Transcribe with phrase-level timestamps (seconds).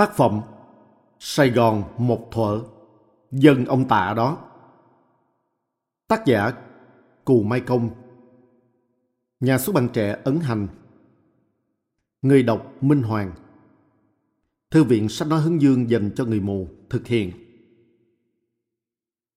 [0.00, 0.40] Tác phẩm
[1.18, 2.62] Sài Gòn một thuở
[3.32, 4.38] Dân ông tạ đó.
[6.08, 6.52] Tác giả
[7.24, 7.90] Cù Mai Công.
[9.40, 10.68] Nhà xuất bản trẻ Ấn Hành.
[12.22, 13.32] Người đọc Minh Hoàng.
[14.70, 17.32] Thư viện sách nói hướng dương dành cho người mù thực hiện.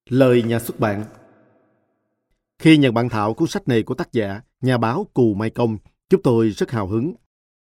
[0.10, 1.04] Lời nhà xuất bản.
[2.60, 5.78] Khi nhận bản thảo cuốn sách này của tác giả, nhà báo Cù Mai Công,
[6.10, 7.14] chúng tôi rất hào hứng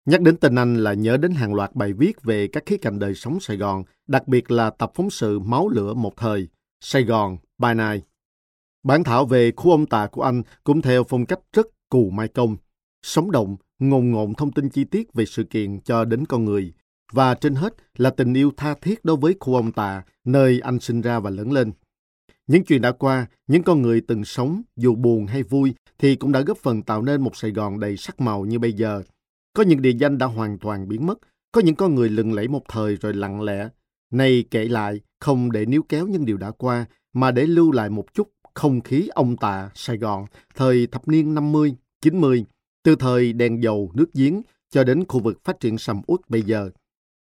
[0.07, 2.99] Nhắc đến tên anh là nhớ đến hàng loạt bài viết về các khía cạnh
[2.99, 6.47] đời sống Sài Gòn, đặc biệt là tập phóng sự Máu lửa một thời,
[6.81, 8.03] Sài Gòn, by night.
[8.83, 12.27] Bản thảo về khu ông tà của anh cũng theo phong cách rất cù mai
[12.27, 12.57] công,
[13.01, 16.73] sống động, ngồn ngộn thông tin chi tiết về sự kiện cho đến con người,
[17.13, 20.79] và trên hết là tình yêu tha thiết đối với khu ông tà, nơi anh
[20.79, 21.71] sinh ra và lớn lên.
[22.47, 26.31] Những chuyện đã qua, những con người từng sống, dù buồn hay vui, thì cũng
[26.31, 29.01] đã góp phần tạo nên một Sài Gòn đầy sắc màu như bây giờ–
[29.53, 31.19] có những địa danh đã hoàn toàn biến mất,
[31.51, 33.69] có những con người lừng lẫy một thời rồi lặng lẽ.
[34.11, 37.89] Này kể lại, không để níu kéo những điều đã qua, mà để lưu lại
[37.89, 40.25] một chút không khí ông tạ Sài Gòn
[40.55, 42.45] thời thập niên 50, 90,
[42.83, 46.41] từ thời đèn dầu, nước giếng cho đến khu vực phát triển sầm uất bây
[46.41, 46.69] giờ.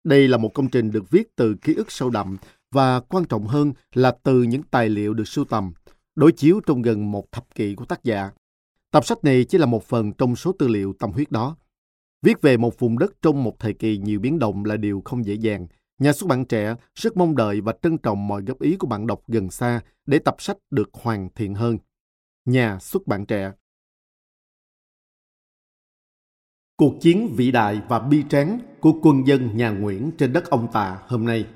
[0.05, 2.37] Đây là một công trình được viết từ ký ức sâu đậm
[2.73, 5.73] và quan trọng hơn là từ những tài liệu được sưu tầm,
[6.15, 8.31] đối chiếu trong gần một thập kỷ của tác giả.
[8.91, 11.57] Tập sách này chỉ là một phần trong số tư liệu tâm huyết đó.
[12.23, 15.25] Viết về một vùng đất trong một thời kỳ nhiều biến động là điều không
[15.25, 15.67] dễ dàng.
[15.99, 19.07] Nhà xuất bản trẻ rất mong đợi và trân trọng mọi góp ý của bạn
[19.07, 21.79] đọc gần xa để tập sách được hoàn thiện hơn.
[22.45, 23.53] Nhà xuất bản trẻ
[26.77, 30.69] Cuộc chiến vĩ đại và bi tráng của quân dân nhà Nguyễn trên đất ông
[30.73, 31.47] Tà hôm nay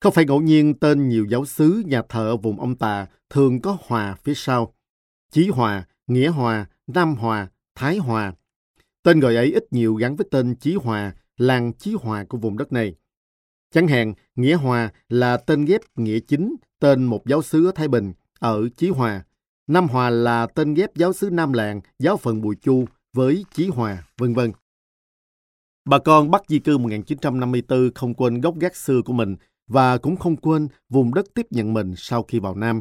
[0.00, 3.62] Không phải ngẫu nhiên tên nhiều giáo sứ nhà thờ ở vùng ông Tà thường
[3.62, 4.74] có hòa phía sau.
[5.30, 8.34] Chí Hòa, Nghĩa Hòa, Nam Hòa, Thái Hòa.
[9.02, 12.58] Tên gọi ấy ít nhiều gắn với tên Chí Hòa, làng Chí Hòa của vùng
[12.58, 12.94] đất này.
[13.70, 17.88] Chẳng hạn, Nghĩa Hòa là tên ghép nghĩa chính, tên một giáo sứ ở Thái
[17.88, 19.24] Bình, ở Chí Hòa.
[19.66, 23.68] Nam Hòa là tên ghép giáo sứ Nam Làng, giáo phận Bùi Chu với Chí
[23.68, 24.52] Hòa, vân vân.
[25.84, 29.36] Bà con Bắc di cư 1954 không quên gốc gác xưa của mình
[29.66, 32.80] và cũng không quên vùng đất tiếp nhận mình sau khi vào Nam.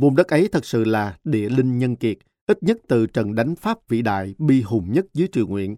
[0.00, 3.54] Vùng đất ấy thật sự là địa linh nhân kiệt, ít nhất từ trận đánh
[3.56, 5.76] Pháp vĩ đại bi hùng nhất dưới triều Nguyễn,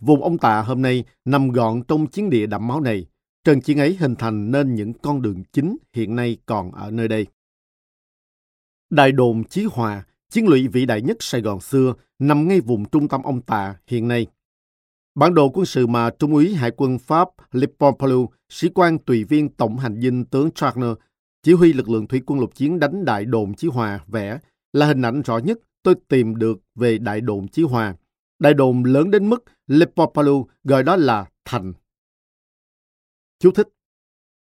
[0.00, 3.06] Vùng ông Tạ hôm nay nằm gọn trong chiến địa đẫm máu này.
[3.44, 7.08] Trận chiến ấy hình thành nên những con đường chính hiện nay còn ở nơi
[7.08, 7.26] đây.
[8.90, 12.88] Đại đồn Chí Hòa, chiến lũy vĩ đại nhất Sài Gòn xưa, nằm ngay vùng
[12.88, 14.26] trung tâm ông Tạ hiện nay.
[15.14, 18.12] Bản đồ quân sự mà Trung úy Hải quân Pháp Leopold
[18.48, 20.90] sĩ quan tùy viên tổng hành dinh tướng Tragner,
[21.42, 24.38] chỉ huy lực lượng thủy quân lục chiến đánh đại đồn Chí Hòa vẽ
[24.72, 27.94] là hình ảnh rõ nhất tôi tìm được về đại đồn Chí Hòa.
[28.38, 31.72] Đại đồn lớn đến mức Lepopalu gọi đó là thành.
[33.38, 33.68] Chú thích.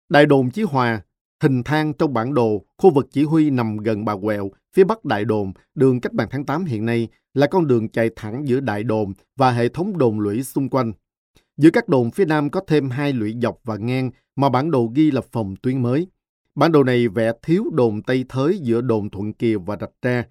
[0.09, 1.03] Đại đồn Chí Hòa
[1.43, 5.05] hình thang trong bản đồ, khu vực chỉ huy nằm gần Bà Quẹo, phía bắc
[5.05, 8.61] đại đồn, đường cách mạng tháng 8 hiện nay là con đường chạy thẳng giữa
[8.61, 10.93] đại đồn và hệ thống đồn lũy xung quanh.
[11.57, 14.93] Giữa các đồn phía nam có thêm hai lũy dọc và ngang mà bản đồ
[14.95, 16.07] ghi là phòng tuyến mới.
[16.55, 20.25] Bản đồ này vẽ thiếu đồn Tây Thới giữa đồn Thuận Kiều và Rạch Tra,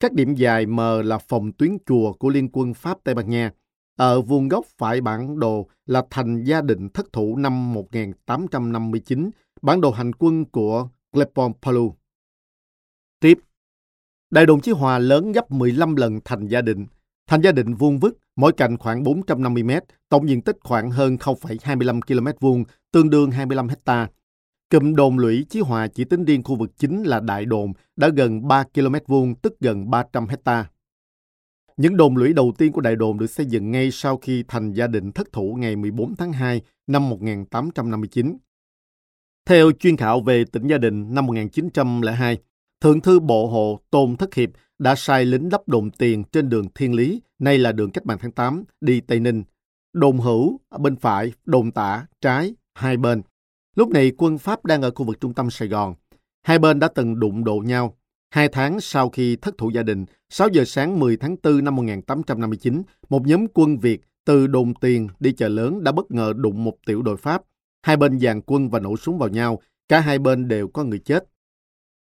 [0.00, 3.52] các điểm dài mờ là phòng tuyến chùa của Liên quân Pháp Tây Ban Nha.
[3.96, 9.30] Ở vuông góc phải bản đồ là thành gia định thất thủ năm 1859,
[9.62, 11.94] bản đồ hành quân của Clepon Palu.
[13.20, 13.38] Tiếp,
[14.30, 16.86] Đại đồn Chí Hòa lớn gấp 15 lần thành gia định.
[17.26, 19.70] Thành gia định vuông vức, mỗi cạnh khoảng 450 m,
[20.08, 24.10] tổng diện tích khoảng hơn 0,25 km vuông, tương đương 25 hectare.
[24.70, 28.08] Cụm đồn lũy Chí Hòa chỉ tính riêng khu vực chính là Đại Đồn đã
[28.08, 30.70] gần 3 km vuông, tức gần 300 hecta.
[31.76, 34.72] Những đồn lũy đầu tiên của Đại Đồn được xây dựng ngay sau khi thành
[34.72, 38.36] gia đình thất thủ ngày 14 tháng 2 năm 1859.
[39.46, 42.38] Theo chuyên khảo về tỉnh Gia Đình năm 1902,
[42.80, 46.66] Thượng thư Bộ Hộ Tôn Thất Hiệp đã sai lính lắp đồn tiền trên đường
[46.74, 49.44] Thiên Lý, nay là đường Cách mạng tháng 8, đi Tây Ninh.
[49.92, 53.22] Đồn hữu bên phải, đồn tả, trái, hai bên.
[53.80, 55.94] Lúc này quân Pháp đang ở khu vực trung tâm Sài Gòn.
[56.42, 57.96] Hai bên đã từng đụng độ nhau.
[58.30, 61.76] Hai tháng sau khi thất thủ gia đình, 6 giờ sáng 10 tháng 4 năm
[61.76, 66.64] 1859, một nhóm quân Việt từ đồn tiền đi chợ lớn đã bất ngờ đụng
[66.64, 67.42] một tiểu đội Pháp.
[67.82, 70.98] Hai bên dàn quân và nổ súng vào nhau, cả hai bên đều có người
[70.98, 71.24] chết.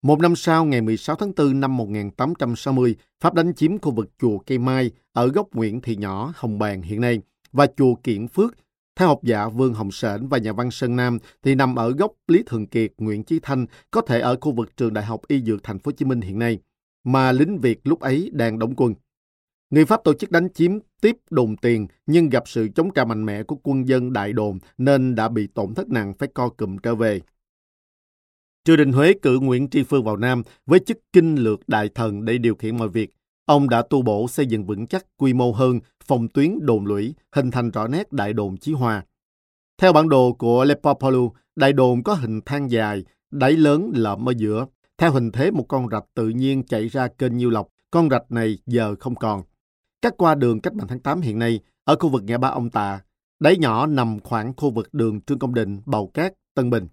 [0.01, 4.37] Một năm sau, ngày 16 tháng 4 năm 1860, Pháp đánh chiếm khu vực chùa
[4.37, 7.21] Cây Mai ở góc Nguyễn Thị Nhỏ, Hồng Bàng hiện nay
[7.51, 8.55] và chùa Kiện Phước
[8.97, 12.11] theo học giả Vương Hồng Sển và nhà văn Sơn Nam thì nằm ở góc
[12.27, 15.41] Lý Thường Kiệt, Nguyễn Chí Thanh, có thể ở khu vực trường Đại học Y
[15.41, 16.59] Dược Thành phố Hồ Chí Minh hiện nay,
[17.03, 18.93] mà lính Việt lúc ấy đang đóng quân.
[19.69, 20.71] Người Pháp tổ chức đánh chiếm
[21.01, 24.59] tiếp đồn tiền nhưng gặp sự chống trả mạnh mẽ của quân dân đại đồn
[24.77, 27.21] nên đã bị tổn thất nặng phải co cụm trở về.
[28.63, 32.25] Triều đình Huế cử Nguyễn Tri Phương vào Nam với chức kinh lược đại thần
[32.25, 33.13] để điều khiển mọi việc.
[33.45, 37.15] Ông đã tu bổ xây dựng vững chắc quy mô hơn phòng tuyến đồn lũy,
[37.31, 39.05] hình thành rõ nét đại đồn Chí Hòa.
[39.77, 44.33] Theo bản đồ của Lepopolu, đại đồn có hình thang dài, đáy lớn lõm ở
[44.37, 44.65] giữa.
[44.97, 48.31] Theo hình thế một con rạch tự nhiên chạy ra kênh Nhiêu Lộc, con rạch
[48.31, 49.43] này giờ không còn.
[50.01, 52.69] cắt qua đường cách mạng tháng 8 hiện nay, ở khu vực ngã ba ông
[52.69, 53.01] Tạ,
[53.39, 56.87] đáy nhỏ nằm khoảng khu vực đường Trương Công Định, Bầu Cát, Tân Bình.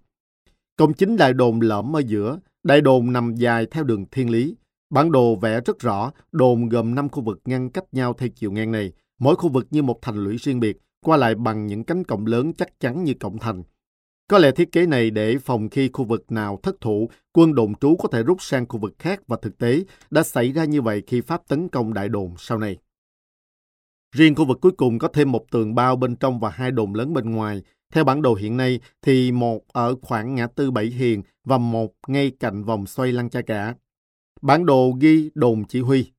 [0.77, 4.55] Công chính đại đồn lõm ở giữa, đại đồn nằm dài theo đường thiên lý.
[4.89, 8.51] Bản đồ vẽ rất rõ, đồn gồm 5 khu vực ngăn cách nhau theo chiều
[8.51, 11.83] ngang này, mỗi khu vực như một thành lũy riêng biệt, qua lại bằng những
[11.83, 13.63] cánh cổng lớn chắc chắn như cổng thành.
[14.29, 17.75] Có lẽ thiết kế này để phòng khi khu vực nào thất thủ, quân đồn
[17.75, 20.81] trú có thể rút sang khu vực khác và thực tế đã xảy ra như
[20.81, 22.77] vậy khi Pháp tấn công đại đồn sau này.
[24.15, 26.93] Riêng khu vực cuối cùng có thêm một tường bao bên trong và hai đồn
[26.93, 27.61] lớn bên ngoài.
[27.93, 31.93] Theo bản đồ hiện nay thì một ở khoảng ngã tư Bảy Hiền và một
[32.07, 33.75] ngay cạnh vòng xoay Lăng Cha Cả.
[34.41, 36.11] Bản đồ ghi đồn chỉ huy.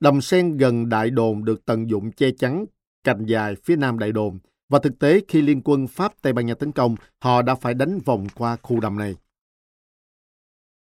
[0.00, 2.64] Đầm sen gần đại đồn được tận dụng che chắn
[3.04, 4.38] cành dài phía nam đại đồn.
[4.68, 7.74] Và thực tế khi liên quân Pháp Tây Ban Nha tấn công, họ đã phải
[7.74, 9.16] đánh vòng qua khu đầm này.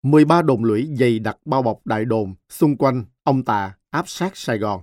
[0.02, 4.36] 13 đồn lũy dày đặc bao bọc đại đồn, xung quanh ông Tà áp sát
[4.36, 4.82] Sài Gòn.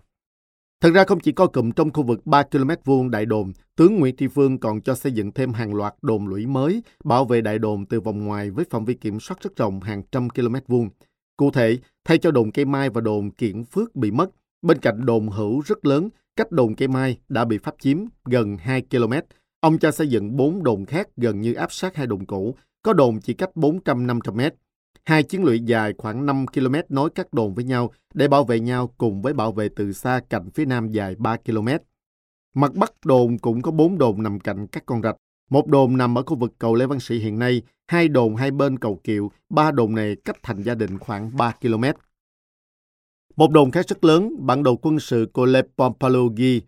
[0.81, 3.99] Thật ra không chỉ có cụm trong khu vực 3 km vuông đại đồn, tướng
[3.99, 7.41] Nguyễn Thị Phương còn cho xây dựng thêm hàng loạt đồn lũy mới bảo vệ
[7.41, 10.55] đại đồn từ vòng ngoài với phạm vi kiểm soát rất rộng hàng trăm km
[10.67, 10.89] vuông.
[11.37, 14.29] Cụ thể, thay cho đồn Cây Mai và đồn kiện Phước bị mất,
[14.61, 18.57] bên cạnh đồn hữu rất lớn, cách đồn Cây Mai đã bị pháp chiếm gần
[18.57, 19.13] 2 km.
[19.59, 22.93] Ông cho xây dựng 4 đồn khác gần như áp sát hai đồn cũ, có
[22.93, 24.41] đồn chỉ cách 400-500 m.
[25.05, 28.59] Hai chiến lũy dài khoảng 5 km nối các đồn với nhau để bảo vệ
[28.59, 31.67] nhau cùng với bảo vệ từ xa cạnh phía nam dài 3 km.
[32.55, 35.15] Mặt bắc đồn cũng có 4 đồn nằm cạnh các con rạch.
[35.53, 38.51] Một đồn nằm ở khu vực cầu Lê Văn Sĩ hiện nay, hai đồn hai
[38.51, 41.83] bên cầu Kiệu, ba đồn này cách thành gia đình khoảng 3 km.
[43.35, 46.61] Một đồn khác rất lớn, bản đồ quân sự của Le Pompalogi,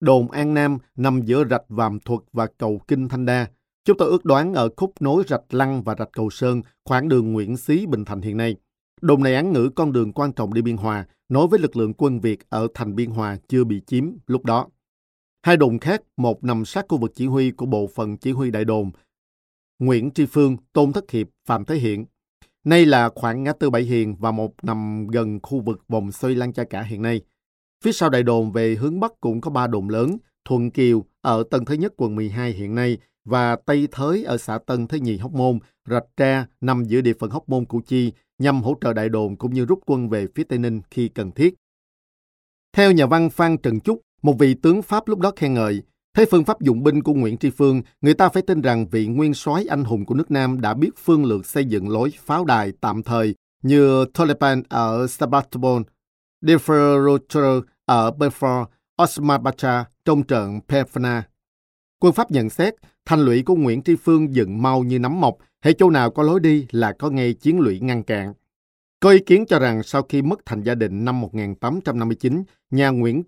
[0.00, 3.48] đồn An Nam nằm giữa rạch Vàm Thuật và cầu Kinh Thanh Đa.
[3.84, 7.32] Chúng tôi ước đoán ở khúc nối rạch Lăng và rạch Cầu Sơn, khoảng đường
[7.32, 8.56] Nguyễn Xí Bình Thành hiện nay.
[9.00, 11.94] Đồn này án ngữ con đường quan trọng đi Biên Hòa, nối với lực lượng
[11.94, 14.66] quân Việt ở thành Biên Hòa chưa bị chiếm lúc đó.
[15.42, 18.50] Hai đồn khác, một nằm sát khu vực chỉ huy của bộ phận chỉ huy
[18.50, 18.90] đại đồn,
[19.78, 22.04] Nguyễn Tri Phương, Tôn Thất Hiệp, Phạm Thế Hiện.
[22.64, 26.34] Nay là khoảng ngã tư Bảy Hiền và một nằm gần khu vực vòng xoay
[26.34, 27.20] Lan Cha Cả hiện nay.
[27.84, 31.42] Phía sau đại đồn về hướng Bắc cũng có ba đồn lớn, Thuận Kiều ở
[31.50, 35.16] Tân Thới Nhất quận 12 hiện nay và Tây Thới ở xã Tân Thới Nhì
[35.16, 38.92] Hóc Môn, Rạch Tra nằm giữa địa phận Hóc Môn Củ Chi nhằm hỗ trợ
[38.92, 41.54] đại đồn cũng như rút quân về phía Tây Ninh khi cần thiết.
[42.72, 45.82] Theo nhà văn Phan Trần Chúc, một vị tướng Pháp lúc đó khen ngợi,
[46.14, 49.06] Thấy phương pháp dụng binh của Nguyễn Tri Phương, người ta phải tin rằng vị
[49.06, 52.44] nguyên soái anh hùng của nước Nam đã biết phương lược xây dựng lối pháo
[52.44, 55.82] đài tạm thời như Tolepan ở Sebastopol,
[56.42, 58.64] Deferroter ở Belfort,
[59.02, 61.22] Osman Bacha trong trận Pefna.
[62.00, 62.74] Quân Pháp nhận xét,
[63.04, 66.22] thành lũy của Nguyễn Tri Phương dựng mau như nắm mọc, hệ châu nào có
[66.22, 68.34] lối đi là có ngay chiến lũy ngăn cản.
[69.00, 73.22] Có ý kiến cho rằng sau khi mất thành gia định năm 1859, nhà Nguyễn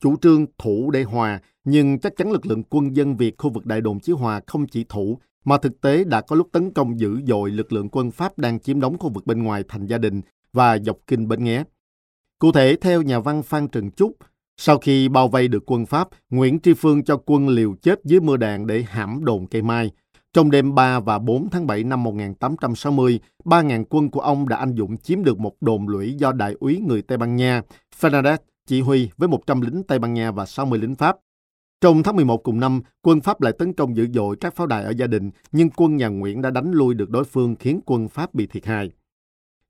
[0.00, 3.66] chủ trương thủ để hòa, nhưng chắc chắn lực lượng quân dân Việt khu vực
[3.66, 7.00] Đại đồn Chí Hòa không chỉ thủ, mà thực tế đã có lúc tấn công
[7.00, 9.98] dữ dội lực lượng quân Pháp đang chiếm đóng khu vực bên ngoài thành gia
[9.98, 10.20] đình
[10.52, 11.64] và dọc kinh Bến Nghé.
[12.38, 14.16] Cụ thể, theo nhà văn Phan Trần Trúc,
[14.56, 18.20] sau khi bao vây được quân Pháp, Nguyễn Tri Phương cho quân liều chết dưới
[18.20, 19.90] mưa đạn để hãm đồn cây mai.
[20.32, 24.74] Trong đêm 3 và 4 tháng 7 năm 1860, 3.000 quân của ông đã anh
[24.76, 27.62] dũng chiếm được một đồn lũy do đại úy người Tây Ban Nha,
[28.00, 31.16] Fernandez, chỉ huy với 100 lính Tây Ban Nha và 60 lính Pháp.
[31.80, 34.84] Trong tháng 11 cùng năm, quân Pháp lại tấn công dữ dội các pháo đài
[34.84, 38.08] ở gia đình, nhưng quân nhà Nguyễn đã đánh lui được đối phương khiến quân
[38.08, 38.90] Pháp bị thiệt hại.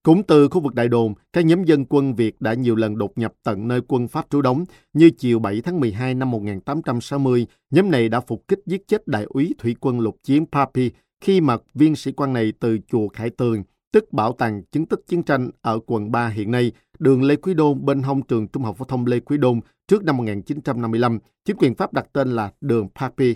[0.02, 3.18] Cũng từ khu vực Đại Đồn, các nhóm dân quân Việt đã nhiều lần đột
[3.18, 7.90] nhập tận nơi quân Pháp trú đóng, như chiều 7 tháng 12 năm 1860, nhóm
[7.90, 10.90] này đã phục kích giết chết đại úy thủy quân lục chiến Papi
[11.20, 13.62] khi mà viên sĩ quan này từ chùa Khải Tường,
[13.92, 17.54] tức bảo tàng chứng tích chiến tranh ở quận 3 hiện nay, đường Lê Quý
[17.54, 21.56] Đôn bên hông trường Trung học phổ thông Lê Quý Đôn trước năm 1955, chính
[21.56, 23.34] quyền Pháp đặt tên là đường Papi.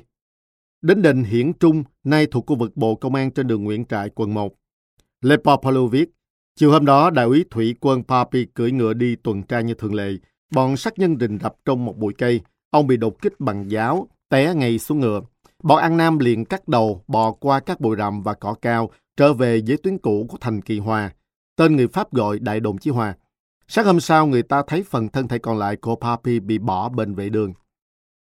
[0.82, 4.10] Đến đền Hiển Trung, nay thuộc khu vực Bộ Công an trên đường Nguyễn Trại,
[4.10, 4.54] quận 1.
[5.20, 6.10] Le Popolo viết,
[6.56, 9.94] chiều hôm đó, đại úy thủy quân Papi cưỡi ngựa đi tuần tra như thường
[9.94, 10.12] lệ.
[10.54, 12.40] Bọn sát nhân rình rập trong một bụi cây.
[12.70, 15.20] Ông bị đột kích bằng giáo, té ngay xuống ngựa.
[15.62, 19.32] Bọn An Nam liền cắt đầu, bò qua các bụi rậm và cỏ cao, trở
[19.32, 21.12] về với tuyến cũ của thành Kỳ Hòa.
[21.56, 23.14] Tên người Pháp gọi Đại Đồn Chí Hòa.
[23.74, 26.88] Sáng hôm sau, người ta thấy phần thân thể còn lại của Papi bị bỏ
[26.88, 27.52] bên vệ đường.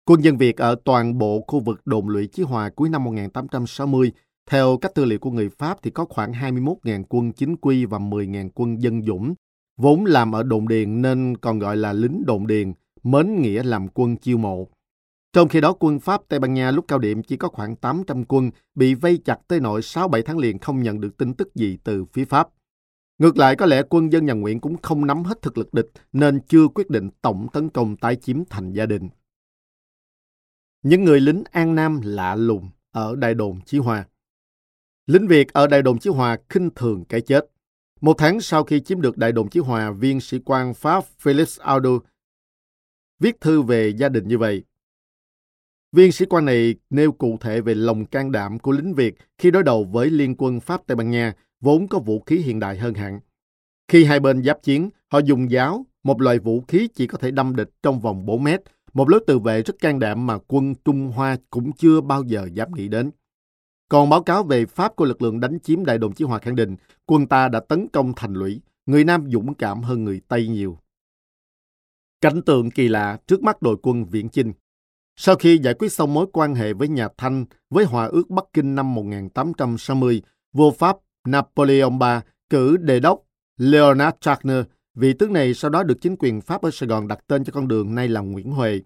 [0.06, 4.12] Quân dân Việt ở toàn bộ khu vực đồn lũy Chí Hòa cuối năm 1860,
[4.50, 7.98] theo các tư liệu của người Pháp thì có khoảng 21.000 quân chính quy và
[7.98, 9.34] 10.000 quân dân dũng,
[9.78, 13.88] vốn làm ở đồn điền nên còn gọi là lính đồn điền, mến nghĩa làm
[13.88, 14.68] quân chiêu mộ.
[15.34, 18.24] Trong khi đó quân Pháp Tây Ban Nha lúc cao điểm chỉ có khoảng 800
[18.26, 21.78] quân bị vây chặt tới nội 6-7 tháng liền không nhận được tin tức gì
[21.84, 22.50] từ phía Pháp.
[23.18, 25.90] Ngược lại có lẽ quân dân nhà Nguyễn cũng không nắm hết thực lực địch
[26.14, 29.10] nên chưa quyết định tổng tấn công tái chiếm thành gia đình.
[30.84, 34.08] Những người lính An Nam lạ lùng ở Đại đồn Chí Hòa
[35.08, 37.46] Lính Việt ở Đại đồn Chí Hòa khinh thường cái chết.
[38.02, 41.64] Một tháng sau khi chiếm được Đại đồn Chí Hòa, viên sĩ quan Pháp Felix
[41.64, 41.90] Aldo
[43.20, 44.64] viết thư về gia đình như vậy.
[45.92, 49.52] Viên sĩ quan này nêu cụ thể về lòng can đảm của lính Việt khi
[49.52, 52.78] đối đầu với liên quân Pháp Tây Ban Nha, vốn có vũ khí hiện đại
[52.78, 53.20] hơn hẳn.
[53.88, 57.32] Khi hai bên giáp chiến, họ dùng giáo, một loại vũ khí chỉ có thể
[57.32, 58.62] đâm địch trong vòng 4 mét,
[58.94, 62.50] một lối tự vệ rất can đảm mà quân Trung Hoa cũng chưa bao giờ
[62.54, 63.12] dám nghĩ đến.
[63.90, 66.56] Còn báo cáo về Pháp của lực lượng đánh chiếm đại đồng chí Hòa khẳng
[66.56, 70.48] định quân ta đã tấn công thành lũy, người Nam dũng cảm hơn người Tây
[70.48, 70.78] nhiều.
[72.22, 74.54] Cảnh tượng kỳ lạ trước mắt đội quân viễn chinh.
[75.16, 78.46] Sau khi giải quyết xong mối quan hệ với nhà Thanh với Hòa ước Bắc
[78.54, 80.22] Kinh năm 1860,
[80.54, 82.20] vua Pháp Napoleon III
[82.50, 83.24] cử đề đốc
[83.58, 84.64] Leonard Wagner.
[84.96, 87.52] Vị tướng này sau đó được chính quyền Pháp ở Sài Gòn đặt tên cho
[87.52, 88.82] con đường nay là Nguyễn Huệ.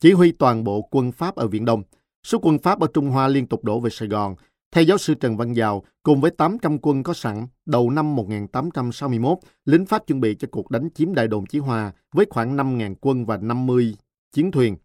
[0.00, 1.82] Chỉ huy toàn bộ quân Pháp ở Viễn Đông.
[2.26, 4.34] Số quân Pháp ở Trung Hoa liên tục đổ về Sài Gòn.
[4.72, 9.38] Theo giáo sư Trần Văn Giàu, cùng với 800 quân có sẵn, đầu năm 1861,
[9.64, 12.94] lính Pháp chuẩn bị cho cuộc đánh chiếm đại đồn Chí Hòa với khoảng 5.000
[13.00, 13.96] quân và 50
[14.32, 14.76] chiến thuyền.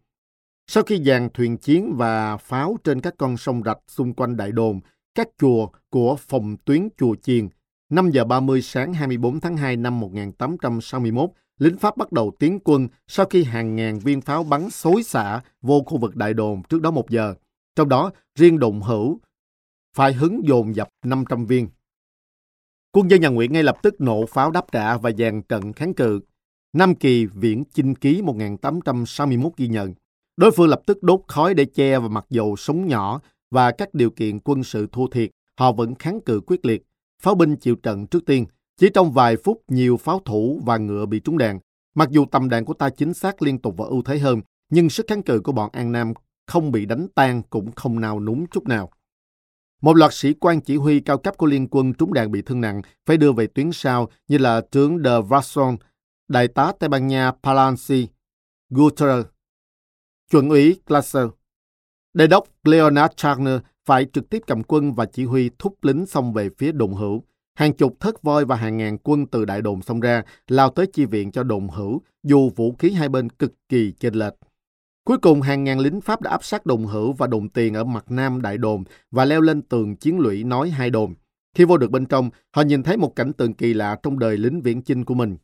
[0.66, 4.52] Sau khi dàn thuyền chiến và pháo trên các con sông rạch xung quanh đại
[4.52, 4.80] đồn,
[5.14, 7.48] các chùa của phòng tuyến chùa Chiền,
[7.90, 12.88] 5 giờ 30 sáng 24 tháng 2 năm 1861, lính Pháp bắt đầu tiến quân
[13.06, 16.82] sau khi hàng ngàn viên pháo bắn xối xả vô khu vực đại đồn trước
[16.82, 17.34] đó một giờ.
[17.76, 19.20] Trong đó, riêng đồn hữu
[19.96, 21.68] phải hứng dồn dập 500 viên.
[22.92, 25.94] Quân dân nhà Nguyễn ngay lập tức nổ pháo đáp trả và dàn trận kháng
[25.94, 26.20] cự.
[26.72, 29.94] Nam Kỳ Viễn Chinh Ký 1861 ghi nhận.
[30.36, 33.94] Đối phương lập tức đốt khói để che và mặc dầu súng nhỏ và các
[33.94, 36.82] điều kiện quân sự thua thiệt, họ vẫn kháng cự quyết liệt.
[37.22, 38.46] Pháo binh chịu trận trước tiên.
[38.76, 41.58] Chỉ trong vài phút, nhiều pháo thủ và ngựa bị trúng đạn.
[41.94, 44.40] Mặc dù tầm đạn của ta chính xác liên tục và ưu thế hơn,
[44.70, 46.12] nhưng sức kháng cự của bọn An Nam
[46.46, 48.90] không bị đánh tan cũng không nào núng chút nào.
[49.82, 52.60] Một loạt sĩ quan chỉ huy cao cấp của liên quân trúng đạn bị thương
[52.60, 55.76] nặng phải đưa về tuyến sau như là tướng de Vasson,
[56.28, 58.08] đại tá Tây Ban Nha Palanci,
[58.70, 59.26] Guterres,
[60.30, 61.24] chuẩn úy Glasser.
[62.14, 66.32] Đề đốc Leonard Charner phải trực tiếp cầm quân và chỉ huy thúc lính xông
[66.32, 67.24] về phía đồn hữu.
[67.54, 70.86] Hàng chục thất voi và hàng ngàn quân từ đại đồn xông ra, lao tới
[70.92, 74.34] chi viện cho đồn hữu, dù vũ khí hai bên cực kỳ chênh lệch.
[75.04, 77.84] Cuối cùng, hàng ngàn lính Pháp đã áp sát đồn hữu và đồn tiền ở
[77.84, 81.14] mặt nam đại đồn và leo lên tường chiến lũy nói hai đồn.
[81.54, 84.36] Khi vô được bên trong, họ nhìn thấy một cảnh tượng kỳ lạ trong đời
[84.36, 85.36] lính viễn chinh của mình.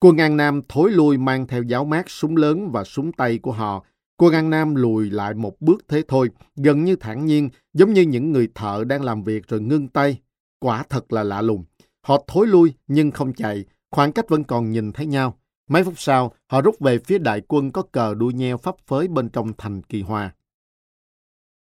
[0.00, 3.52] Quân An Nam thối lui mang theo giáo mát súng lớn và súng tay của
[3.52, 3.84] họ
[4.18, 8.02] cô An Nam lùi lại một bước thế thôi, gần như thản nhiên, giống như
[8.02, 10.20] những người thợ đang làm việc rồi ngưng tay.
[10.60, 11.64] Quả thật là lạ lùng.
[12.02, 15.38] Họ thối lui nhưng không chạy, khoảng cách vẫn còn nhìn thấy nhau.
[15.70, 19.08] Mấy phút sau, họ rút về phía đại quân có cờ đuôi nheo phấp phới
[19.08, 20.34] bên trong thành Kỳ Hòa.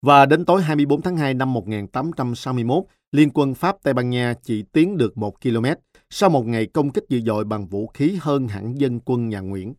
[0.01, 4.98] Và đến tối 24 tháng 2 năm 1861, Liên quân Pháp-Tây Ban Nha chỉ tiến
[4.98, 5.65] được một km
[6.10, 9.39] sau một ngày công kích dữ dội bằng vũ khí hơn hẳn dân quân nhà
[9.39, 9.74] Nguyễn.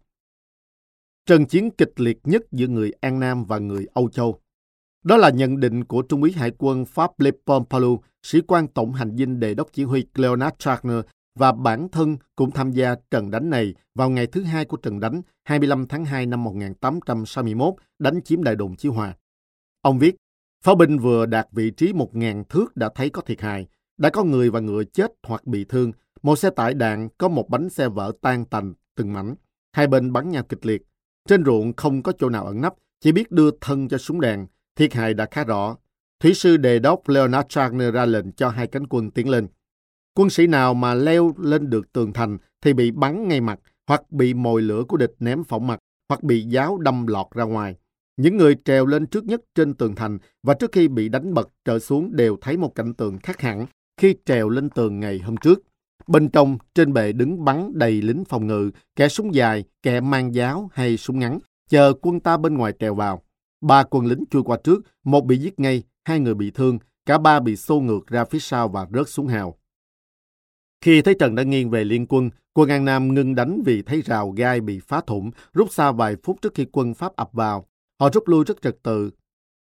[1.27, 4.41] Trận chiến kịch liệt nhất giữa người An Nam và người Âu Châu.
[5.05, 8.93] Đó là nhận định của Trung úy Hải quân Pháp Le Pompalu, sĩ quan tổng
[8.93, 10.99] hành dinh đề đốc chỉ huy Leonard Trachner
[11.39, 15.01] và bản thân cũng tham gia trận đánh này vào ngày thứ hai của trận
[15.01, 19.15] đánh 25 tháng 2 năm 1861 đánh chiếm đại đồn Chí Hòa.
[19.83, 20.17] Ông viết,
[20.65, 23.67] pháo binh vừa đạt vị trí 1.000 thước đã thấy có thiệt hại,
[23.99, 27.49] đã có người và ngựa chết hoặc bị thương, một xe tải đạn có một
[27.49, 29.35] bánh xe vỡ tan tành từng mảnh,
[29.73, 30.83] hai bên bắn nhau kịch liệt.
[31.29, 34.47] Trên ruộng không có chỗ nào ẩn nấp, chỉ biết đưa thân cho súng đạn,
[34.77, 35.77] thiệt hại đã khá rõ.
[36.21, 39.47] Thủy sư đề đốc Leonard Wagner ra lệnh cho hai cánh quân tiến lên.
[40.15, 44.13] Quân sĩ nào mà leo lên được tường thành thì bị bắn ngay mặt, hoặc
[44.13, 45.79] bị mồi lửa của địch ném phỏng mặt,
[46.09, 47.77] hoặc bị giáo đâm lọt ra ngoài.
[48.17, 51.49] Những người trèo lên trước nhất trên tường thành và trước khi bị đánh bật
[51.65, 53.67] trở xuống đều thấy một cảnh tượng khác hẳn
[53.97, 55.63] khi trèo lên tường ngày hôm trước.
[56.07, 60.35] Bên trong, trên bệ đứng bắn đầy lính phòng ngự, kẻ súng dài, kẻ mang
[60.35, 63.23] giáo hay súng ngắn, chờ quân ta bên ngoài trèo vào.
[63.61, 67.19] Ba quân lính chui qua trước, một bị giết ngay, hai người bị thương, cả
[67.19, 69.59] ba bị xô ngược ra phía sau và rớt xuống hào.
[70.81, 74.03] Khi thấy Trần đã nghiêng về liên quân, quân An Nam ngưng đánh vì thấy
[74.03, 77.67] rào gai bị phá thủng, rút xa vài phút trước khi quân Pháp ập vào.
[78.01, 79.11] Họ rút lui rất trật tự,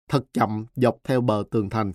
[0.08, 1.92] thật chậm dọc theo bờ tường thành.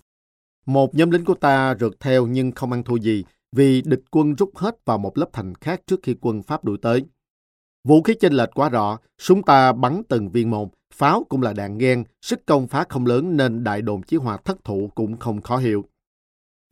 [0.66, 3.24] Một nhóm lính của ta rượt theo nhưng không ăn thua gì
[3.56, 6.78] vì địch quân rút hết vào một lớp thành khác trước khi quân Pháp đuổi
[6.82, 7.06] tới.
[7.88, 11.54] Vũ khí chênh lệch quá rõ, súng ta bắn từng viên một, pháo cũng là
[11.54, 15.18] đạn ghen, sức công phá không lớn nên đại đồn chí hòa thất thủ cũng
[15.18, 15.86] không khó hiểu.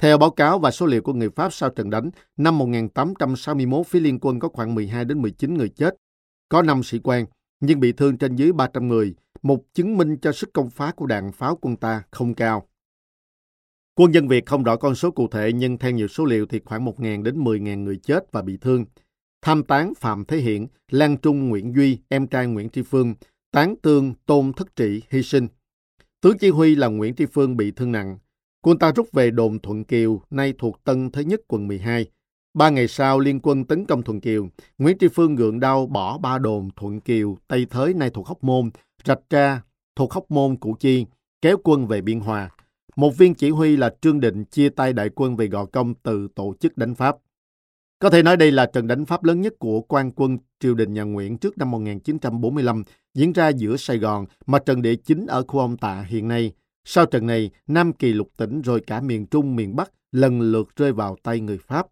[0.02, 4.00] Theo báo cáo và số liệu của người Pháp sau trận đánh, năm 1861 phía
[4.00, 5.96] liên quân có khoảng 12 đến 19 người chết,
[6.50, 7.26] có 5 sĩ quan,
[7.60, 11.06] nhưng bị thương trên dưới 300 người, một chứng minh cho sức công phá của
[11.06, 12.68] đạn pháo quân ta không cao.
[13.96, 16.60] Quân dân Việt không rõ con số cụ thể nhưng theo nhiều số liệu thì
[16.66, 18.86] khoảng 1.000 đến 10.000 người chết và bị thương.
[19.42, 23.16] Tham tán Phạm Thế Hiển, Lan Trung Nguyễn Duy, em trai Nguyễn Tri Phương,
[23.52, 25.48] tán tương Tôn Thất Trị hy sinh.
[26.22, 28.18] Tướng chỉ huy là Nguyễn Tri Phương bị thương nặng.
[28.64, 32.06] Quân ta rút về đồn Thuận Kiều, nay thuộc Tân Thế Nhất quận 12.
[32.54, 34.48] Ba ngày sau, liên quân tấn công Thuận Kiều.
[34.78, 38.44] Nguyễn Tri Phương gượng đau bỏ ba đồn Thuận Kiều, Tây Thới nay thuộc Hóc
[38.44, 38.70] Môn,
[39.06, 39.62] Rạch Tra
[39.96, 41.06] thuộc Hóc Môn, Củ Chi,
[41.42, 42.50] kéo quân về Biên Hòa.
[42.96, 46.28] Một viên chỉ huy là Trương Định chia tay đại quân về Gò Công từ
[46.36, 47.16] tổ chức đánh Pháp.
[48.00, 50.94] Có thể nói đây là trận đánh Pháp lớn nhất của quan quân triều đình
[50.94, 52.84] nhà Nguyễn trước năm 1945,
[53.14, 56.54] diễn ra giữa Sài Gòn, mà trận địa chính ở khu ông Tạ hiện nay.
[56.86, 60.76] Sau trận này, Nam Kỳ lục tỉnh rồi cả miền Trung, miền Bắc lần lượt
[60.76, 61.88] rơi vào tay người Pháp.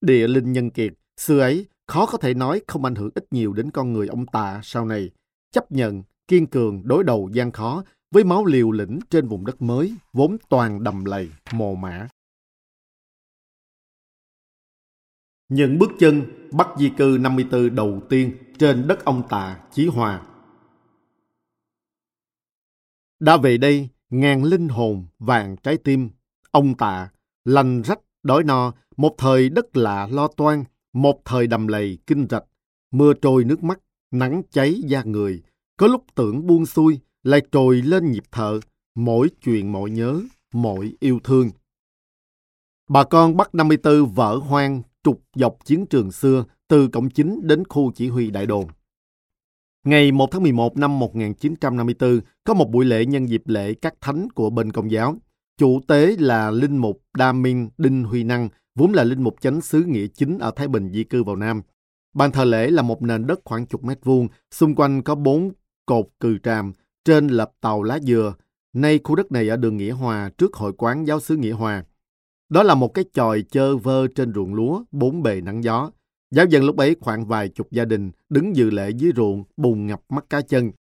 [0.00, 3.52] Địa linh nhân kiệt, xưa ấy, khó có thể nói không ảnh hưởng ít nhiều
[3.52, 5.10] đến con người ông Tạ sau này.
[5.52, 9.62] Chấp nhận, kiên cường, đối đầu gian khó, với máu liều lĩnh trên vùng đất
[9.62, 12.08] mới, vốn toàn đầm lầy, mồ mã.
[15.48, 20.22] Những bước chân bắt di cư 54 đầu tiên trên đất ông Tạ, Chí Hòa.
[23.20, 26.10] Đã về đây, ngàn linh hồn, vàng trái tim,
[26.50, 27.10] ông Tạ,
[27.44, 32.26] lành rách, đói no, một thời đất lạ lo toan, một thời đầm lầy, kinh
[32.30, 32.44] rạch,
[32.90, 35.42] mưa trôi nước mắt, nắng cháy da người,
[35.76, 38.60] có lúc tưởng buông xuôi, lại trồi lên nhịp thở,
[38.94, 40.22] mỗi chuyện mỗi nhớ,
[40.54, 41.50] mỗi yêu thương.
[42.88, 47.64] Bà con Bắc 54 vỡ hoang trục dọc chiến trường xưa từ cổng chính đến
[47.68, 48.66] khu chỉ huy đại đồn.
[49.84, 54.28] Ngày 1 tháng 11 năm 1954, có một buổi lễ nhân dịp lễ các thánh
[54.30, 55.16] của bên công giáo.
[55.58, 59.60] Chủ tế là Linh Mục Đa Minh Đinh Huy Năng, vốn là Linh Mục chánh
[59.60, 61.62] xứ Nghĩa Chính ở Thái Bình di cư vào Nam.
[62.14, 65.50] Ban thờ lễ là một nền đất khoảng chục mét vuông, xung quanh có bốn
[65.86, 66.72] cột cừ tràm,
[67.04, 68.34] trên lập tàu lá dừa.
[68.72, 71.84] Nay khu đất này ở đường Nghĩa Hòa trước hội quán giáo sứ Nghĩa Hòa.
[72.48, 75.90] Đó là một cái chòi chơ vơ trên ruộng lúa, bốn bề nắng gió.
[76.30, 79.86] Giáo dân lúc ấy khoảng vài chục gia đình đứng dự lễ dưới ruộng, bùn
[79.86, 80.72] ngập mắt cá chân.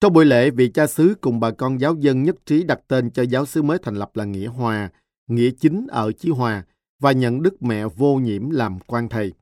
[0.00, 3.10] Trong buổi lễ, vị cha xứ cùng bà con giáo dân nhất trí đặt tên
[3.10, 4.90] cho giáo xứ mới thành lập là Nghĩa Hòa,
[5.26, 6.64] Nghĩa Chính ở Chí Hòa
[7.00, 9.32] và nhận Đức Mẹ Vô Nhiễm làm quan thầy.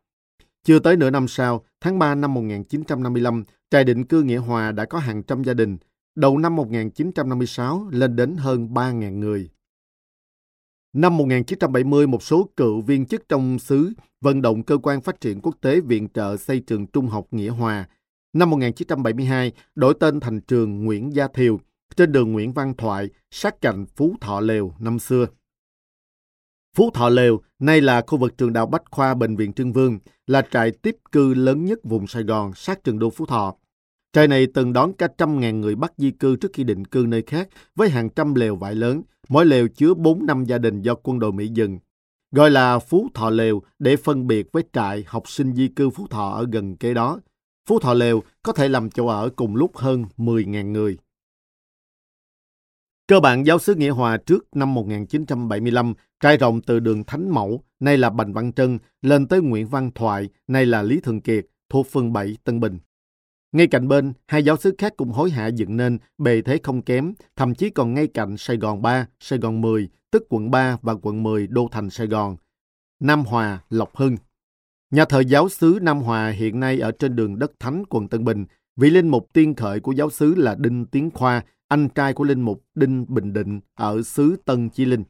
[0.64, 4.84] Chưa tới nửa năm sau, tháng 3 năm 1955, trại định cư Nghĩa Hòa đã
[4.84, 5.78] có hàng trăm gia đình.
[6.14, 9.50] Đầu năm 1956 lên đến hơn 3.000 người.
[10.92, 15.40] Năm 1970, một số cựu viên chức trong xứ vận động cơ quan phát triển
[15.40, 17.88] quốc tế viện trợ xây trường trung học Nghĩa Hòa.
[18.32, 21.60] Năm 1972, đổi tên thành trường Nguyễn Gia Thiều,
[21.96, 25.26] trên đường Nguyễn Văn Thoại, sát cạnh Phú Thọ Lều năm xưa.
[26.76, 29.98] Phú Thọ Lều, nay là khu vực trường đạo Bách Khoa Bệnh viện Trưng Vương,
[30.26, 33.54] là trại tiếp cư lớn nhất vùng Sài Gòn sát trường đô Phú Thọ.
[34.14, 37.04] Trại này từng đón cả trăm ngàn người Bắc di cư trước khi định cư
[37.08, 40.82] nơi khác với hàng trăm lều vải lớn, mỗi lều chứa 4 năm gia đình
[40.82, 41.78] do quân đội Mỹ dừng.
[42.32, 46.06] Gọi là Phú Thọ Lều để phân biệt với trại học sinh di cư Phú
[46.10, 47.20] Thọ ở gần kế đó.
[47.68, 50.98] Phú Thọ Lều có thể làm chỗ ở cùng lúc hơn 10.000 người.
[53.06, 57.60] Cơ bản giáo xứ Nghĩa Hòa trước năm 1975 trải rộng từ đường Thánh Mẫu,
[57.80, 61.46] nay là Bành Văn Trân, lên tới Nguyễn Văn Thoại, nay là Lý Thường Kiệt,
[61.68, 62.78] thuộc phường 7 Tân Bình.
[63.54, 66.82] Ngay cạnh bên, hai giáo sứ khác cũng hối hạ dựng nên, bề thế không
[66.82, 70.76] kém, thậm chí còn ngay cạnh Sài Gòn 3, Sài Gòn 10, tức quận 3
[70.82, 72.36] và quận 10 đô thành Sài Gòn.
[73.00, 74.16] Nam Hòa, Lộc Hưng.
[74.90, 78.24] Nhà thờ giáo xứ Nam Hòa hiện nay ở trên đường Đất Thánh, quận Tân
[78.24, 78.46] Bình.
[78.76, 82.24] Vị linh mục tiên khởi của giáo xứ là Đinh Tiến Khoa, anh trai của
[82.24, 85.04] linh mục Đinh Bình Định ở xứ Tân Chi Linh.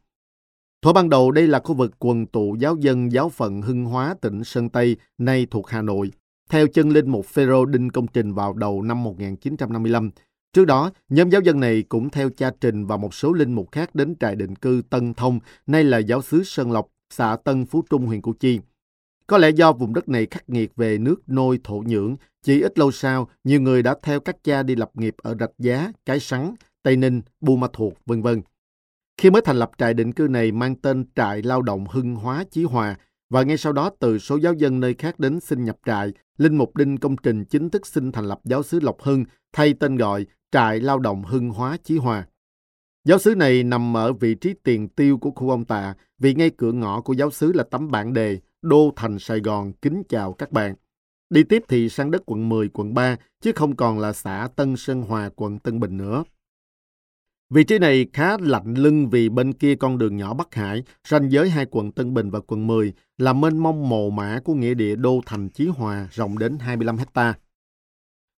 [0.82, 4.14] Thuở ban đầu đây là khu vực quần tụ giáo dân giáo phận Hưng Hóa
[4.20, 6.10] tỉnh Sơn Tây, nay thuộc Hà Nội
[6.50, 10.10] theo chân linh mục Phêrô Đinh Công Trình vào đầu năm 1955.
[10.52, 13.72] Trước đó, nhóm giáo dân này cũng theo cha Trình và một số linh mục
[13.72, 17.66] khác đến trại định cư Tân Thông, nay là giáo xứ Sơn Lộc, xã Tân
[17.66, 18.60] Phú Trung, huyện Củ Chi.
[19.26, 22.78] Có lẽ do vùng đất này khắc nghiệt về nước nôi thổ nhưỡng, chỉ ít
[22.78, 26.20] lâu sau, nhiều người đã theo các cha đi lập nghiệp ở Rạch Giá, Cái
[26.20, 28.42] Sắn, Tây Ninh, Bù Ma Thuột, vân vân.
[29.16, 32.44] Khi mới thành lập trại định cư này mang tên Trại Lao động Hưng Hóa
[32.50, 32.96] Chí Hòa,
[33.34, 36.58] và ngay sau đó từ số giáo dân nơi khác đến xin nhập trại, Linh
[36.58, 39.96] Mục Đinh Công Trình chính thức xin thành lập giáo xứ Lộc Hưng thay tên
[39.96, 42.26] gọi Trại Lao động Hưng Hóa Chí Hòa.
[43.04, 46.50] Giáo xứ này nằm ở vị trí tiền tiêu của khu ông Tạ vì ngay
[46.50, 50.32] cửa ngõ của giáo xứ là tấm bản đề Đô Thành Sài Gòn kính chào
[50.32, 50.74] các bạn.
[51.30, 54.76] Đi tiếp thì sang đất quận 10, quận 3, chứ không còn là xã Tân
[54.76, 56.24] Sơn Hòa, quận Tân Bình nữa.
[57.54, 61.32] Vị trí này khá lạnh lưng vì bên kia con đường nhỏ Bắc Hải, ranh
[61.32, 64.74] giới hai quận Tân Bình và quận 10, là mênh mông mồ mã của nghĩa
[64.74, 67.34] địa đô thành Chí Hòa rộng đến 25 hecta.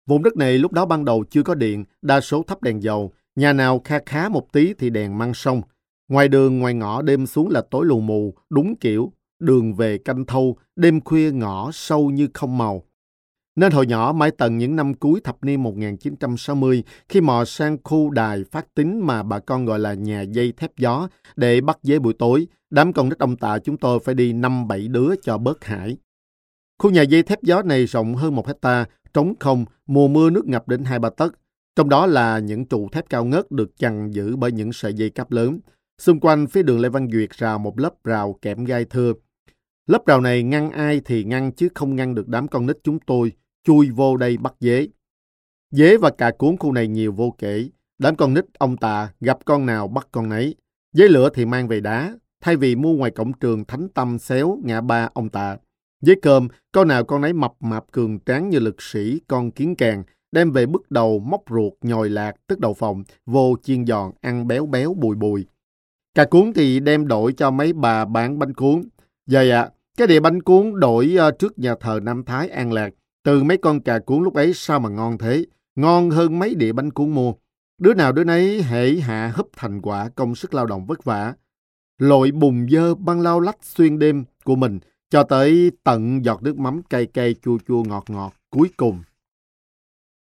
[0.07, 3.13] Vùng đất này lúc đó ban đầu chưa có điện, đa số thắp đèn dầu,
[3.37, 5.63] nhà nào kha khá một tí thì đèn mang sông.
[6.09, 10.25] Ngoài đường, ngoài ngõ đêm xuống là tối lù mù, đúng kiểu, đường về canh
[10.25, 12.83] thâu, đêm khuya ngõ sâu như không màu.
[13.57, 18.11] Nên hồi nhỏ mãi tận những năm cuối thập niên 1960, khi mò sang khu
[18.11, 21.99] đài phát tín mà bà con gọi là nhà dây thép gió để bắt dế
[21.99, 25.39] buổi tối, đám con nít ông tạ chúng tôi phải đi năm bảy đứa cho
[25.39, 25.97] bớt hải.
[26.79, 30.47] Khu nhà dây thép gió này rộng hơn một hecta, trống không, mùa mưa nước
[30.47, 31.35] ngập đến hai ba tấc.
[31.77, 35.11] Trong đó là những trụ thép cao ngất được chằng giữ bởi những sợi dây
[35.11, 35.61] cáp lớn.
[35.99, 39.13] Xung quanh phía đường Lê Văn Duyệt rào một lớp rào kẽm gai thưa.
[39.87, 42.99] Lớp rào này ngăn ai thì ngăn chứ không ngăn được đám con nít chúng
[43.07, 43.33] tôi
[43.67, 44.89] chui vô đây bắt dế.
[45.71, 47.69] Dế và cà cuốn khu này nhiều vô kể.
[47.99, 50.55] Đám con nít ông tà gặp con nào bắt con nấy.
[50.93, 54.59] Dế lửa thì mang về đá, thay vì mua ngoài cổng trường Thánh Tâm xéo
[54.65, 55.57] ngã ba ông tà.
[56.01, 59.75] Dế cơm, con nào con nấy mập mạp cường tráng như lực sĩ, con kiến
[59.77, 60.03] càng,
[60.33, 64.47] đem về bước đầu móc ruột, nhồi lạc, tức đầu phòng, vô chiên giòn, ăn
[64.47, 65.47] béo béo bùi bùi.
[66.15, 68.83] Cà cuốn thì đem đổi cho mấy bà bán bánh cuốn.
[69.27, 72.91] Vậy ạ, cái địa bánh cuốn đổi ờ, trước nhà thờ Nam Thái An Lạc,
[73.27, 76.73] từ mấy con cà cuốn lúc ấy sao mà ngon thế, ngon hơn mấy đĩa
[76.73, 77.33] bánh cuốn mua.
[77.79, 81.35] Đứa nào đứa nấy hệ hạ hấp thành quả công sức lao động vất vả.
[81.99, 84.79] Lội bùng dơ băng lao lách xuyên đêm của mình
[85.11, 89.03] cho tới tận giọt nước mắm cay cay chua chua ngọt ngọt cuối cùng.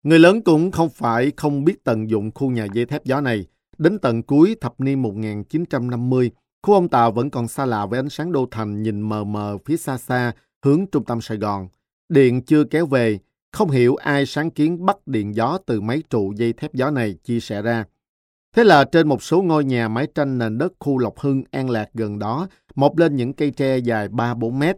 [0.02, 3.46] Người lớn cũng không phải không biết tận dụng khu nhà dây thép gió này.
[3.78, 6.30] Đến tận cuối thập niên 1950,
[6.62, 9.58] khu ông Tàu vẫn còn xa lạ với ánh sáng đô thành nhìn mờ mờ
[9.64, 10.32] phía xa xa
[10.64, 11.68] hướng trung tâm Sài Gòn.
[12.08, 13.18] Điện chưa kéo về,
[13.52, 17.14] không hiểu ai sáng kiến bắt điện gió từ mấy trụ dây thép gió này
[17.24, 17.84] chia sẻ ra.
[18.56, 21.70] Thế là trên một số ngôi nhà mái tranh nền đất khu Lộc Hưng An
[21.70, 24.76] Lạc gần đó mọc lên những cây tre dài 3-4 mét.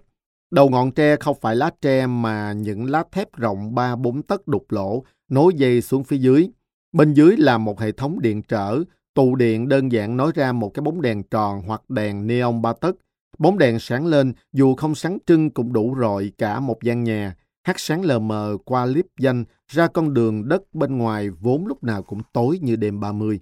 [0.50, 4.66] Đầu ngọn tre không phải lá tre mà những lá thép rộng 3-4 tấc đục
[4.68, 6.48] lỗ nối dây xuống phía dưới.
[6.92, 8.82] Bên dưới là một hệ thống điện trở,
[9.14, 12.72] tụ điện đơn giản nói ra một cái bóng đèn tròn hoặc đèn neon ba
[12.72, 12.96] tấc
[13.38, 17.34] Bóng đèn sáng lên, dù không sáng trưng cũng đủ rọi cả một gian nhà,
[17.62, 21.84] hát sáng lờ mờ qua liếp danh ra con đường đất bên ngoài vốn lúc
[21.84, 23.40] nào cũng tối như đêm 30.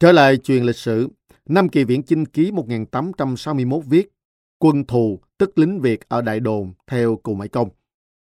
[0.00, 1.08] Trở lại truyền lịch sử,
[1.48, 4.10] năm kỳ viễn chinh ký 1861 viết
[4.58, 7.68] quân thù tức lính Việt ở Đại Đồn theo Cù Mãi Công.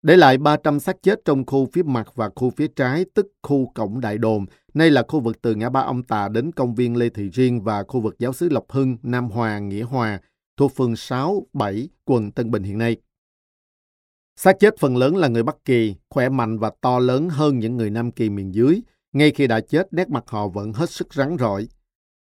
[0.02, 3.70] Để lại 300 xác chết trong khu phía mặt và khu phía trái tức khu
[3.74, 6.96] cổng Đại Đồn, nay là khu vực từ ngã ba ông Tà đến công viên
[6.96, 10.20] Lê Thị Riêng và khu vực giáo sứ Lộc Hưng, Nam Hòa, Nghĩa Hòa,
[10.56, 12.96] thuộc phường 6, 7, quận Tân Bình hiện nay.
[14.36, 17.76] Xác chết phần lớn là người Bắc Kỳ, khỏe mạnh và to lớn hơn những
[17.76, 18.82] người Nam Kỳ miền dưới.
[19.12, 21.68] Ngay khi đã chết, nét mặt họ vẫn hết sức rắn rỏi.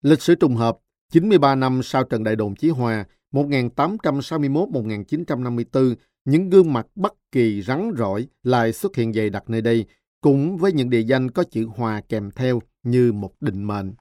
[0.01, 0.77] Lịch sử trùng hợp,
[1.11, 7.91] 93 năm sau trận đại đồn Chí Hòa, 1861-1954, những gương mặt Bắc Kỳ rắn
[7.97, 9.85] rỏi lại xuất hiện dày đặc nơi đây,
[10.21, 13.93] cùng với những địa danh có chữ Hòa kèm theo như một định mệnh.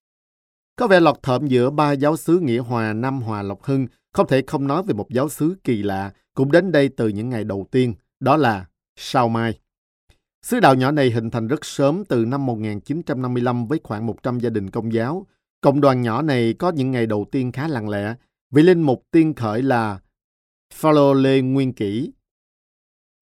[0.76, 4.26] Có vẻ lọt thợm giữa ba giáo sứ Nghĩa Hòa, Nam Hòa, Lộc Hưng không
[4.26, 7.44] thể không nói về một giáo xứ kỳ lạ cũng đến đây từ những ngày
[7.44, 9.58] đầu tiên, đó là Sao Mai.
[10.42, 14.50] Xứ đạo nhỏ này hình thành rất sớm từ năm 1955 với khoảng 100 gia
[14.50, 15.26] đình công giáo.
[15.60, 18.14] Cộng đoàn nhỏ này có những ngày đầu tiên khá lặng lẽ.
[18.50, 20.00] vì linh mục tiên khởi là
[20.74, 22.12] Phaolô Lê Nguyên Kỷ.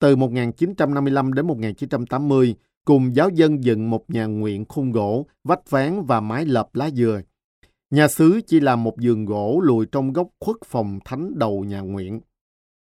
[0.01, 6.07] Từ 1955 đến 1980, cùng giáo dân dựng một nhà nguyện khung gỗ, vách ván
[6.07, 7.21] và mái lợp lá dừa
[7.91, 11.81] Nhà xứ chỉ là một giường gỗ lùi trong góc khuất phòng thánh đầu nhà
[11.81, 12.21] nguyện.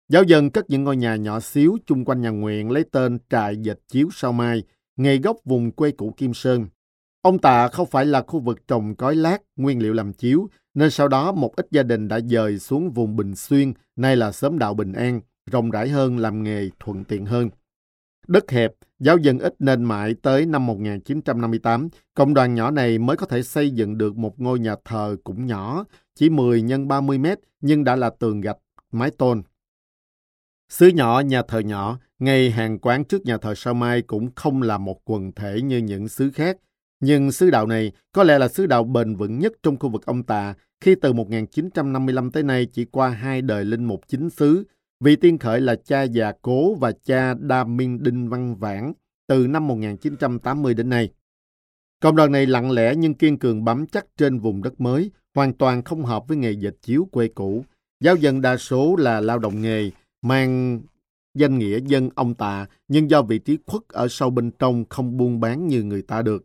[0.09, 3.57] Giáo dân cất những ngôi nhà nhỏ xíu chung quanh nhà nguyện lấy tên trại
[3.57, 4.62] dịch chiếu sao mai,
[4.96, 6.66] ngay góc vùng quê cũ Kim Sơn.
[7.22, 10.90] Ông Tạ không phải là khu vực trồng cói lát, nguyên liệu làm chiếu, nên
[10.90, 14.59] sau đó một ít gia đình đã dời xuống vùng Bình Xuyên, nay là xóm
[14.59, 17.50] đạo Bình An, rộng rãi hơn làm nghề thuận tiện hơn.
[18.31, 23.16] Đất hẹp, giáo dân ít nên mãi tới năm 1958, cộng đoàn nhỏ này mới
[23.16, 27.19] có thể xây dựng được một ngôi nhà thờ cũng nhỏ, chỉ 10 x 30
[27.19, 28.57] mét nhưng đã là tường gạch,
[28.93, 29.43] mái tôn.
[30.69, 34.62] Xứ nhỏ, nhà thờ nhỏ, ngay hàng quán trước nhà thờ Sao Mai cũng không
[34.62, 36.57] là một quần thể như những xứ khác.
[37.01, 40.07] Nhưng xứ đạo này có lẽ là xứ đạo bền vững nhất trong khu vực
[40.07, 44.64] ông Tà khi từ 1955 tới nay chỉ qua hai đời linh mục chính xứ,
[45.01, 48.93] vị tiên khởi là cha già cố và cha Đa Minh Đinh Văn Vãn
[49.27, 51.11] từ năm 1980 đến nay.
[52.03, 55.53] Cộng đoàn này lặng lẽ nhưng kiên cường bám chắc trên vùng đất mới, hoàn
[55.53, 57.65] toàn không hợp với nghề dệt chiếu quê cũ.
[58.01, 59.91] Giáo dân đa số là lao động nghề,
[60.23, 60.81] mang
[61.35, 65.17] danh nghĩa dân ông tạ, nhưng do vị trí khuất ở sâu bên trong không
[65.17, 66.45] buôn bán như người ta được.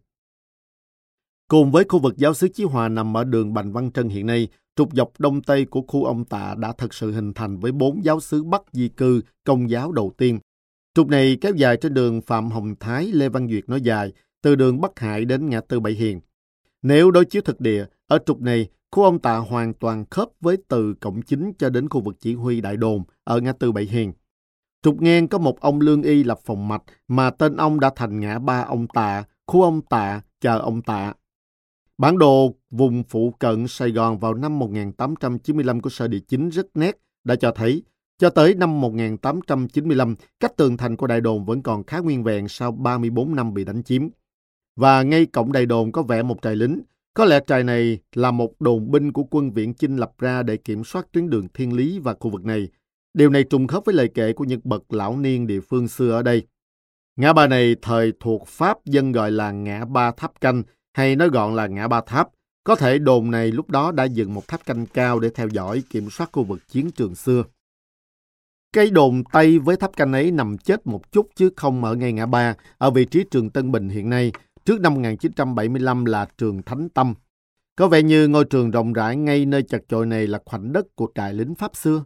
[1.48, 4.26] Cùng với khu vực giáo xứ Chí Hòa nằm ở đường Bành Văn Trân hiện
[4.26, 7.72] nay, trục dọc đông tây của khu ông Tạ đã thật sự hình thành với
[7.72, 10.40] bốn giáo sứ Bắc di cư công giáo đầu tiên.
[10.96, 14.56] Trục này kéo dài trên đường Phạm Hồng Thái, Lê Văn Duyệt nói dài, từ
[14.56, 16.22] đường Bắc Hải đến ngã tư Bảy Hiền.
[16.82, 20.58] Nếu đối chiếu thực địa, ở trục này, khu ông Tạ hoàn toàn khớp với
[20.68, 23.84] từ cổng chính cho đến khu vực chỉ huy đại đồn ở ngã tư Bảy
[23.84, 24.14] Hiền.
[24.82, 28.20] Trục ngang có một ông lương y lập phòng mạch mà tên ông đã thành
[28.20, 31.14] ngã ba ông Tạ, khu ông Tạ, chờ ông Tạ.
[31.98, 36.68] Bản đồ vùng phụ cận Sài Gòn vào năm 1895 của Sở Địa chính rất
[36.78, 37.84] nét đã cho thấy
[38.18, 42.48] cho tới năm 1895, cách tường thành của đại đồn vẫn còn khá nguyên vẹn
[42.48, 44.08] sau 34 năm bị đánh chiếm.
[44.76, 46.82] Và ngay cổng đại đồn có vẽ một trại lính.
[47.14, 50.58] Có lẽ trại này là một đồn binh của quân viện Chinh lập ra để
[50.58, 52.68] kiểm soát tuyến đường thiên lý và khu vực này.
[53.14, 56.12] Điều này trùng khớp với lời kể của những bậc lão niên địa phương xưa
[56.12, 56.44] ở đây.
[57.16, 60.64] Ngã ba này thời thuộc Pháp dân gọi là ngã ba tháp canh
[60.96, 62.30] hay nói gọn là ngã ba tháp.
[62.64, 65.84] Có thể đồn này lúc đó đã dựng một tháp canh cao để theo dõi
[65.90, 67.44] kiểm soát khu vực chiến trường xưa.
[68.74, 72.14] Cây đồn Tây với tháp canh ấy nằm chết một chút chứ không ở ngay
[72.14, 74.32] ngã ba, ở vị trí trường Tân Bình hiện nay,
[74.66, 77.14] trước năm 1975 là trường Thánh Tâm.
[77.76, 80.96] Có vẻ như ngôi trường rộng rãi ngay nơi chật chội này là khoảnh đất
[80.96, 82.04] của trại lính Pháp xưa.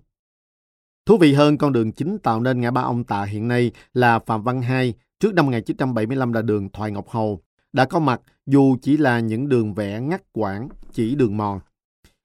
[1.06, 4.20] Thú vị hơn, con đường chính tạo nên ngã ba ông Tạ hiện nay là
[4.20, 7.42] Phạm Văn Hai, trước năm 1975 là đường Thoại Ngọc Hầu,
[7.74, 11.60] đã có mặt dù chỉ là những đường vẽ ngắt quãng, chỉ đường mòn.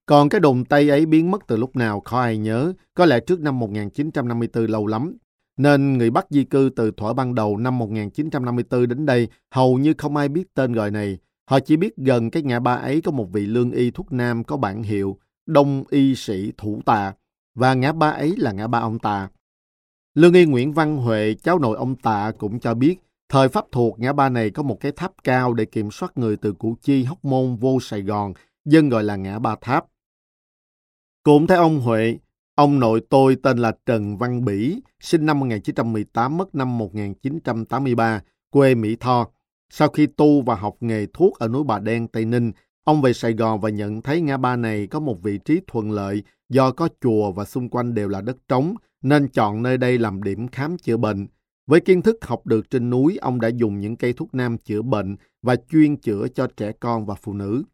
[0.06, 3.20] Còn cái đồn Tây ấy biến mất từ lúc nào khó ai nhớ, có lẽ
[3.20, 5.16] trước năm 1954 lâu lắm.
[5.56, 9.94] Nên người Bắc di cư từ thuở ban đầu năm 1954 đến đây hầu như
[9.98, 11.18] không ai biết tên gọi này.
[11.50, 14.44] Họ chỉ biết gần cái ngã ba ấy có một vị lương y thuốc nam
[14.44, 17.14] có bản hiệu Đông Y Sĩ Thủ Tà
[17.54, 19.28] và ngã ba ấy là ngã ba ông Tà.
[20.14, 22.96] Lương y Nguyễn Văn Huệ, cháu nội ông Tạ cũng cho biết
[23.28, 26.36] thời Pháp thuộc ngã ba này có một cái tháp cao để kiểm soát người
[26.36, 28.32] từ Củ Chi, Hóc Môn vô Sài Gòn,
[28.64, 29.84] dân gọi là ngã ba tháp.
[31.22, 32.18] Cũng theo ông Huệ,
[32.54, 38.74] ông nội tôi tên là Trần Văn Bỉ, sinh năm 1918, mất năm 1983, quê
[38.74, 39.28] Mỹ Tho.
[39.70, 42.52] Sau khi tu và học nghề thuốc ở núi Bà Đen, Tây Ninh,
[42.84, 45.90] ông về Sài Gòn và nhận thấy ngã ba này có một vị trí thuận
[45.90, 49.98] lợi do có chùa và xung quanh đều là đất trống, nên chọn nơi đây
[49.98, 51.26] làm điểm khám chữa bệnh.
[51.66, 54.82] Với kiến thức học được trên núi, ông đã dùng những cây thuốc nam chữa
[54.82, 57.64] bệnh và chuyên chữa cho trẻ con và phụ nữ.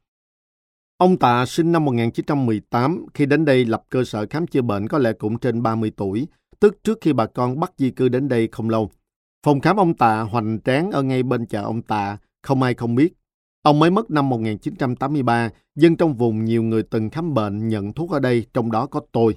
[0.96, 4.98] Ông Tạ sinh năm 1918, khi đến đây lập cơ sở khám chữa bệnh có
[4.98, 6.26] lẽ cũng trên 30 tuổi,
[6.61, 8.90] tức trước khi bà con bắt di cư đến đây không lâu.
[9.46, 12.94] Phòng khám ông Tạ hoành tráng ở ngay bên chợ ông Tạ, không ai không
[12.94, 13.12] biết.
[13.62, 18.11] Ông mới mất năm 1983, dân trong vùng nhiều người từng khám bệnh nhận thuốc
[18.11, 19.37] ở đây, trong đó có tôi.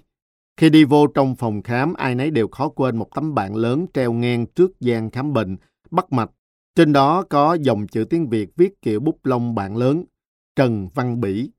[0.58, 3.86] Khi đi vô trong phòng khám, ai nấy đều khó quên một tấm bảng lớn
[3.94, 5.58] treo ngang trước gian khám bệnh,
[5.92, 6.32] bắt mạch.
[6.76, 10.04] Trên đó có dòng chữ tiếng Việt viết kiểu bút lông bảng lớn,
[10.56, 11.50] Trần Văn Bỉ.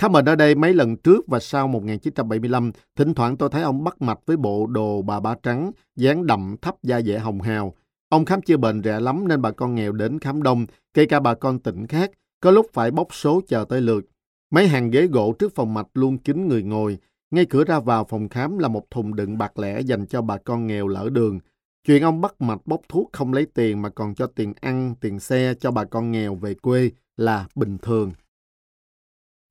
[0.00, 3.84] Khám bệnh ở đây mấy lần trước và sau 1975, thỉnh thoảng tôi thấy ông
[3.84, 7.74] bắt mạch với bộ đồ bà ba trắng, dáng đậm thấp da dẻ hồng hào.
[8.08, 11.20] Ông khám chữa bệnh rẻ lắm nên bà con nghèo đến khám đông, kể cả
[11.20, 12.10] bà con tỉnh khác,
[12.40, 14.04] có lúc phải bốc số chờ tới lượt.
[14.50, 16.98] Mấy hàng ghế gỗ trước phòng mạch luôn kín người ngồi,
[17.30, 20.36] ngay cửa ra vào phòng khám là một thùng đựng bạc lẻ dành cho bà
[20.36, 21.40] con nghèo lỡ đường.
[21.86, 25.20] Chuyện ông bắt mạch bốc thuốc không lấy tiền mà còn cho tiền ăn, tiền
[25.20, 28.12] xe cho bà con nghèo về quê là bình thường.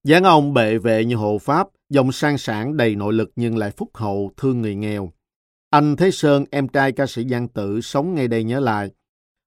[0.04, 3.72] dáng ông bệ vệ như hộ Pháp, dòng sang sản đầy nội lực nhưng lại
[3.72, 5.12] phúc hậu, thương người nghèo.
[5.70, 8.92] Anh Thế Sơn, em trai ca sĩ Giang Tử, sống ngay đây nhớ lại.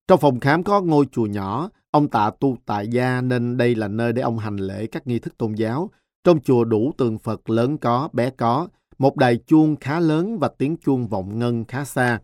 [0.09, 3.89] Trong phòng khám có ngôi chùa nhỏ, ông tạ tu tại gia nên đây là
[3.89, 5.91] nơi để ông hành lễ các nghi thức tôn giáo,
[6.25, 10.49] trong chùa đủ tượng Phật lớn có, bé có, một đài chuông khá lớn và
[10.59, 12.21] tiếng chuông vọng ngân khá xa.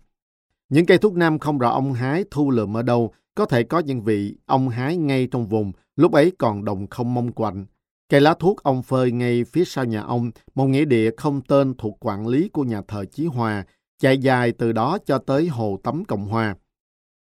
[0.69, 3.79] Những cây thuốc nam không rõ ông hái thu lượm ở đâu, có thể có
[3.79, 7.67] những vị ông hái ngay trong vùng, lúc ấy còn đồng không mong quạnh.
[8.09, 11.75] Cây lá thuốc ông phơi ngay phía sau nhà ông, một nghĩa địa không tên
[11.79, 13.65] thuộc quản lý của nhà thờ Chí Hòa,
[13.99, 16.57] chạy dài từ đó cho tới Hồ Tắm Cộng Hòa.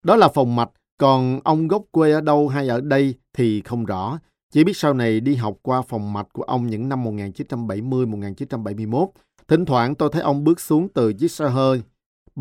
[0.03, 3.85] Đó là phòng mạch, còn ông gốc quê ở đâu hay ở đây thì không
[3.85, 4.19] rõ.
[4.51, 9.09] Chỉ biết sau này đi học qua phòng mạch của ông những năm 1970-1971,
[9.47, 11.81] thỉnh thoảng tôi thấy ông bước xuống từ chiếc xe hơi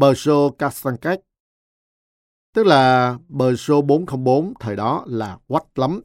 [0.01, 1.21] Peugeot Castancet.
[2.55, 3.55] tức là bờ
[3.87, 6.01] 404 thời đó là quách lắm.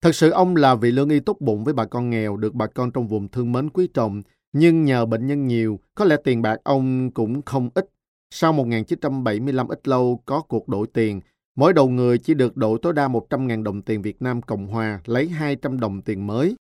[0.00, 2.66] Thật sự ông là vị lương y tốt bụng với bà con nghèo, được bà
[2.66, 6.42] con trong vùng thương mến quý trọng, nhưng nhờ bệnh nhân nhiều, có lẽ tiền
[6.42, 7.88] bạc ông cũng không ít.
[8.30, 11.20] Sau 1975 ít lâu có cuộc đổi tiền,
[11.56, 15.00] mỗi đầu người chỉ được đổi tối đa 100.000 đồng tiền Việt Nam Cộng Hòa,
[15.04, 16.56] lấy 200 đồng tiền mới.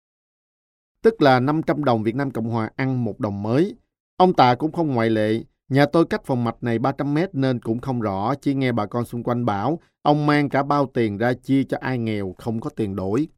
[1.03, 3.75] Tức là 500 đồng Việt Nam Cộng Hòa ăn một đồng mới.
[4.17, 7.61] Ông Tạ cũng không ngoại lệ, Nhà tôi cách phòng mạch này 300 mét nên
[7.61, 11.19] cũng không rõ, chỉ nghe bà con xung quanh bảo ông mang cả bao tiền
[11.19, 13.29] ra chia cho ai nghèo không có tiền đổi.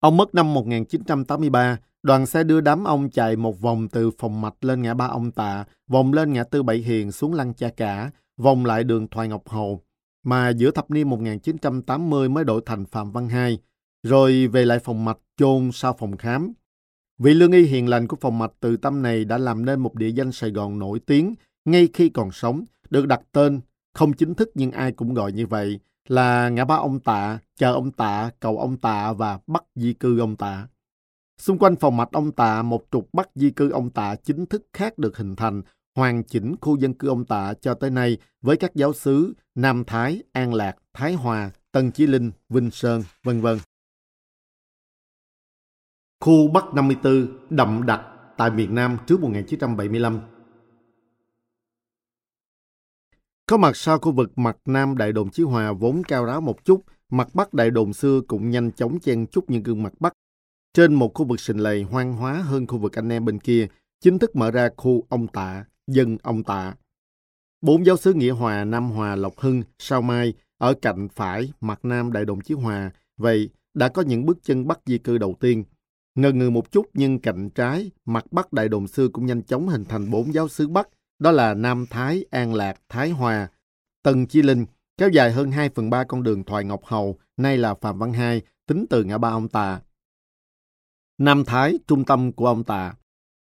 [0.00, 4.64] Ông mất năm 1983, đoàn xe đưa đám ông chạy một vòng từ phòng mạch
[4.64, 8.10] lên ngã ba ông Tạ, vòng lên ngã tư Bảy Hiền xuống lăng cha cả,
[8.36, 9.80] vòng lại đường Thoại Ngọc Hồ,
[10.24, 13.58] mà giữa thập niên 1980 mới đổi thành Phạm Văn Hai,
[14.02, 16.52] rồi về lại phòng mạch chôn sau phòng khám.
[17.18, 19.94] Vị lương y hiền lành của phòng mạch từ tâm này đã làm nên một
[19.94, 21.34] địa danh Sài Gòn nổi tiếng
[21.64, 23.60] ngay khi còn sống, được đặt tên,
[23.94, 27.72] không chính thức nhưng ai cũng gọi như vậy, là ngã ba ông Tạ, chờ
[27.72, 30.68] ông Tạ, cầu ông Tạ và bắt di cư ông Tạ.
[31.38, 34.66] Xung quanh phòng mạch ông Tạ, một trục bắt di cư ông Tạ chính thức
[34.72, 35.62] khác được hình thành,
[35.94, 39.84] hoàn chỉnh khu dân cư ông Tạ cho tới nay với các giáo xứ Nam
[39.84, 43.58] Thái, An Lạc, Thái Hòa, Tân Chí Linh, Vinh Sơn, vân vân.
[46.20, 48.00] Khu Bắc 54 đậm đặc
[48.36, 50.20] tại miền Nam trước 1975.
[53.46, 56.64] Có mặt sau khu vực mặt Nam Đại đồn Chí Hòa vốn cao ráo một
[56.64, 60.12] chút, mặt Bắc Đại đồn xưa cũng nhanh chóng chen chúc những gương mặt Bắc.
[60.72, 63.66] Trên một khu vực sình lầy hoang hóa hơn khu vực anh em bên kia,
[64.00, 66.74] chính thức mở ra khu ông Tạ, dân ông Tạ.
[67.60, 71.80] Bốn giáo sứ Nghĩa Hòa, Nam Hòa, Lộc Hưng, Sao Mai ở cạnh phải mặt
[71.82, 72.90] Nam Đại đồng Chí Hòa.
[73.16, 75.64] Vậy đã có những bước chân bắt di cư đầu tiên.
[76.14, 79.68] Ngờ ngừ một chút nhưng cạnh trái, mặt Bắc Đại đồng xưa cũng nhanh chóng
[79.68, 83.48] hình thành bốn giáo xứ Bắc, đó là Nam Thái, An Lạc, Thái Hòa,
[84.02, 84.66] Tân Chi Linh,
[84.96, 88.12] kéo dài hơn 2 phần 3 con đường Thoại Ngọc Hầu, nay là Phạm Văn
[88.12, 89.80] Hai, tính từ ngã ba ông Tà.
[91.18, 92.94] Nam Thái, trung tâm của ông Tà.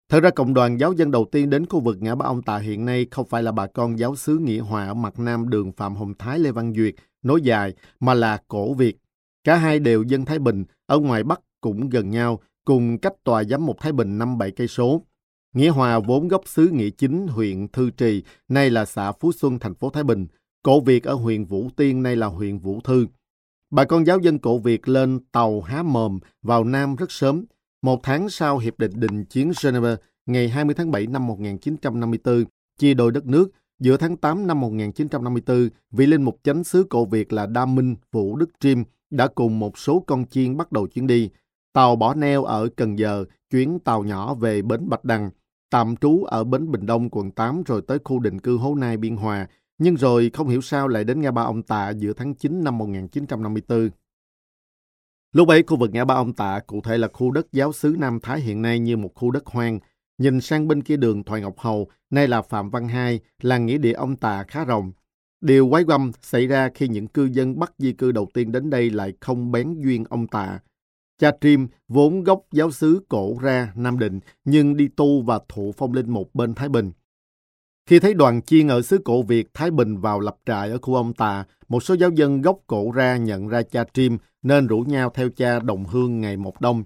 [0.09, 2.59] Thật ra cộng đoàn giáo dân đầu tiên đến khu vực ngã ba ông Tà
[2.59, 5.73] hiện nay không phải là bà con giáo xứ Nghĩa Hòa ở mặt nam đường
[5.73, 8.97] Phạm Hồng Thái Lê Văn Duyệt, nối dài, mà là cổ Việt.
[9.45, 13.45] Cả hai đều dân Thái Bình, ở ngoài Bắc cũng gần nhau, cùng cách tòa
[13.45, 15.03] giám mục Thái Bình 5-7 cây số.
[15.55, 19.59] Nghĩa Hòa vốn gốc xứ Nghĩa Chính, huyện Thư Trì, nay là xã Phú Xuân,
[19.59, 20.27] thành phố Thái Bình.
[20.63, 23.07] Cổ Việt ở huyện Vũ Tiên, nay là huyện Vũ Thư.
[23.71, 27.45] Bà con giáo dân cổ Việt lên tàu Há Mồm vào Nam rất sớm.
[27.83, 32.45] Một tháng sau Hiệp định Đình Chiến Geneva, ngày 20 tháng 7 năm 1954,
[32.79, 37.05] chia đôi đất nước, giữa tháng 8 năm 1954, vị linh mục chánh xứ cổ
[37.05, 40.87] Việt là Đa Minh Vũ Đức Trim đã cùng một số con chiên bắt đầu
[40.87, 41.31] chuyến đi.
[41.73, 45.31] Tàu bỏ neo ở Cần Giờ, chuyến tàu nhỏ về bến Bạch Đằng,
[45.71, 48.97] tạm trú ở bến Bình Đông, quận 8 rồi tới khu định cư Hố Nai,
[48.97, 49.47] Biên Hòa,
[49.79, 52.79] nhưng rồi không hiểu sao lại đến ngã ba ông Tạ giữa tháng 9 năm
[52.79, 53.91] 1954.
[55.37, 57.97] Lúc ấy khu vực ngã ba ông Tạ, cụ thể là khu đất giáo xứ
[57.99, 59.79] Nam Thái hiện nay như một khu đất hoang.
[60.19, 63.79] Nhìn sang bên kia đường Thoại Ngọc Hầu, nay là Phạm Văn Hai, làng nghĩa
[63.79, 64.93] địa ông Tạ khá rộng.
[65.41, 68.71] Điều quái quăm xảy ra khi những cư dân Bắc di cư đầu tiên đến
[68.71, 70.59] đây lại không bén duyên ông Tạ,
[71.19, 75.73] Cha Trim vốn gốc giáo xứ cổ ra Nam Định nhưng đi tu và thụ
[75.77, 76.93] phong linh một bên Thái Bình.
[77.87, 80.95] Khi thấy đoàn chiên ở xứ cổ Việt Thái Bình vào lập trại ở khu
[80.95, 84.79] ông Tà, một số giáo dân gốc cổ ra nhận ra cha Trim nên rủ
[84.79, 86.85] nhau theo cha đồng hương ngày một đông.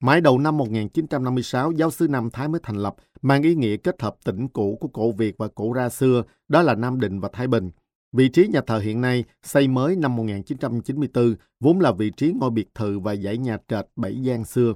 [0.00, 4.02] Mãi đầu năm 1956, giáo xứ Nam Thái mới thành lập, mang ý nghĩa kết
[4.02, 7.28] hợp tỉnh cũ của cổ Việt và cổ ra xưa, đó là Nam Định và
[7.32, 7.70] Thái Bình.
[8.12, 12.50] Vị trí nhà thờ hiện nay xây mới năm 1994 vốn là vị trí ngôi
[12.50, 14.72] biệt thự và dãy nhà trệt Bảy Giang xưa.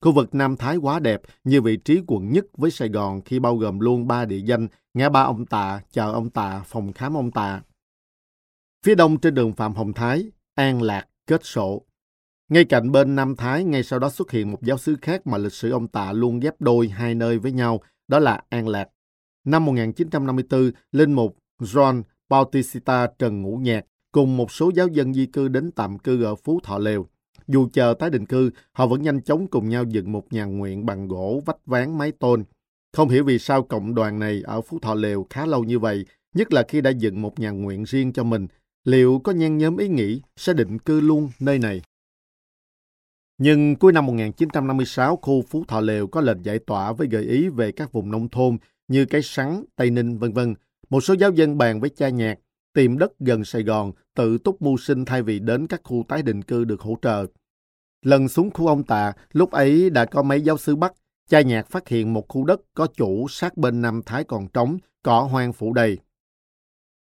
[0.00, 3.38] Khu vực Nam Thái quá đẹp như vị trí quận nhất với Sài Gòn khi
[3.38, 7.16] bao gồm luôn ba địa danh ngã ba ông Tạ, chợ ông Tạ, phòng khám
[7.16, 7.62] ông Tạ.
[8.84, 11.82] Phía đông trên đường Phạm Hồng Thái, An Lạc, Kết Sổ.
[12.48, 15.38] Ngay cạnh bên Nam Thái, ngay sau đó xuất hiện một giáo sứ khác mà
[15.38, 18.88] lịch sử ông Tạ luôn ghép đôi hai nơi với nhau, đó là An Lạc.
[19.44, 25.26] Năm 1954, Linh Mục John Bautista Trần Ngũ Nhạc cùng một số giáo dân di
[25.26, 27.06] cư đến tạm cư ở Phú Thọ Lều.
[27.46, 30.86] Dù chờ tái định cư, họ vẫn nhanh chóng cùng nhau dựng một nhà nguyện
[30.86, 32.44] bằng gỗ, vách ván, mái tôn.
[32.92, 36.04] Không hiểu vì sao cộng đoàn này ở Phú Thọ Lều khá lâu như vậy,
[36.34, 38.46] nhất là khi đã dựng một nhà nguyện riêng cho mình,
[38.84, 41.82] liệu có nhen nhóm ý nghĩ sẽ định cư luôn nơi này?
[43.38, 47.48] Nhưng cuối năm 1956, khu Phú Thọ Lều có lệnh giải tỏa với gợi ý
[47.48, 48.56] về các vùng nông thôn
[48.88, 50.54] như Cái Sắn, Tây Ninh, vân vân
[50.90, 52.38] một số giáo dân bàn với cha nhạc,
[52.74, 56.22] tìm đất gần Sài Gòn, tự túc mưu sinh thay vì đến các khu tái
[56.22, 57.26] định cư được hỗ trợ.
[58.02, 60.94] Lần xuống khu ông Tạ, lúc ấy đã có mấy giáo sứ Bắc,
[61.28, 64.78] cha nhạc phát hiện một khu đất có chủ sát bên Nam Thái còn trống,
[65.02, 65.98] cỏ hoang phủ đầy.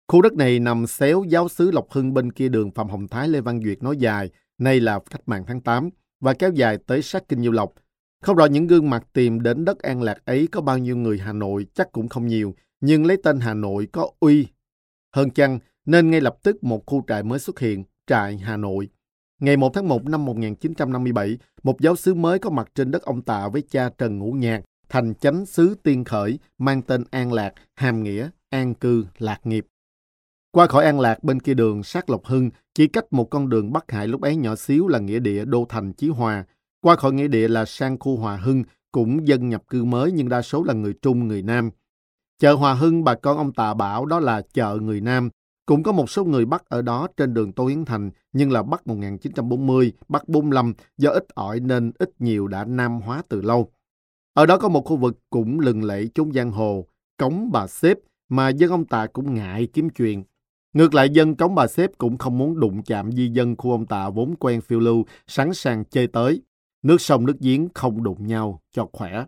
[0.08, 3.28] Khu đất này nằm xéo giáo xứ Lộc Hưng bên kia đường Phạm Hồng Thái
[3.28, 5.90] Lê Văn Duyệt nói dài, nay là cách mạng tháng 8,
[6.20, 7.74] và kéo dài tới sát kinh Nhiêu Lộc.
[8.22, 11.20] Không rõ những gương mặt tìm đến đất An Lạc ấy có bao nhiêu người
[11.20, 14.48] Hà Nội chắc cũng không nhiều, nhưng lấy tên Hà Nội có uy.
[15.16, 18.90] Hơn chăng, nên ngay lập tức một khu trại mới xuất hiện, trại Hà Nội.
[19.40, 23.22] Ngày 1 tháng 1 năm 1957, một giáo sứ mới có mặt trên đất ông
[23.22, 27.54] Tạ với cha Trần Ngũ Nhạc, thành chánh sứ tiên khởi, mang tên An Lạc,
[27.76, 29.66] hàm nghĩa, an cư, lạc nghiệp.
[30.52, 33.74] Qua khỏi An Lạc bên kia đường sát Lộc Hưng, chỉ cách một con đường
[33.74, 36.46] Bắc Hải lúc ấy nhỏ xíu là nghĩa địa Đô Thành Chí Hòa.
[36.82, 40.30] Qua khỏi nghĩa địa là sang khu Hòa Hưng, cũng dân nhập cư mới nhưng
[40.30, 41.70] đa số là người Trung, người Nam.
[42.40, 45.30] Chợ Hòa Hưng bà con ông Tạ bảo đó là chợ người Nam.
[45.70, 48.64] Cũng có một số người bắt ở đó trên đường Tô Hiến Thành, nhưng là
[48.64, 53.72] bắt 1940, bắt 45, do ít ỏi nên ít nhiều đã Nam hóa từ lâu.
[54.34, 56.86] Ở đó có một khu vực cũng lừng lẫy chốn giang hồ,
[57.18, 57.98] cống bà xếp,
[58.30, 60.24] mà dân ông Tạ cũng ngại kiếm chuyện.
[60.74, 63.86] Ngược lại dân cống bà xếp cũng không muốn đụng chạm di dân khu ông
[63.86, 66.42] Tạ vốn quen phiêu lưu, sẵn sàng chơi tới.
[66.84, 69.26] Nước sông nước giếng không đụng nhau, cho khỏe.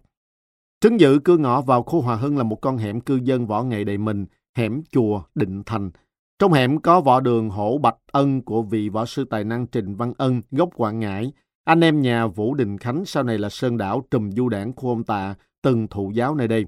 [0.79, 3.63] Trứng dự cư ngõ vào khu Hòa Hưng là một con hẻm cư dân võ
[3.63, 4.25] nghệ đầy mình,
[4.55, 5.91] hẻm chùa Định Thành.
[6.41, 9.95] Trong hẻm có võ đường hổ Bạch Ân của vị võ sư tài năng Trình
[9.95, 11.31] Văn Ân, gốc Quảng Ngãi.
[11.63, 14.89] Anh em nhà Vũ Đình Khánh sau này là Sơn Đảo trùm du đảng khu
[14.89, 16.65] ông Tạ, từng thụ giáo nơi đây.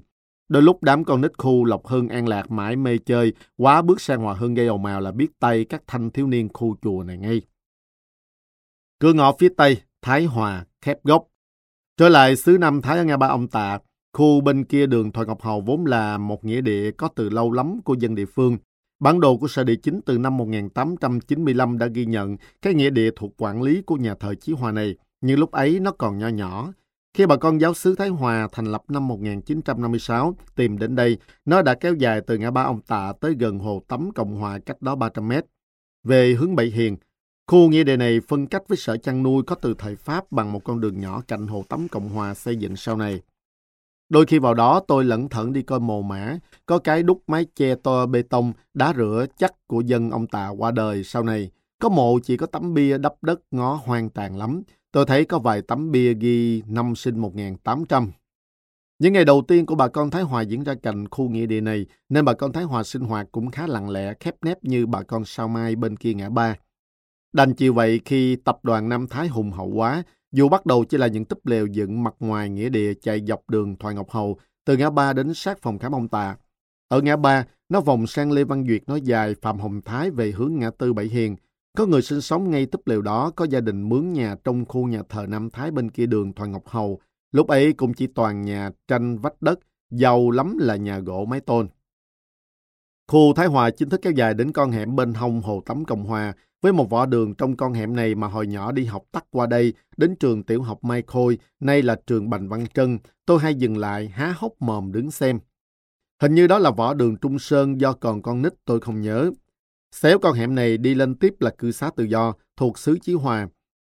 [0.48, 4.00] Đôi lúc đám con nít khu Lộc Hưng An Lạc mãi mê chơi, quá bước
[4.00, 7.02] sang Hòa Hưng gây ồn ào là biết tay các thanh thiếu niên khu chùa
[7.02, 7.42] này ngay.
[8.98, 11.26] Cửa ngõ phía Tây, Thái Hòa, khép gốc.
[11.96, 13.78] Trở lại xứ Nam Thái ở Nga Ba ông Tạ,
[14.12, 17.52] khu bên kia đường Thoại Ngọc Hầu vốn là một nghĩa địa có từ lâu
[17.52, 18.58] lắm của dân địa phương.
[19.04, 23.10] Bản đồ của Sở Địa Chính từ năm 1895 đã ghi nhận cái nghĩa địa
[23.16, 26.28] thuộc quản lý của nhà thờ Chí Hòa này, nhưng lúc ấy nó còn nho
[26.28, 26.72] nhỏ,
[27.14, 31.62] khi bà con giáo sứ Thái Hòa thành lập năm 1956 tìm đến đây, nó
[31.62, 34.82] đã kéo dài từ ngã ba ông Tạ tới gần hồ Tắm Cộng Hòa cách
[34.82, 35.44] đó 300 mét.
[36.04, 36.96] Về hướng Bảy Hiền,
[37.46, 40.52] khu nghĩa địa này phân cách với sở chăn nuôi có từ thời Pháp bằng
[40.52, 43.20] một con đường nhỏ cạnh hồ Tắm Cộng Hòa xây dựng sau này.
[44.08, 47.46] Đôi khi vào đó tôi lẩn thận đi coi mồ mã, có cái đúc mái
[47.56, 51.50] che to bê tông, đá rửa chắc của dân ông Tạ qua đời sau này.
[51.80, 54.62] Có mộ chỉ có tấm bia đắp đất ngó hoang tàn lắm,
[54.94, 58.12] Tôi thấy có vài tấm bia ghi năm sinh 1800.
[58.98, 61.60] Những ngày đầu tiên của bà con Thái Hòa diễn ra cạnh khu nghĩa địa
[61.60, 64.86] này, nên bà con Thái Hòa sinh hoạt cũng khá lặng lẽ, khép nép như
[64.86, 66.56] bà con Sao Mai bên kia ngã ba.
[67.32, 70.02] Đành chịu vậy khi tập đoàn Nam Thái hùng hậu quá,
[70.34, 73.50] dù bắt đầu chỉ là những túp lều dựng mặt ngoài nghĩa địa chạy dọc
[73.50, 76.36] đường Thoại Ngọc Hầu, từ ngã ba đến sát phòng khám ông Tà.
[76.88, 80.30] Ở ngã ba, nó vòng sang Lê Văn Duyệt nói dài Phạm Hồng Thái về
[80.30, 81.36] hướng ngã tư Bảy Hiền,
[81.78, 84.86] có người sinh sống ngay túp lều đó, có gia đình mướn nhà trong khu
[84.86, 87.00] nhà thờ Nam Thái bên kia đường Thoại Ngọc Hầu.
[87.32, 89.60] Lúc ấy cũng chỉ toàn nhà tranh vách đất,
[89.90, 91.68] giàu lắm là nhà gỗ mái tôn.
[93.08, 96.04] Khu Thái Hòa chính thức kéo dài đến con hẻm bên hông Hồ Tắm Cộng
[96.04, 96.34] Hòa,
[96.64, 99.46] với một võ đường trong con hẻm này mà hồi nhỏ đi học tắt qua
[99.46, 103.54] đây, đến trường tiểu học Mai Khôi, nay là trường Bành Văn Trân, tôi hay
[103.54, 105.38] dừng lại há hốc mồm đứng xem.
[106.22, 109.30] Hình như đó là võ đường Trung Sơn do còn con nít tôi không nhớ.
[109.92, 113.14] Xéo con hẻm này đi lên tiếp là cư xá tự do thuộc xứ Chí
[113.14, 113.48] Hòa.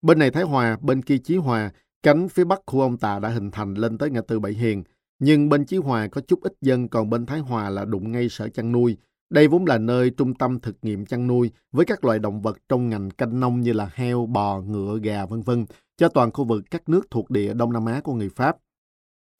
[0.02, 3.28] Bên này Thái Hòa, bên kia Chí Hòa, cánh phía bắc khu ông Tà đã
[3.28, 4.84] hình thành lên tới ngã tư Bảy Hiền.
[5.18, 8.28] Nhưng bên Chí Hòa có chút ít dân, còn bên Thái Hòa là đụng ngay
[8.28, 8.96] sở chăn nuôi.
[9.30, 12.58] Đây vốn là nơi trung tâm thực nghiệm chăn nuôi với các loại động vật
[12.68, 15.66] trong ngành canh nông như là heo, bò, ngựa, gà vân vân
[15.96, 18.56] cho toàn khu vực các nước thuộc địa Đông Nam Á của người Pháp.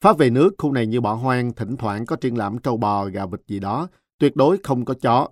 [0.03, 3.05] Pháp về nước, khu này như bỏ hoang, thỉnh thoảng có triển lãm trâu bò,
[3.05, 3.87] gà vịt gì đó,
[4.19, 5.27] tuyệt đối không có chó.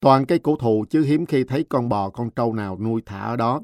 [0.00, 3.20] Toàn cây cổ thụ chứ hiếm khi thấy con bò con trâu nào nuôi thả
[3.20, 3.60] ở đó.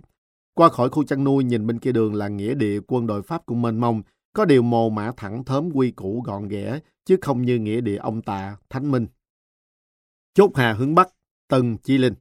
[0.55, 3.47] Qua khỏi khu chăn nuôi nhìn bên kia đường là nghĩa địa quân đội Pháp
[3.47, 7.43] cũng mênh mông, có điều mồ mã thẳng thớm quy củ gọn ghẽ, chứ không
[7.43, 9.07] như nghĩa địa ông Tạ, Thánh Minh.
[10.39, 11.09] Chốt Hà hướng Bắc,
[11.49, 12.14] Tân Chi Linh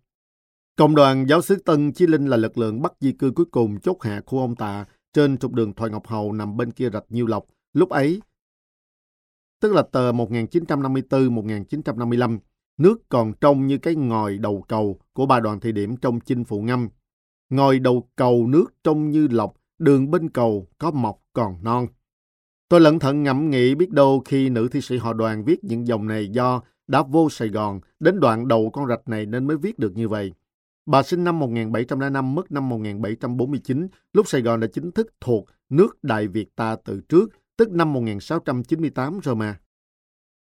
[0.75, 3.79] Cộng đoàn giáo sứ Tân Chi Linh là lực lượng bắt di cư cuối cùng
[3.79, 7.03] chốt hạ khu ông Tạ trên trục đường Thoại Ngọc Hầu nằm bên kia rạch
[7.09, 7.45] Nhiêu Lộc.
[7.73, 8.21] Lúc ấy,
[9.61, 12.39] tức là tờ 1954-1955,
[12.77, 16.43] Nước còn trông như cái ngòi đầu cầu của bà đoàn thị điểm trong chinh
[16.43, 16.89] phụ ngâm.
[17.49, 21.87] Ngòi đầu cầu nước trông như lọc, đường bên cầu có mọc còn non.
[22.69, 25.87] Tôi lẩn thận ngẫm nghĩ biết đâu khi nữ thi sĩ họ đoàn viết những
[25.87, 29.57] dòng này do đã vô Sài Gòn đến đoạn đầu con rạch này nên mới
[29.57, 30.33] viết được như vậy.
[30.85, 36.03] Bà sinh năm 1705, mất năm 1749, lúc Sài Gòn đã chính thức thuộc nước
[36.03, 39.59] Đại Việt ta từ trước, tức năm 1698 rồi mà.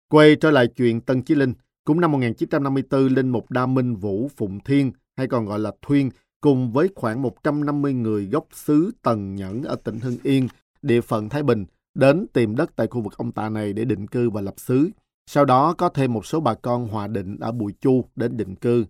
[0.09, 4.31] Quay trở lại chuyện Tân Chí Linh, cũng năm 1954, Linh Mục Đa Minh Vũ
[4.37, 9.35] Phụng Thiên, hay còn gọi là Thuyên, cùng với khoảng 150 người gốc xứ Tần
[9.35, 10.49] Nhẫn ở tỉnh Hưng Yên,
[10.83, 11.65] địa phận Thái Bình,
[11.95, 14.91] đến tìm đất tại khu vực ông Tạ này để định cư và lập xứ.
[15.27, 18.55] Sau đó có thêm một số bà con hòa định ở Bùi Chu đến định
[18.55, 18.85] cư.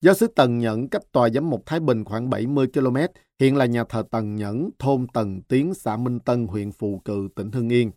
[0.00, 2.96] Giáo sứ Tần Nhẫn cách tòa giám mục Thái Bình khoảng 70 km,
[3.40, 7.28] hiện là nhà thờ Tần Nhẫn, thôn Tần Tiến, xã Minh Tân, huyện Phù Cự,
[7.36, 7.90] tỉnh Hưng Yên.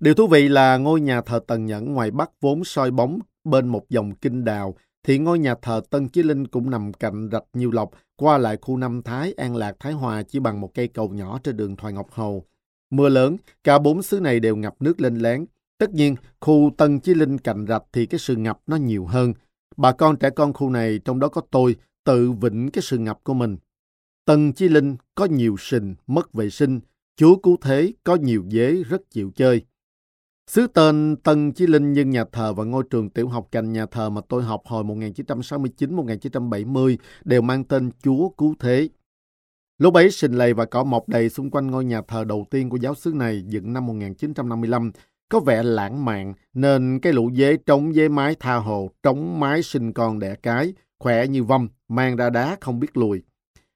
[0.00, 3.68] Điều thú vị là ngôi nhà thờ Tần Nhẫn ngoài Bắc vốn soi bóng bên
[3.68, 7.44] một dòng kinh đào, thì ngôi nhà thờ Tân Chí Linh cũng nằm cạnh rạch
[7.52, 10.88] Nhiêu Lộc, qua lại khu Nam Thái, An Lạc, Thái Hòa chỉ bằng một cây
[10.88, 12.44] cầu nhỏ trên đường Thoại Ngọc Hầu.
[12.90, 15.46] Mưa lớn, cả bốn xứ này đều ngập nước lên láng.
[15.82, 19.32] Tất nhiên, khu Tân Chí Linh cạnh rạch thì cái sự ngập nó nhiều hơn.
[19.76, 23.24] Bà con trẻ con khu này, trong đó có tôi, tự vĩnh cái sự ngập
[23.24, 23.56] của mình.
[24.24, 26.80] Tân Chí Linh có nhiều sình, mất vệ sinh.
[27.16, 29.62] Chúa Cứu Thế có nhiều dế rất chịu chơi.
[30.50, 33.86] Xứ tên Tân Chí Linh nhưng nhà thờ và ngôi trường tiểu học cạnh nhà
[33.86, 38.88] thờ mà tôi học hồi 1969-1970 đều mang tên Chúa Cứu Thế.
[39.78, 42.70] Lúc ấy sình lầy và cỏ mọc đầy xung quanh ngôi nhà thờ đầu tiên
[42.70, 44.92] của giáo xứ này dựng năm 1955
[45.32, 49.62] có vẻ lãng mạn nên cái lũ dế trống dế mái tha hồ, trống mái
[49.62, 53.22] sinh con đẻ cái, khỏe như vâm, mang ra đá không biết lùi.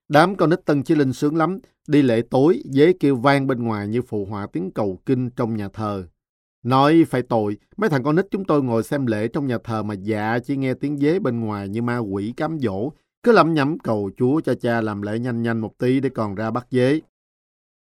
[0.08, 3.62] Đám con nít Tân Chí Linh sướng lắm, đi lễ tối, dế kêu vang bên
[3.62, 6.04] ngoài như phụ họa tiếng cầu kinh trong nhà thờ.
[6.62, 9.82] Nói phải tội, mấy thằng con nít chúng tôi ngồi xem lễ trong nhà thờ
[9.82, 12.90] mà dạ chỉ nghe tiếng dế bên ngoài như ma quỷ cám dỗ,
[13.22, 16.34] cứ lẩm nhẩm cầu Chúa cho cha làm lễ nhanh nhanh một tí để còn
[16.34, 17.00] ra bắt dế.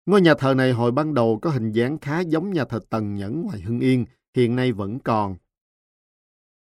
[0.10, 3.16] Ngôi nhà thờ này hồi ban đầu có hình dáng khá giống nhà thờ Tần
[3.16, 4.06] Nhẫn ngoài Hưng Yên,
[4.36, 5.36] hiện nay vẫn còn.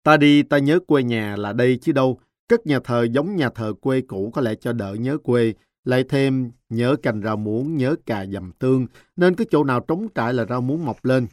[0.03, 2.19] Ta đi ta nhớ quê nhà là đây chứ đâu,
[2.49, 6.03] cất nhà thờ giống nhà thờ quê cũ có lẽ cho đỡ nhớ quê, lại
[6.09, 10.33] thêm nhớ cành rau muống, nhớ cà dầm tương, nên cứ chỗ nào trống trải
[10.33, 11.27] là rau muống mọc lên.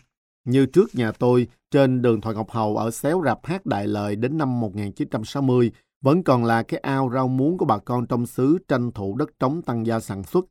[0.45, 4.17] Như trước nhà tôi, trên đường Thoại Ngọc Hầu ở xéo rạp hát Đại Lợi
[4.17, 8.59] đến năm 1960, vẫn còn là cái ao rau muống của bà con trong xứ
[8.69, 10.45] tranh thủ đất trống tăng gia sản xuất.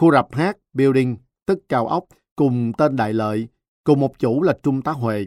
[0.00, 2.04] Khu rập hát, building, tức cao ốc,
[2.36, 3.48] cùng tên Đại Lợi,
[3.84, 5.26] cùng một chủ là Trung tá Huệ.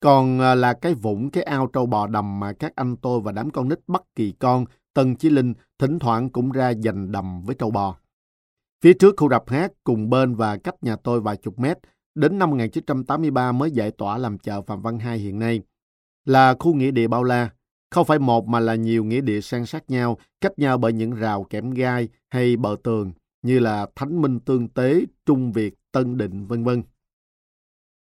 [0.00, 3.32] Còn à, là cái vũng, cái ao trâu bò đầm mà các anh tôi và
[3.32, 4.64] đám con nít Bắc Kỳ Con,
[4.94, 7.96] Tân Chí Linh thỉnh thoảng cũng ra giành đầm với trâu bò.
[8.82, 11.78] Phía trước khu rạp hát cùng bên và cách nhà tôi vài chục mét
[12.14, 15.60] Đến năm 1983 mới giải tỏa làm chợ Phạm Văn Hai hiện nay.
[16.24, 17.50] Là khu nghĩa địa bao la,
[17.90, 21.10] không phải một mà là nhiều nghĩa địa san sát nhau, cách nhau bởi những
[21.10, 23.12] rào kẽm gai hay bờ tường,
[23.44, 26.82] như là Thánh Minh Tương Tế, Trung Việt, Tân Định, vân vân.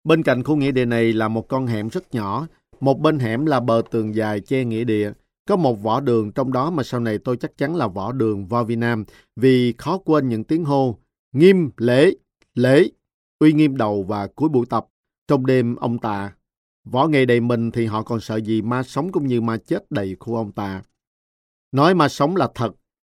[0.03, 2.47] Bên cạnh khu nghĩa địa này là một con hẻm rất nhỏ,
[2.79, 5.11] một bên hẻm là bờ tường dài che nghĩa địa,
[5.47, 8.47] có một võ đường trong đó mà sau này tôi chắc chắn là võ đường
[8.47, 10.97] vào việt Nam vì khó quên những tiếng hô
[11.31, 12.11] nghiêm, lễ,
[12.55, 12.87] lễ,
[13.39, 14.87] uy nghiêm đầu và cuối buổi tập.
[15.27, 16.33] Trong đêm ông tà
[16.83, 19.91] võ nghệ đầy mình thì họ còn sợ gì ma sống cũng như ma chết
[19.91, 20.81] đầy khu ông tà
[21.71, 22.71] Nói ma sống là thật.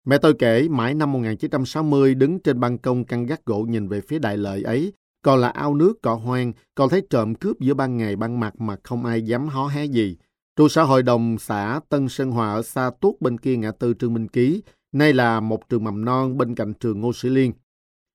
[0.10, 4.02] Mẹ tôi kể mãi năm 1960 đứng trên ban công căn gác gỗ nhìn về
[4.02, 7.74] phía đại lợi ấy, còn là ao nước cỏ hoang, còn thấy trộm cướp giữa
[7.74, 10.18] ban ngày ban mặt mà không ai dám hó hé gì.
[10.56, 13.94] Trụ sở hội đồng xã Tân Sơn Hòa ở xa tuốt bên kia ngã tư
[14.00, 17.54] Trương Minh Ký, nay là một trường mầm non bên cạnh trường Ngô Sĩ Liên.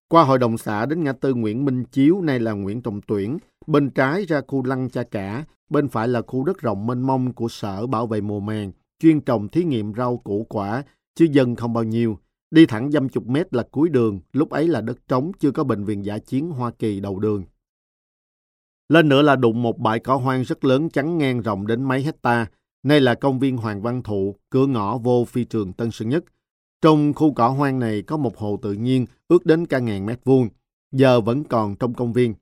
[0.09, 3.39] Qua hội đồng xã đến ngã tư Nguyễn Minh Chiếu, nay là Nguyễn Trọng Tuyển,
[3.67, 7.33] bên trái ra khu Lăng Cha Cả, bên phải là khu đất rộng mênh mông
[7.33, 10.83] của Sở Bảo vệ mùa màng, chuyên trồng thí nghiệm rau củ quả,
[11.15, 12.19] chứ dân không bao nhiêu.
[12.51, 15.65] Đi thẳng dăm chục mét là cuối đường, lúc ấy là đất trống, chưa có
[15.65, 17.45] bệnh viện giả chiến Hoa Kỳ đầu đường.
[18.89, 22.03] Lên nữa là đụng một bãi cỏ hoang rất lớn trắng ngang rộng đến mấy
[22.03, 22.47] hecta.
[22.83, 26.25] Nay là công viên Hoàng Văn Thụ, cửa ngõ vô phi trường Tân Sơn Nhất.
[26.83, 30.21] Trong khu cỏ hoang này có một hồ tự nhiên ước đến cả ngàn mét
[30.25, 30.49] vuông,
[30.93, 32.35] giờ vẫn còn trong công viên.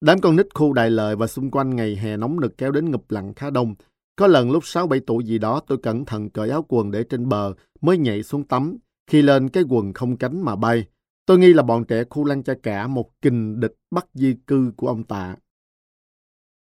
[0.00, 2.90] Đám con nít khu đại lợi và xung quanh ngày hè nóng nực kéo đến
[2.90, 3.74] ngập lặng khá đông.
[4.20, 7.28] Có lần lúc 6-7 tuổi gì đó tôi cẩn thận cởi áo quần để trên
[7.28, 8.76] bờ mới nhảy xuống tắm.
[9.06, 10.84] Khi lên cái quần không cánh mà bay.
[11.26, 14.72] Tôi nghi là bọn trẻ khu lăng cha cả một kình địch bắt di cư
[14.76, 15.36] của ông tạ.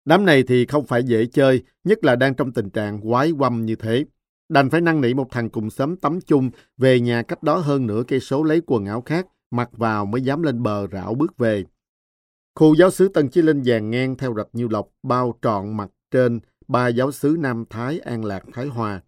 [0.04, 3.66] Đám này thì không phải dễ chơi, nhất là đang trong tình trạng quái quăm
[3.66, 4.04] như thế.
[4.48, 7.86] Đành phải năn nỉ một thằng cùng xóm tắm chung về nhà cách đó hơn
[7.86, 11.38] nửa cây số lấy quần áo khác, mặc vào mới dám lên bờ rảo bước
[11.38, 11.64] về.
[12.54, 15.90] Khu giáo sứ Tân Chí Linh dàn ngang theo rạch Nhiêu Lộc, bao trọn mặt
[16.10, 19.02] trên ba giáo sứ Nam Thái, An Lạc, Thái Hòa.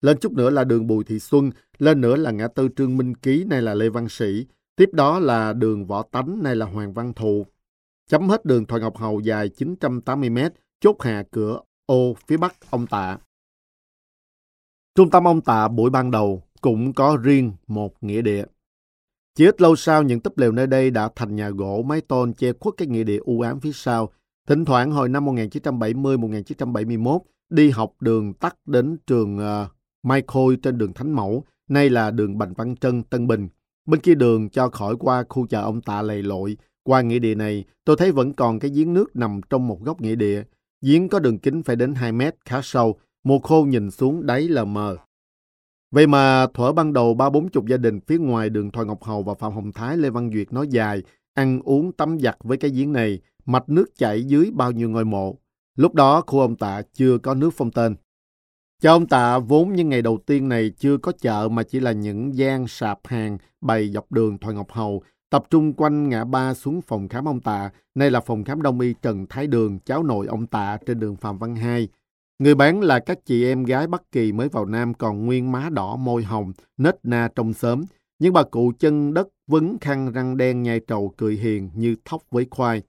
[0.00, 3.14] Lên chút nữa là đường Bùi Thị Xuân, lên nữa là ngã tư Trương Minh
[3.14, 4.46] Ký, nay là Lê Văn Sĩ.
[4.76, 7.46] Tiếp đó là đường Võ Tánh, nay là Hoàng Văn Thụ.
[8.08, 10.38] Chấm hết đường Thoại Ngọc Hầu dài 980 m
[10.80, 13.18] chốt hạ cửa ô phía bắc ông Tạ.
[14.94, 18.44] Trung tâm ông Tạ buổi ban đầu cũng có riêng một nghĩa địa.
[19.34, 22.32] Chỉ ít lâu sau, những túp lều nơi đây đã thành nhà gỗ mái tôn
[22.34, 24.12] che khuất cái nghĩa địa u ám phía sau.
[24.52, 27.18] Thỉnh thoảng hồi năm 1970-1971,
[27.50, 29.68] đi học đường tắt đến trường uh,
[30.02, 33.48] Mai Khôi trên đường Thánh Mẫu, nay là đường Bành Văn Trân, Tân Bình.
[33.86, 36.56] Bên kia đường cho khỏi qua khu chợ ông Tạ lầy lội.
[36.82, 40.00] Qua nghĩa địa này, tôi thấy vẫn còn cái giếng nước nằm trong một góc
[40.00, 40.42] nghĩa địa.
[40.82, 44.48] Giếng có đường kính phải đến 2 mét, khá sâu, mùa khô nhìn xuống đáy
[44.48, 44.96] là mờ.
[45.90, 49.02] Vậy mà thuở ban đầu ba bốn chục gia đình phía ngoài đường Thoại Ngọc
[49.02, 51.02] Hầu và Phạm Hồng Thái Lê Văn Duyệt nói dài,
[51.34, 55.04] ăn uống tắm giặt với cái giếng này, mạch nước chảy dưới bao nhiêu ngôi
[55.04, 55.38] mộ.
[55.76, 57.96] Lúc đó khu ông Tạ chưa có nước phong tên.
[58.80, 61.92] Cho ông Tạ vốn những ngày đầu tiên này chưa có chợ mà chỉ là
[61.92, 66.54] những gian sạp hàng bày dọc đường Thoại Ngọc Hầu, tập trung quanh ngã ba
[66.54, 70.02] xuống phòng khám ông Tạ, nay là phòng khám đông y Trần Thái Đường, cháu
[70.02, 71.88] nội ông Tạ trên đường Phạm Văn Hai.
[72.38, 75.68] Người bán là các chị em gái Bắc Kỳ mới vào Nam còn nguyên má
[75.72, 77.84] đỏ môi hồng, nết na trong sớm.
[78.18, 82.22] Nhưng bà cụ chân đất vấn khăn răng đen nhai trầu cười hiền như thóc
[82.30, 82.82] với khoai.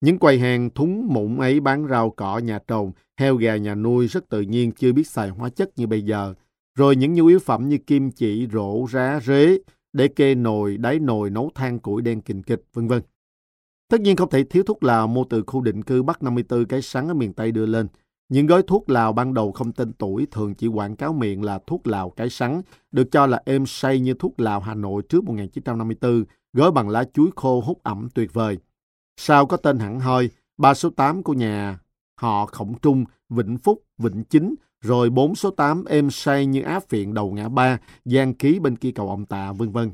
[0.00, 4.06] Những quầy hàng thúng mụn ấy bán rau cỏ nhà trồng, heo gà nhà nuôi
[4.06, 6.34] rất tự nhiên chưa biết xài hóa chất như bây giờ.
[6.74, 9.58] Rồi những nhu yếu phẩm như kim chỉ, rổ, rá, rế,
[9.92, 13.02] để kê nồi, đáy nồi nấu than củi đen kình kịch, vân vân.
[13.88, 16.82] Tất nhiên không thể thiếu thuốc lào mua từ khu định cư Bắc 54 cái
[16.82, 17.86] sắn ở miền Tây đưa lên.
[18.30, 21.58] Những gói thuốc lào ban đầu không tên tuổi thường chỉ quảng cáo miệng là
[21.66, 22.62] thuốc lào cái sắn,
[22.92, 27.04] được cho là êm say như thuốc lào Hà Nội trước 1954, gói bằng lá
[27.14, 28.58] chuối khô hút ẩm tuyệt vời.
[29.16, 31.78] Sau có tên hẳn hoi, ba số 8 của nhà
[32.16, 36.88] họ Khổng Trung, Vĩnh Phúc, Vĩnh Chính, rồi 4 số 8 êm say như áp
[36.88, 39.90] phiện đầu ngã ba, gian ký bên kia cầu ông tạ, vân vân.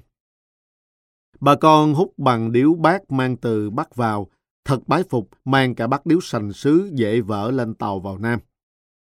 [1.41, 4.27] Bà con hút bằng điếu bát mang từ Bắc vào,
[4.67, 8.41] thật bái phục mang cả bát điếu sành sứ dễ vỡ lên tàu vào Nam.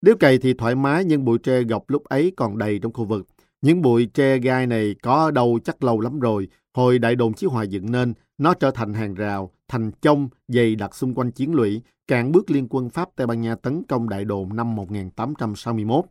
[0.02, 3.06] Điếu cày thì thoải mái nhưng bụi tre gọc lúc ấy còn đầy trong khu
[3.06, 3.28] vực.
[3.62, 7.34] Những bụi tre gai này có ở đâu chắc lâu lắm rồi, hồi đại đồn
[7.34, 11.32] Chí Hòa dựng nên, nó trở thành hàng rào, thành chông dày đặt xung quanh
[11.32, 14.76] chiến lũy, cản bước liên quân Pháp Tây Ban Nha tấn công đại đồn năm
[14.76, 16.06] 1861.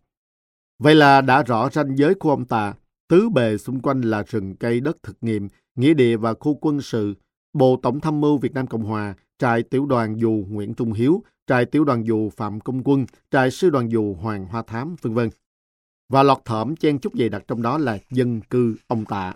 [0.79, 2.75] Vậy là đã rõ ranh giới của ông ta,
[3.09, 6.81] tứ bề xung quanh là rừng cây đất thực nghiệm, nghĩa địa và khu quân
[6.81, 7.15] sự,
[7.53, 11.23] Bộ Tổng tham mưu Việt Nam Cộng Hòa, trại tiểu đoàn dù Nguyễn Trung Hiếu,
[11.47, 15.15] trại tiểu đoàn dù Phạm Công Quân, trại sư đoàn dù Hoàng Hoa Thám, vân
[15.15, 15.31] vân.
[16.09, 19.35] Và lọt thởm chen chúc dày đặc trong đó là dân cư ông Tạ.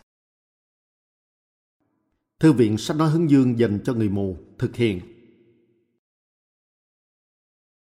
[2.38, 5.00] Thư viện sách nói hướng dương dành cho người mù thực hiện.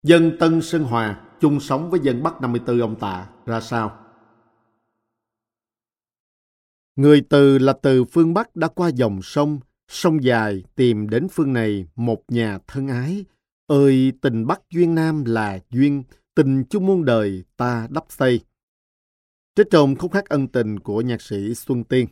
[0.02, 3.96] Dân Tân Sơn Hòa chung sống với dân Bắc 54 ông Tạ ra sao?
[6.96, 11.52] Người từ là từ phương Bắc đã qua dòng sông, sông dài tìm đến phương
[11.52, 13.24] này một nhà thân ái.
[13.66, 16.02] Ơi tình Bắc duyên Nam là duyên,
[16.34, 18.40] tình chung muôn đời ta đắp xây.
[19.56, 22.06] Trích trồng khúc hát ân tình của nhạc sĩ Xuân Tiên.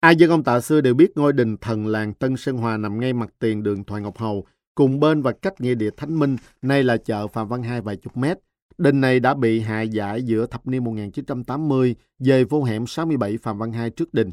[0.00, 3.00] Ai dân ông Tạ xưa đều biết ngôi đình thần làng Tân Sơn Hòa nằm
[3.00, 6.36] ngay mặt tiền đường Thoại Ngọc Hầu, cùng bên và cách nghĩa địa Thánh Minh,
[6.62, 8.38] nay là chợ Phạm Văn Hai vài chục mét.
[8.78, 13.58] Đình này đã bị hạ giải giữa thập niên 1980 về vô hẻm 67 Phạm
[13.58, 14.32] Văn Hai trước đình.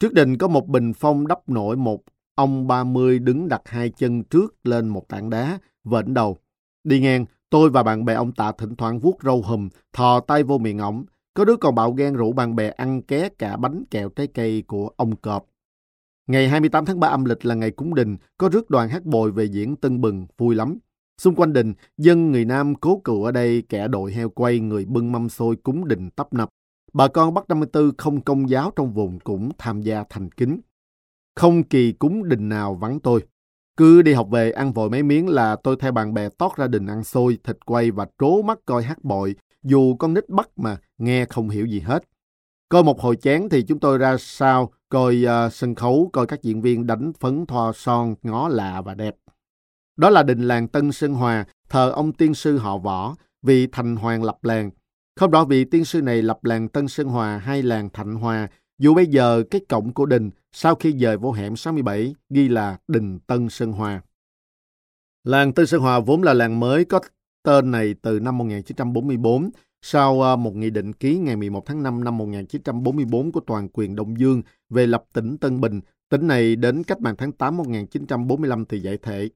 [0.00, 2.02] Trước đình có một bình phong đắp nổi một
[2.34, 6.38] ông 30 đứng đặt hai chân trước lên một tảng đá, vệnh đầu.
[6.84, 10.42] Đi ngang, tôi và bạn bè ông Tạ thỉnh thoảng vuốt râu hùm, thò tay
[10.42, 13.84] vô miệng ổng, có đứa còn bạo gan rủ bạn bè ăn ké cả bánh
[13.90, 15.46] kẹo trái cây của ông Cọp.
[16.26, 19.32] Ngày 28 tháng 3 âm lịch là ngày cúng đình, có rước đoàn hát bồi
[19.32, 20.78] về diễn Tân Bừng, vui lắm.
[21.18, 24.84] Xung quanh đình, dân người Nam cố cựu ở đây, kẻ đội heo quay, người
[24.84, 26.48] bưng mâm xôi cúng đình tấp nập.
[26.92, 30.60] Bà con Bắc 54 không công giáo trong vùng cũng tham gia thành kính.
[31.36, 33.24] Không kỳ cúng đình nào vắng tôi.
[33.76, 36.66] Cứ đi học về ăn vội mấy miếng là tôi theo bạn bè tót ra
[36.66, 40.48] đình ăn xôi, thịt quay và trố mắt coi hát bội, dù con nít bắt
[40.56, 42.04] mà nghe không hiểu gì hết.
[42.68, 46.42] Coi một hồi chén thì chúng tôi ra sao coi uh, sân khấu, coi các
[46.42, 49.16] diễn viên đánh phấn thoa son, ngó lạ và đẹp.
[49.96, 53.96] Đó là đình làng Tân Sơn Hòa, thờ ông tiên sư họ võ, vị thành
[53.96, 54.70] hoàng lập làng.
[55.18, 58.48] Không rõ vị tiên sư này lập làng Tân Sơn Hòa hay làng Thạnh Hòa,
[58.78, 62.78] dù bây giờ cái cổng của đình sau khi dời vô hẻm 67 ghi là
[62.88, 64.02] đình Tân Sơn Hòa.
[65.24, 67.00] Làng Tân Sơn Hòa vốn là làng mới có
[67.42, 69.50] tên này từ năm 1944
[69.82, 73.96] sau ờ, một nghị định ký ngày 11 tháng 5 năm 1944 của toàn quyền
[73.96, 78.64] Đông Dương về lập tỉnh Tân Bình, tỉnh này đến cách mạng tháng 8 1945
[78.64, 79.28] thì giải thể.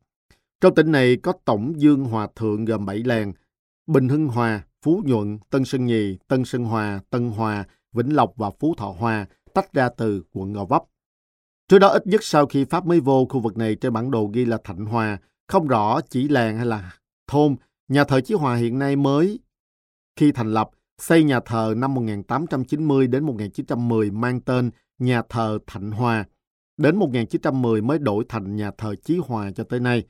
[0.60, 3.32] Trong tỉnh này có tổng dương hòa thượng gồm 7 làng,
[3.86, 8.32] Bình Hưng Hòa, Phú Nhuận, Tân Sơn Nhì, Tân Sơn Hòa, Tân Hòa, Vĩnh Lộc
[8.36, 10.82] và Phú Thọ Hòa tách ra từ quận Gò Vấp.
[11.68, 14.30] Trước đó ít nhất sau khi Pháp mới vô khu vực này trên bản đồ
[14.32, 15.18] ghi là Thạnh Hòa,
[15.48, 16.92] không rõ chỉ làng hay là
[17.26, 17.56] thôn,
[17.88, 19.40] nhà thờ Chí Hòa hiện nay mới
[20.16, 25.90] khi thành lập, xây nhà thờ năm 1890 đến 1910 mang tên nhà thờ Thạnh
[25.90, 26.24] Hòa.
[26.76, 30.04] Đến 1910 mới đổi thành nhà thờ Chí Hòa cho tới nay.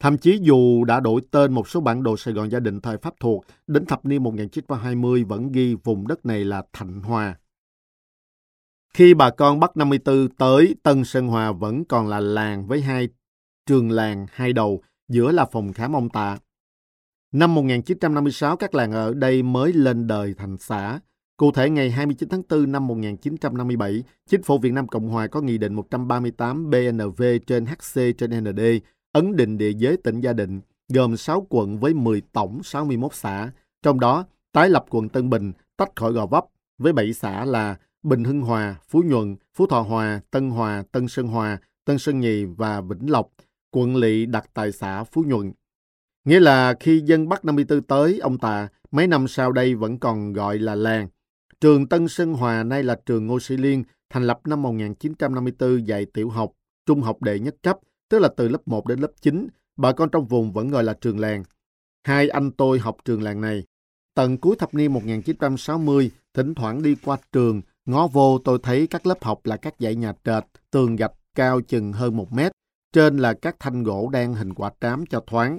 [0.00, 2.98] Thậm chí dù đã đổi tên một số bản đồ Sài Gòn gia đình thời
[2.98, 7.36] Pháp thuộc, đến thập niên 1920 vẫn ghi vùng đất này là Thạnh Hòa.
[8.94, 13.08] Khi bà con Bắc 54 tới, Tân Sơn Hòa vẫn còn là làng với hai
[13.66, 16.38] trường làng hai đầu, giữa là phòng khám ông Tạ.
[17.32, 21.00] Năm 1956, các làng ở đây mới lên đời thành xã.
[21.36, 25.40] Cụ thể, ngày 29 tháng 4 năm 1957, Chính phủ Việt Nam Cộng Hòa có
[25.40, 28.60] Nghị định 138 BNV trên HC trên ND,
[29.12, 33.50] ấn định địa giới tỉnh Gia Định, gồm 6 quận với 10 tổng 61 xã,
[33.82, 36.44] trong đó tái lập quận Tân Bình tách khỏi Gò Vấp
[36.78, 41.08] với 7 xã là Bình Hưng Hòa, Phú Nhuận, Phú Thọ Hòa, Tân Hòa, Tân
[41.08, 43.30] Sơn Hòa, Tân Sơn Nhì và Vĩnh Lộc,
[43.70, 45.52] quận lỵ đặt tại xã Phú Nhuận.
[46.24, 50.32] Nghĩa là khi dân Bắc 54 tới, ông Tà mấy năm sau đây vẫn còn
[50.32, 51.08] gọi là làng.
[51.60, 56.04] Trường Tân Sơn Hòa nay là trường Ngô Sĩ Liên, thành lập năm 1954 dạy
[56.04, 56.52] tiểu học,
[56.86, 57.78] trung học đệ nhất cấp,
[58.10, 59.48] tức là từ lớp 1 đến lớp 9.
[59.76, 61.44] Bà con trong vùng vẫn gọi là trường làng.
[62.04, 63.64] Hai anh tôi học trường làng này.
[64.14, 69.06] Tận cuối thập niên 1960, thỉnh thoảng đi qua trường, ngó vô tôi thấy các
[69.06, 72.52] lớp học là các dãy nhà trệt, tường gạch cao chừng hơn một mét.
[72.92, 75.58] Trên là các thanh gỗ đen hình quả trám cho thoáng.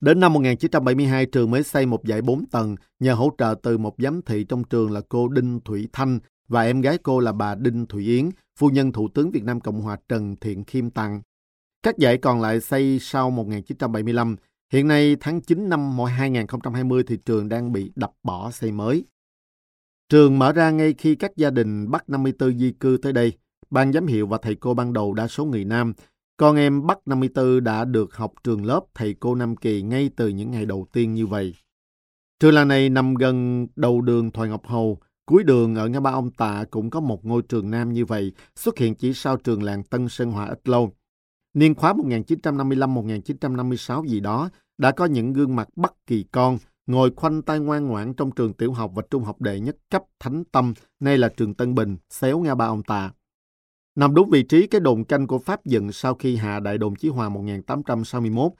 [0.00, 3.94] Đến năm 1972, trường mới xây một dãy 4 tầng nhờ hỗ trợ từ một
[3.98, 6.18] giám thị trong trường là cô Đinh Thủy Thanh
[6.48, 9.60] và em gái cô là bà Đinh Thủy Yến, phu nhân Thủ tướng Việt Nam
[9.60, 11.22] Cộng hòa Trần Thiện Khiêm tặng.
[11.82, 14.36] Các dãy còn lại xây sau 1975.
[14.72, 19.04] Hiện nay tháng 9 năm 2020 thì trường đang bị đập bỏ xây mới.
[20.08, 23.32] Trường mở ra ngay khi các gia đình Bắc 54 di cư tới đây.
[23.70, 25.92] Ban giám hiệu và thầy cô ban đầu đa số người Nam.
[26.36, 30.28] Con em Bắc 54 đã được học trường lớp thầy cô Nam Kỳ ngay từ
[30.28, 31.54] những ngày đầu tiên như vậy.
[32.40, 36.10] Trường làng này nằm gần đầu đường Thoại Ngọc Hầu, cuối đường ở ngã ba
[36.10, 39.62] ông Tạ cũng có một ngôi trường nam như vậy, xuất hiện chỉ sau trường
[39.62, 40.92] làng Tân Sơn Hòa ít lâu.
[41.54, 47.42] Niên khóa 1955-1956 gì đó, đã có những gương mặt bất Kỳ con, ngồi khoanh
[47.42, 50.74] tay ngoan ngoãn trong trường tiểu học và trung học đệ nhất cấp Thánh Tâm,
[51.00, 53.10] nay là trường Tân Bình, xéo ngã ba ông Tạ.
[53.94, 56.96] Nằm đúng vị trí cái đồn canh của Pháp dựng sau khi hạ đại đồn
[56.96, 58.52] Chí Hòa 1861.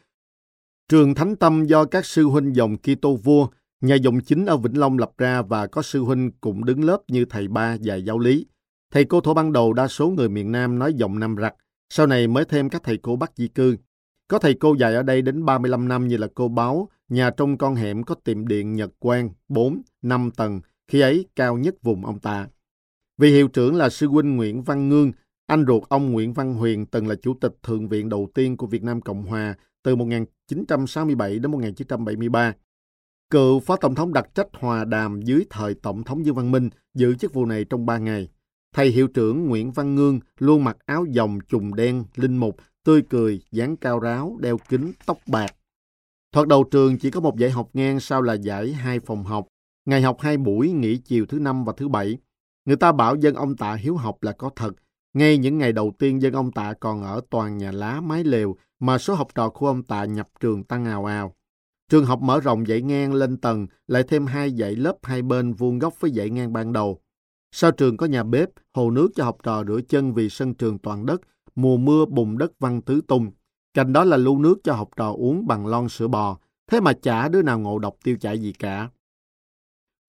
[0.88, 3.48] Trường Thánh Tâm do các sư huynh dòng Kitô vua,
[3.82, 6.98] nhà dòng chính ở Vĩnh Long lập ra và có sư huynh cũng đứng lớp
[7.08, 8.46] như thầy ba và giáo lý.
[8.92, 11.54] Thầy cô thổ ban đầu đa số người miền Nam nói giọng Nam rặc,
[11.90, 13.76] sau này mới thêm các thầy cô Bắc di cư.
[14.28, 17.58] Có thầy cô dạy ở đây đến 35 năm như là cô Báo, nhà trong
[17.58, 22.06] con hẻm có tiệm điện Nhật Quang, 4, 5 tầng, khi ấy cao nhất vùng
[22.06, 22.48] ông ta.
[23.18, 25.12] Vị hiệu trưởng là sư huynh Nguyễn Văn Ngương,
[25.46, 28.66] anh ruột ông Nguyễn Văn Huyền từng là chủ tịch Thượng viện đầu tiên của
[28.66, 32.54] Việt Nam Cộng Hòa từ 1967 đến 1973.
[33.32, 36.70] Cựu Phó Tổng thống đặc trách hòa đàm dưới thời Tổng thống Dương Văn Minh
[36.94, 38.28] giữ chức vụ này trong 3 ngày.
[38.74, 43.02] Thầy hiệu trưởng Nguyễn Văn Ngương luôn mặc áo dòng trùng đen, linh mục, tươi
[43.10, 45.54] cười, dáng cao ráo, đeo kính, tóc bạc.
[46.32, 49.46] Thoạt đầu trường chỉ có một dạy học ngang sau là giải hai phòng học.
[49.84, 52.18] Ngày học hai buổi, nghỉ chiều thứ năm và thứ bảy.
[52.64, 54.72] Người ta bảo dân ông Tạ hiếu học là có thật.
[55.14, 58.56] Ngay những ngày đầu tiên dân ông Tạ còn ở toàn nhà lá mái lều
[58.80, 61.34] mà số học trò của ông Tạ nhập trường tăng ào ào.
[61.92, 65.52] Trường học mở rộng dãy ngang lên tầng, lại thêm hai dãy lớp hai bên
[65.52, 67.00] vuông góc với dãy ngang ban đầu.
[67.54, 70.78] Sau trường có nhà bếp, hồ nước cho học trò rửa chân vì sân trường
[70.78, 71.20] toàn đất,
[71.54, 73.30] mùa mưa bùn đất văng tứ tung.
[73.74, 76.38] Cạnh đó là lưu nước cho học trò uống bằng lon sữa bò,
[76.70, 78.88] thế mà chả đứa nào ngộ độc tiêu chảy gì cả.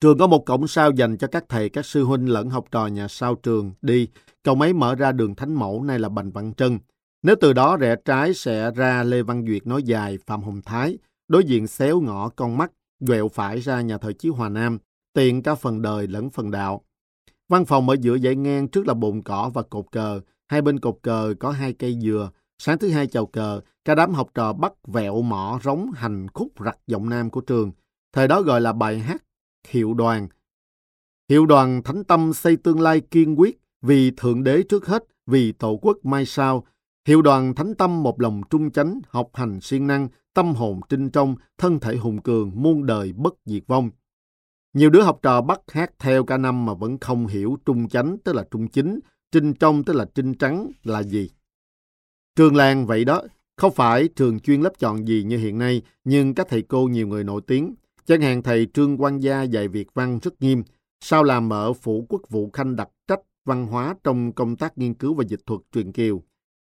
[0.01, 2.88] Trường có một cổng sau dành cho các thầy, các sư huynh lẫn học trò
[2.88, 4.07] nhà sau trường đi.
[4.43, 6.79] Cổng ấy mở ra đường Thánh Mẫu, nay là Bành Văn Trân.
[7.23, 10.97] Nếu từ đó rẽ trái sẽ ra Lê Văn Duyệt nói dài, Phạm Hồng Thái,
[11.28, 12.71] đối diện xéo ngõ con mắt,
[13.07, 14.78] quẹo phải ra nhà thờ Chí Hòa Nam,
[15.13, 16.82] tiện cả phần đời lẫn phần đạo.
[17.49, 20.80] Văn phòng ở giữa dãy ngang trước là bồn cỏ và cột cờ, hai bên
[20.80, 22.32] cột cờ có hai cây dừa.
[22.57, 26.47] Sáng thứ hai chào cờ, cả đám học trò bắt vẹo mỏ rống hành khúc
[26.65, 27.71] rặt giọng nam của trường.
[28.13, 29.24] Thời đó gọi là bài hát
[29.67, 30.28] hiệu đoàn.
[31.30, 35.51] Hiệu đoàn thánh tâm xây tương lai kiên quyết, vì Thượng Đế trước hết, vì
[35.51, 36.65] Tổ quốc mai sau.
[37.07, 41.09] Hiệu đoàn thánh tâm một lòng trung chánh, học hành siêng năng, tâm hồn trinh
[41.09, 43.89] trong, thân thể hùng cường, muôn đời bất diệt vong.
[44.73, 48.17] Nhiều đứa học trò bắt hát theo cả năm mà vẫn không hiểu trung chánh
[48.23, 48.99] tức là trung chính,
[49.31, 51.29] trinh trong tức là trinh trắng là gì.
[52.35, 53.21] Trường làng vậy đó,
[53.55, 57.07] không phải trường chuyên lớp chọn gì như hiện nay, nhưng các thầy cô nhiều
[57.07, 57.75] người nổi tiếng.
[58.05, 60.63] Chẳng hạn thầy Trương Quang Gia dạy Việt văn rất nghiêm,
[60.99, 64.93] sau làm ở Phủ Quốc vụ Khanh đặc trách văn hóa trong công tác nghiên
[64.93, 66.23] cứu và dịch thuật truyền kiều.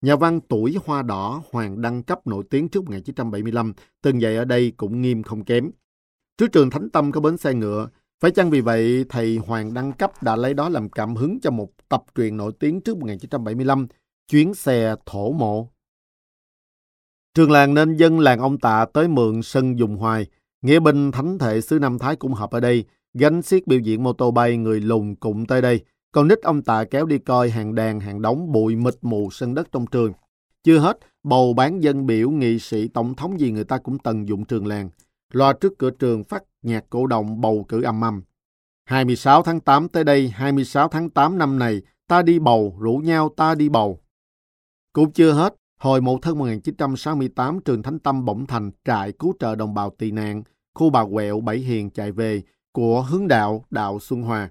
[0.04, 4.44] Nhà văn tuổi hoa đỏ Hoàng Đăng Cấp nổi tiếng trước 1975, từng dạy ở
[4.44, 5.70] đây cũng nghiêm không kém.
[6.38, 7.88] Trước trường Thánh Tâm có bến xe ngựa,
[8.20, 11.50] phải chăng vì vậy thầy Hoàng Đăng Cấp đã lấy đó làm cảm hứng cho
[11.50, 13.86] một tập truyện nổi tiếng trước 1975,
[14.28, 15.68] Chuyến xe thổ mộ.
[17.34, 20.26] Trường làng nên dân làng ông Tạ tới mượn sân dùng hoài,
[20.62, 22.84] Nghĩa binh thánh thể xứ Nam Thái cũng họp ở đây,
[23.14, 25.84] gánh xiết biểu diễn mô tô bay người lùng cũng tới đây.
[26.14, 29.54] Còn nít ông Tạ kéo đi coi hàng đàn hàng đóng bụi mịt mù sân
[29.54, 30.12] đất trong trường.
[30.62, 34.28] Chưa hết, bầu bán dân biểu nghị sĩ tổng thống gì người ta cũng tận
[34.28, 34.90] dụng trường làng.
[35.32, 38.22] Loa trước cửa trường phát nhạc cổ động bầu cử âm âm.
[38.84, 43.28] 26 tháng 8 tới đây, 26 tháng 8 năm này, ta đi bầu, rủ nhau
[43.36, 44.00] ta đi bầu.
[44.92, 49.54] Cũng chưa hết, hồi một thân 1968, trường Thánh Tâm bỗng thành trại cứu trợ
[49.54, 50.42] đồng bào tị nạn,
[50.74, 52.42] khu bà quẹo Bảy Hiền chạy về
[52.72, 54.50] của hướng đạo Đạo Xuân Hòa.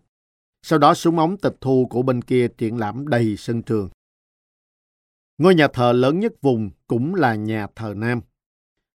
[0.65, 3.89] Sau đó súng ống tịch thu của bên kia triển lãm đầy sân trường.
[5.37, 8.21] Ngôi nhà thờ lớn nhất vùng cũng là nhà thờ Nam.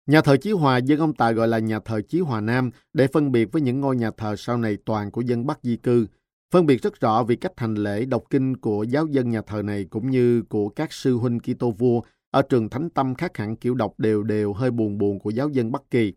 [0.05, 3.07] Nhà thờ Chí Hòa dân ông Tài gọi là nhà thờ Chí Hòa Nam để
[3.07, 6.07] phân biệt với những ngôi nhà thờ sau này toàn của dân Bắc di cư.
[6.53, 9.61] Phân biệt rất rõ vì cách hành lễ đọc kinh của giáo dân nhà thờ
[9.61, 12.01] này cũng như của các sư huynh Kitô vua
[12.31, 15.49] ở trường Thánh Tâm khác hẳn kiểu đọc đều đều hơi buồn buồn của giáo
[15.49, 16.13] dân Bắc Kỳ.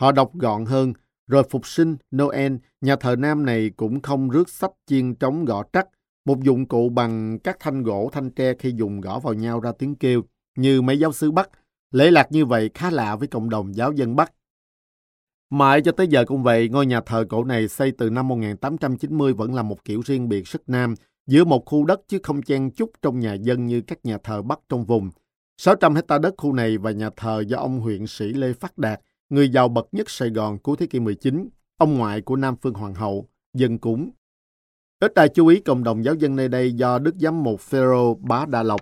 [0.00, 0.92] Họ đọc gọn hơn,
[1.26, 5.62] rồi phục sinh, Noel, nhà thờ Nam này cũng không rước sách chiên trống gõ
[5.72, 5.88] trắc,
[6.24, 9.72] một dụng cụ bằng các thanh gỗ thanh tre khi dùng gõ vào nhau ra
[9.78, 10.22] tiếng kêu,
[10.56, 11.50] như mấy giáo sứ Bắc.
[11.90, 14.32] Lễ lạc như vậy khá lạ với cộng đồng giáo dân Bắc.
[15.50, 19.32] Mãi cho tới giờ cũng vậy, ngôi nhà thờ cổ này xây từ năm 1890
[19.32, 20.94] vẫn là một kiểu riêng biệt sức Nam,
[21.26, 24.42] giữa một khu đất chứ không chen chúc trong nhà dân như các nhà thờ
[24.42, 25.10] Bắc trong vùng.
[25.56, 29.00] 600 hecta đất khu này và nhà thờ do ông huyện sĩ Lê Phát Đạt,
[29.28, 32.74] người giàu bậc nhất Sài Gòn cuối thế kỷ 19, ông ngoại của Nam Phương
[32.74, 34.10] Hoàng hậu, dân cúng.
[35.00, 38.14] Ít ai chú ý cộng đồng giáo dân nơi đây do Đức Giám mục Phêrô
[38.14, 38.80] Bá Đa Lộc.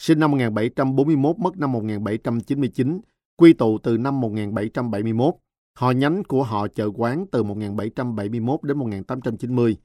[0.00, 3.00] Sinh năm 1741, mất năm 1799,
[3.36, 5.34] quy tụ từ năm 1771.
[5.78, 9.76] Họ nhánh của họ chợ quán từ 1771 đến 1890.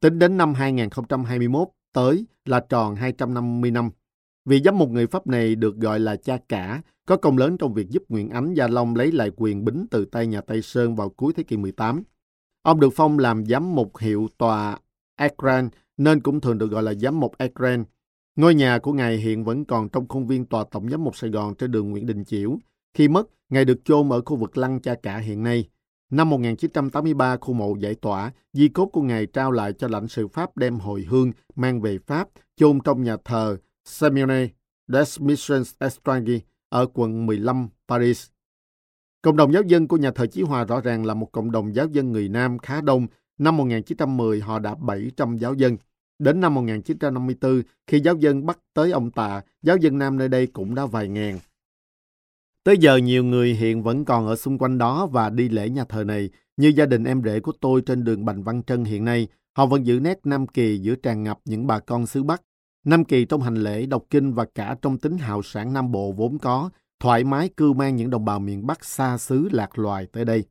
[0.00, 3.90] Tính đến năm 2021 tới là tròn 250 năm.
[4.44, 7.74] Vì giám mục người Pháp này được gọi là cha cả, có công lớn trong
[7.74, 10.96] việc giúp Nguyễn Ánh Gia Long lấy lại quyền bính từ tay nhà Tây Sơn
[10.96, 12.02] vào cuối thế kỷ 18.
[12.62, 14.78] Ông được phong làm giám mục hiệu tòa
[15.16, 17.84] Akran, nên cũng thường được gọi là giám mục Akran.
[18.36, 21.30] Ngôi nhà của ngài hiện vẫn còn trong khuôn viên tòa tổng giám mục Sài
[21.30, 22.58] Gòn trên đường Nguyễn Đình Chiểu.
[22.94, 25.68] Khi mất, ngài được chôn ở khu vực lăng cha cả hiện nay.
[26.10, 30.28] Năm 1983, khu mộ giải tỏa, di cốt của ngài trao lại cho lãnh sự
[30.28, 34.50] Pháp đem hồi hương mang về Pháp, chôn trong nhà thờ Seminary
[34.88, 36.42] des Missions Estrangers
[36.74, 38.26] ở quận 15, Paris.
[39.22, 41.74] Cộng đồng giáo dân của nhà thờ Chí Hòa rõ ràng là một cộng đồng
[41.74, 43.06] giáo dân người Nam khá đông.
[43.38, 45.76] Năm 1910 họ đã 700 giáo dân.
[46.18, 50.46] Đến năm 1954, khi giáo dân bắt tới ông Tạ, giáo dân Nam nơi đây
[50.46, 51.38] cũng đã vài ngàn.
[52.64, 55.84] Tới giờ nhiều người hiện vẫn còn ở xung quanh đó và đi lễ nhà
[55.84, 59.04] thờ này, như gia đình em rể của tôi trên đường Bành Văn Trân hiện
[59.04, 59.28] nay.
[59.56, 62.42] Họ vẫn giữ nét Nam Kỳ giữa tràn ngập những bà con xứ Bắc.
[62.84, 66.12] Nam Kỳ trong hành lễ, đọc kinh và cả trong tính hào sản Nam Bộ
[66.12, 66.70] vốn có,
[67.00, 70.44] thoải mái cưu mang những đồng bào miền Bắc xa xứ lạc loài tới đây.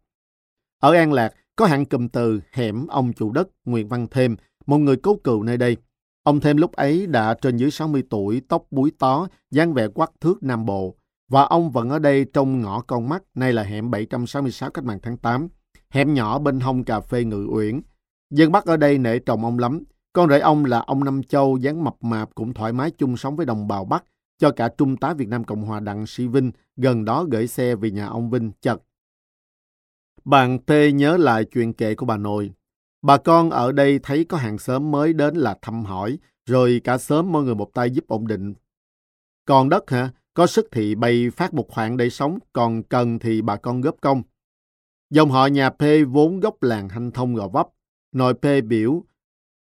[0.79, 4.77] Ở An Lạc, có hạng cụm từ hẻm ông chủ đất Nguyễn Văn Thêm, một
[4.77, 5.77] người cố cựu nơi đây.
[6.23, 10.11] Ông Thêm lúc ấy đã trên dưới 60 tuổi, tóc búi tó, dáng vẻ quắc
[10.21, 10.95] thước Nam Bộ.
[11.29, 14.99] Và ông vẫn ở đây trong ngõ con mắt, nay là hẻm 766 cách mạng
[15.01, 15.47] tháng 8.
[15.89, 17.81] Hẻm nhỏ bên hông cà phê Ngự Uyển.
[18.29, 19.84] Dân Bắc ở đây nể trọng ông lắm.
[20.14, 23.36] Con rể ông là ông Năm Châu, dáng mập mạp cũng thoải mái chung sống
[23.36, 24.03] với đồng bào Bắc,
[24.38, 27.76] cho cả Trung tá Việt Nam Cộng Hòa Đặng Sĩ Vinh gần đó gửi xe
[27.76, 28.82] về nhà ông Vinh chật.
[30.26, 32.53] Bạn T nhớ lại chuyện kể của bà nội.
[33.01, 36.97] Bà con ở đây thấy có hàng xóm mới đến là thăm hỏi, rồi cả
[36.97, 38.53] sớm mọi người một tay giúp ổn định.
[39.45, 40.11] Còn đất hả?
[40.34, 43.95] Có sức thì bày phát một khoản để sống, còn cần thì bà con góp
[44.01, 44.24] công.
[45.09, 47.68] Dòng họ nhà P vốn gốc làng hanh thông gò vấp.
[48.11, 49.03] Nội P biểu,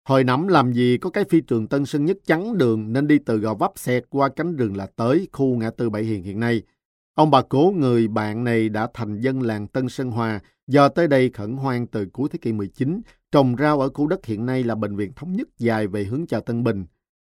[0.09, 3.19] hồi nắm làm gì có cái phi trường Tân Sơn Nhất chắn đường nên đi
[3.19, 6.41] từ gò vấp xẹt qua cánh rừng là tới khu ngã tư Bảy Hiền hiện
[6.41, 6.63] nay.
[7.15, 11.09] Ông bà cố người bạn này đã thành dân làng Tân Sơn Hòa do tới
[11.09, 13.01] đây khẩn hoang từ cuối thế kỷ 19,
[13.33, 16.27] trồng rau ở khu đất hiện nay là bệnh viện thống nhất dài về hướng
[16.27, 16.87] chợ Tân Bình.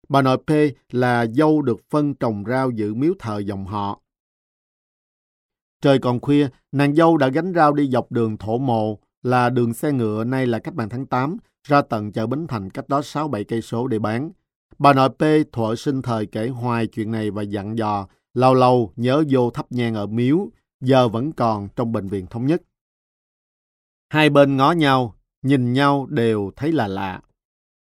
[0.09, 0.51] Bà nội P
[0.93, 4.01] là dâu được phân trồng rau giữ miếu thờ dòng họ.
[5.83, 9.75] Trời còn khuya, nàng dâu đã gánh rau đi dọc đường thổ mộ, là đường
[9.75, 11.37] xe ngựa nay là cách mạng tháng 8,
[11.67, 14.31] ra tận chợ Bến Thành cách đó 6-7 cây số để bán.
[14.79, 18.93] Bà nội P thuở sinh thời kể hoài chuyện này và dặn dò, lâu lâu
[18.97, 20.49] nhớ vô thắp nhang ở miếu,
[20.81, 22.63] giờ vẫn còn trong bệnh viện thống nhất.
[24.09, 27.21] Hai bên ngó nhau, nhìn nhau đều thấy là lạ.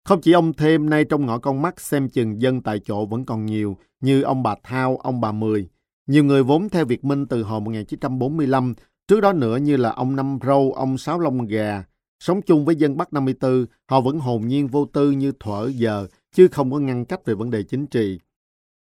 [0.05, 3.25] Không chỉ ông thêm nay trong ngõ con mắt xem chừng dân tại chỗ vẫn
[3.25, 5.69] còn nhiều, như ông bà Thao, ông bà Mười.
[6.07, 8.75] Nhiều người vốn theo Việt Minh từ hồi 1945,
[9.09, 11.85] trước đó nữa như là ông Năm Râu, ông Sáu Long Gà.
[12.23, 16.07] Sống chung với dân Bắc 54, họ vẫn hồn nhiên vô tư như thuở giờ,
[16.33, 18.19] chứ không có ngăn cách về vấn đề chính trị.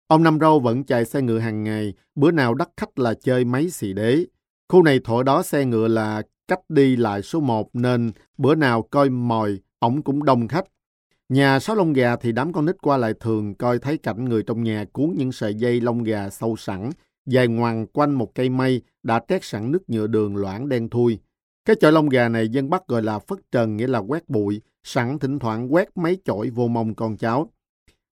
[0.08, 3.46] Ông Năm Râu vẫn chạy xe ngựa hàng ngày, bữa nào đắt khách là chơi
[3.46, 4.26] máy xì đế.
[4.70, 8.82] Khu này thổi đó xe ngựa là cách đi lại số một nên bữa nào
[8.82, 10.66] coi mồi, ổng cũng đông khách.
[11.30, 14.44] Nhà sáu lông gà thì đám con nít qua lại thường coi thấy cảnh người
[14.44, 16.90] trong nhà cuốn những sợi dây lông gà sâu sẵn,
[17.26, 21.20] dài ngoằn quanh một cây mây đã trét sẵn nước nhựa đường loãng đen thui.
[21.66, 24.62] Cái chọi lông gà này dân Bắc gọi là phất trần nghĩa là quét bụi,
[24.84, 27.50] sẵn thỉnh thoảng quét mấy chổi vô mông con cháu.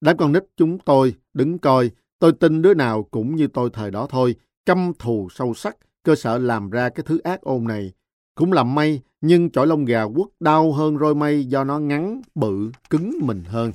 [0.01, 3.91] Đám con nít chúng tôi đứng coi, tôi tin đứa nào cũng như tôi thời
[3.91, 4.35] đó thôi,
[4.65, 7.93] căm thù sâu sắc, cơ sở làm ra cái thứ ác ôn này.
[8.35, 12.21] Cũng làm may, nhưng chổi lông gà quất đau hơn roi mây do nó ngắn,
[12.35, 13.71] bự, cứng mình hơn.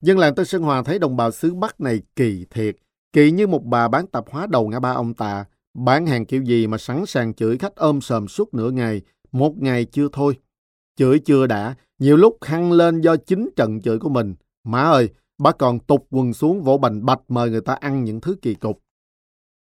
[0.00, 2.76] Dân làng Tân Sơn Hòa thấy đồng bào xứ Bắc này kỳ thiệt,
[3.12, 5.44] kỳ như một bà bán tạp hóa đầu ngã ba ông tà,
[5.74, 9.02] bán hàng kiểu gì mà sẵn sàng chửi khách ôm sờm suốt nửa ngày,
[9.32, 10.38] một ngày chưa thôi.
[10.96, 14.34] Chửi chưa đã, nhiều lúc hăng lên do chính trận chửi của mình.
[14.64, 15.08] Má ơi,
[15.38, 18.54] bà còn tục quần xuống vỗ bành bạch mời người ta ăn những thứ kỳ
[18.54, 18.80] cục.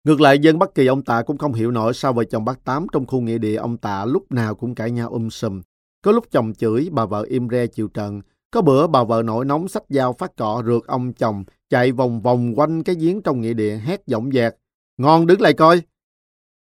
[0.05, 2.65] Ngược lại, dân Bắc Kỳ ông Tạ cũng không hiểu nổi sao vợ chồng bác
[2.65, 5.63] Tám trong khu nghĩa địa ông Tạ lúc nào cũng cãi nhau um sùm.
[6.03, 8.21] Có lúc chồng chửi, bà vợ im re chịu trận.
[8.51, 12.21] Có bữa bà vợ nổi nóng sách dao phát cọ rượt ông chồng, chạy vòng
[12.21, 14.57] vòng quanh cái giếng trong nghĩa địa hét giọng dẹt.
[15.01, 15.83] Ngon đứng lại coi.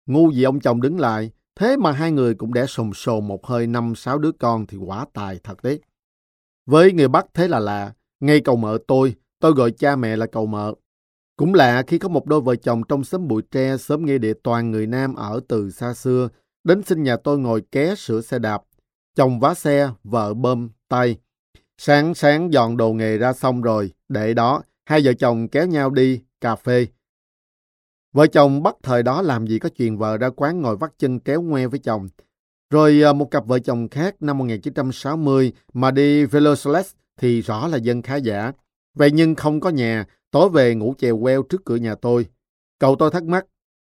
[0.06, 3.46] Ngu gì ông chồng đứng lại, thế mà hai người cũng đẻ sồn sồn một
[3.46, 5.80] hơi năm sáu đứa con thì quả tài thật đấy.
[6.66, 10.26] Với người Bắc thế là lạ, ngay cầu mợ tôi, tôi gọi cha mẹ là
[10.26, 10.74] cầu mợ.
[11.36, 14.34] Cũng lạ khi có một đôi vợ chồng trong xóm bụi tre sớm nghe địa
[14.42, 16.28] toàn người Nam ở từ xa xưa,
[16.64, 18.62] đến xin nhà tôi ngồi ké sửa xe đạp.
[19.14, 21.16] Chồng vá xe, vợ bơm, tay.
[21.78, 25.90] Sáng sáng dọn đồ nghề ra xong rồi, để đó, hai vợ chồng kéo nhau
[25.90, 26.86] đi, cà phê.
[28.16, 31.20] Vợ chồng bắt thời đó làm gì có chuyện vợ ra quán ngồi vắt chân
[31.20, 32.08] kéo ngoe với chồng.
[32.70, 37.76] Rồi à, một cặp vợ chồng khác năm 1960 mà đi Veloceles thì rõ là
[37.76, 38.52] dân khá giả.
[38.94, 42.26] Vậy nhưng không có nhà, tối về ngủ chèo queo trước cửa nhà tôi.
[42.78, 43.46] Cậu tôi thắc mắc,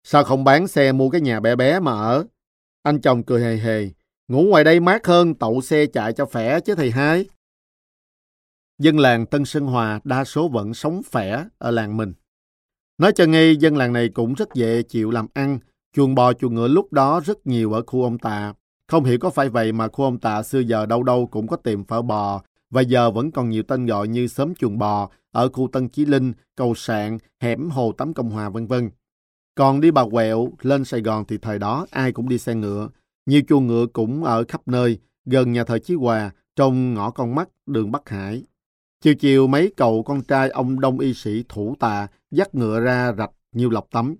[0.04, 2.24] sao không bán xe mua cái nhà bé bé mà ở?
[2.82, 3.90] Anh chồng cười hề hề,
[4.28, 7.26] ngủ ngoài đây mát hơn tậu xe chạy cho khỏe chứ thầy hai.
[8.78, 12.12] Dân làng Tân Sơn Hòa đa số vẫn sống khỏe ở làng mình.
[12.99, 15.59] Nói cho ngay, dân làng này cũng rất dễ chịu làm ăn.
[15.92, 18.53] Chuồng bò chuồng ngựa lúc đó rất nhiều ở khu ông Tạ.
[18.88, 21.57] Không hiểu có phải vậy mà khu ông Tạ xưa giờ đâu đâu cũng có
[21.57, 25.49] tiệm phở bò, và giờ vẫn còn nhiều tên gọi như xóm chuồng bò ở
[25.49, 28.90] khu Tân Chí Linh, cầu sạn, hẻm Hồ Tắm Cộng Hòa vân vân.
[29.55, 32.88] Còn đi bà quẹo lên Sài Gòn thì thời đó ai cũng đi xe ngựa.
[33.26, 37.34] Nhiều chuồng ngựa cũng ở khắp nơi, gần nhà thờ Chí Hòa, trong ngõ con
[37.34, 38.42] mắt đường Bắc Hải.
[39.01, 43.12] Chiều chiều mấy cậu con trai ông đông y sĩ thủ tà dắt ngựa ra
[43.18, 44.16] rạch nhiều lọc tắm.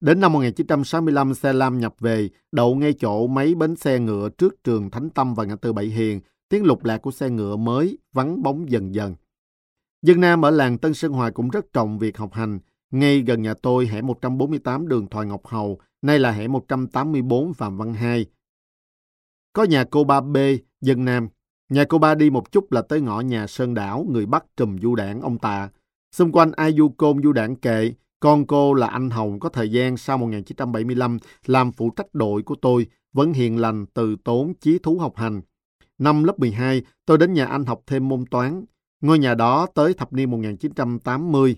[0.00, 4.64] Đến năm 1965, xe lam nhập về, đậu ngay chỗ mấy bến xe ngựa trước
[4.64, 7.98] trường Thánh Tâm và ngã tư Bảy Hiền, tiếng lục lạc của xe ngựa mới
[8.12, 9.14] vắng bóng dần dần.
[10.02, 12.58] Dân Nam ở làng Tân Sơn Hòa cũng rất trọng việc học hành.
[12.90, 17.76] Ngay gần nhà tôi, hẻm 148 đường Thoại Ngọc Hầu, nay là hẻm 184 Phạm
[17.76, 18.26] Văn Hai.
[19.52, 20.36] Có nhà cô ba B,
[20.80, 21.28] dân Nam.
[21.70, 24.78] Nhà cô ba đi một chút là tới ngõ nhà Sơn Đảo, người bắt trùm
[24.78, 25.68] du đảng ông ta
[26.12, 29.72] Xung quanh ai du côn du đảng kệ, con cô là anh Hồng có thời
[29.72, 34.78] gian sau 1975 làm phụ trách đội của tôi, vẫn hiền lành, từ tốn, chí
[34.78, 35.42] thú học hành.
[35.98, 38.64] Năm lớp 12, tôi đến nhà anh học thêm môn toán.
[39.00, 41.56] Ngôi nhà đó tới thập niên 1980.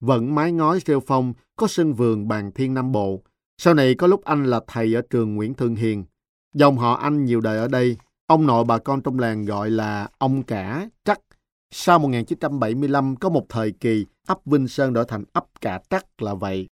[0.00, 3.22] Vẫn mái ngói rêu phong, có sân vườn bàn thiên Nam Bộ.
[3.58, 6.04] Sau này có lúc anh là thầy ở trường Nguyễn Thương Hiền.
[6.54, 7.96] Dòng họ anh nhiều đời ở đây.
[8.26, 11.20] Ông nội bà con trong làng gọi là ông cả, trắc.
[11.70, 16.34] Sau 1975 có một thời kỳ ấp Vinh Sơn đổi thành ấp cả trắc là
[16.34, 16.66] vậy.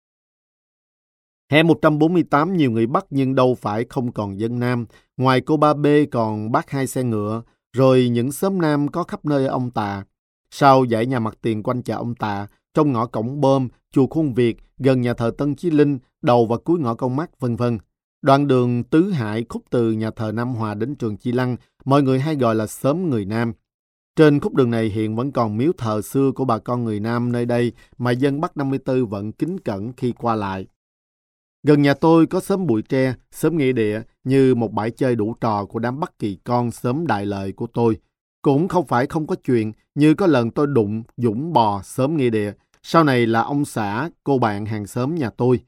[1.52, 4.86] Hè 148 nhiều người bắt nhưng đâu phải không còn dân Nam.
[5.18, 7.42] Ngoài cô ba B còn bắt hai xe ngựa,
[7.74, 10.04] rồi những xóm Nam có khắp nơi ông Tà.
[10.52, 14.34] Sau dãy nhà mặt tiền quanh chợ ông Tà, trong ngõ cổng bơm, chùa Khuôn
[14.34, 17.78] Việt, gần nhà thờ Tân Chí Linh, đầu và cuối ngõ công mắt, vân vân.
[18.24, 22.04] Đoạn đường Tứ Hải khúc từ nhà thờ Nam Hòa đến trường Chi Lăng, mọi
[22.04, 23.54] người hay gọi là xóm người Nam.
[24.16, 27.32] Trên khúc đường này hiện vẫn còn miếu thờ xưa của bà con người Nam
[27.32, 30.68] nơi đây mà dân Bắc 54 vẫn kính cẩn khi qua lại.
[31.64, 35.36] Gần nhà tôi có xóm bụi tre, xóm nghĩa địa như một bãi chơi đủ
[35.42, 37.98] trò của đám Bắc Kỳ con xóm đại lợi của tôi.
[38.42, 42.30] Cũng không phải không có chuyện như có lần tôi đụng Dũng bò xóm nghĩa
[42.30, 42.54] địa.
[42.84, 45.64] Sau này là ông xã, cô bạn hàng xóm nhà tôi.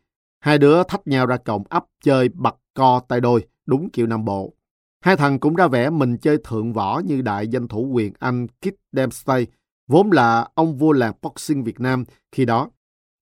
[0.46, 4.26] Hai đứa thách nhau ra cổng ấp chơi bật co tay đôi, đúng kiểu Nam
[4.26, 4.54] Bộ.
[5.02, 8.48] Hai thằng cũng ra vẻ mình chơi thượng võ như đại danh thủ quyền Anh
[8.48, 9.48] Kit Dempsey,
[9.88, 12.70] vốn là ông vua làng boxing Việt Nam khi đó.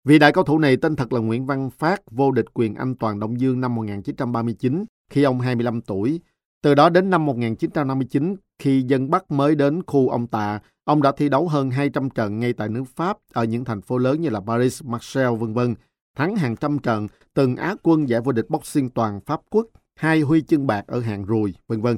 [0.05, 2.95] Vị đại cao thủ này tên thật là Nguyễn Văn Phát, vô địch quyền Anh
[2.95, 6.21] toàn Đông Dương năm 1939 khi ông 25 tuổi.
[6.63, 11.13] Từ đó đến năm 1959, khi dân Bắc mới đến khu ông Tạ, ông đã
[11.13, 14.29] thi đấu hơn 200 trận ngay tại nước Pháp ở những thành phố lớn như
[14.29, 15.75] là Paris, Marseille, vân vân,
[16.17, 20.21] thắng hàng trăm trận, từng Á quân giải vô địch boxing toàn Pháp quốc, hai
[20.21, 21.97] huy chương bạc ở hạng rùi, vân vân.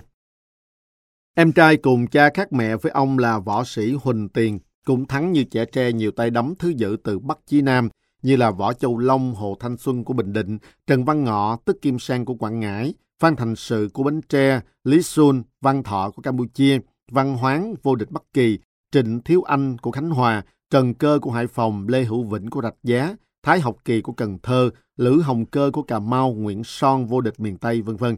[1.35, 5.33] Em trai cùng cha khác mẹ với ông là võ sĩ Huỳnh Tiền, cũng thắng
[5.33, 7.89] như trẻ tre nhiều tay đấm thứ dự từ Bắc chí Nam,
[8.23, 11.83] như là Võ Châu Long, Hồ Thanh Xuân của Bình Định, Trần Văn Ngọ, Tức
[11.83, 16.11] Kim Sang của Quảng Ngãi, Phan Thành Sự của Bến Tre, Lý Xuân, Văn Thọ
[16.11, 16.79] của Campuchia,
[17.11, 18.59] Văn Hoáng, vô địch Bắc Kỳ,
[18.93, 22.63] Trịnh Thiếu Anh của Khánh Hòa, Trần Cơ của Hải Phòng, Lê Hữu Vĩnh của
[22.63, 26.65] Rạch Giá, Thái Học Kỳ của Cần Thơ, Lữ Hồng Cơ của Cà Mau, Nguyễn
[26.65, 28.17] Son vô địch miền Tây, vân vân.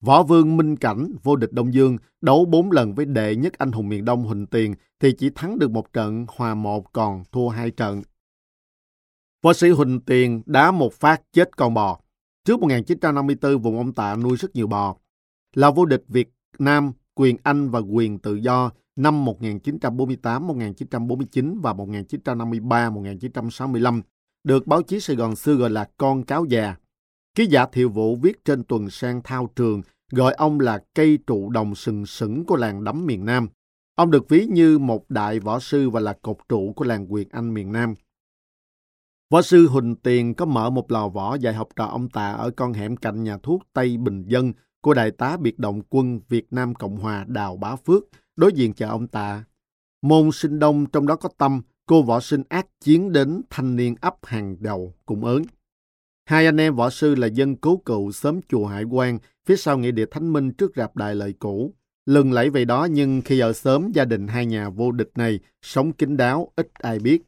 [0.00, 3.72] Võ Vương Minh Cảnh, vô địch Đông Dương, đấu 4 lần với đệ nhất anh
[3.72, 7.48] hùng miền Đông Huỳnh Tiền thì chỉ thắng được một trận, hòa một còn thua
[7.48, 8.02] hai trận.
[9.42, 12.00] Võ sĩ Huỳnh Tiền đá một phát chết con bò.
[12.44, 14.96] Trước 1954, vùng ông Tạ nuôi rất nhiều bò.
[15.54, 21.72] Là vô địch Việt Nam, quyền Anh và quyền tự do năm 1948, 1949 và
[21.72, 24.02] 1953, 1965
[24.44, 26.76] được báo chí Sài Gòn xưa gọi là con cáo già.
[27.34, 31.50] Ký giả Thiệu Vũ viết trên tuần sang thao trường gọi ông là cây trụ
[31.50, 33.48] đồng sừng sững của làng đấm miền Nam.
[33.94, 37.28] Ông được ví như một đại võ sư và là cột trụ của làng quyền
[37.30, 37.94] Anh miền Nam.
[39.30, 42.50] Võ sư Huỳnh Tiền có mở một lò võ dạy học trò ông Tạ ở
[42.50, 46.46] con hẻm cạnh nhà thuốc Tây Bình Dân của đại tá biệt động quân Việt
[46.50, 48.04] Nam Cộng Hòa Đào Bá Phước,
[48.36, 49.44] đối diện chợ ông Tạ.
[50.02, 53.94] Môn sinh đông trong đó có Tâm, cô võ sinh ác chiến đến thanh niên
[54.00, 55.42] ấp hàng đầu cũng ớn.
[56.24, 59.78] Hai anh em võ sư là dân cố cựu sớm chùa Hải Quan, phía sau
[59.78, 61.74] nghĩa địa Thánh Minh trước rạp đại lợi cũ.
[62.06, 65.40] Lừng lẫy về đó nhưng khi ở sớm gia đình hai nhà vô địch này
[65.62, 67.22] sống kín đáo, ít ai biết.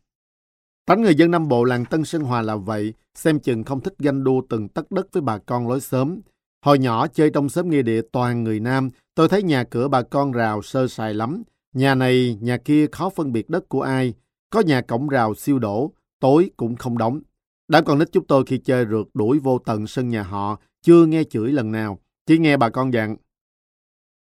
[0.87, 3.95] Tánh người dân Nam Bộ làng Tân Sơn Hòa là vậy, xem chừng không thích
[3.99, 6.21] ganh đua từng tất đất với bà con lối sớm.
[6.65, 10.03] Hồi nhỏ chơi trong xóm nghĩa địa toàn người Nam, tôi thấy nhà cửa bà
[10.03, 11.43] con rào sơ sài lắm.
[11.73, 14.15] Nhà này, nhà kia khó phân biệt đất của ai.
[14.55, 17.21] Có nhà cổng rào siêu đổ, tối cũng không đóng.
[17.69, 21.07] Đám con nít chúng tôi khi chơi rượt đuổi vô tận sân nhà họ, chưa
[21.07, 23.17] nghe chửi lần nào, chỉ nghe bà con dặn.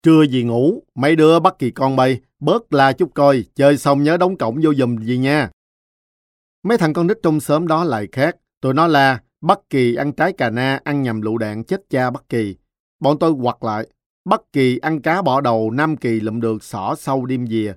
[0.04, 4.04] Trưa gì ngủ, mấy đứa bắt kỳ con bay, bớt la chút coi, chơi xong
[4.04, 5.50] nhớ đóng cổng vô dùm gì nha.
[6.64, 10.12] Mấy thằng con nít trong xóm đó lại khác, tụi nó là Bắc Kỳ ăn
[10.12, 12.56] trái cà na, ăn nhầm lựu đạn chết cha Bắc Kỳ.
[13.00, 13.88] Bọn tôi quặt lại,
[14.26, 17.74] Bắc Kỳ ăn cá bỏ đầu, Nam Kỳ lụm được xỏ sâu đêm dìa.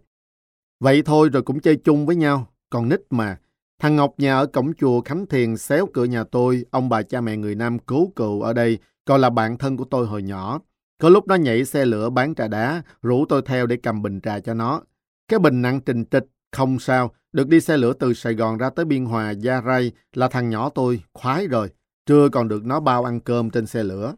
[0.85, 3.39] Vậy thôi rồi cũng chơi chung với nhau, còn nít mà,
[3.79, 7.21] Thằng Ngọc nhà ở cổng chùa Khánh Thiền xéo cửa nhà tôi, ông bà cha
[7.21, 10.61] mẹ người Nam cố cựu ở đây, còn là bạn thân của tôi hồi nhỏ.
[10.99, 14.21] Có lúc nó nhảy xe lửa bán trà đá, rủ tôi theo để cầm bình
[14.21, 14.83] trà cho nó.
[15.29, 18.71] Cái bình nặng trình trịch, không sao, được đi xe lửa từ Sài Gòn ra
[18.71, 21.71] tới Biên Hòa, Gia Rai là thằng nhỏ tôi, khoái rồi.
[22.07, 24.15] Trưa còn được nó bao ăn cơm trên xe lửa.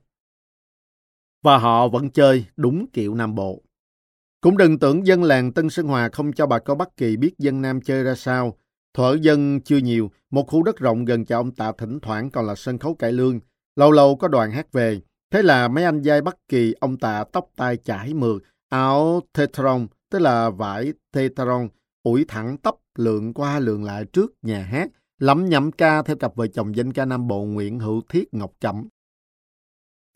[1.42, 3.62] Và họ vẫn chơi đúng kiểu Nam Bộ.
[4.46, 7.38] Cũng đừng tưởng dân làng Tân Sơn Hòa không cho bà con Bắc Kỳ biết
[7.38, 8.56] dân Nam chơi ra sao.
[8.94, 12.46] Thuở dân chưa nhiều, một khu đất rộng gần chợ ông Tạ thỉnh thoảng còn
[12.46, 13.40] là sân khấu cải lương.
[13.76, 15.00] Lâu lâu có đoàn hát về.
[15.32, 19.86] Thế là mấy anh giai Bắc Kỳ, ông Tạ tóc tai chải mượt, áo tetron,
[20.10, 21.68] tức là vải tetron,
[22.02, 24.88] ủi thẳng tóc lượn qua lượn lại trước nhà hát,
[25.18, 28.52] lẩm nhẩm ca theo cặp vợ chồng danh ca Nam Bộ Nguyễn Hữu Thiết Ngọc
[28.60, 28.88] Cẩm.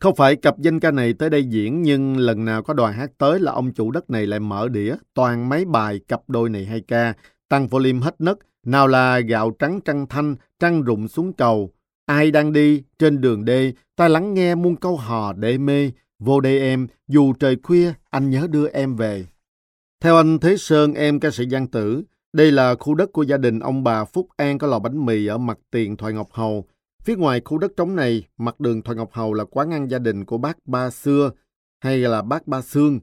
[0.01, 3.11] Không phải cặp danh ca này tới đây diễn nhưng lần nào có đoàn hát
[3.17, 6.65] tới là ông chủ đất này lại mở đĩa toàn mấy bài cặp đôi này
[6.65, 7.13] hay ca,
[7.49, 11.71] tăng volume hết nấc, nào là gạo trắng trăng thanh, trăng rụng xuống cầu.
[12.05, 15.91] Ai đang đi trên đường đê, ta lắng nghe muôn câu hò để mê.
[16.19, 19.25] Vô đây em, dù trời khuya, anh nhớ đưa em về.
[20.01, 23.37] Theo anh Thế Sơn, em ca sĩ Giang Tử, đây là khu đất của gia
[23.37, 26.65] đình ông bà Phúc An có lò bánh mì ở mặt tiền Thoại Ngọc Hầu.
[27.03, 29.99] Phía ngoài khu đất trống này, mặt đường Thoại Ngọc Hầu là quán ăn gia
[29.99, 31.31] đình của bác Ba Xưa,
[31.79, 32.99] hay là bác Ba Sương,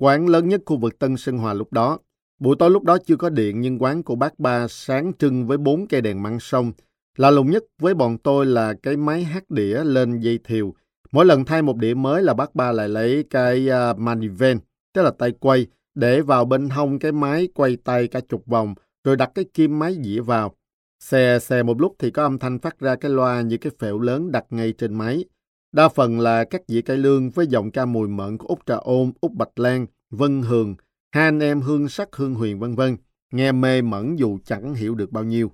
[0.00, 1.98] quán lớn nhất khu vực Tân Sơn Hòa lúc đó.
[2.40, 5.58] Buổi tối lúc đó chưa có điện nhưng quán của bác ba sáng trưng với
[5.58, 6.72] bốn cây đèn măng sông.
[7.16, 10.74] Lạ lùng nhất với bọn tôi là cái máy hát đĩa lên dây thiều.
[11.12, 14.60] Mỗi lần thay một đĩa mới là bác ba lại lấy cái à, uh, manivent,
[14.94, 18.74] tức là tay quay, để vào bên hông cái máy quay tay cả chục vòng,
[19.04, 20.54] rồi đặt cái kim máy dĩa vào.
[21.00, 23.98] Xè xè một lúc thì có âm thanh phát ra cái loa như cái phễu
[23.98, 25.24] lớn đặt ngay trên máy.
[25.72, 28.74] Đa phần là các dĩa cải lương với giọng ca mùi mận của Úc Trà
[28.74, 30.74] Ôn, Úc Bạch Lan, Vân Hường,
[31.12, 32.96] hai anh em hương sắc hương huyền vân vân,
[33.32, 35.52] nghe mê mẩn dù chẳng hiểu được bao nhiêu.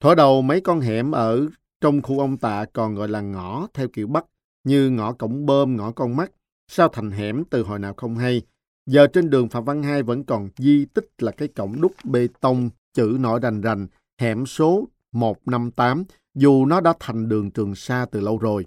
[0.00, 1.46] Thổi đầu mấy con hẻm ở
[1.80, 4.24] trong khu ông tạ còn gọi là ngõ theo kiểu Bắc,
[4.64, 6.32] như ngõ cổng bơm, ngõ con mắt,
[6.68, 8.42] sao thành hẻm từ hồi nào không hay.
[8.86, 12.28] Giờ trên đường Phạm Văn Hai vẫn còn di tích là cái cổng đúc bê
[12.40, 13.86] tông, chữ nổi rành rành,
[14.18, 16.04] hẻm số 158,
[16.34, 18.66] dù nó đã thành đường Trường Sa từ lâu rồi.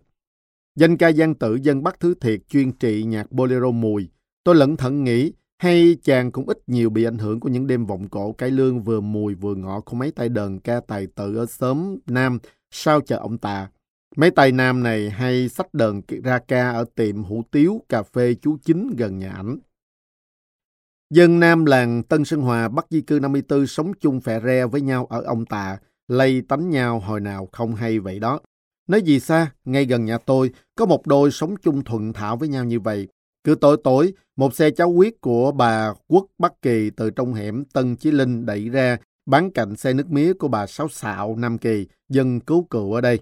[0.76, 4.10] Danh ca gian tử dân Bắc Thứ Thiệt chuyên trị nhạc bolero mùi.
[4.44, 7.86] Tôi lẫn thận nghĩ hay chàng cũng ít nhiều bị ảnh hưởng của những đêm
[7.86, 11.36] vọng cổ cái lương vừa mùi vừa ngọ của mấy tay đờn ca tài tử
[11.36, 12.40] ở xóm Nam
[12.72, 13.70] sau chợ ông Tà.
[14.16, 18.36] Mấy tay nam này hay sách đờn ra ca ở tiệm hủ tiếu cà phê
[18.42, 19.60] chú chính gần nhà ảnh.
[21.10, 24.82] Dân Nam làng Tân Sơn Hòa, bắt Di cư 54 sống chung phè re với
[24.82, 25.78] nhau ở ông Tạ,
[26.08, 28.40] lây tánh nhau hồi nào không hay vậy đó.
[28.88, 32.50] Nói gì xa, ngay gần nhà tôi, có một đôi sống chung thuận thảo với
[32.50, 33.08] nhau như vậy.
[33.44, 37.66] Cứ tối tối, một xe cháo huyết của bà Quốc Bắc Kỳ từ trong hẻm
[37.66, 41.58] Tân Chí Linh đẩy ra, bán cạnh xe nước mía của bà Sáu Xạo Nam
[41.58, 43.20] Kỳ, dân cứu cựu ở đây.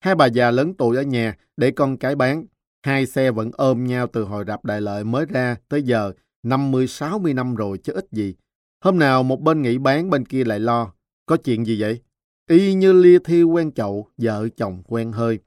[0.00, 2.44] Hai bà già lớn tuổi ở nhà để con cái bán.
[2.82, 6.12] Hai xe vẫn ôm nhau từ hồi rạp đại lợi mới ra tới giờ,
[6.42, 8.34] 50-60 năm rồi chứ ít gì.
[8.80, 10.92] Hôm nào một bên nghỉ bán bên kia lại lo.
[11.26, 12.00] Có chuyện gì vậy?
[12.48, 15.38] Y như lia thiêu quen chậu, vợ chồng quen hơi.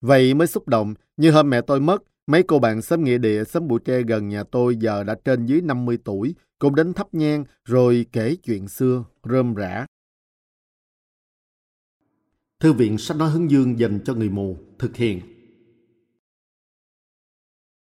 [0.00, 3.44] Vậy mới xúc động, như hôm mẹ tôi mất, mấy cô bạn xóm nghĩa địa,
[3.44, 7.14] xóm bụi tre gần nhà tôi giờ đã trên dưới 50 tuổi, cũng đến thắp
[7.14, 9.86] nhang rồi kể chuyện xưa, rơm rã.
[12.60, 15.20] Thư viện sách nói hướng dương dành cho người mù thực hiện.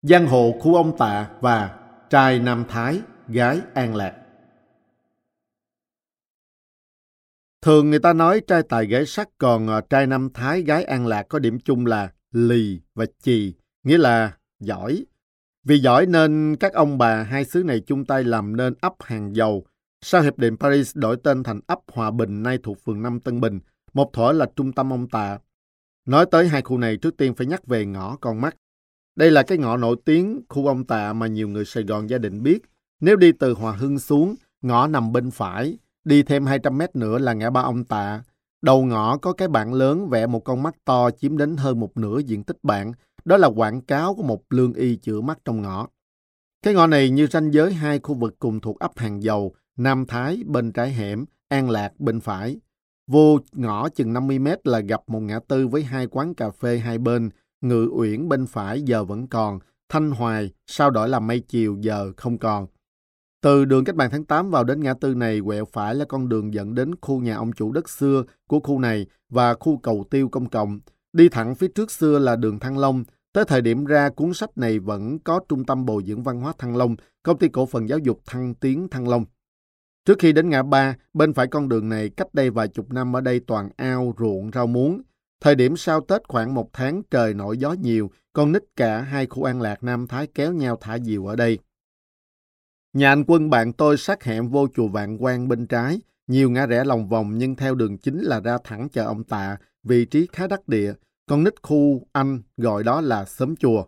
[0.03, 4.15] Giang hồ khu ông Tạ và trai Nam Thái, gái An Lạc.
[7.63, 11.07] Thường người ta nói trai tài gái sắc còn ờ, trai Nam Thái, gái An
[11.07, 15.05] Lạc có điểm chung là lì và chì, nghĩa là giỏi.
[15.65, 19.37] Vì giỏi nên các ông bà hai xứ này chung tay làm nên ấp hàng
[19.37, 19.67] dầu.
[20.01, 23.41] Sau Hiệp định Paris đổi tên thành ấp Hòa Bình nay thuộc phường 5 Tân
[23.41, 23.61] Bình,
[23.93, 25.39] một thuở là trung tâm ông Tạ.
[26.07, 28.57] Nói tới hai khu này trước tiên phải nhắc về ngõ con mắt.
[29.17, 32.19] Đây là cái ngõ nổi tiếng khu ông Tạ mà nhiều người Sài Gòn gia
[32.19, 32.63] đình biết.
[33.01, 37.19] Nếu đi từ Hòa Hưng xuống, ngõ nằm bên phải, đi thêm 200 mét nữa
[37.19, 38.23] là ngã ba ông Tạ.
[38.63, 41.97] Đầu ngõ có cái bảng lớn vẽ một con mắt to chiếm đến hơn một
[41.97, 42.93] nửa diện tích bảng.
[43.25, 45.87] Đó là quảng cáo của một lương y chữa mắt trong ngõ.
[46.63, 50.07] Cái ngõ này như ranh giới hai khu vực cùng thuộc ấp Hàng Dầu, Nam
[50.07, 52.57] Thái bên trái hẻm, An Lạc bên phải.
[53.07, 56.79] Vô ngõ chừng 50 mét là gặp một ngã tư với hai quán cà phê
[56.79, 57.31] hai bên,
[57.65, 59.59] Ngự Uyển bên phải giờ vẫn còn,
[59.89, 62.67] Thanh Hoài sau đổi làm mây chiều giờ không còn.
[63.43, 66.29] Từ đường cách mạng tháng 8 vào đến ngã tư này quẹo phải là con
[66.29, 70.05] đường dẫn đến khu nhà ông chủ đất xưa của khu này và khu cầu
[70.11, 70.81] tiêu công cộng.
[71.13, 73.05] Đi thẳng phía trước xưa là đường Thăng Long.
[73.33, 76.53] Tới thời điểm ra cuốn sách này vẫn có Trung tâm Bồi dưỡng Văn hóa
[76.59, 79.25] Thăng Long, Công ty Cổ phần Giáo dục Thăng Tiến Thăng Long.
[80.05, 83.17] Trước khi đến ngã ba, bên phải con đường này cách đây vài chục năm
[83.17, 85.03] ở đây toàn ao, ruộng, rau muống.
[85.45, 89.27] Thời điểm sau Tết khoảng một tháng trời nổi gió nhiều, con nít cả hai
[89.27, 91.59] khu an lạc Nam Thái kéo nhau thả diều ở đây.
[92.93, 96.67] Nhà anh quân bạn tôi sát hẹm vô chùa Vạn Quan bên trái, nhiều ngã
[96.67, 100.29] rẽ lòng vòng nhưng theo đường chính là ra thẳng chợ ông Tạ, vị trí
[100.33, 100.95] khá đắc địa.
[101.27, 103.85] Con nít khu anh gọi đó là xóm chùa.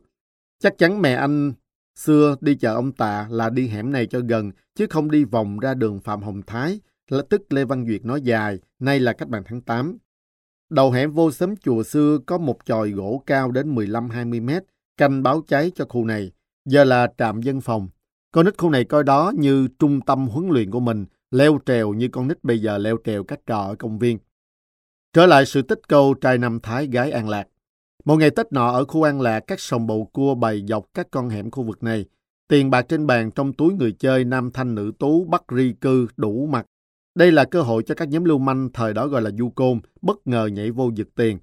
[0.59, 1.53] Chắc chắn mẹ anh
[1.95, 5.59] xưa đi chợ ông Tạ là đi hẻm này cho gần, chứ không đi vòng
[5.59, 6.81] ra đường Phạm Hồng Thái,
[7.11, 9.99] là tức Lê Văn Duyệt nói dài, nay là cách mạng tháng 8.
[10.71, 14.63] Đầu hẻm vô xóm chùa xưa có một chòi gỗ cao đến 15-20 mét,
[14.97, 16.33] canh báo cháy cho khu này.
[16.65, 17.89] Giờ là trạm dân phòng.
[18.33, 21.93] Con nít khu này coi đó như trung tâm huấn luyện của mình, leo trèo
[21.93, 24.19] như con nít bây giờ leo trèo các trò ở công viên.
[25.13, 27.49] Trở lại sự tích câu trai năm thái gái an lạc.
[28.05, 31.09] Một ngày Tết nọ ở khu an lạc, các sòng bầu cua bày dọc các
[31.11, 32.07] con hẻm khu vực này.
[32.49, 36.07] Tiền bạc trên bàn trong túi người chơi nam thanh nữ tú bắt ri cư
[36.17, 36.67] đủ mặt.
[37.17, 39.81] Đây là cơ hội cho các nhóm lưu manh thời đó gọi là du côn
[40.03, 41.39] bất ngờ nhảy vô giật tiền.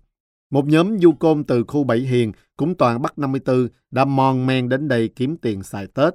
[0.52, 4.70] Một nhóm du côn từ khu Bảy Hiền cũng toàn Bắc 54 đã mòn men
[4.70, 6.14] đến đây kiếm tiền xài Tết.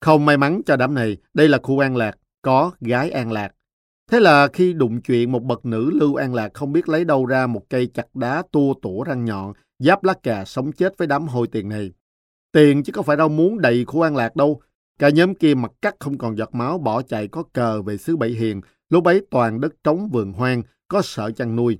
[0.00, 3.52] Không may mắn cho đám này, đây là khu An Lạc, có gái An Lạc.
[4.10, 7.26] Thế là khi đụng chuyện một bậc nữ lưu An Lạc không biết lấy đâu
[7.26, 11.08] ra một cây chặt đá tua tủa răng nhọn, giáp lá cà sống chết với
[11.08, 11.92] đám hôi tiền này.
[12.52, 14.60] Tiền chứ có phải đâu muốn đầy khu An Lạc đâu.
[15.02, 18.16] Cả nhóm kia mặt cắt không còn giọt máu bỏ chạy có cờ về xứ
[18.16, 18.60] Bảy Hiền,
[18.90, 21.78] lúc ấy toàn đất trống vườn hoang, có sợ chăn nuôi.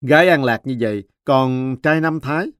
[0.00, 2.50] Gái An Lạc như vậy, còn trai năm Thái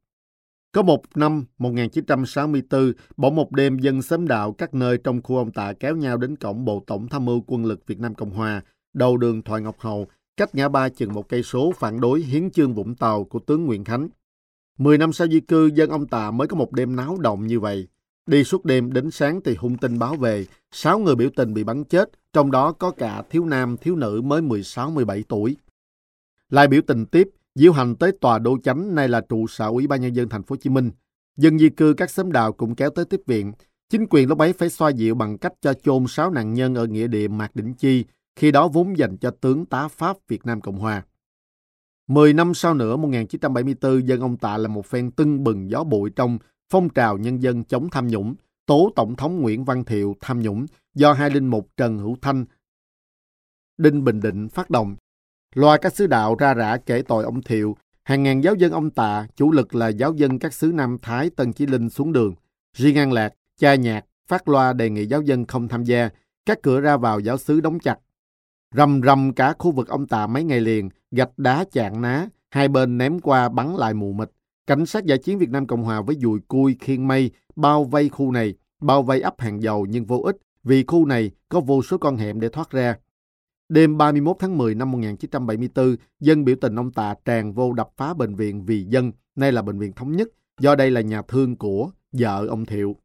[0.73, 5.53] có một năm 1964, bỗng một đêm dân xóm đạo các nơi trong khu ông
[5.53, 8.63] Tạ kéo nhau đến cổng Bộ Tổng Tham mưu Quân lực Việt Nam Cộng Hòa,
[8.93, 10.07] đầu đường Thoại Ngọc Hầu,
[10.37, 13.67] cách ngã ba chừng một cây số phản đối hiến chương Vũng Tàu của tướng
[13.67, 14.09] Nguyễn Khánh.
[14.79, 17.61] Mười năm sau di cư, dân ông Tạ mới có một đêm náo động như
[17.61, 17.89] vậy.
[18.29, 21.65] Đi suốt đêm đến sáng thì hung tin báo về, sáu người biểu tình bị
[21.65, 25.57] bắn chết, trong đó có cả thiếu nam, thiếu nữ mới 16-17 tuổi.
[26.51, 29.87] Lại biểu tình tiếp, diễu hành tới tòa đô chánh nay là trụ sở ủy
[29.87, 30.91] ban nhân dân thành phố Hồ Chí Minh.
[31.37, 33.53] Dân di cư các xóm đào cũng kéo tới tiếp viện.
[33.91, 36.87] Chính quyền lúc ấy phải xoa dịu bằng cách cho chôn sáu nạn nhân ở
[36.87, 38.05] nghĩa địa Mạc Đỉnh Chi,
[38.37, 41.03] khi đó vốn dành cho tướng tá Pháp Việt Nam Cộng Hòa.
[42.09, 46.11] Mười năm sau nữa, 1974, dân ông Tạ là một phen tưng bừng gió bụi
[46.17, 46.39] trong
[46.71, 48.35] phong trào nhân dân chống tham nhũng,
[48.67, 52.45] tố Tổng thống Nguyễn Văn Thiệu tham nhũng do hai linh mục Trần Hữu Thanh,
[53.79, 54.97] Đinh Bình Định phát động
[55.55, 58.91] Loa các sứ đạo ra rã kể tội ông Thiệu, hàng ngàn giáo dân ông
[58.91, 62.35] Tạ, chủ lực là giáo dân các xứ Nam Thái, Tân Chí Linh xuống đường.
[62.77, 66.09] Riêng An Lạc, cha nhạc, phát loa đề nghị giáo dân không tham gia,
[66.47, 67.99] các cửa ra vào giáo xứ đóng chặt.
[68.75, 72.69] Rầm rầm cả khu vực ông Tà mấy ngày liền, gạch đá chạng ná, hai
[72.69, 74.31] bên ném qua bắn lại mù mịt.
[74.69, 78.09] Cảnh sát giải chiến Việt Nam Cộng Hòa với dùi cui khiên mây bao vây
[78.09, 81.83] khu này, bao vây ấp hàng dầu nhưng vô ích vì khu này có vô
[81.83, 82.97] số con hẻm để thoát ra.
[83.69, 88.15] Đêm 31 tháng 10 năm 1974, dân biểu tình ông Tạ tràn vô đập phá
[88.15, 90.29] bệnh viện Vì Dân, nay là bệnh viện thống nhất,
[90.61, 92.97] do đây là nhà thương của vợ ông Thiệu.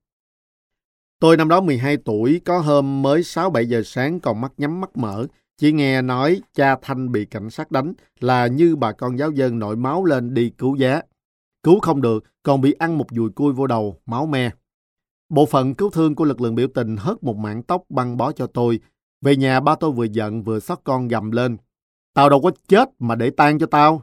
[1.20, 4.98] Tôi năm đó 12 tuổi, có hôm mới 6-7 giờ sáng còn mắt nhắm mắt
[4.98, 5.28] mở,
[5.58, 9.60] chỉ nghe nói cha Thanh bị cảnh sát đánh là như bà con giáo dân
[9.60, 11.02] nổi máu lên đi cứu giá.
[11.64, 14.50] Cứu không được, còn bị ăn một dùi cui vô đầu, máu me.
[15.30, 18.32] Bộ phận cứu thương của lực lượng biểu tình hớt một mảng tóc băng bó
[18.32, 18.80] cho tôi.
[19.22, 21.58] Về nhà ba tôi vừa giận vừa xót con gầm lên.
[22.14, 24.02] Tao đâu có chết mà để tan cho tao.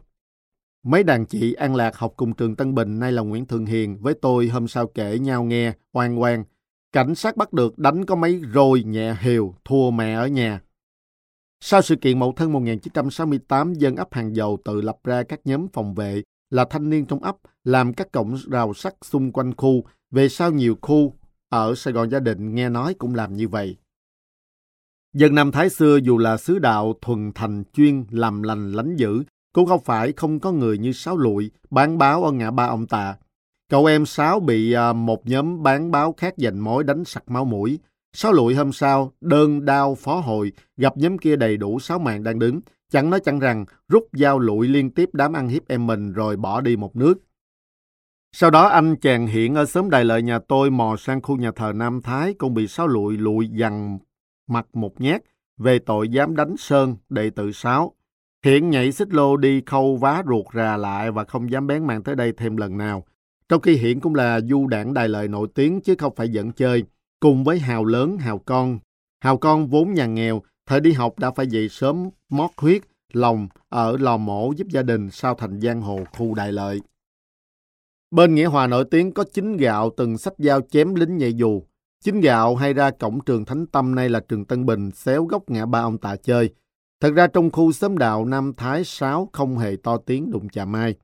[0.82, 3.98] Mấy đàn chị An Lạc học cùng trường Tân Bình nay là Nguyễn Thường Hiền
[4.00, 6.44] với tôi hôm sau kể nhau nghe, oan oan.
[6.92, 10.60] Cảnh sát bắt được đánh có mấy rồi nhẹ hiều, thua mẹ ở nhà.
[11.60, 15.68] Sau sự kiện Mậu Thân 1968, dân ấp Hàng Dầu tự lập ra các nhóm
[15.72, 19.84] phòng vệ là thanh niên trong ấp làm các cổng rào sắt xung quanh khu.
[20.10, 21.14] Về sau nhiều khu
[21.48, 23.76] ở Sài Gòn gia đình nghe nói cũng làm như vậy.
[25.12, 29.22] Dân Nam Thái xưa dù là sứ đạo thuần thành chuyên làm lành lánh dữ,
[29.54, 32.86] cũng không phải không có người như Sáu Lụi bán báo ở ngã ba ông
[32.86, 33.16] Tà.
[33.70, 37.44] Cậu em Sáu bị à, một nhóm bán báo khác giành mối đánh sặc máu
[37.44, 37.78] mũi.
[38.12, 42.22] Sáu Lụi hôm sau, đơn đao phó hội, gặp nhóm kia đầy đủ sáu mạng
[42.22, 42.60] đang đứng.
[42.90, 46.36] Chẳng nói chẳng rằng, rút dao lụi liên tiếp đám ăn hiếp em mình rồi
[46.36, 47.14] bỏ đi một nước.
[48.32, 51.50] Sau đó anh chàng hiện ở xóm đại Lợi nhà tôi mò sang khu nhà
[51.56, 53.98] thờ Nam Thái cũng bị Sáu Lụi lụi dằn
[54.48, 55.22] mặt một nhát
[55.58, 57.94] về tội dám đánh Sơn, đệ tử Sáu.
[58.44, 62.02] Hiện nhảy xích lô đi khâu vá ruột rà lại và không dám bén mạng
[62.02, 63.04] tới đây thêm lần nào.
[63.48, 66.52] Trong khi Hiện cũng là du đảng đài lợi nổi tiếng chứ không phải dẫn
[66.52, 66.84] chơi,
[67.20, 68.78] cùng với Hào lớn, Hào con.
[69.20, 72.82] Hào con vốn nhà nghèo, thời đi học đã phải dậy sớm mót huyết,
[73.12, 76.80] lòng ở lò mổ giúp gia đình sau thành giang hồ khu đại lợi.
[78.10, 81.62] Bên Nghĩa Hòa nổi tiếng có chính gạo từng sách dao chém lính nhạy dù.
[82.04, 85.50] Chính gạo hay ra cổng trường Thánh Tâm nay là trường Tân Bình, xéo góc
[85.50, 86.50] ngã ba ông tà chơi.
[87.00, 90.64] Thật ra trong khu xóm đạo Nam Thái Sáu không hề to tiếng đụng chà
[90.64, 90.94] mai.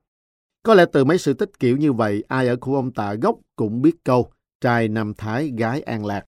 [0.62, 3.36] Có lẽ từ mấy sự tích kiểu như vậy, ai ở khu ông tà gốc
[3.56, 4.30] cũng biết câu
[4.60, 6.24] trai Nam Thái, gái An Lạc.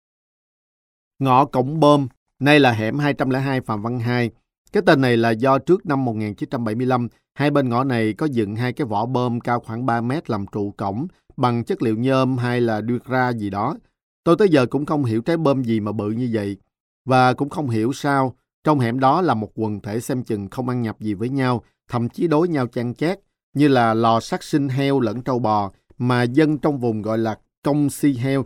[1.18, 4.30] Ngõ Cổng Bơm, nay là hẻm 202 Phạm Văn Hai.
[4.72, 8.72] Cái tên này là do trước năm 1975, hai bên ngõ này có dựng hai
[8.72, 11.06] cái vỏ bơm cao khoảng 3 mét làm trụ cổng
[11.36, 13.76] bằng chất liệu nhôm hay là đưa ra gì đó.
[14.24, 16.56] Tôi tới giờ cũng không hiểu trái bơm gì mà bự như vậy.
[17.04, 18.34] Và cũng không hiểu sao
[18.64, 21.62] trong hẻm đó là một quần thể xem chừng không ăn nhập gì với nhau,
[21.88, 23.18] thậm chí đối nhau chăn chát,
[23.54, 27.38] như là lò sát sinh heo lẫn trâu bò, mà dân trong vùng gọi là
[27.62, 28.44] công si heo.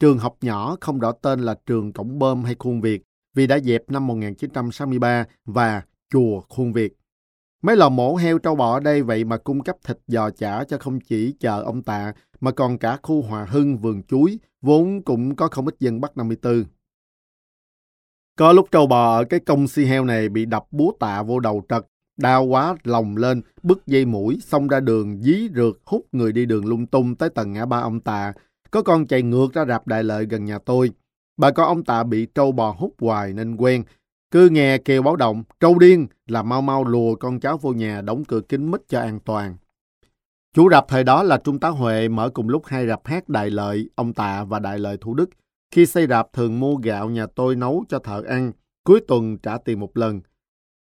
[0.00, 3.02] Trường học nhỏ không rõ tên là trường Cổng Bơm hay Khuôn Việt,
[3.34, 5.82] vì đã dẹp năm 1963 và
[6.12, 6.94] chùa Khuôn Việt.
[7.62, 10.64] Mấy lò mổ heo trâu bò ở đây vậy mà cung cấp thịt giò chả
[10.64, 15.02] cho không chỉ chờ ông Tạ, mà còn cả khu Hòa Hưng, vườn chuối, vốn
[15.02, 16.64] cũng có không ít dân Bắc 54.
[18.36, 21.40] Có lúc trâu bò ở cái công si heo này bị đập búa tạ vô
[21.40, 21.86] đầu trật,
[22.16, 26.46] đau quá lòng lên, bứt dây mũi, xông ra đường, dí rượt, hút người đi
[26.46, 28.32] đường lung tung tới tầng ngã ba ông Tạ.
[28.70, 30.90] Có con chạy ngược ra rạp đại lợi gần nhà tôi.
[31.36, 33.82] Bà con ông Tạ bị trâu bò hút hoài nên quen.
[34.30, 38.00] Cứ nghe kêu báo động, trâu điên là mau mau lùa con cháu vô nhà
[38.00, 39.56] đóng cửa kính mít cho an toàn.
[40.54, 43.50] Chủ rạp thời đó là Trung tá Huệ mở cùng lúc hai rạp hát Đại
[43.50, 45.30] Lợi, ông Tạ và Đại Lợi Thủ Đức.
[45.70, 48.52] Khi xây rạp thường mua gạo nhà tôi nấu cho thợ ăn,
[48.84, 50.20] cuối tuần trả tiền một lần.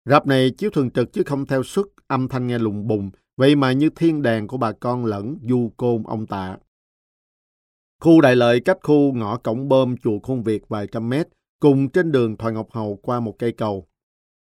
[0.05, 3.55] Rạp này chiếu thường trực chứ không theo suất, âm thanh nghe lùng bùng, vậy
[3.55, 6.57] mà như thiên đàng của bà con lẫn du côn ông tạ.
[8.01, 11.27] Khu Đại Lợi cách khu ngõ cổng bơm chùa Khuôn Việt vài trăm mét,
[11.59, 13.87] cùng trên đường Thoại Ngọc Hầu qua một cây cầu.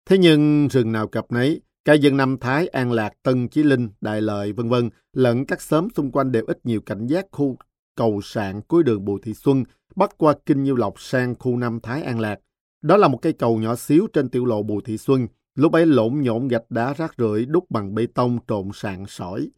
[0.05, 3.89] Thế nhưng rừng nào cập nấy, cả dân Nam Thái, An Lạc, Tân Chí Linh,
[4.01, 7.57] Đại Lợi, vân vân lẫn các xóm xung quanh đều ít nhiều cảnh giác khu
[7.95, 9.63] cầu sạn cuối đường Bùi Thị Xuân
[9.95, 12.39] bắt qua Kinh Nhiêu Lộc sang khu Nam Thái An Lạc.
[12.81, 15.85] Đó là một cây cầu nhỏ xíu trên tiểu lộ Bùi Thị Xuân, lúc ấy
[15.85, 19.49] lộn nhộn gạch đá rác rưởi đúc bằng bê tông trộn sạn sỏi.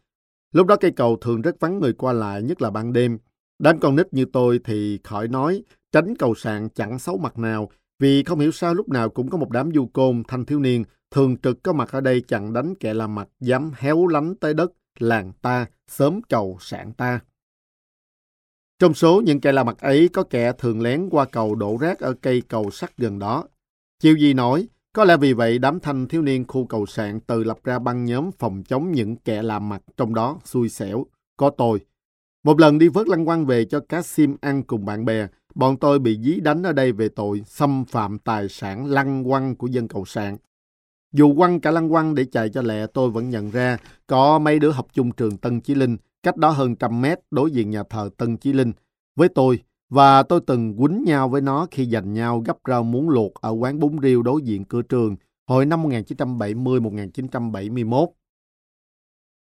[0.54, 3.18] Lúc đó cây cầu thường rất vắng người qua lại, nhất là ban đêm.
[3.60, 5.64] Đám con nít như tôi thì khỏi nói,
[5.96, 7.70] tránh cầu sạn chẳng xấu mặt nào,
[8.00, 10.84] vì không hiểu sao lúc nào cũng có một đám du côn, thanh thiếu niên,
[11.12, 14.54] thường trực có mặt ở đây chặn đánh kẻ làm mặt, dám héo lánh tới
[14.54, 17.20] đất, làng ta, sớm cầu sạn ta.
[18.80, 22.00] Trong số những kẻ làm mặt ấy có kẻ thường lén qua cầu đổ rác
[22.00, 23.44] ở cây cầu sắt gần đó.
[24.00, 27.44] Chiêu Di nói, có lẽ vì vậy đám thanh thiếu niên khu cầu sạn tự
[27.44, 31.06] lập ra băng nhóm phòng chống những kẻ làm mặt trong đó xui xẻo.
[31.38, 31.80] Có tôi.
[32.44, 35.78] Một lần đi vớt lăng quăng về cho cá sim ăn cùng bạn bè, bọn
[35.78, 39.68] tôi bị dí đánh ở đây về tội xâm phạm tài sản lăng quăng của
[39.68, 40.38] dân Cộng sản.
[41.12, 43.78] Dù quăng cả lăng quăng để chạy cho lẹ, tôi vẫn nhận ra
[44.08, 47.52] có mấy đứa học chung trường Tân Chí Linh, cách đó hơn trăm mét đối
[47.52, 48.74] diện nhà thờ Tân Chí Linh.
[49.16, 49.60] Với tôi,
[49.90, 53.52] và tôi từng quýnh nhau với nó khi giành nhau gấp rau muống luộc ở
[53.52, 55.16] quán bún riêu đối diện cửa trường
[55.48, 58.08] hồi năm 1970-1971.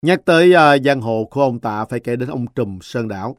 [0.03, 3.37] Nhắc tới uh, giang hồ của ông Tạ phải kể đến ông Trùm Sơn Đảo.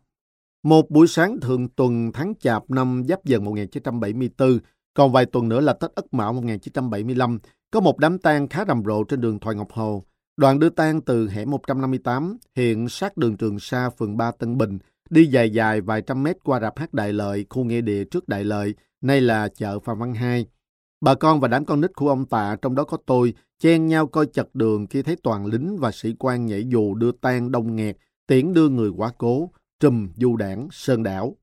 [0.64, 4.60] Một buổi sáng thường tuần tháng Chạp năm Giáp Dần 1974,
[4.94, 7.40] còn vài tuần nữa là Tết Ất Mão 1975,
[7.72, 10.04] có một đám tang khá rầm rộ trên đường Thoại Ngọc Hồ.
[10.38, 14.80] Đoàn đưa tang từ hẻm 158, hiện sát đường Trường Sa, phường 3 Tân Bình,
[15.10, 18.28] đi dài dài vài trăm mét qua rạp hát Đại Lợi, khu nghĩa địa trước
[18.28, 20.46] Đại Lợi, nay là chợ Phạm Văn Hai.
[21.02, 24.08] Bà con và đám con nít của ông Tạ, trong đó có tôi, chen nhau
[24.08, 27.76] coi chật đường khi thấy toàn lính và sĩ quan nhảy dù đưa tang đông
[27.76, 27.98] nghẹt,
[28.28, 29.50] tiễn đưa người quá cố,
[29.82, 31.38] trùm, du đảng, sơn đảo.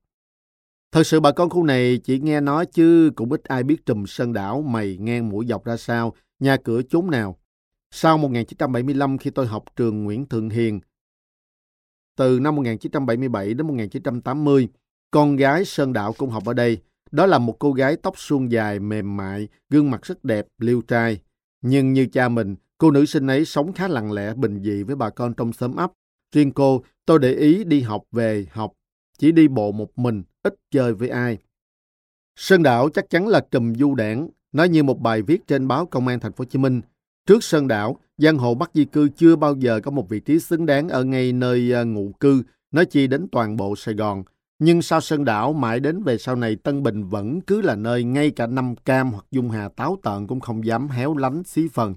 [0.91, 4.05] Thật sự bà con khu này chỉ nghe nói chứ cũng ít ai biết trùm
[4.05, 7.39] sơn đảo mày ngang mũi dọc ra sao, nhà cửa chốn nào.
[7.91, 10.79] Sau 1975 khi tôi học trường Nguyễn Thượng Hiền,
[12.19, 14.67] từ năm 1977 đến 1980,
[15.11, 16.77] con gái Sơn Đạo cũng học ở đây.
[17.11, 20.81] Đó là một cô gái tóc suông dài, mềm mại, gương mặt rất đẹp, liêu
[20.81, 21.21] trai.
[21.61, 24.95] Nhưng như cha mình, cô nữ sinh ấy sống khá lặng lẽ, bình dị với
[24.95, 25.91] bà con trong xóm ấp.
[26.31, 28.73] Riêng cô, tôi để ý đi học về học,
[29.17, 31.37] chỉ đi bộ một mình, ít chơi với ai.
[32.35, 35.85] Sơn Đảo chắc chắn là trùm du đảng, nói như một bài viết trên báo
[35.85, 36.81] Công an Thành phố Hồ Chí Minh.
[37.25, 40.39] Trước Sơn Đảo, giang hồ Bắc Di Cư chưa bao giờ có một vị trí
[40.39, 44.23] xứng đáng ở ngay nơi ờ, ngụ cư, nói chi đến toàn bộ Sài Gòn.
[44.59, 48.03] Nhưng sau Sơn Đảo, mãi đến về sau này Tân Bình vẫn cứ là nơi
[48.03, 51.67] ngay cả năm cam hoặc dung hà táo tợn cũng không dám héo lánh xí
[51.73, 51.95] phần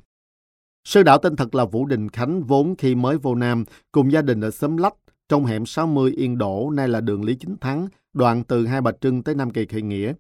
[0.85, 4.23] sư đạo tên thật là Vũ Đình Khánh vốn khi mới vô Nam, cùng gia
[4.23, 4.95] đình ở xóm Lách,
[5.29, 8.93] trong hẻm 60 Yên Đỗ, nay là đường Lý Chính Thắng, đoạn từ Hai Bà
[9.01, 10.13] Trưng tới Nam Kỳ Khởi Nghĩa.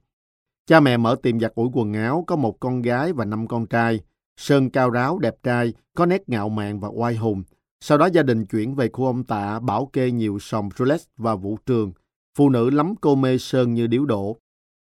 [0.67, 3.67] Cha mẹ mở tiệm giặt ủi quần áo, có một con gái và năm con
[3.67, 4.01] trai.
[4.37, 7.43] Sơn cao ráo, đẹp trai, có nét ngạo mạn và oai hùng.
[7.81, 11.35] Sau đó gia đình chuyển về khu ông tạ bảo kê nhiều sòng roulette và
[11.35, 11.93] vũ trường.
[12.39, 14.37] Phụ nữ lắm cô mê Sơn như điếu đổ.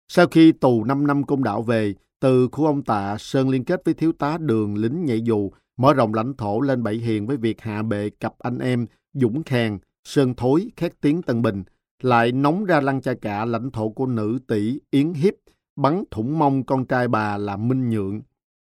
[0.09, 3.85] Sau khi tù 5 năm công đạo về, từ khu ông tạ, Sơn liên kết
[3.85, 7.37] với thiếu tá đường lính nhảy dù, mở rộng lãnh thổ lên Bảy Hiền với
[7.37, 11.65] việc hạ bệ cặp anh em Dũng Khang, Sơn Thối, khét tiếng Tân Bình,
[12.03, 15.35] lại nóng ra lăng cha cả lãnh thổ của nữ tỷ Yến Hiếp,
[15.77, 18.23] bắn thủng mông con trai bà là Minh Nhượng.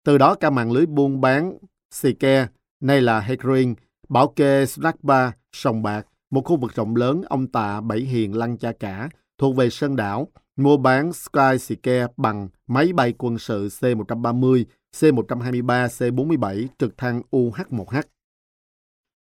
[0.05, 1.59] Từ đó cả mạng lưới buôn bán
[1.90, 2.47] xì ke,
[2.81, 3.74] nay là heroin,
[4.09, 8.36] bảo kê snack bar, sòng bạc, một khu vực rộng lớn ông tạ Bảy Hiền
[8.36, 9.09] lăng cha cả,
[9.39, 11.76] thuộc về Sơn Đảo, mua bán Sky
[12.16, 14.64] bằng máy bay quân sự C-130,
[14.96, 18.02] C-123, C-47, trực thăng UH-1H.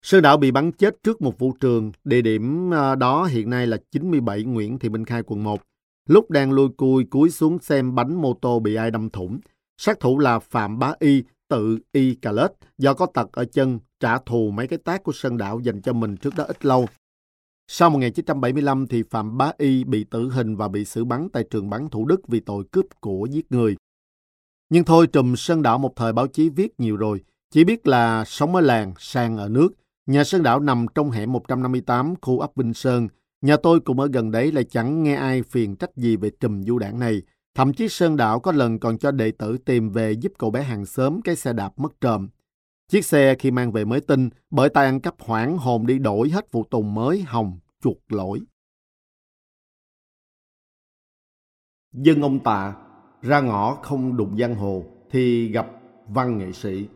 [0.03, 3.67] Sơn Đạo bị bắn chết trước một vũ trường, địa điểm à, đó hiện nay
[3.67, 5.63] là 97 Nguyễn Thị Minh Khai quận 1.
[6.09, 9.41] Lúc đang lôi cui cúi xuống xem bánh mô tô bị ai đâm thủng,
[9.79, 13.79] Sát thủ là Phạm Bá Y, tự Y Cà Lết, do có tật ở chân,
[14.01, 16.87] trả thù mấy cái tác của Sơn Đạo dành cho mình trước đó ít lâu.
[17.69, 21.71] Sau 1975 thì Phạm Bá Y bị tử hình và bị xử bắn tại trường
[21.71, 23.77] bắn Thủ Đức vì tội cướp của giết người.
[24.71, 27.21] Nhưng thôi trùm Sơn Đảo một thời báo chí viết nhiều rồi,
[27.51, 29.69] chỉ biết là sống ở làng, sang ở nước.
[30.07, 33.09] Nhà Sơn Đảo nằm trong hẻm 158 khu ấp Vinh Sơn.
[33.43, 36.63] Nhà tôi cũng ở gần đấy lại chẳng nghe ai phiền trách gì về trùm
[36.63, 37.23] du đảng này.
[37.55, 40.63] Thậm chí Sơn đảo có lần còn cho đệ tử tìm về giúp cậu bé
[40.63, 42.29] hàng xóm cái xe đạp mất trộm.
[42.89, 46.31] Chiếc xe khi mang về mới tin, bởi tay ăn cắp hoảng hồn đi đổi
[46.31, 48.41] hết phụ tùng mới hồng, chuột lỗi.
[51.93, 52.77] Dân ông tạ,
[53.23, 55.67] ra ngõ không đụng giang hồ thì gặp
[56.09, 56.89] văn nghệ sĩ.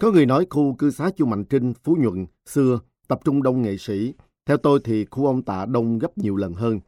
[0.00, 3.62] Có người nói khu cư xá Chu Mạnh Trinh, Phú Nhuận, xưa tập trung đông
[3.62, 4.14] nghệ sĩ.
[4.46, 6.80] Theo tôi thì khu ông tạ đông gấp nhiều lần hơn.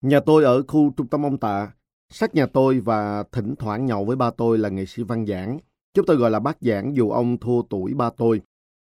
[0.00, 1.72] Nhà tôi ở khu trung tâm ông Tạ.
[2.12, 5.58] Sát nhà tôi và thỉnh thoảng nhậu với ba tôi là nghệ sĩ văn giảng.
[5.94, 8.40] Chúng tôi gọi là bác giảng dù ông thua tuổi ba tôi.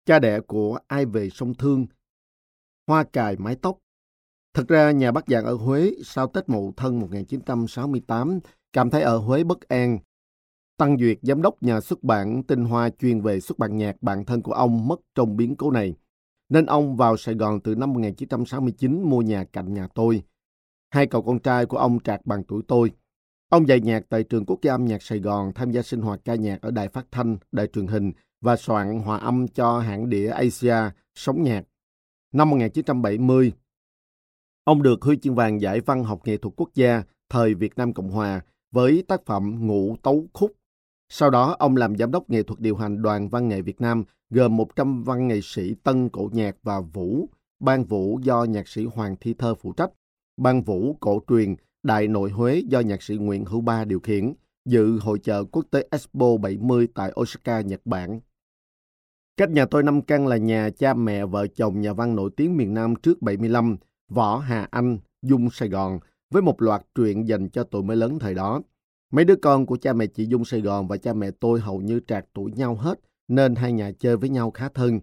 [0.06, 1.86] Cha đẻ của ai về sông Thương.
[2.86, 3.78] Hoa cài mái tóc.
[4.55, 8.40] Thật ra nhà bác giảng ở Huế sau Tết Mậu Thân 1968
[8.72, 9.98] cảm thấy ở Huế bất an.
[10.76, 14.24] Tăng Duyệt, giám đốc nhà xuất bản Tinh Hoa chuyên về xuất bản nhạc bạn
[14.24, 15.94] thân của ông mất trong biến cố này.
[16.48, 20.22] Nên ông vào Sài Gòn từ năm 1969 mua nhà cạnh nhà tôi.
[20.90, 22.92] Hai cậu con trai của ông trạc bằng tuổi tôi.
[23.55, 26.20] Ông dạy nhạc tại trường quốc gia âm nhạc Sài Gòn, tham gia sinh hoạt
[26.24, 30.10] ca nhạc ở đài phát thanh, đài truyền hình và soạn hòa âm cho hãng
[30.10, 30.76] đĩa Asia
[31.14, 31.64] sống nhạc.
[32.32, 33.52] Năm 1970,
[34.64, 37.93] ông được huy chương vàng giải văn học nghệ thuật quốc gia thời Việt Nam
[37.93, 38.40] Cộng Hòa
[38.72, 40.52] với tác phẩm Ngũ Tấu Khúc.
[41.09, 44.05] Sau đó, ông làm giám đốc nghệ thuật điều hành đoàn văn nghệ Việt Nam,
[44.31, 47.28] gồm 100 văn nghệ sĩ tân cổ nhạc và vũ,
[47.60, 49.90] ban vũ do nhạc sĩ Hoàng Thi Thơ phụ trách,
[50.36, 51.55] ban vũ cổ truyền
[51.85, 54.32] Đại nội Huế do nhạc sĩ Nguyễn Hữu Ba điều khiển,
[54.65, 58.20] dự hội chợ quốc tế Expo 70 tại Osaka, Nhật Bản.
[59.36, 62.56] Cách nhà tôi năm căn là nhà cha mẹ vợ chồng nhà văn nổi tiếng
[62.56, 63.77] miền Nam trước 75,
[64.09, 65.98] Võ Hà Anh, Dung Sài Gòn,
[66.31, 68.62] với một loạt truyện dành cho tuổi mới lớn thời đó.
[69.12, 71.81] Mấy đứa con của cha mẹ chị Dung Sài Gòn và cha mẹ tôi hầu
[71.81, 75.01] như trạc tuổi nhau hết, nên hai nhà chơi với nhau khá thân.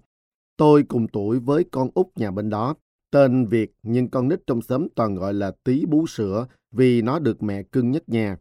[0.57, 2.75] Tôi cùng tuổi với con út nhà bên đó,
[3.11, 7.19] tên Việt nhưng con nít trong xóm toàn gọi là tí bú sữa vì nó
[7.19, 8.37] được mẹ cưng nhất nhà.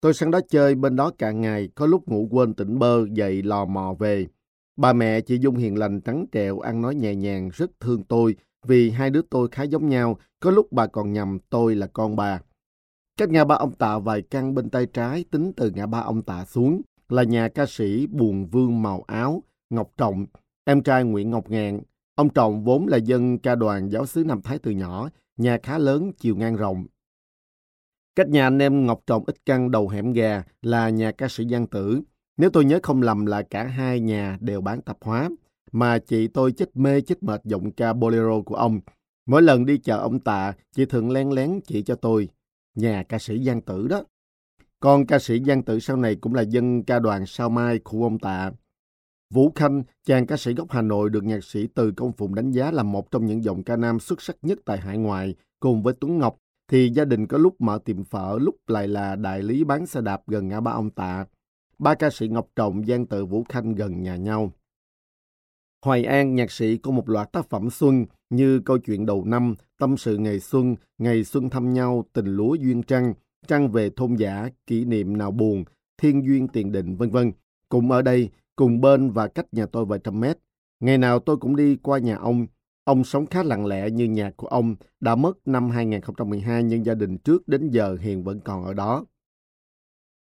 [0.00, 3.42] Tôi sang đó chơi bên đó cả ngày, có lúc ngủ quên tỉnh bơ, dậy
[3.42, 4.26] lò mò về.
[4.76, 8.36] Bà mẹ chị Dung hiền lành trắng trẹo, ăn nói nhẹ nhàng, rất thương tôi,
[8.66, 12.16] vì hai đứa tôi khá giống nhau, có lúc bà còn nhầm tôi là con
[12.16, 12.40] bà.
[13.16, 16.22] Cách ngã ba ông Tạ vài căn bên tay trái tính từ ngã ba ông
[16.22, 20.26] Tạ xuống là nhà ca sĩ Buồn Vương Màu Áo, Ngọc Trọng,
[20.64, 21.80] em trai Nguyễn Ngọc Ngạn.
[22.14, 25.78] Ông Trọng vốn là dân ca đoàn giáo sứ Nam Thái từ nhỏ, nhà khá
[25.78, 26.86] lớn, chiều ngang rộng.
[28.18, 31.44] Cách nhà anh em Ngọc Trọng ít căn đầu hẻm gà là nhà ca sĩ
[31.50, 32.00] Giang Tử.
[32.36, 35.28] Nếu tôi nhớ không lầm là cả hai nhà đều bán tạp hóa,
[35.72, 38.80] mà chị tôi chết mê chết mệt giọng ca bolero của ông.
[39.26, 42.28] Mỗi lần đi chợ ông Tạ, chị thường len lén chỉ cho tôi,
[42.74, 44.04] nhà ca sĩ Giang Tử đó.
[44.80, 48.02] Còn ca sĩ Giang Tử sau này cũng là dân ca đoàn Sao Mai khu
[48.02, 48.50] ông Tạ.
[49.34, 52.50] Vũ Khanh, chàng ca sĩ gốc Hà Nội được nhạc sĩ Từ Công Phụng đánh
[52.50, 55.82] giá là một trong những giọng ca nam xuất sắc nhất tại hải ngoại, cùng
[55.82, 56.38] với Tuấn Ngọc,
[56.68, 60.00] thì gia đình có lúc mở tiệm phở, lúc lại là đại lý bán xe
[60.00, 61.26] đạp gần ngã ba ông Tạ.
[61.78, 64.52] Ba ca sĩ Ngọc Trọng, Giang Tự, Vũ Khanh gần nhà nhau.
[65.84, 69.54] Hoài An, nhạc sĩ có một loạt tác phẩm xuân như Câu chuyện đầu năm,
[69.78, 73.14] Tâm sự ngày xuân, Ngày xuân thăm nhau, Tình lúa duyên trăng,
[73.46, 75.64] Trăng về thôn giả, Kỷ niệm nào buồn,
[75.98, 77.32] Thiên duyên tiền định, vân vân.
[77.68, 80.38] Cũng ở đây, cùng bên và cách nhà tôi vài trăm mét.
[80.80, 82.46] Ngày nào tôi cũng đi qua nhà ông.
[82.88, 86.94] Ông sống khá lặng lẽ như nhà của ông, đã mất năm 2012 nhưng gia
[86.94, 89.04] đình trước đến giờ hiện vẫn còn ở đó.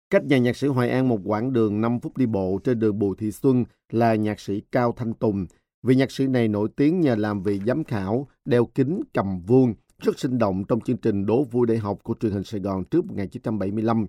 [0.10, 3.00] Cách nhà nhạc sĩ Hoài An một quãng đường 5 phút đi bộ trên đường
[3.00, 5.46] Bùi Thị Xuân là nhạc sĩ Cao Thanh Tùng.
[5.84, 9.74] Vị nhạc sĩ này nổi tiếng nhờ làm vị giám khảo, đeo kính, cầm vuông,
[10.00, 12.84] rất sinh động trong chương trình Đố vui đại học của truyền hình Sài Gòn
[12.86, 14.06] trước 1975.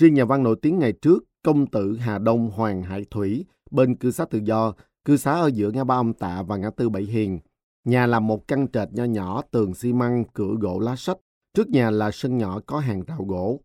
[0.00, 3.94] Riêng nhà văn nổi tiếng ngày trước, công tử Hà Đông Hoàng Hải Thủy, bên
[3.94, 4.74] cư xá tự do,
[5.04, 7.40] cư xá ở giữa ngã ba ông Tạ và ngã tư Bảy Hiền.
[7.86, 11.16] Nhà là một căn trệt nho nhỏ, tường xi măng, cửa gỗ lá sách.
[11.54, 13.60] Trước nhà là sân nhỏ có hàng rào gỗ.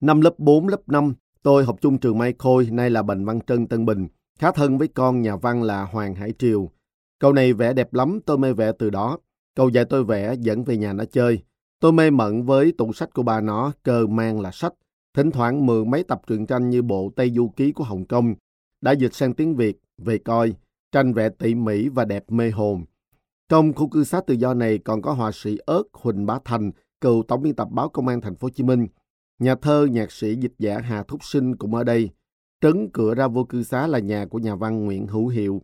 [0.00, 3.40] Năm lớp 4, lớp 5, tôi học chung trường Mai Khôi, nay là Bành Văn
[3.46, 4.08] Trân Tân Bình.
[4.38, 6.70] Khá thân với con nhà văn là Hoàng Hải Triều.
[7.18, 9.18] Cậu này vẽ đẹp lắm, tôi mê vẽ từ đó.
[9.54, 11.42] Cậu dạy tôi vẽ, dẫn về nhà nó chơi.
[11.80, 14.72] Tôi mê mẩn với tủ sách của bà nó, cơ mang là sách.
[15.14, 18.34] Thỉnh thoảng mượn mấy tập truyện tranh như bộ Tây Du Ký của Hồng Kông.
[18.80, 20.54] Đã dịch sang tiếng Việt, về coi.
[20.92, 22.84] Tranh vẽ tỉ mỉ và đẹp mê hồn.
[23.48, 26.70] Trong khu cư xá tự do này còn có họa sĩ ớt Huỳnh Bá Thành,
[27.00, 28.86] cựu tổng biên tập báo Công an Thành phố Hồ Chí Minh.
[29.38, 32.10] Nhà thơ, nhạc sĩ, dịch giả Hà Thúc Sinh cũng ở đây.
[32.60, 35.62] Trấn cửa ra vô cư xá là nhà của nhà văn Nguyễn Hữu Hiệu.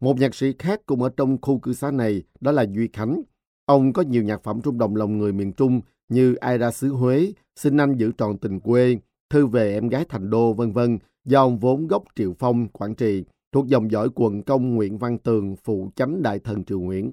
[0.00, 3.22] Một nhạc sĩ khác cũng ở trong khu cư xá này, đó là Duy Khánh.
[3.66, 6.88] Ông có nhiều nhạc phẩm rung động lòng người miền Trung như Ai ra xứ
[6.88, 8.98] Huế, Xin anh giữ tròn tình quê,
[9.30, 12.94] Thư về em gái thành đô, vân vân do ông vốn gốc Triệu Phong, Quảng
[12.94, 13.24] Trị,
[13.54, 17.12] thuộc dòng dõi quần công Nguyễn Văn Tường, phụ chánh đại thần Triều Nguyễn.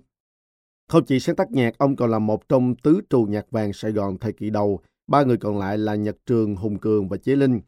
[0.89, 3.91] Không chỉ sáng tác nhạc, ông còn là một trong tứ trù nhạc vàng Sài
[3.91, 7.35] Gòn thời kỳ đầu, ba người còn lại là Nhật Trường, Hùng Cường và Chế
[7.35, 7.61] Linh.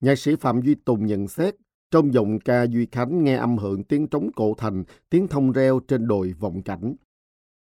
[0.00, 1.54] Nhạc sĩ Phạm Duy Tùng nhận xét,
[1.90, 5.80] trong giọng ca Duy Khánh nghe âm hưởng tiếng trống cổ thành, tiếng thông reo
[5.88, 6.94] trên đồi vọng cảnh.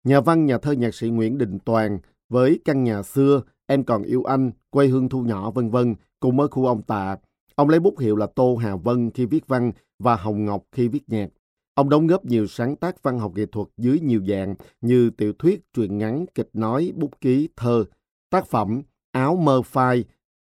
[0.03, 1.99] Nhà văn nhà thơ nhạc sĩ Nguyễn Đình Toàn
[2.29, 6.39] với căn nhà xưa, em còn yêu anh, quê hương thu nhỏ vân vân cùng
[6.39, 7.17] ở khu ông Tạ.
[7.55, 10.87] Ông lấy bút hiệu là Tô Hà Vân khi viết văn và Hồng Ngọc khi
[10.87, 11.29] viết nhạc.
[11.73, 15.33] Ông đóng góp nhiều sáng tác văn học nghệ thuật dưới nhiều dạng như tiểu
[15.39, 17.85] thuyết, truyện ngắn, kịch nói, bút ký, thơ.
[18.29, 18.81] Tác phẩm
[19.11, 20.05] Áo mơ phai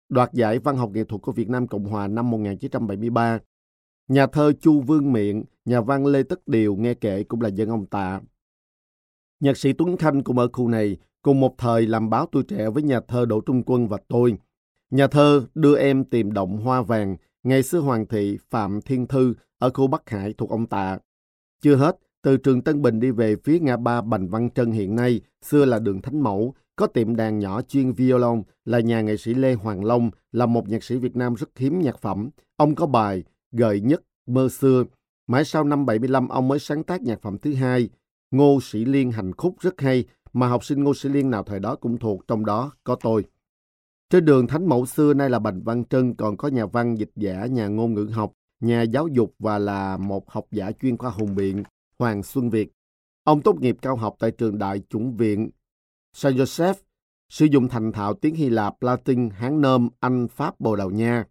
[0.09, 3.39] đoạt giải văn học nghệ thuật của Việt Nam Cộng Hòa năm 1973.
[4.07, 7.69] Nhà thơ Chu Vương Miện, nhà văn Lê Tất Điều nghe kể cũng là dân
[7.69, 8.21] ông Tạ.
[9.39, 12.69] Nhạc sĩ Tuấn Khanh cũng ở khu này, cùng một thời làm báo tuổi trẻ
[12.69, 14.37] với nhà thơ Đỗ Trung Quân và tôi.
[14.91, 19.33] Nhà thơ đưa em tìm động hoa vàng, ngày xưa Hoàng thị Phạm Thiên Thư
[19.59, 20.97] ở khu Bắc Hải thuộc ông Tạ.
[21.61, 24.95] Chưa hết, từ trường Tân Bình đi về phía ngã ba Bành Văn Trân hiện
[24.95, 29.17] nay, xưa là đường Thánh Mẫu, có tiệm đàn nhỏ chuyên violon là nhà nghệ
[29.17, 32.29] sĩ Lê Hoàng Long, là một nhạc sĩ Việt Nam rất hiếm nhạc phẩm.
[32.57, 34.83] Ông có bài Gợi nhất mơ xưa.
[35.27, 37.89] Mãi sau năm 75 ông mới sáng tác nhạc phẩm thứ hai,
[38.31, 41.59] Ngô Sĩ Liên hành khúc rất hay, mà học sinh Ngô Sĩ Liên nào thời
[41.59, 43.25] đó cũng thuộc, trong đó có tôi.
[44.09, 47.11] Trên đường Thánh Mẫu xưa nay là Bành Văn Trân còn có nhà văn, dịch
[47.15, 51.09] giả, nhà ngôn ngữ học, nhà giáo dục và là một học giả chuyên khoa
[51.09, 51.63] hùng biện,
[51.99, 52.69] Hoàng Xuân Việt.
[53.23, 55.49] Ông tốt nghiệp cao học tại trường Đại Chủng viện
[56.13, 56.73] Saint Joseph,
[57.29, 61.25] sử dụng thành thạo tiếng Hy Lạp, Latin, Hán Nôm, Anh, Pháp, Bồ Đào Nha.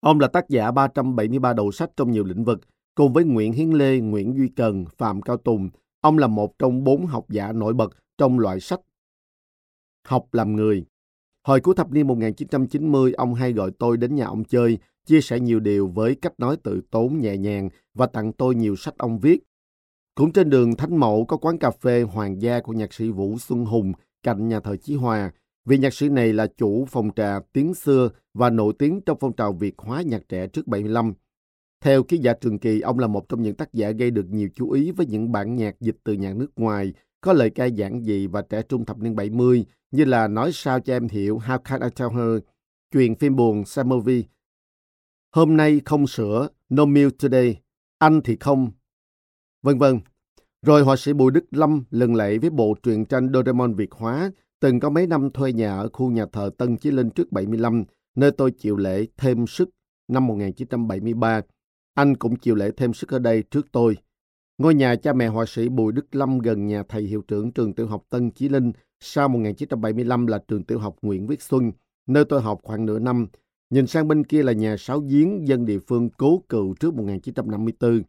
[0.00, 2.60] Ông là tác giả 373 đầu sách trong nhiều lĩnh vực,
[2.94, 5.70] cùng với Nguyễn Hiến Lê, Nguyễn Duy Cần, Phạm Cao Tùng.
[6.00, 8.80] Ông là một trong bốn học giả nổi bật trong loại sách
[10.04, 10.84] Học làm người.
[11.42, 15.40] Hồi cuối thập niên 1990, ông hay gọi tôi đến nhà ông chơi, chia sẻ
[15.40, 19.18] nhiều điều với cách nói tự tốn nhẹ nhàng và tặng tôi nhiều sách ông
[19.18, 19.40] viết.
[20.14, 23.38] Cũng trên đường Thánh Mậu có quán cà phê Hoàng gia của nhạc sĩ Vũ
[23.38, 23.92] Xuân Hùng
[24.22, 25.32] cạnh nhà thờ Chí Hòa.
[25.64, 29.32] Vì nhạc sĩ này là chủ phòng trà tiếng xưa và nổi tiếng trong phong
[29.32, 31.14] trào Việt hóa nhạc trẻ trước 75.
[31.80, 34.48] Theo ký giả Trường Kỳ, ông là một trong những tác giả gây được nhiều
[34.54, 38.02] chú ý với những bản nhạc dịch từ nhạc nước ngoài, có lời ca giản
[38.02, 41.58] dị và trẻ trung thập niên 70, như là Nói sao cho em hiểu, How
[41.58, 42.42] can I tell her,
[42.92, 44.24] truyền phim buồn, Samovi,
[45.32, 47.60] Hôm nay không sữa, no milk today,
[47.98, 48.70] anh thì không,
[49.62, 50.00] vân vân.
[50.62, 54.30] Rồi họa sĩ Bùi Đức Lâm lần lẫy với bộ truyện tranh Doraemon Việt hóa,
[54.60, 57.84] từng có mấy năm thuê nhà ở khu nhà thờ Tân Chí Linh trước 75,
[58.14, 59.70] nơi tôi chịu lễ thêm sức
[60.08, 61.40] năm 1973.
[61.94, 63.96] Anh cũng chịu lễ thêm sức ở đây trước tôi.
[64.58, 67.74] Ngôi nhà cha mẹ họa sĩ Bùi Đức Lâm gần nhà thầy hiệu trưởng trường
[67.74, 71.72] tiểu học Tân Chí Linh sau 1975 là trường tiểu học Nguyễn Viết Xuân,
[72.06, 73.26] nơi tôi học khoảng nửa năm.
[73.70, 78.02] Nhìn sang bên kia là nhà sáu giếng dân địa phương cố cựu trước 1954.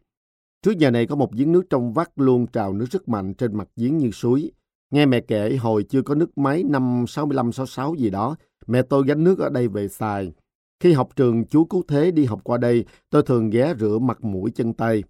[0.62, 3.56] Trước nhà này có một giếng nước trong vắt luôn trào nước rất mạnh trên
[3.56, 4.52] mặt giếng như suối.
[4.90, 8.36] Nghe mẹ kể hồi chưa có nước máy năm 65-66 gì đó,
[8.66, 10.32] mẹ tôi gánh nước ở đây về xài.
[10.80, 14.24] Khi học trường chú Cứu Thế đi học qua đây, tôi thường ghé rửa mặt
[14.24, 15.02] mũi chân tay.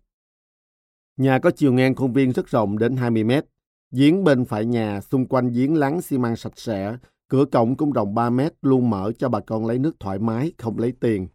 [1.16, 3.44] Nhà có chiều ngang khuôn viên rất rộng đến 20 mét.
[3.92, 6.96] Giếng bên phải nhà, xung quanh giếng láng xi măng sạch sẽ,
[7.28, 10.52] cửa cổng cũng rộng 3 mét, luôn mở cho bà con lấy nước thoải mái,
[10.58, 11.28] không lấy tiền.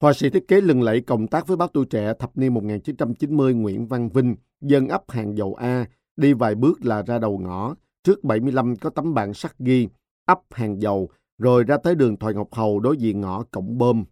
[0.00, 3.54] Họa sĩ thiết kế lừng lẫy cộng tác với báo tuổi trẻ thập niên 1990
[3.54, 5.86] Nguyễn Văn Vinh, dân ấp hàng dầu A,
[6.16, 7.74] đi vài bước là ra đầu ngõ.
[8.04, 9.88] Trước 75 có tấm bảng sắt ghi,
[10.26, 11.08] ấp hàng dầu,
[11.38, 14.04] rồi ra tới đường Thoại Ngọc Hầu đối diện ngõ Cổng Bơm.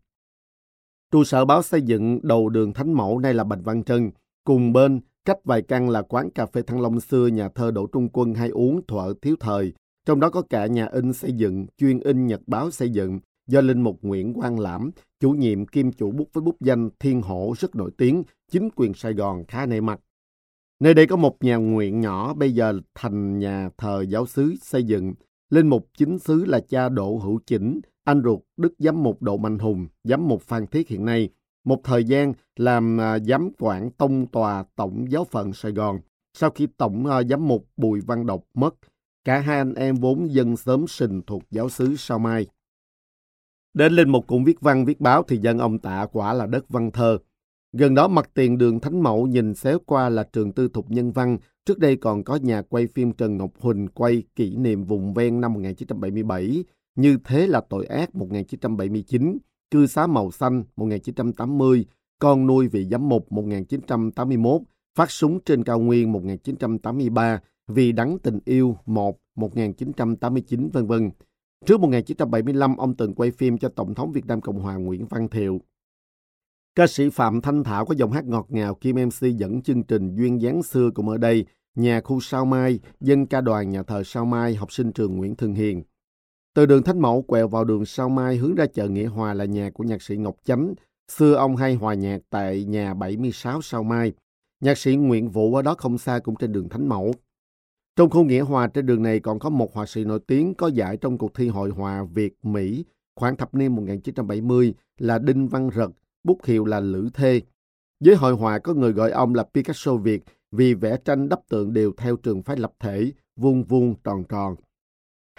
[1.11, 4.11] Trụ sở báo xây dựng đầu đường Thánh Mẫu nay là Bạch Văn Trân.
[4.45, 7.87] Cùng bên, cách vài căn là quán cà phê Thăng Long xưa nhà thơ Đỗ
[7.87, 9.73] Trung Quân hay uống thuở thiếu thời.
[10.07, 13.61] Trong đó có cả nhà in xây dựng, chuyên in nhật báo xây dựng, do
[13.61, 14.91] Linh Mục Nguyễn Quang Lãm,
[15.21, 18.95] chủ nhiệm kim chủ bút với bút danh Thiên Hổ rất nổi tiếng, chính quyền
[18.95, 20.01] Sài Gòn khá nể mặt.
[20.81, 24.85] Nơi đây có một nhà nguyện nhỏ bây giờ thành nhà thờ giáo xứ xây
[24.85, 25.15] dựng.
[25.51, 29.37] Linh mục chính xứ là cha Đỗ Hữu Chỉnh, anh ruột Đức Giám mục đỗ
[29.37, 31.29] Mạnh Hùng, Giám mục Phan Thiết hiện nay.
[31.65, 36.01] Một thời gian làm à, giám quản tông tòa tổng giáo phận Sài Gòn.
[36.35, 38.75] Sau khi tổng à, giám mục Bùi Văn Độc mất,
[39.25, 42.47] cả hai anh em vốn dân sớm sình thuộc giáo xứ Sao Mai.
[43.75, 46.69] Đến lên một cũng viết văn viết báo thì dân ông tạ quả là đất
[46.69, 47.19] văn thơ.
[47.73, 51.13] Gần đó mặt tiền đường Thánh Mẫu nhìn xéo qua là trường tư thục nhân
[51.13, 51.39] văn.
[51.65, 55.41] Trước đây còn có nhà quay phim Trần Ngọc Huỳnh quay kỷ niệm vùng ven
[55.41, 56.65] năm 1977.
[56.95, 59.39] Như thế là tội ác 1979,
[59.73, 61.87] cư xá màu xanh 1980,
[62.19, 64.61] con nuôi vị giám mục 1981,
[64.95, 71.11] phát súng trên cao nguyên 1983, vì đắng tình yêu 1 1989 vân vân.
[71.67, 75.29] Trước 1975, ông từng quay phim cho Tổng thống Việt Nam Cộng hòa Nguyễn Văn
[75.29, 75.61] Thiệu.
[76.75, 80.15] Ca sĩ Phạm Thanh Thảo có giọng hát ngọt ngào Kim MC dẫn chương trình
[80.15, 84.03] Duyên dáng xưa cũng ở đây, nhà khu Sao Mai, dân ca đoàn nhà thờ
[84.05, 85.83] Sao Mai, học sinh trường Nguyễn Thường Hiền.
[86.55, 89.45] Từ đường Thánh Mẫu quẹo vào đường Sao Mai hướng ra chợ Nghĩa Hòa là
[89.45, 90.75] nhà của nhạc sĩ Ngọc Chánh.
[91.09, 94.13] Xưa ông hay hòa nhạc tại nhà 76 Sao Mai.
[94.61, 97.15] Nhạc sĩ Nguyễn Vũ ở đó không xa cũng trên đường Thánh Mẫu.
[97.97, 100.67] Trong khu Nghĩa Hòa trên đường này còn có một họa sĩ nổi tiếng có
[100.67, 102.85] giải trong cuộc thi hội hòa Việt-Mỹ
[103.17, 105.91] khoảng thập niên 1970 là Đinh Văn Rật,
[106.25, 107.41] bút hiệu là Lữ Thê.
[108.05, 111.73] Với hội hòa có người gọi ông là Picasso Việt vì vẽ tranh đắp tượng
[111.73, 114.57] đều theo trường phái lập thể, vuông vuông tròn tròn.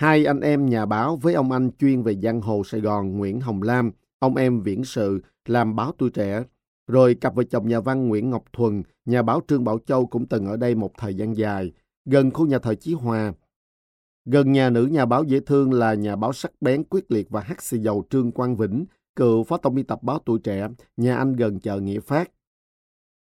[0.03, 3.39] Hai anh em nhà báo với ông anh chuyên về giang hồ Sài Gòn Nguyễn
[3.39, 6.43] Hồng Lam, ông em viễn sự làm báo tuổi trẻ.
[6.87, 10.25] Rồi cặp vợ chồng nhà văn Nguyễn Ngọc Thuần, nhà báo Trương Bảo Châu cũng
[10.25, 11.71] từng ở đây một thời gian dài
[12.05, 13.33] gần khu nhà thờ Chí Hòa.
[14.25, 17.41] Gần nhà nữ nhà báo dễ thương là nhà báo sắc bén quyết liệt và
[17.41, 18.85] hắc xì dầu Trương Quang Vĩnh,
[19.15, 20.67] cựu phó tổng biên tập báo tuổi trẻ,
[20.97, 22.31] nhà anh gần chợ Nghĩa Phát.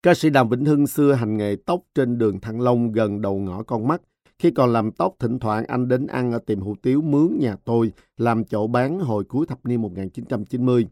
[0.04, 3.40] Ca sĩ Đàm Vĩnh Hưng xưa hành nghề tóc trên đường Thăng Long gần đầu
[3.40, 4.02] ngõ con mắt.
[4.40, 7.56] Khi còn làm tóc, thỉnh thoảng anh đến ăn ở tiệm hủ tiếu mướn nhà
[7.66, 10.88] tôi, làm chỗ bán hồi cuối thập niên 1990.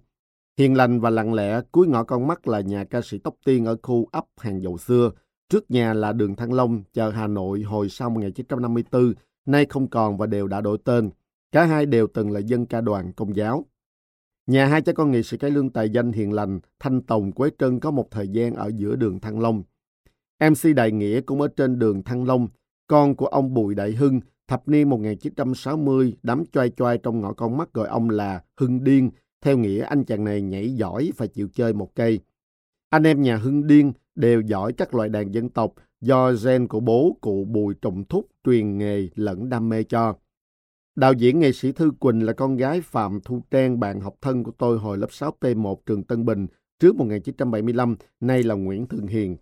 [0.57, 3.65] Hiền lành và lặng lẽ, cuối ngõ con mắt là nhà ca sĩ tóc tiên
[3.65, 5.11] ở khu ấp hàng dầu xưa,
[5.49, 9.13] Trước nhà là đường Thăng Long, chợ Hà Nội hồi sau 1954,
[9.45, 11.09] nay không còn và đều đã đổi tên.
[11.51, 13.65] Cả hai đều từng là dân ca đoàn công giáo.
[14.47, 17.49] Nhà hai cha con nghệ sĩ cái lương tài danh hiền lành, Thanh Tòng, Quế
[17.59, 19.63] Trân có một thời gian ở giữa đường Thăng Long.
[20.39, 22.47] MC Đại Nghĩa cũng ở trên đường Thăng Long,
[22.87, 27.57] con của ông Bùi Đại Hưng, thập niên 1960 đám choai choai trong ngõ con
[27.57, 29.09] mắt gọi ông là Hưng Điên,
[29.41, 32.19] theo nghĩa anh chàng này nhảy giỏi và chịu chơi một cây.
[32.89, 36.79] Anh em nhà Hưng Điên đều giỏi các loại đàn dân tộc do gen của
[36.79, 40.15] bố cụ Bùi Trọng Thúc truyền nghề lẫn đam mê cho.
[40.95, 44.43] Đạo diễn nghệ sĩ Thư Quỳnh là con gái Phạm Thu Trang, bạn học thân
[44.43, 46.47] của tôi hồi lớp 6P1 trường Tân Bình
[46.79, 49.37] trước 1975, nay là Nguyễn Thượng Hiền.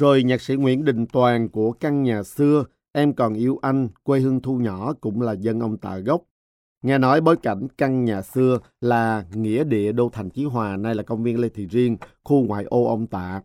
[0.00, 2.64] Rồi nhạc sĩ Nguyễn Đình Toàn của căn nhà xưa,
[2.96, 6.22] Em còn yêu anh, quê hương thu nhỏ cũng là dân ông Tạ gốc.
[6.82, 10.94] Nghe nói bối cảnh căn nhà xưa là nghĩa địa đô thành Chí Hòa, nay
[10.94, 13.42] là công viên Lê Thị Riêng, khu ngoại ô ông Tạ.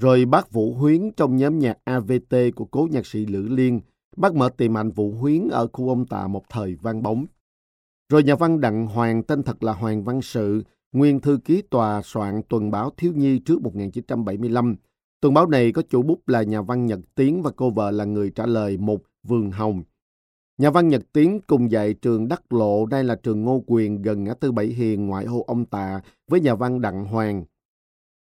[0.00, 3.80] Rồi bác Vũ Huyến trong nhóm nhạc AVT của cố nhạc sĩ Lữ Liên,
[4.16, 7.26] bác mở tiệm ảnh Vũ Huyến ở khu ông Tạ một thời vang bóng.
[8.08, 12.02] Rồi nhà văn Đặng Hoàng tên thật là Hoàng Văn Sự, nguyên thư ký tòa
[12.04, 14.76] soạn tuần báo Thiếu Nhi trước 1975,
[15.22, 18.04] Tuần báo này có chủ bút là nhà văn Nhật Tiến và cô vợ là
[18.04, 19.82] người trả lời Mục Vườn Hồng.
[20.58, 24.24] Nhà văn Nhật Tiến cùng dạy trường Đắc Lộ, đây là trường Ngô Quyền gần
[24.24, 26.00] ngã tư Bảy Hiền ngoại ô ông Tạ
[26.30, 27.44] với nhà văn Đặng Hoàng.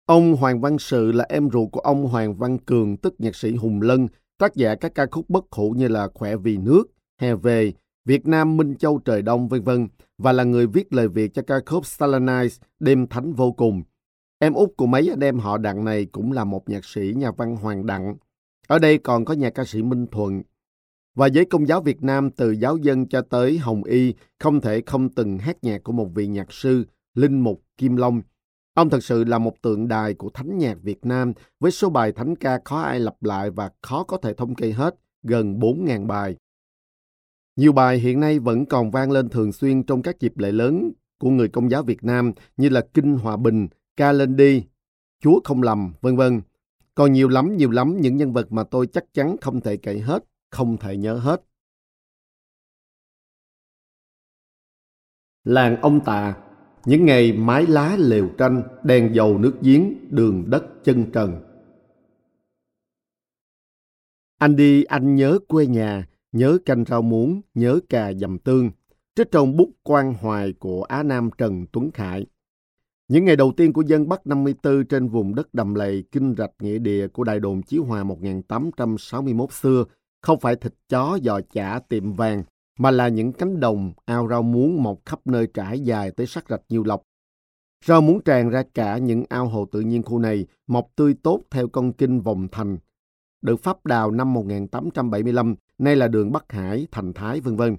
[0.06, 3.56] Ông Hoàng Văn Sự là em ruột của ông Hoàng Văn Cường tức nhạc sĩ
[3.56, 4.08] Hùng Lân,
[4.38, 6.84] tác giả các ca khúc bất hủ như là Khỏe vì nước,
[7.22, 7.74] Hè về,
[8.06, 11.42] Việt Nam Minh Châu Trời Đông vân vân và là người viết lời Việt cho
[11.42, 13.84] ca khúc Stalinize, Đêm Thánh Vô Cùng.
[14.40, 17.32] Em út của mấy anh em họ Đặng này cũng là một nhạc sĩ nhà
[17.32, 18.16] văn Hoàng Đặng.
[18.68, 20.42] Ở đây còn có nhà ca sĩ Minh Thuận.
[21.16, 24.82] Và với công giáo Việt Nam từ giáo dân cho tới Hồng Y không thể
[24.86, 28.22] không từng hát nhạc của một vị nhạc sư, Linh Mục Kim Long.
[28.74, 32.12] Ông thật sự là một tượng đài của thánh nhạc Việt Nam với số bài
[32.12, 36.08] thánh ca khó ai lặp lại và khó có thể thống kê hết, gần 4.000
[36.08, 36.36] bài.
[37.56, 40.92] Nhiều bài hiện nay vẫn còn vang lên thường xuyên trong các dịp lễ lớn
[41.20, 44.66] của người công giáo Việt Nam như là Kinh Hòa Bình, ca lên đi,
[45.20, 46.42] Chúa không lầm, vân vân.
[46.96, 50.00] Còn nhiều lắm, nhiều lắm những nhân vật mà tôi chắc chắn không thể kể
[50.00, 51.42] hết, không thể nhớ hết.
[55.44, 56.36] Làng ông Tà,
[56.86, 61.42] những ngày mái lá lều tranh, đèn dầu nước giếng, đường đất chân trần.
[64.38, 68.72] Anh đi anh nhớ quê nhà, nhớ canh rau muống, nhớ cà dầm tương.
[69.16, 72.26] Trích trong bút quan hoài của Á Nam Trần Tuấn Khải.
[73.08, 76.52] Những ngày đầu tiên của dân Bắc 54 trên vùng đất đầm lầy kinh rạch
[76.60, 79.86] nghĩa địa của đại đồn Chí Hòa 1861 xưa
[80.22, 82.44] không phải thịt chó giò chả tiệm vàng,
[82.80, 86.46] mà là những cánh đồng, ao rau muống mọc khắp nơi trải dài tới sắc
[86.50, 87.02] rạch nhiều lọc.
[87.86, 91.42] Rau muống tràn ra cả những ao hồ tự nhiên khu này, mọc tươi tốt
[91.52, 92.78] theo con kinh vòng thành.
[93.42, 97.78] Được pháp đào năm 1875, nay là đường Bắc Hải, Thành Thái, vân vân.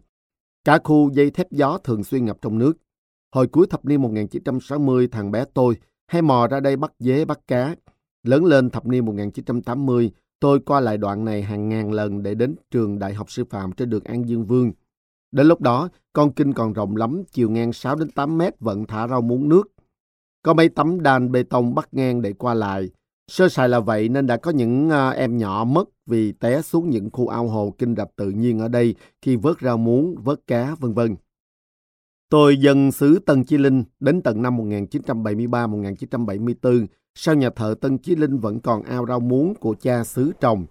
[0.65, 2.73] Cả khu dây thép gió thường xuyên ngập trong nước.
[3.37, 5.77] Hồi cuối thập niên 1960, thằng bé tôi
[6.07, 7.75] hay mò ra đây bắt dế bắt cá.
[8.23, 10.11] Lớn lên thập niên 1980,
[10.41, 13.73] tôi qua lại đoạn này hàng ngàn lần để đến trường Đại học Sư phạm
[13.73, 14.73] trên đường An Dương Vương.
[15.33, 18.87] Đến lúc đó, con kinh còn rộng lắm, chiều ngang 6 đến 8 mét vẫn
[18.87, 19.73] thả rau muống nước.
[20.43, 22.91] Có mấy tấm đan bê tông bắt ngang để qua lại.
[23.31, 26.91] Sơ sài là vậy nên đã có những uh, em nhỏ mất vì té xuống
[26.91, 30.41] những khu ao hồ kinh rạch tự nhiên ở đây khi vớt rau muống, vớt
[30.47, 31.17] cá, vân vân.
[32.31, 38.17] Tôi dân xứ Tân Chí Linh đến tận năm 1973-1974, sau nhà thờ Tân Chí
[38.17, 40.67] Linh vẫn còn ao rau muống của cha xứ trồng.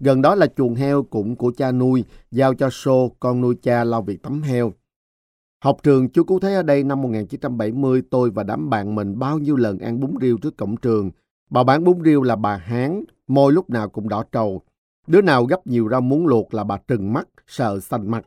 [0.00, 3.84] Gần đó là chuồng heo cũng của cha nuôi, giao cho Sô, con nuôi cha
[3.84, 4.72] lo việc tắm heo.
[5.64, 9.38] Học trường chú Cứu Thế ở đây năm 1970, tôi và đám bạn mình bao
[9.38, 11.10] nhiêu lần ăn bún riêu trước cổng trường.
[11.50, 14.62] Bà bán bún riêu là bà Hán, môi lúc nào cũng đỏ trầu.
[15.06, 18.26] Đứa nào gấp nhiều rau muống luộc là bà trừng mắt, sợ xanh mặt.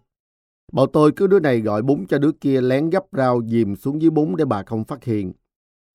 [0.73, 4.01] Bọn tôi cứ đứa này gọi bún cho đứa kia lén gấp rau dìm xuống
[4.01, 5.33] dưới bún để bà không phát hiện.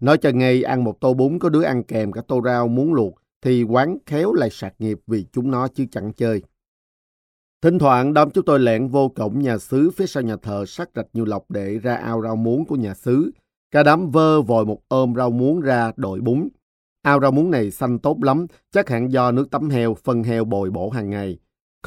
[0.00, 2.94] Nói cho ngay ăn một tô bún có đứa ăn kèm cả tô rau muốn
[2.94, 6.42] luộc thì quán khéo lại sạc nghiệp vì chúng nó chứ chẳng chơi.
[7.62, 10.90] Thỉnh thoảng đám chúng tôi lẹn vô cổng nhà xứ phía sau nhà thờ sắc
[10.94, 13.30] rạch nhiều lọc để ra ao rau muống của nhà xứ.
[13.70, 16.48] Cả đám vơ vòi một ôm rau muống ra đội bún.
[17.02, 20.44] Ao rau muống này xanh tốt lắm, chắc hẳn do nước tắm heo, phân heo
[20.44, 21.38] bồi bổ hàng ngày.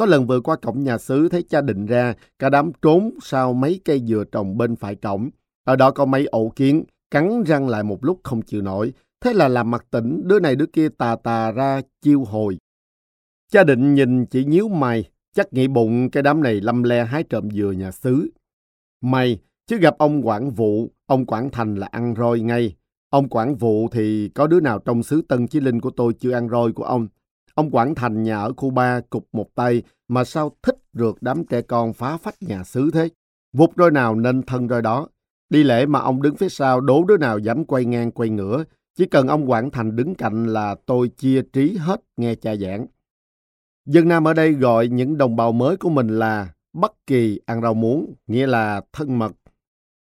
[0.01, 3.53] Có lần vừa qua cổng nhà xứ thấy cha định ra, cả đám trốn sau
[3.53, 5.29] mấy cây dừa trồng bên phải cổng.
[5.63, 8.93] Ở đó có mấy ổ kiến, cắn răng lại một lúc không chịu nổi.
[9.23, 12.57] Thế là làm mặt tỉnh, đứa này đứa kia tà tà ra chiêu hồi.
[13.51, 17.23] Cha định nhìn chỉ nhíu mày, chắc nghĩ bụng cái đám này lâm le hái
[17.23, 18.29] trộm dừa nhà xứ.
[19.01, 22.75] May, chứ gặp ông quản vụ, ông quản thành là ăn roi ngay.
[23.09, 26.31] Ông quản vụ thì có đứa nào trong xứ Tân Chí Linh của tôi chưa
[26.31, 27.07] ăn roi của ông.
[27.55, 31.45] Ông Quảng Thành nhà ở khu ba cục một tay mà sao thích rượt đám
[31.45, 33.09] trẻ con phá phách nhà xứ thế?
[33.53, 35.07] Vụt đôi nào nên thân đôi đó.
[35.49, 38.63] Đi lễ mà ông đứng phía sau đố đứa nào dám quay ngang quay ngửa.
[38.97, 42.87] Chỉ cần ông Quảng Thành đứng cạnh là tôi chia trí hết nghe cha giảng.
[43.85, 47.61] Dân Nam ở đây gọi những đồng bào mới của mình là Bất Kỳ ăn
[47.61, 49.31] rau muống, nghĩa là thân mật.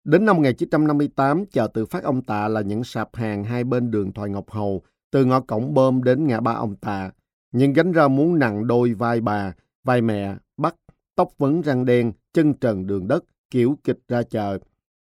[0.04, 4.12] Đến năm 1958, chợ tự phát ông Tạ là những sạp hàng hai bên đường
[4.12, 7.10] Thoại Ngọc Hầu, từ ngõ cổng bơm đến ngã ba ông Tạ.
[7.52, 9.54] Những gánh rau muốn nặng đôi vai bà,
[9.84, 10.74] vai mẹ, bắt,
[11.14, 14.58] tóc vấn răng đen, chân trần đường đất, kiểu kịch ra chợ.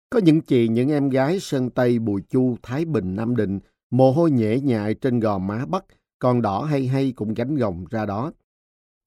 [0.10, 3.60] Có những chị, những em gái Sơn Tây, Bùi Chu, Thái Bình, Nam Định,
[3.92, 5.86] mồ hôi nhễ nhại trên gò má Bắc,
[6.20, 8.32] còn đỏ hay hay cũng gánh gồng ra đó.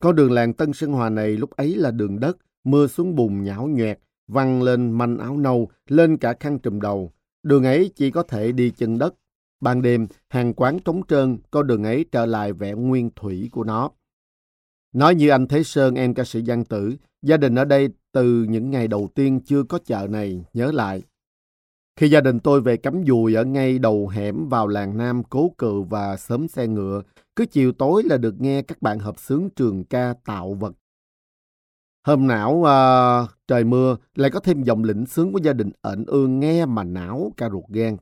[0.03, 3.43] Con đường làng Tân Sơn Hòa này lúc ấy là đường đất, mưa xuống bùn
[3.45, 3.99] nhão nhoẹt,
[4.29, 7.13] văng lên manh áo nâu, lên cả khăn trùm đầu.
[7.43, 9.15] Đường ấy chỉ có thể đi chân đất.
[9.61, 13.65] Ban đêm, hàng quán trống trơn, con đường ấy trở lại vẻ nguyên thủy của
[13.65, 13.91] nó.
[14.93, 18.47] Nói như anh Thế Sơn, em ca sĩ Giang Tử, gia đình ở đây từ
[18.49, 21.03] những ngày đầu tiên chưa có chợ này, nhớ lại.
[21.97, 25.55] Khi gia đình tôi về cắm dùi ở ngay đầu hẻm vào làng Nam cố
[25.59, 27.03] cự và sớm xe ngựa,
[27.37, 30.73] cứ chiều tối là được nghe các bạn hợp sướng trường ca tạo vật.
[32.07, 35.71] Hôm não uh, à, trời mưa lại có thêm dòng lĩnh sướng của gia đình
[35.83, 37.97] ẩn ương nghe mà não ca ruột gan.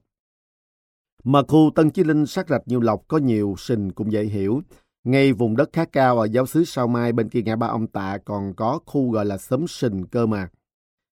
[1.27, 4.61] Mà khu Tân Chí Linh sát rạch nhiều lộc có nhiều sình cũng dễ hiểu.
[5.05, 7.87] Ngay vùng đất khá cao ở giáo xứ Sao Mai bên kia ngã ba ông
[7.87, 10.49] Tạ còn có khu gọi là xóm sình cơ mà.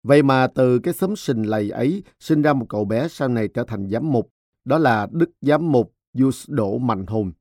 [0.03, 3.49] Vậy mà từ cái xóm sình lầy ấy sinh ra một cậu bé sau này
[3.49, 4.31] trở thành giám mục.
[4.65, 7.33] Đó là Đức Giám mục Yus Đỗ Mạnh Hùng.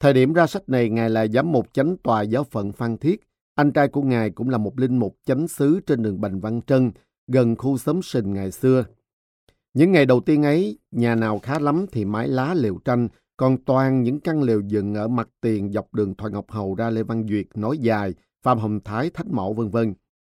[0.00, 3.20] Thời điểm ra sách này, Ngài là giám mục chánh tòa giáo phận Phan Thiết.
[3.54, 6.60] Anh trai của Ngài cũng là một linh mục chánh xứ trên đường Bành Văn
[6.66, 6.90] Trân,
[7.26, 8.84] gần khu xóm sình ngày xưa.
[9.76, 13.64] Những ngày đầu tiên ấy, nhà nào khá lắm thì mái lá lều tranh, còn
[13.64, 17.02] toàn những căn lều dựng ở mặt tiền dọc đường Thoại Ngọc Hầu ra Lê
[17.02, 19.94] Văn Duyệt, Nói Dài, Phạm Hồng Thái, Thách Mậu vân vân.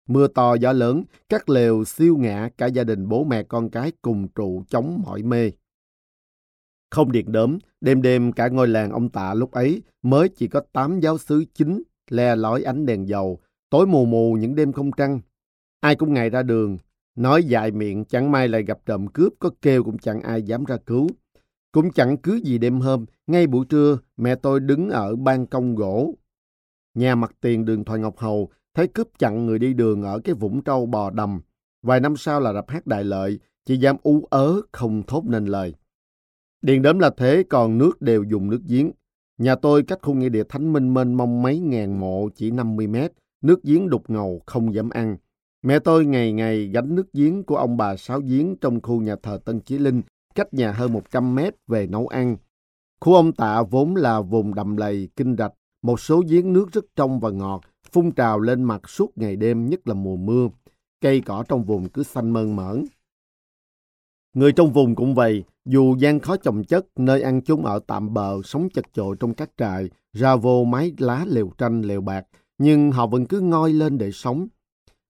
[0.08, 3.92] Mưa to gió lớn, các lều siêu ngã, cả gia đình bố mẹ con cái
[4.02, 5.52] cùng trụ chống mỏi mê.
[6.92, 10.62] Không điện đớm, đêm đêm cả ngôi làng ông Tạ lúc ấy mới chỉ có
[10.74, 13.40] tám giáo sứ chính le lói ánh đèn dầu,
[13.70, 15.20] tối mù mù những đêm không trăng.
[15.80, 16.78] Ai cũng ngày ra đường,
[17.18, 20.64] nói dài miệng chẳng may lại gặp trộm cướp, có kêu cũng chẳng ai dám
[20.66, 21.08] ra cứu.
[21.72, 25.76] Cũng chẳng cứ gì đêm hôm, ngay buổi trưa, mẹ tôi đứng ở ban công
[25.76, 26.16] gỗ.
[26.94, 30.36] Nhà mặt tiền đường Thoại Ngọc Hầu, thấy cướp chặn người đi đường ở cái
[30.36, 31.42] vũng trâu bò đầm.
[31.82, 35.46] Vài năm sau là rập hát đại lợi, chỉ dám ú ớ, không thốt nên
[35.46, 35.74] lời.
[36.62, 38.92] Điền đếm là thế, còn nước đều dùng nước giếng.
[39.38, 42.88] Nhà tôi cách khu nghĩa địa Thánh Minh mênh mông mấy ngàn mộ chỉ 50
[42.88, 43.12] mét,
[43.42, 45.18] nước giếng đục ngầu không dám ăn.
[45.68, 49.16] Mẹ tôi ngày ngày gánh nước giếng của ông bà Sáu Giếng trong khu nhà
[49.24, 50.02] thờ Tân Chí Linh,
[50.36, 52.38] cách nhà hơn 100 mét về nấu ăn.
[53.02, 56.86] Khu ông Tạ vốn là vùng đầm lầy, kinh rạch, một số giếng nước rất
[56.96, 57.62] trong và ngọt,
[57.92, 60.48] phun trào lên mặt suốt ngày đêm, nhất là mùa mưa.
[61.02, 62.86] Cây cỏ trong vùng cứ xanh mơn mởn.
[64.34, 68.14] Người trong vùng cũng vậy, dù gian khó trồng chất, nơi ăn chúng ở tạm
[68.14, 72.26] bờ, sống chật chội trong các trại, ra vô mái lá lều tranh, lều bạc,
[72.58, 74.48] nhưng họ vẫn cứ ngoi lên để sống.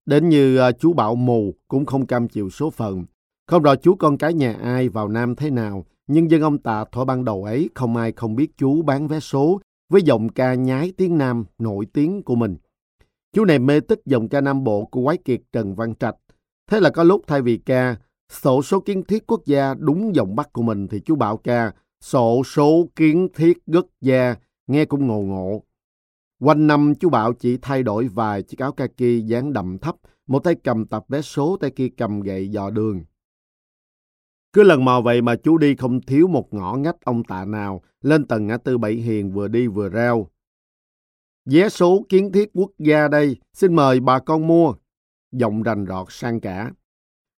[0.08, 3.06] Đến như ờ, chú Bảo mù cũng không cam chịu số phận.
[3.48, 6.86] Không rõ chú con cái nhà ai vào Nam thế nào, nhưng dân ông Tạ
[6.92, 9.60] thổi ban đầu ấy không ai không biết chú bán vé số
[9.90, 12.58] với giọng ca nhái tiếng Nam nổi tiếng của mình.
[13.34, 16.16] Chú này mê tích dòng ca Nam Bộ của quái kiệt Trần Văn Trạch.
[16.70, 17.96] Thế là có lúc thay vì ca,
[18.32, 21.72] sổ số kiến thiết quốc gia đúng dòng Bắc của mình thì chú bảo ca,
[22.02, 24.36] sổ số kiến thiết quốc gia,
[24.68, 25.64] nghe cũng ngộ ngộ.
[26.40, 29.96] Quanh năm chú Bảo chỉ thay đổi vài chiếc áo kaki dáng đậm thấp,
[30.28, 33.04] một tay cầm tập vé số, tay kia cầm gậy dò đường.
[34.54, 37.82] Cứ lần mò vậy mà chú đi không thiếu một ngõ ngách ông tạ nào,
[38.02, 40.28] lên tầng ngã tư Bảy Hiền vừa đi vừa reo.
[41.46, 44.74] Vé số kiến thiết quốc gia đây, xin mời bà con mua.
[45.32, 46.72] Giọng rành rọt sang cả.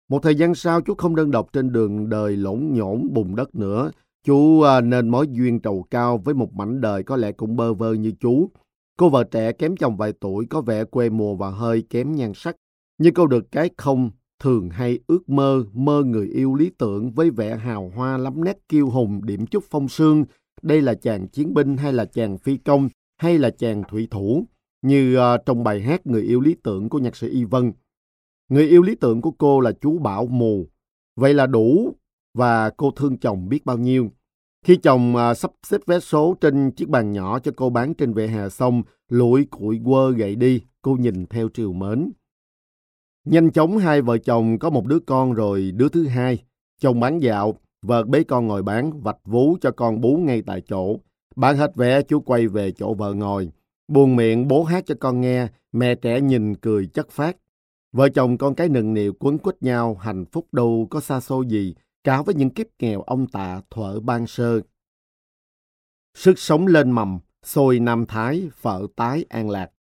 [0.09, 3.55] Một thời gian sau chú không đơn độc trên đường đời lỗn nhổn bùn đất
[3.55, 3.91] nữa.
[4.25, 7.75] Chú à, nên mối duyên trầu cao với một mảnh đời có lẽ cũng bơ
[7.75, 8.51] vơ như chú.
[8.99, 12.33] Cô vợ trẻ kém chồng vài tuổi có vẻ quê mùa và hơi kém nhan
[12.35, 12.57] sắc.
[12.99, 14.11] Nhưng cô được cái không
[14.41, 18.59] thường hay ước mơ, mơ người yêu lý tưởng với vẻ hào hoa lắm nét
[18.69, 20.25] kiêu hùng điểm chút phong sương.
[20.63, 24.45] Đây là chàng chiến binh hay là chàng phi công hay là chàng thủy thủ,
[24.83, 27.73] như uh, trong bài hát Người yêu lý tưởng của nhạc sĩ Y Vân.
[28.49, 30.67] Người yêu lý tưởng của cô là chú Bảo Mù.
[31.17, 31.95] Vậy là đủ
[32.35, 34.11] và cô thương chồng biết bao nhiêu.
[34.69, 38.13] Khi chồng à, sắp xếp vé số trên chiếc bàn nhỏ cho cô bán trên
[38.13, 42.13] vỉa hè xong, lũi củi quơ gậy đi, cô nhìn theo triều mến.
[43.25, 46.45] Nhanh chóng hai vợ chồng có một đứa con rồi đứa thứ hai.
[46.81, 50.63] Chồng bán dạo, vợ bế con ngồi bán, vạch vú cho con bú ngay tại
[50.69, 50.97] chỗ.
[51.37, 53.53] Bán hết vé, chú quay về chỗ vợ ngồi.
[53.89, 57.37] Buồn miệng bố hát cho con nghe, mẹ trẻ nhìn cười chất phát.
[57.93, 61.47] Vợ chồng con cái nừng niệu quấn quýt nhau, hạnh phúc đâu có xa xôi
[61.49, 61.75] gì,
[62.05, 64.61] cả với những kiếp nghèo ông tạ thuở ban sơ.
[66.15, 69.71] Sức sống lên mầm, xôi nam thái, phở tái an lạc.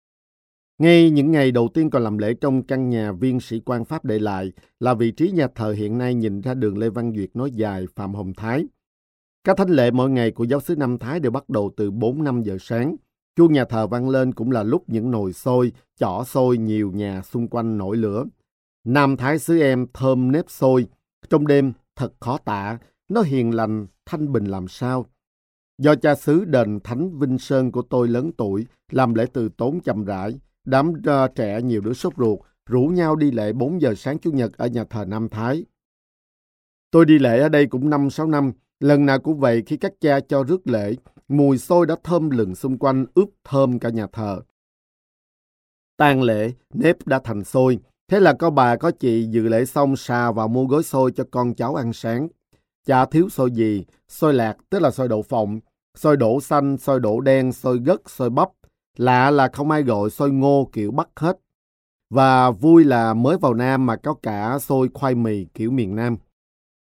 [0.79, 4.05] Ngay những ngày đầu tiên còn làm lễ trong căn nhà viên sĩ quan Pháp
[4.05, 7.31] để lại là vị trí nhà thờ hiện nay nhìn ra đường Lê Văn Duyệt
[7.35, 8.67] nói dài Phạm Hồng Thái.
[9.45, 12.43] Các thánh lễ mỗi ngày của giáo sứ Nam Thái đều bắt đầu từ 4-5
[12.43, 12.97] giờ sáng.
[13.37, 17.23] Chuông nhà thờ vang lên cũng là lúc những nồi xôi, chỏ xôi nhiều nhà
[17.23, 18.25] xung quanh nổi lửa.
[18.85, 20.87] Nam Thái xứ em thơm nếp xôi.
[21.31, 25.07] Trong đêm thật khó tả, nó hiền lành, thanh bình làm sao.
[25.79, 29.81] Do cha xứ đền Thánh Vinh Sơn của tôi lớn tuổi, làm lễ từ tốn
[29.81, 33.95] chậm rãi, đám uh, trẻ nhiều đứa sốt ruột, rủ nhau đi lễ 4 giờ
[33.95, 35.65] sáng Chủ nhật ở nhà thờ Nam Thái.
[36.91, 40.21] Tôi đi lễ ở đây cũng 5-6 năm, lần nào cũng vậy khi các cha
[40.21, 40.95] cho rước lễ,
[41.29, 44.41] mùi xôi đã thơm lừng xung quanh ướp thơm cả nhà thờ.
[45.97, 47.79] Tang lễ, nếp đã thành xôi,
[48.09, 51.25] thế là có bà có chị dự lễ xong xà vào mua gói xôi cho
[51.31, 52.29] con cháu ăn sáng.
[52.87, 55.61] Chả thiếu xôi gì, xôi lạc tức là xôi đậu phộng,
[55.95, 58.49] xôi đổ xanh, xôi đổ đen, xôi gất, xôi bắp.
[58.97, 61.39] Lạ là không ai gọi xôi ngô kiểu Bắc hết.
[62.11, 66.17] Và vui là mới vào Nam mà có cả xôi khoai mì kiểu miền Nam.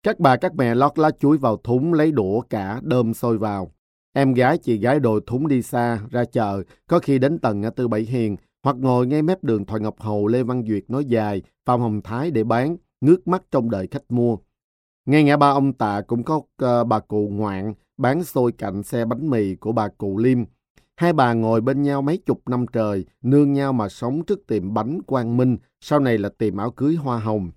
[0.03, 3.71] Các bà các mẹ lót lá chuối vào thúng lấy đũa cả đơm xôi vào.
[4.13, 7.69] Em gái chị gái đồ thúng đi xa, ra chợ, có khi đến tầng ngã
[7.69, 11.05] tư Bảy Hiền, hoặc ngồi ngay mép đường Thoại Ngọc Hầu, Lê Văn Duyệt nói
[11.05, 14.37] dài, Phạm Hồng Thái để bán, ngước mắt trong đời khách mua.
[15.05, 19.05] Ngay ngã ba ông Tạ cũng có uh, bà cụ ngoạn bán xôi cạnh xe
[19.05, 20.37] bánh mì của bà cụ Liêm.
[20.95, 24.73] Hai bà ngồi bên nhau mấy chục năm trời, nương nhau mà sống trước tiệm
[24.73, 27.51] bánh Quang Minh, sau này là tiệm áo cưới hoa hồng.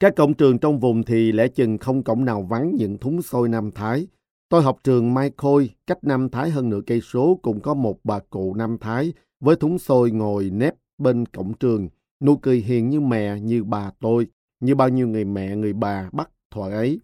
[0.00, 3.48] Các cổng trường trong vùng thì lẽ chừng không cổng nào vắng những thúng xôi
[3.48, 4.06] Nam Thái.
[4.48, 7.98] Tôi học trường Mai Khôi, cách Nam Thái hơn nửa cây số cũng có một
[8.04, 9.12] bà cụ Nam Thái
[9.42, 11.88] với thúng xôi ngồi nép bên cổng trường,
[12.20, 14.26] nụ cười hiền như mẹ như bà tôi
[14.60, 17.00] như bao nhiêu người mẹ người bà bắt thoại ấy.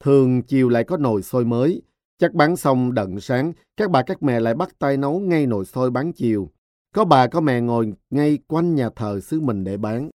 [0.00, 1.82] Thường chiều lại có nồi xôi mới,
[2.18, 5.64] chắc bán xong đận sáng, các bà các mẹ lại bắt tay nấu ngay nồi
[5.64, 6.50] xôi bán chiều.
[6.94, 10.10] Có bà có mẹ ngồi ngay quanh nhà thờ xứ mình để bán.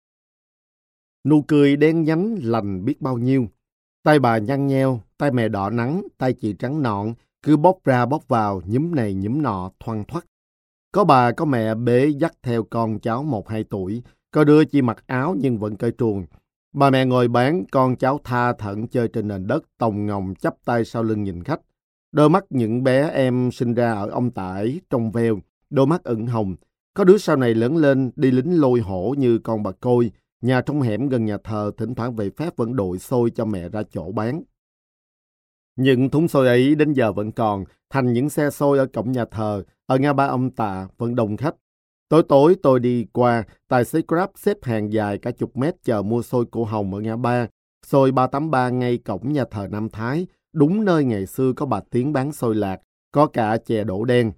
[1.25, 3.47] Nụ cười đen nhánh lành biết bao nhiêu.
[4.03, 8.07] Tay bà nhăn nheo, tay mẹ đỏ nắng, tay chị trắng nọn, cứ bóp ra
[8.07, 10.25] bóp vào, nhúm này nhúm nọ, thoăn thoắt.
[10.93, 14.83] Có bà có mẹ bế dắt theo con cháu một hai tuổi, có đứa chỉ
[14.83, 16.27] mặc áo nhưng vẫn cởi truồng,
[16.73, 20.55] Bà mẹ ngồi bán, con cháu tha thẩn chơi trên nền đất, tòng ngồng chắp
[20.65, 21.61] tay sau lưng nhìn khách.
[22.13, 25.39] Đôi mắt những bé em sinh ra ở ông tải, trong veo,
[25.71, 26.57] đôi mắt ửng hồng.
[26.95, 30.11] Có đứa sau này lớn lên, đi lính lôi hổ như con bà côi.
[30.41, 33.69] Nhà trong hẻm gần nhà thờ, thỉnh thoảng về phép vẫn đội xôi cho mẹ
[33.69, 34.43] ra chỗ bán.
[35.77, 39.25] Những thúng xôi ấy đến giờ vẫn còn, thành những xe xôi ở cổng nhà
[39.25, 39.63] thờ,
[39.93, 41.55] Ờ, ở ngã ba ông tạ, vẫn đông khách.
[42.09, 46.03] Tối tối tôi đi qua, tài xế Grab xếp hàng dài cả chục mét chờ
[46.03, 47.47] mua xôi cô Hồng ở ngã ba.
[47.87, 52.13] Xôi 383 ngay cổng nhà thờ Nam Thái, đúng nơi ngày xưa có bà Tiến
[52.13, 52.81] bán xôi lạc,
[53.13, 54.33] có cả chè đổ đen.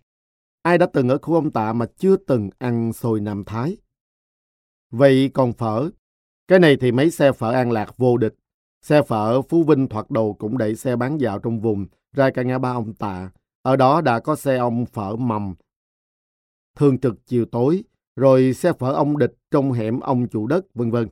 [0.62, 3.76] Ai đã từng ở khu ông Tạ mà chưa từng ăn xôi Nam Thái?
[4.90, 5.90] Vậy còn phở?
[6.48, 8.34] Cái này thì mấy xe phở An Lạc vô địch.
[8.82, 12.42] Xe phở Phú Vinh thoạt đầu cũng đẩy xe bán dạo trong vùng, ra cả
[12.42, 13.30] ngã ba ông Tạ.
[13.64, 15.54] Ở đó đã có xe ông phở mầm,
[16.76, 17.84] thường trực chiều tối,
[18.16, 21.08] rồi xe phở ông địch trong hẻm ông chủ đất, vân vân.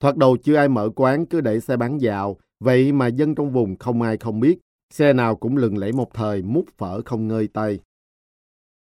[0.00, 3.52] Thoạt đầu chưa ai mở quán cứ để xe bán dạo, vậy mà dân trong
[3.52, 4.58] vùng không ai không biết,
[4.90, 7.78] xe nào cũng lừng lẫy một thời mút phở không ngơi tay.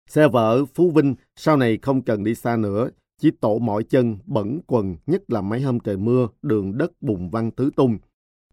[0.08, 2.88] Xe vợ Phú Vinh sau này không cần đi xa nữa,
[3.20, 7.30] chỉ tổ mỏi chân, bẩn quần, nhất là mấy hôm trời mưa, đường đất bùn
[7.30, 7.98] văng tứ tung.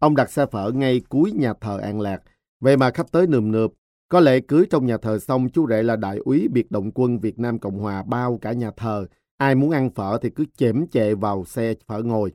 [0.00, 2.22] Ông đặt xe phở ngay cuối nhà thờ An Lạc,
[2.60, 3.72] vậy mà khách tới nườm nượp,
[4.12, 7.18] có lễ cưới trong nhà thờ xong, chú rể là đại úy biệt động quân
[7.18, 9.06] Việt Nam Cộng Hòa bao cả nhà thờ.
[9.36, 12.32] Ai muốn ăn phở thì cứ chém chệ vào xe phở ngồi.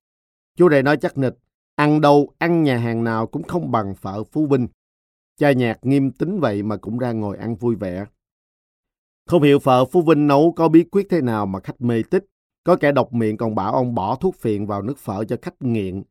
[0.55, 1.33] Chú rể nói chắc nịch,
[1.75, 4.67] ăn đâu, ăn nhà hàng nào cũng không bằng phở Phú Vinh.
[5.37, 8.05] Cha nhạc nghiêm tính vậy mà cũng ra ngồi ăn vui vẻ.
[9.27, 12.25] Không hiểu phở Phú Vinh nấu có bí quyết thế nào mà khách mê tích.
[12.63, 15.61] Có kẻ độc miệng còn bảo ông bỏ thuốc phiện vào nước phở cho khách
[15.61, 16.03] nghiện.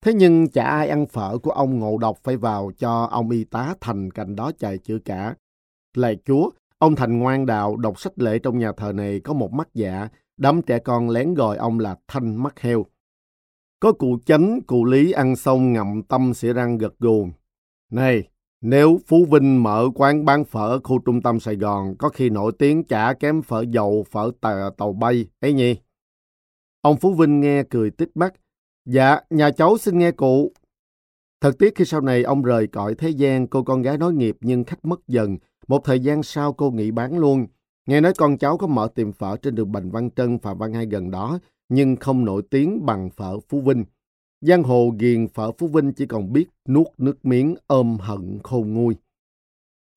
[0.00, 3.44] Thế nhưng chả ai ăn phở của ông ngộ độc phải vào cho ông y
[3.44, 5.34] tá Thành cạnh đó chạy chữa cả.
[5.94, 9.52] Lạy chúa, ông Thành ngoan đạo đọc sách lễ trong nhà thờ này có một
[9.52, 12.86] mắt dạ, đám trẻ con lén gọi ông là Thanh mắt heo.
[13.80, 17.28] Có cụ chánh, cụ lý ăn xong ngậm tâm xỉa răng gật gù.
[17.92, 18.28] Này,
[18.60, 22.30] nếu Phú Vinh mở quán bán phở ở khu trung tâm Sài Gòn, có khi
[22.30, 25.76] nổi tiếng chả kém phở dầu, phở tàu, tàu bay, ấy nhỉ?
[26.80, 28.34] Ông Phú Vinh nghe cười tích mắt,
[28.86, 30.52] Dạ, nhà cháu xin nghe cụ.
[31.40, 34.36] Thật tiếc khi sau này ông rời cõi thế gian, cô con gái nói nghiệp
[34.40, 35.36] nhưng khách mất dần.
[35.68, 37.46] Một thời gian sau cô nghỉ bán luôn.
[37.86, 40.72] Nghe nói con cháu có mở tiệm phở trên đường Bành Văn Trân, Phạm Văn
[40.72, 41.38] Hai gần đó.
[41.68, 43.84] nhưng không nổi tiếng bằng phở Phú Vinh.
[44.40, 48.74] Giang hồ ghiền phở Phú Vinh chỉ còn biết nuốt nước miếng ôm hận khôn
[48.74, 48.96] nguôi.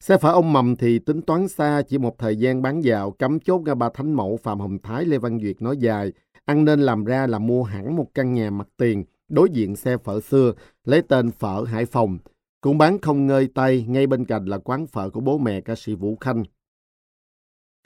[0.03, 3.39] Xe phở ông Mầm thì tính toán xa, chỉ một thời gian bán dạo, cắm
[3.39, 6.11] chốt ra ba thánh mẫu Phạm Hồng Thái Lê Văn Duyệt nói dài,
[6.49, 9.97] ăn nên làm ra là mua hẳn một căn nhà mặt tiền, đối diện xe
[9.97, 10.53] phở xưa,
[10.85, 12.17] lấy tên phở Hải Phòng.
[12.61, 15.75] Cũng bán không ngơi tay, ngay bên cạnh là quán phở của bố mẹ ca
[15.75, 16.43] sĩ Vũ Khanh.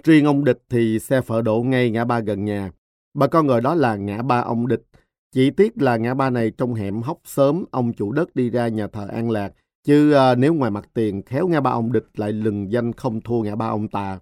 [0.03, 2.71] Riêng ông Địch thì xe phở đổ ngay ngã ba gần nhà.
[3.13, 4.83] Bà con gọi đó là ngã ba ông Địch.
[5.31, 8.67] Chỉ tiếc là ngã ba này trong hẻm hóc sớm, ông chủ đất đi ra
[8.67, 9.53] nhà thờ An Lạc,
[9.83, 13.21] Chứ à, nếu ngoài mặt tiền, khéo ngã ba ông địch lại lừng danh không
[13.21, 14.19] thua ngã ba ông tà.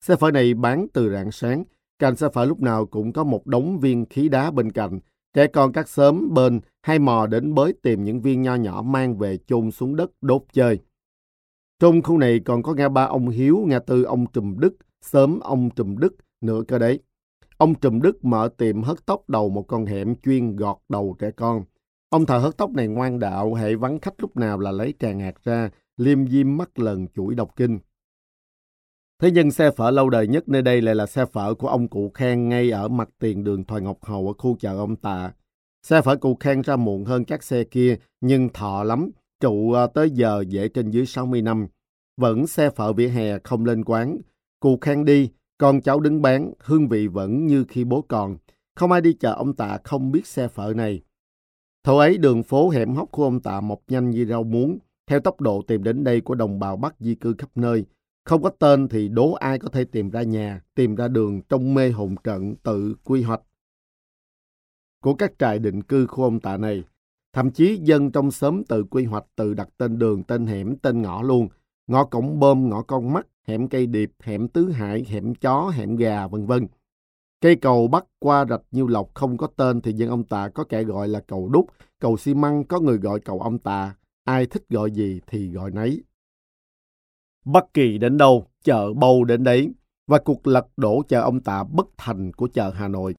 [0.00, 1.64] Xe phở này bán từ rạng sáng,
[1.98, 5.00] cạnh sẽ phải lúc nào cũng có một đống viên khí đá bên cạnh.
[5.34, 9.18] Trẻ con các xóm bên hay mò đến bới tìm những viên nho nhỏ mang
[9.18, 10.78] về chôn xuống đất đốt chơi.
[11.80, 15.40] Trong khu này còn có ngã ba ông Hiếu, ngã tư ông Trùm Đức, sớm
[15.40, 17.00] ông Trùm Đức nữa cơ đấy.
[17.56, 21.30] Ông Trùm Đức mở tiệm hớt tóc đầu một con hẻm chuyên gọt đầu trẻ
[21.30, 21.64] con.
[22.08, 25.12] Ông thợ hớt tóc này ngoan đạo, hệ vắng khách lúc nào là lấy trà
[25.12, 27.78] ngạt ra, liêm diêm mắt lần chuỗi đọc kinh.
[29.22, 31.88] Thế nhưng xe phở lâu đời nhất nơi đây lại là xe phở của ông
[31.88, 35.32] cụ Khang ngay ở mặt tiền đường Thoại Ngọc Hầu ở khu chợ ông Tạ.
[35.82, 39.10] Xe phở cụ Khang ra muộn hơn các xe kia, nhưng thọ lắm,
[39.40, 41.66] trụ ờ, tới giờ dễ trên dưới 60 năm.
[42.16, 44.18] Vẫn xe phở vỉa hè không lên quán.
[44.60, 48.36] Cụ Khang đi, con cháu đứng bán, hương vị vẫn như khi bố còn.
[48.74, 51.02] Không ai đi chợ ông Tạ không biết xe phở này.
[51.84, 55.20] Thổ ấy đường phố hẻm hóc của ông Tạ mọc nhanh như rau muống, theo
[55.20, 57.84] tốc độ tìm đến đây của đồng bào Bắc di cư khắp nơi.
[58.26, 61.74] Không có tên thì đố ai có thể tìm ra nhà, tìm ra đường trong
[61.74, 63.42] mê hồn trận tự quy hoạch
[65.02, 66.84] của các trại định cư khu ông Tạ này.
[67.32, 71.02] Thậm chí dân trong xóm tự quy hoạch tự đặt tên đường, tên hẻm, tên
[71.02, 71.48] ngõ luôn.
[71.86, 75.96] Ngõ cổng bơm, ngõ con mắt, hẻm cây điệp, hẻm tứ hải, hẻm chó, hẻm
[75.96, 76.66] gà, vân vân.
[77.40, 80.64] Cây cầu bắc qua rạch Nhiêu Lộc không có tên thì dân ông Tà có
[80.64, 81.66] kẻ gọi là cầu đúc,
[82.00, 83.94] cầu xi măng có người gọi cầu ông Tà,
[84.24, 86.02] ai thích gọi gì thì gọi nấy.
[87.46, 89.72] Bất kỳ đến đâu, chợ bầu đến đấy,
[90.06, 93.14] và cuộc lật đổ chợ ông Tạ bất thành của chợ Hà Nội.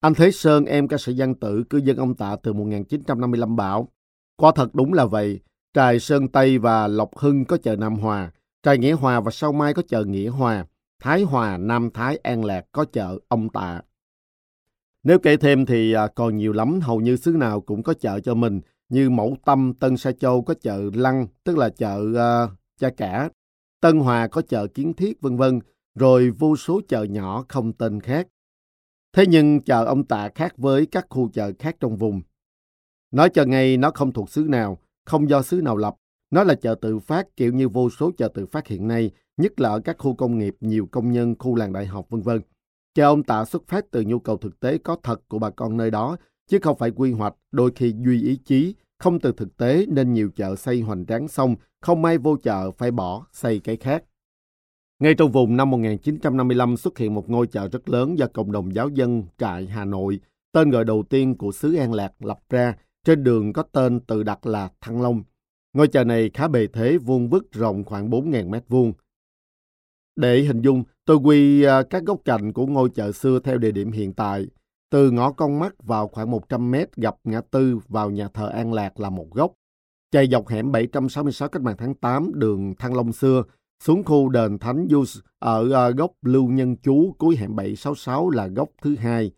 [0.00, 3.88] Anh Thế Sơn, em ca sĩ văn tử, cư dân ông Tạ từ 1955 bảo,
[4.36, 5.40] quả thật đúng là vậy,
[5.74, 8.30] trài Sơn Tây và Lộc Hưng có chợ Nam Hòa,
[8.62, 10.66] trài Nghĩa Hòa và sau mai có chợ Nghĩa Hòa,
[11.02, 13.82] Thái Hòa, Nam Thái, An Lạc có chợ ông Tạ.
[15.02, 18.20] Nếu kể thêm thì à, còn nhiều lắm, hầu như xứ nào cũng có chợ
[18.20, 22.00] cho mình, như Mẫu Tâm, Tân Sa Châu có chợ Lăng, tức là chợ
[22.44, 23.30] uh, Cha Cả,
[23.80, 25.60] Tân Hòa có chợ Kiến Thiết, vân vân,
[25.94, 28.28] rồi vô số chợ nhỏ không tên khác.
[29.12, 32.22] Thế nhưng chợ ông Tạ khác với các khu chợ khác trong vùng.
[33.10, 35.94] Nói chợ ngay nó không thuộc xứ nào, không do xứ nào lập.
[36.30, 39.60] Nó là chợ tự phát kiểu như vô số chợ tự phát hiện nay, nhất
[39.60, 42.40] là ở các khu công nghiệp nhiều công nhân, khu làng đại học vân vân.
[42.94, 45.76] Chợ ông Tạ xuất phát từ nhu cầu thực tế có thật của bà con
[45.76, 49.56] nơi đó, chứ không phải quy hoạch, đôi khi duy ý chí, không từ thực
[49.56, 53.58] tế nên nhiều chợ xây hoành tráng xong, không may vô chợ phải bỏ, xây
[53.58, 54.04] cái khác.
[54.98, 58.74] Ngay trong vùng năm 1955 xuất hiện một ngôi chợ rất lớn do cộng đồng
[58.74, 60.20] giáo dân trại Hà Nội,
[60.52, 64.22] tên gọi đầu tiên của xứ An Lạc lập ra, trên đường có tên tự
[64.22, 65.22] đặt là Thăng Long.
[65.72, 68.92] Ngôi chợ này khá bề thế, vuông vức rộng khoảng 4.000 mét vuông.
[70.16, 73.70] Để hình dung, tôi quy à, các góc cạnh của ngôi chợ xưa theo địa
[73.70, 74.46] điểm hiện tại.
[74.90, 78.72] Từ ngõ con mắt vào khoảng 100 mét gặp ngã tư vào nhà thờ An
[78.72, 79.52] Lạc là một góc.
[80.10, 83.42] Chạy dọc hẻm 766 cách mạng tháng 8 đường Thăng Long xưa,
[83.82, 88.46] xuống khu đền Thánh Gius ở ờ, góc Lưu Nhân Chú cuối hẻm 766 là
[88.46, 89.30] góc thứ hai.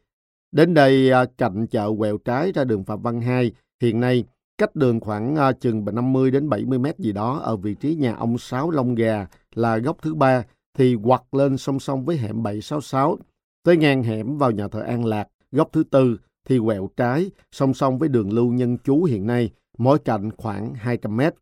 [0.52, 3.52] Đến đây ờ, cạnh chợ quẹo trái ra đường Phạm Văn hai
[3.82, 4.24] hiện nay
[4.58, 8.14] cách đường khoảng ờ, chừng 50 đến 70 mét gì đó ở vị trí nhà
[8.14, 10.44] ông Sáu Long Gà là góc thứ ba
[10.78, 13.18] thì quặt lên song song với hẻm 766,
[13.62, 17.74] tới ngang hẻm vào nhà thờ An Lạc, góc thứ tư thì quẹo trái, song
[17.74, 21.34] song với đường lưu nhân chú hiện nay, mỗi cạnh khoảng 200 mét.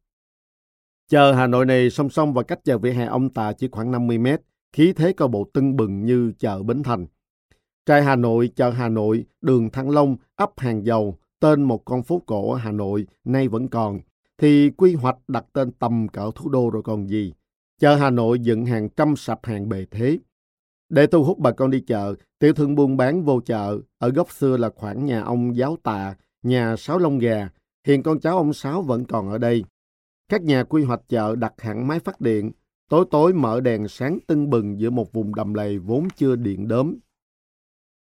[1.09, 3.91] Chờ Hà Nội này song song và cách chợ vỉa hè ông Tà chỉ khoảng
[3.91, 4.41] 50 mét,
[4.73, 7.07] khí thế coi bộ tưng bừng như chợ Bến Thành.
[7.87, 12.03] Trai Hà Nội, chợ Hà Nội, đường Thăng Long, ấp Hàng Dầu, tên một con
[12.03, 14.01] phố cổ ở Hà Nội, nay vẫn còn,
[14.39, 17.33] thì quy hoạch đặt tên tầm cỡ thủ đô rồi còn gì.
[17.81, 20.19] Chợ Hà Nội dựng hàng trăm sạp hàng bề thế.
[20.89, 24.33] Để thu hút bà con đi chợ, tiểu thương buôn bán vô chợ, ở góc
[24.33, 27.49] xưa là khoảng nhà ông giáo tà, nhà sáu lông gà,
[27.87, 29.65] hiện con cháu ông Sáu vẫn còn ở đây.
[30.29, 32.53] Các nhà quy hoạch chợ đặt hẳn máy phát điện,
[32.89, 36.69] tối tối mở đèn sáng tưng bừng giữa một vùng đầm lầy vốn chưa điện
[36.69, 36.95] đốm.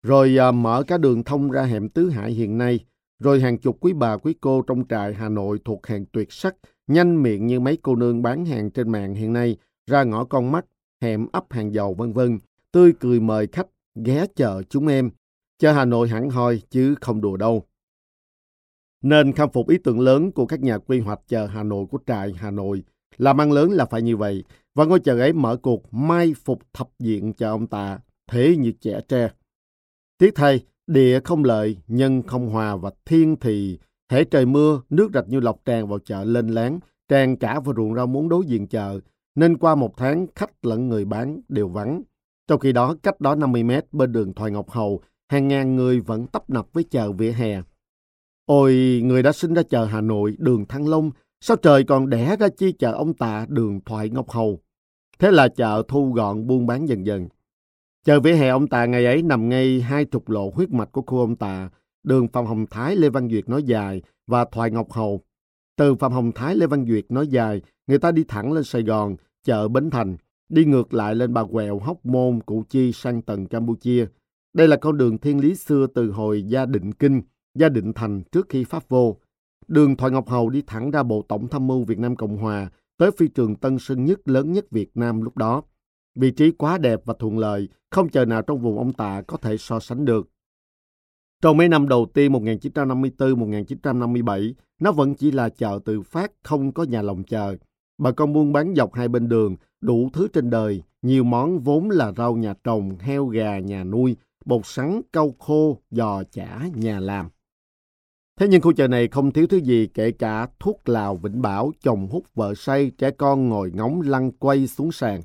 [0.03, 2.79] Rồi à, mở cả đường thông ra hẻm Tứ Hải hiện nay,
[3.19, 6.55] rồi hàng chục quý bà quý cô trong trại Hà Nội thuộc hàng tuyệt sắc
[6.87, 10.51] nhanh miệng như mấy cô nương bán hàng trên mạng hiện nay, ra ngõ con
[10.51, 10.65] mắt,
[11.01, 12.39] hẻm ấp hàng dầu vân vân,
[12.77, 13.67] tươi cười mời khách
[14.05, 15.09] ghé chờ chúng em.
[15.59, 17.63] Chợ Hà Nội hẳn hoi chứ không đùa đâu.
[19.03, 21.99] Nên khâm phục ý tưởng lớn của các nhà quy hoạch chợ Hà Nội của
[22.07, 22.83] trại Hà Nội.
[23.17, 24.43] Làm ăn lớn là phải như vậy.
[24.75, 27.99] Và ngôi chợ ấy mở cuộc mai phục thập diện cho ông ta,
[28.31, 29.29] thế như trẻ tre.
[30.17, 33.79] Tiếc thay, địa không lợi, nhân không hòa và thiên thì
[34.11, 37.75] hễ trời mưa, nước rạch như lọc tràn vào chợ lên láng, tràn cả vào
[37.77, 38.99] ruộng rau muốn đối diện chợ,
[39.35, 42.01] nên qua một tháng khách lẫn người bán đều vắng.
[42.48, 45.99] Trong khi đó, cách đó 50 mét bên đường Thoại Ngọc Hầu, hàng ngàn người
[45.99, 47.61] vẫn tấp nập với chợ vỉa hè.
[48.45, 51.11] Ôi, người đã sinh ra chợ Hà Nội, đường Thăng Long,
[51.41, 54.60] sao trời còn đẻ ra chi chợ ông Tạ, đường Thoại Ngọc Hầu.
[55.19, 57.28] Thế là chợ thu gọn buôn bán dần dần.
[58.06, 61.02] Chợ vỉa hè ông Tạ ngày ấy nằm ngay hai trục lộ huyết mạch của
[61.02, 61.69] khu ông Tạ,
[62.03, 65.22] đường Phạm Hồng Thái Lê Văn Duyệt nói dài và Thoại Ngọc Hầu.
[65.78, 68.84] Từ Phạm Hồng Thái Lê Văn Duyệt nói dài, người ta đi thẳng lên Sài
[68.84, 70.18] Gòn, chợ Bến Thành,
[70.49, 74.07] đi ngược lại lên Bà Quẹo, Hóc Môn, Cụ Chi sang tầng Campuchia.
[74.53, 77.22] Đây là con đường thiên lý xưa từ hồi Gia Định Kinh,
[77.56, 79.18] Gia Định Thành trước khi Pháp vô.
[79.68, 82.69] Đường Thoại Ngọc Hầu đi thẳng ra Bộ Tổng Tham mưu Việt Nam Cộng Hòa,
[82.98, 85.64] tới phi trường Tân Sơn Nhất lớn nhất Việt Nam lúc đó.
[86.15, 89.38] Vị trí quá đẹp và thuận lợi, không chờ nào trong vùng ông Tạ có
[89.38, 90.30] thể so sánh được.
[91.41, 96.84] Trong mấy năm đầu tiên 1954-1957, nó vẫn chỉ là chợ tự phát, không có
[96.84, 97.57] nhà lòng chờ.
[97.98, 101.90] Bà con buôn bán dọc hai bên đường, đủ thứ trên đời, nhiều món vốn
[101.90, 104.15] là rau nhà trồng, heo gà nhà nuôi,
[104.45, 107.30] bột sắn, cau khô, giò chả nhà làm.
[108.40, 111.72] Thế nhưng khu chợ này không thiếu thứ gì kể cả thuốc lào vĩnh bảo,
[111.82, 115.22] chồng hút vợ say, trẻ con ngồi ngóng lăn quay xuống sàn.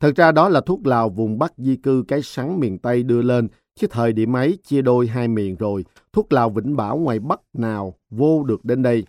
[0.00, 3.22] Thật ra đó là thuốc lào vùng Bắc di cư cái sắn miền Tây đưa
[3.22, 7.18] lên, chứ thời điểm ấy chia đôi hai miền rồi, thuốc lào vĩnh bảo ngoài
[7.18, 9.04] Bắc nào vô được đến đây.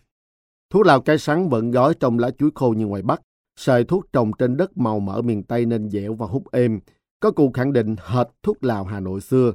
[0.73, 3.21] Thuốc lào cây sắn vẫn gói trong lá chuối khô như ngoài Bắc,
[3.59, 6.79] sợi thuốc trồng trên đất màu mỡ miền Tây nên dẻo và hút êm.
[7.19, 9.53] Có cụ khẳng định hệt thuốc lào Hà Nội xưa,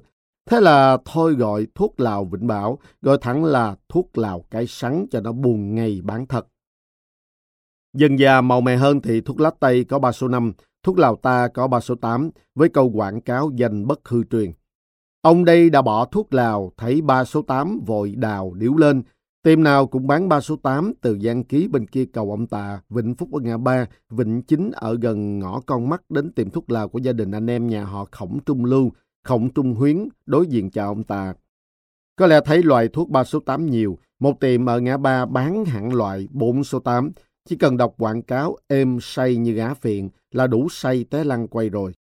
[0.50, 5.06] Thế là thôi gọi thuốc lào Vĩnh Bảo, gọi thẳng là thuốc lào cái sắn
[5.10, 6.46] cho nó buồn ngày bán thật.
[7.96, 11.16] Dần già màu mè hơn thì thuốc lá Tây có 3 số 5, thuốc lào
[11.16, 14.52] ta có 3 số 8, với câu quảng cáo danh bất hư truyền.
[15.22, 19.02] Ông đây đã bỏ thuốc lào, thấy 3 số 8 vội đào điếu lên.
[19.48, 22.80] Tiệm nào cũng bán 3 số 8 từ Giang Ký bên kia cầu ông Tà,
[22.88, 26.70] Vịnh Phúc ở ngã ba, Vịnh Chính ở gần ngõ con mắt đến tiệm thuốc
[26.70, 28.92] lào của gia đình anh em nhà họ Khổng Trung Lưu,
[29.24, 31.34] Khổng Trung Huyến đối diện chào ông tà.
[32.16, 35.64] Có lẽ thấy loại thuốc 3 số 8 nhiều, một tiệm ở ngã ba bán
[35.64, 37.12] hẳn loại 4 số 8,
[37.48, 41.48] chỉ cần đọc quảng cáo êm say như gá phiện là đủ say té lăn
[41.48, 41.92] quay rồi.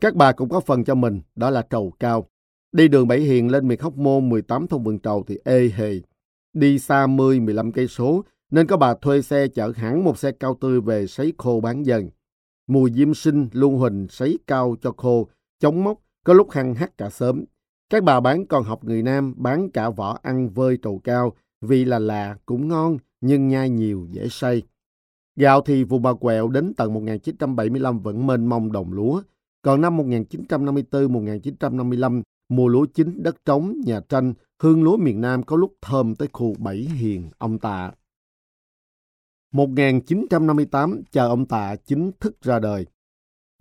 [0.00, 2.26] Các bà cũng có phần cho mình, đó là trầu cao.
[2.72, 6.00] Đi đường Bảy Hiền lên miệt Hóc Môn 18 thông vườn trầu thì ê hề.
[6.52, 10.56] Đi xa 10-15 cây số nên có bà thuê xe chở hẳn một xe cao
[10.60, 12.10] tươi về sấy khô bán dần.
[12.66, 15.28] Mùi diêm sinh luôn huỳnh sấy cao cho khô,
[15.60, 17.44] chống mốc có lúc hăng hắt cả sớm.
[17.90, 21.84] Các bà bán còn học người Nam bán cả vỏ ăn vơi trầu cao vì
[21.84, 24.62] là lạ cũng ngon nhưng nhai nhiều dễ say.
[25.36, 29.22] Gạo thì vùng bà quẹo đến tận 1975 vẫn mênh mông đồng lúa.
[29.62, 35.56] Còn năm 1954-1955, mùa lúa chín đất trống, nhà tranh, hương lúa miền Nam có
[35.56, 37.92] lúc thơm tới khu Bảy Hiền, ông Tạ.
[39.52, 42.86] 1958, chờ ông Tạ chính thức ra đời.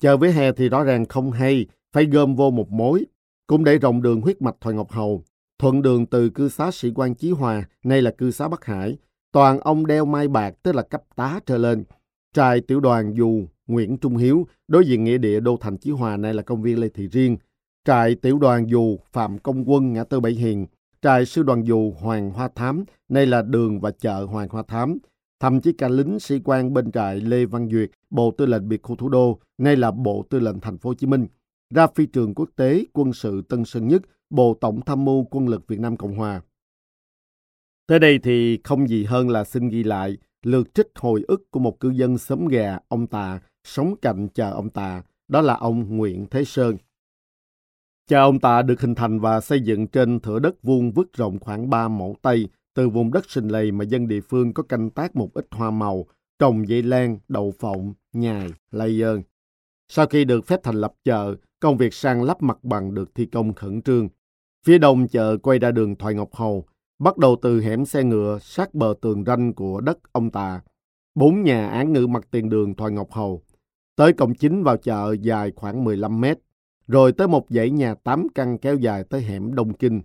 [0.01, 3.05] Chờ với hè thì rõ ràng không hay, phải gom vô một mối,
[3.47, 5.23] cũng để rộng đường huyết mạch Thoại Ngọc Hầu,
[5.59, 8.97] thuận đường từ cư xá sĩ quan Chí Hòa, nay là cư xá Bắc Hải,
[9.31, 11.83] toàn ông đeo mai bạc tức là cấp tá trở lên.
[12.33, 16.17] Trại tiểu đoàn dù Nguyễn Trung Hiếu, đối diện nghĩa địa Đô Thành Chí Hòa
[16.17, 17.37] nay là công viên Lê Thị Riêng.
[17.85, 20.67] Trại tiểu đoàn dù Phạm Công Quân ngã tư Bảy Hiền.
[21.01, 24.97] Trại sư đoàn dù Hoàng Hoa Thám, nay là đường và chợ Hoàng Hoa Thám.
[25.39, 28.81] Thậm chí cả lính sĩ quan bên trại Lê Văn Duyệt, Bộ Tư lệnh Biệt
[28.83, 31.27] khu Thủ đô, nay là Bộ Tư lệnh Thành phố Hồ Chí Minh
[31.73, 35.47] ra phi trường quốc tế quân sự Tân Sơn Nhất, Bộ Tổng Tham mưu Quân
[35.47, 36.41] lực Việt Nam Cộng Hòa.
[37.87, 41.59] Tới đây thì không gì hơn là xin ghi lại lượt trích hồi ức của
[41.59, 45.97] một cư dân xóm gà ông Tà sống cạnh chờ ông Tà, đó là ông
[45.97, 46.77] Nguyễn Thế Sơn.
[48.11, 51.39] Cha ông ta được hình thành và xây dựng trên thửa đất vuông vứt rộng
[51.39, 54.89] khoảng 3 mẫu Tây từ vùng đất sinh lầy mà dân địa phương có canh
[54.89, 56.05] tác một ít hoa màu,
[56.39, 59.21] trồng dây lan, đậu phộng, nhài, lây dơn.
[59.89, 63.25] Sau khi được phép thành lập chợ, Công việc sang lắp mặt bằng được thi
[63.25, 64.09] công khẩn trương.
[64.65, 66.65] Phía đông chợ quay ra đường Thoại Ngọc Hầu,
[66.99, 70.61] bắt đầu từ hẻm xe ngựa sát bờ tường ranh của đất ông Tà.
[71.15, 73.41] Bốn nhà án ngữ mặt tiền đường Thoại Ngọc Hầu.
[73.95, 76.37] Tới cổng chính vào chợ dài khoảng 15 mét,
[76.91, 80.01] rồi tới một dãy nhà tám căn kéo dài tới hẻm Đông Kinh.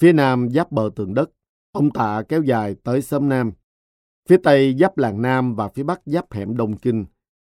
[0.00, 1.30] Phía nam giáp bờ tường đất,
[1.72, 3.52] ông Tạ kéo dài tới Sớm Nam.
[4.28, 7.04] Phía tây giáp làng Nam và phía bắc giáp hẻm Đông Kinh.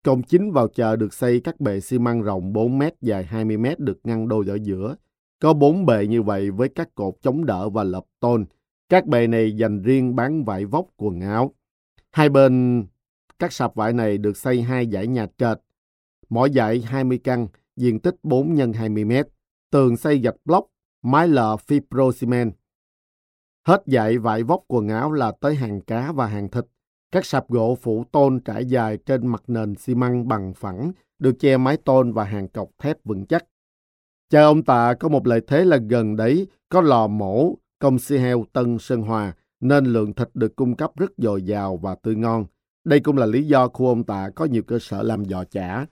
[0.03, 3.57] Cổng chính vào chợ được xây các bệ xi măng rộng 4 mét dài 20
[3.57, 4.95] mét được ngăn đôi ở giữa.
[5.39, 8.45] Có bốn bệ như vậy với các cột chống đỡ và lập tôn.
[8.89, 11.53] Các bệ này dành riêng bán vải vóc quần áo.
[12.11, 12.85] Hai bên
[13.39, 15.57] các sạp vải này được xây hai dãy nhà trệt.
[16.29, 17.47] Mỗi dãy 20 căn,
[17.77, 19.27] diện tích 4 x 20 mét.
[19.71, 20.67] Tường xây gạch block,
[21.03, 22.11] mái lợ fibro
[23.67, 26.65] Hết dạy vải vóc quần áo là tới hàng cá và hàng thịt.
[27.11, 31.39] Các sạp gỗ phủ tôn trải dài trên mặt nền xi măng bằng phẳng, được
[31.39, 33.45] che mái tôn và hàng cọc thép vững chắc.
[34.29, 38.17] Cha ông Tạ có một lợi thế là gần đấy có lò mổ công si
[38.17, 42.15] heo Tân Sơn Hòa, nên lượng thịt được cung cấp rất dồi dào và tươi
[42.15, 42.45] ngon.
[42.83, 45.85] Đây cũng là lý do khu ông Tạ có nhiều cơ sở làm giò chả.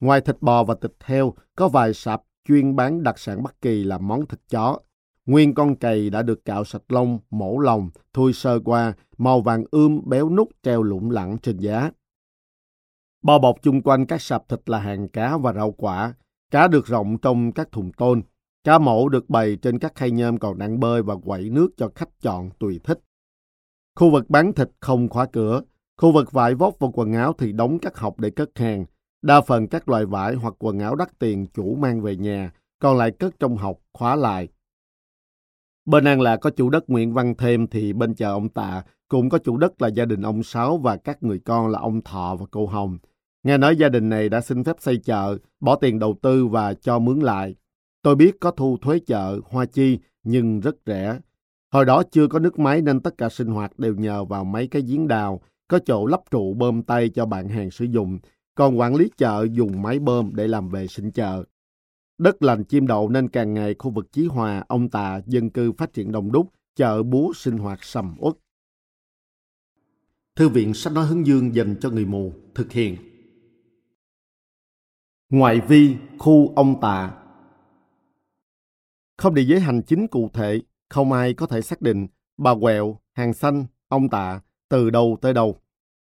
[0.00, 3.84] Ngoài thịt bò và thịt heo, có vài sạp chuyên bán đặc sản Bắc Kỳ
[3.84, 4.78] là món thịt chó.
[5.26, 9.64] Nguyên con cầy đã được cạo sạch lông, mổ lòng, thui sơ qua, màu vàng
[9.70, 11.90] ươm béo nút treo lủng lẳng trên giá.
[13.22, 16.14] Bao bọc chung quanh các sạp thịt là hàng cá và rau quả.
[16.50, 18.22] Cá được rộng trong các thùng tôn.
[18.64, 21.90] Cá mổ được bày trên các khay nhôm còn đang bơi và quẩy nước cho
[21.94, 23.00] khách chọn tùy thích.
[23.94, 25.62] Khu vực bán thịt không khóa cửa.
[25.96, 28.84] Khu vực vải vóc và quần áo thì đóng các hộp để cất hàng.
[29.22, 32.96] Đa phần các loại vải hoặc quần áo đắt tiền chủ mang về nhà, còn
[32.98, 34.48] lại cất trong học, khóa lại.
[35.84, 39.28] Bên An là có chủ đất Nguyễn Văn Thêm thì bên chợ ông Tạ cũng
[39.28, 42.36] có chủ đất là gia đình ông Sáu và các người con là ông Thọ
[42.40, 42.98] và cô Hồng.
[43.42, 46.74] Nghe nói gia đình này đã xin phép xây chợ, bỏ tiền đầu tư và
[46.74, 47.54] cho mướn lại.
[48.02, 51.18] Tôi biết có thu thuế chợ, hoa chi, nhưng rất rẻ.
[51.72, 54.66] Hồi đó chưa có nước máy nên tất cả sinh hoạt đều nhờ vào mấy
[54.68, 58.18] cái giếng đào, có chỗ lắp trụ bơm tay cho bạn hàng sử dụng,
[58.54, 61.44] còn quản lý chợ dùng máy bơm để làm vệ sinh chợ.
[62.18, 65.72] Đất lành chim đậu nên càng ngày khu vực Chí Hòa, ông Tà, dân cư
[65.72, 68.34] phát triển đông đúc, chợ búa sinh hoạt sầm uất.
[70.36, 72.96] Thư viện sách nói hướng dương dành cho người mù thực hiện.
[75.30, 77.16] Ngoại vi khu ông Tà
[79.18, 82.06] Không địa giới hành chính cụ thể, không ai có thể xác định
[82.36, 85.60] bà quẹo, hàng xanh, ông Tạ từ đâu tới đâu.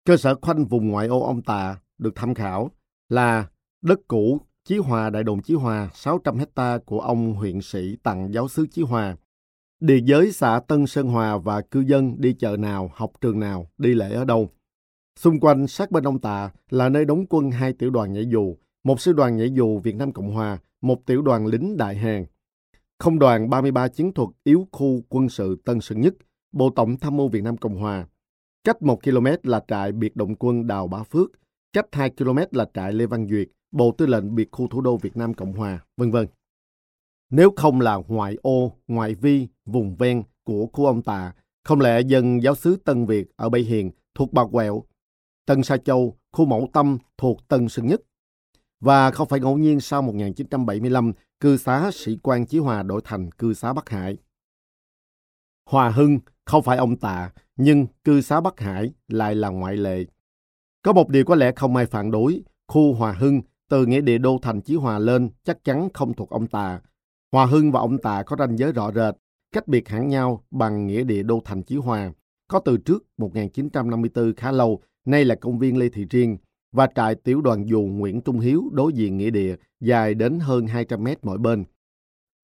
[0.05, 2.71] Cơ sở khoanh vùng ngoại ô ông Tạ được tham khảo
[3.09, 3.47] là
[3.83, 8.33] đất cũ Chí Hòa Đại đồn Chí Hòa 600 hecta của ông huyện sĩ tặng
[8.33, 9.17] giáo sứ Chí Hòa.
[9.81, 13.71] Địa giới xã Tân Sơn Hòa và cư dân đi chợ nào, học trường nào,
[13.79, 14.51] đi lễ ở đâu.
[15.19, 18.57] Xung quanh sát bên ông Tạ là nơi đóng quân hai tiểu đoàn nhảy dù,
[18.85, 22.25] một sư đoàn nhảy dù Việt Nam Cộng Hòa, một tiểu đoàn lính Đại Hàn.
[22.99, 26.15] Không đoàn 33 chiến thuật yếu khu quân sự Tân Sơn Nhất,
[26.53, 28.07] Bộ Tổng Tham mưu Việt Nam Cộng Hòa.
[28.65, 31.31] Cách 1 km là trại biệt động quân Đào Bá Phước,
[31.75, 34.97] cách 2 km là trại Lê Văn Duyệt, Bộ Tư lệnh biệt khu thủ đô
[34.97, 36.27] Việt Nam Cộng Hòa, vân vân.
[37.31, 41.33] Nếu không là ngoại ô, ngoại vi, vùng ven của khu ông Tà,
[41.65, 44.85] không lẽ dân giáo sứ Tân Việt ở Bảy Hiền thuộc Bà Quẹo,
[45.47, 48.01] Tân Sa Châu, khu Mẫu Tâm thuộc Tân Sơn Nhất.
[48.81, 53.31] Và không phải ngẫu nhiên sau 1975, cư xá sĩ quan Chí Hòa đổi thành
[53.31, 54.17] cư xá Bắc Hải.
[55.71, 60.05] Hòa Hưng không phải ông Tạ, nhưng cư xá Bắc Hải lại là ngoại lệ.
[60.85, 64.19] Có một điều có lẽ không ai phản đối, khu Hòa Hưng từ nghĩa địa
[64.19, 66.81] đô thành Chí Hòa lên chắc chắn không thuộc ông Tà.
[67.33, 69.15] Hòa Hưng và ông Tà có ranh giới rõ rệt,
[69.53, 72.13] cách biệt hẳn nhau bằng nghĩa địa đô thành Chí Hòa.
[72.49, 76.37] Có từ trước 1954 khá lâu, nay là công viên Lê Thị Riêng,
[76.73, 80.67] và trại tiểu đoàn dù Nguyễn Trung Hiếu đối diện nghĩa địa dài đến hơn
[80.67, 81.65] 200 mét mỗi bên.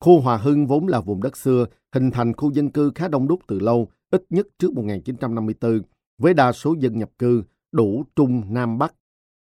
[0.00, 3.28] Khu Hòa Hưng vốn là vùng đất xưa, hình thành khu dân cư khá đông
[3.28, 5.82] đúc từ lâu, ít nhất trước 1954,
[6.18, 7.42] với đa số dân nhập cư,
[7.72, 8.94] đủ Trung, Nam, Bắc.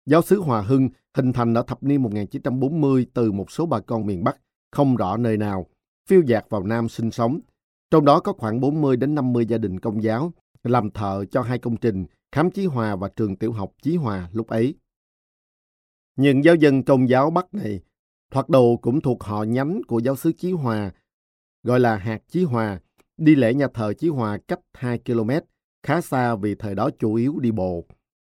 [0.07, 4.07] Giáo sứ Hòa Hưng hình thành ở thập niên 1940 từ một số bà con
[4.07, 4.37] miền Bắc,
[4.71, 5.67] không rõ nơi nào,
[6.09, 7.41] phiêu dạt vào Nam sinh sống.
[7.91, 10.33] Trong đó có khoảng 40 đến 50 gia đình công giáo,
[10.63, 14.29] làm thợ cho hai công trình, khám Chí Hòa và trường tiểu học Chí Hòa
[14.33, 14.75] lúc ấy.
[16.17, 17.81] Những giáo dân công giáo Bắc này,
[18.31, 20.93] thoạt đầu cũng thuộc họ nhánh của giáo sứ Chí Hòa,
[21.63, 22.81] gọi là hạt Chí Hòa,
[23.17, 25.31] đi lễ nhà thờ Chí Hòa cách 2 km,
[25.83, 27.85] khá xa vì thời đó chủ yếu đi bộ.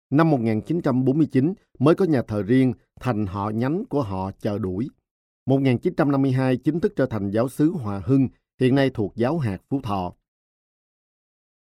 [0.10, 4.90] Năm 1949 mới có nhà thờ riêng thành họ nhánh của họ chờ đuổi.
[5.46, 8.28] 1952 chính thức trở thành giáo sứ Hòa Hưng,
[8.60, 10.14] hiện nay thuộc giáo hạt Phú Thọ.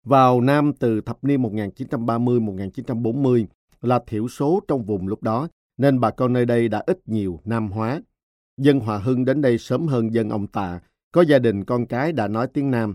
[0.04, 3.46] Vào Nam từ thập niên 1930-1940
[3.80, 7.40] là thiểu số trong vùng lúc đó, nên bà con nơi đây đã ít nhiều
[7.44, 8.00] Nam hóa.
[8.56, 10.80] Dân Hòa Hưng đến đây sớm hơn dân ông Tạ,
[11.12, 12.94] có gia đình con cái đã nói tiếng Nam.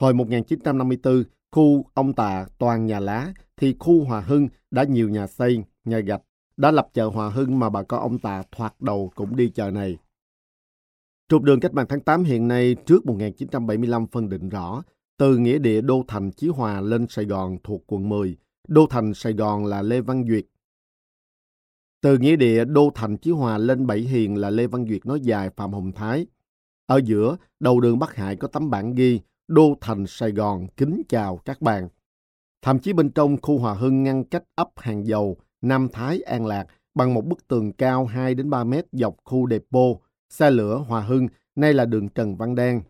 [0.00, 5.26] Hồi 1954, khu ông Tạ toàn nhà lá, thì khu Hòa Hưng đã nhiều nhà
[5.26, 6.22] xây, nhà gạch,
[6.56, 9.70] đã lập chợ Hòa Hưng mà bà con ông Tà thoạt đầu cũng đi chợ
[9.70, 9.98] này.
[11.28, 14.82] Trục đường cách mạng tháng 8 hiện nay trước 1975 phân định rõ,
[15.18, 18.36] từ nghĩa địa Đô Thành Chí Hòa lên Sài Gòn thuộc quận 10,
[18.68, 20.44] Đô Thành Sài Gòn là Lê Văn Duyệt.
[22.00, 25.20] Từ nghĩa địa Đô Thành Chí Hòa lên Bảy Hiền là Lê Văn Duyệt nói
[25.20, 26.26] dài Phạm Hồng Thái.
[26.86, 31.02] Ở giữa, đầu đường Bắc Hải có tấm bảng ghi Đô thành Sài Gòn kính
[31.08, 31.88] chào các bạn.
[32.62, 36.46] Thậm chí bên trong khu Hòa Hưng ngăn cách ấp Hàng Dầu, Nam Thái, An
[36.46, 39.96] Lạc bằng một bức tường cao 2 đến 3 mét dọc khu depot,
[40.30, 42.80] xe lửa Hòa Hưng, nay là đường Trần Văn Đan.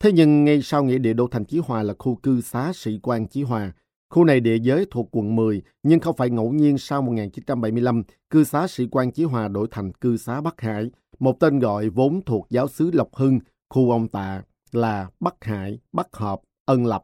[0.00, 2.98] Thế nhưng ngay sau nghĩa địa đô thành Chí Hòa là khu cư xá sĩ
[3.02, 3.72] quan Chí Hòa.
[4.10, 8.44] Khu này địa giới thuộc quận 10, nhưng không phải ngẫu nhiên sau 1975, cư
[8.44, 12.20] xá sĩ quan Chí Hòa đổi thành cư xá Bắc Hải, một tên gọi vốn
[12.26, 13.38] thuộc giáo xứ Lộc Hưng,
[13.70, 14.42] khu ông Tạ
[14.72, 17.02] là Bắc Hải, Bắc Hợp, Ân Lập.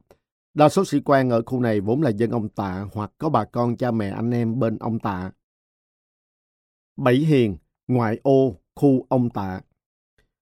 [0.55, 3.45] Đa số sĩ quan ở khu này vốn là dân ông Tạ hoặc có bà
[3.45, 5.31] con cha mẹ anh em bên ông Tạ.
[6.97, 7.57] Bảy Hiền,
[7.89, 9.61] ngoại ô, khu ông Tạ.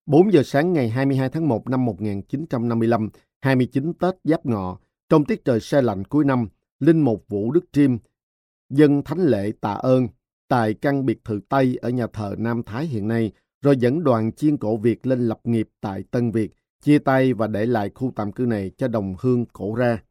[0.06, 3.10] 4 giờ sáng ngày 22 tháng 1 năm 1955,
[3.40, 4.78] 29 Tết Giáp Ngọ,
[5.08, 6.48] trong tiết trời xe lạnh cuối năm,
[6.80, 7.96] Linh Mục Vũ Đức Triêm,
[8.70, 10.08] dân thánh lễ tạ ơn,
[10.48, 13.32] tại căn biệt thự Tây ở nhà thờ Nam Thái hiện nay,
[13.62, 17.46] rồi dẫn đoàn chiên cổ Việt lên lập nghiệp tại Tân Việt, chia tay và
[17.46, 20.02] để lại khu tạm cư này cho đồng hương cổ ra.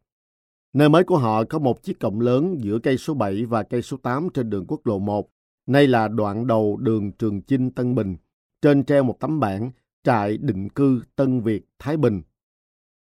[0.73, 3.81] Nơi mới của họ có một chiếc cổng lớn giữa cây số 7 và cây
[3.81, 5.29] số 8 trên đường quốc lộ 1.
[5.67, 8.15] Nay là đoạn đầu đường Trường Chinh Tân Bình.
[8.61, 9.71] Trên treo một tấm bảng
[10.03, 12.21] trại định cư Tân Việt Thái Bình.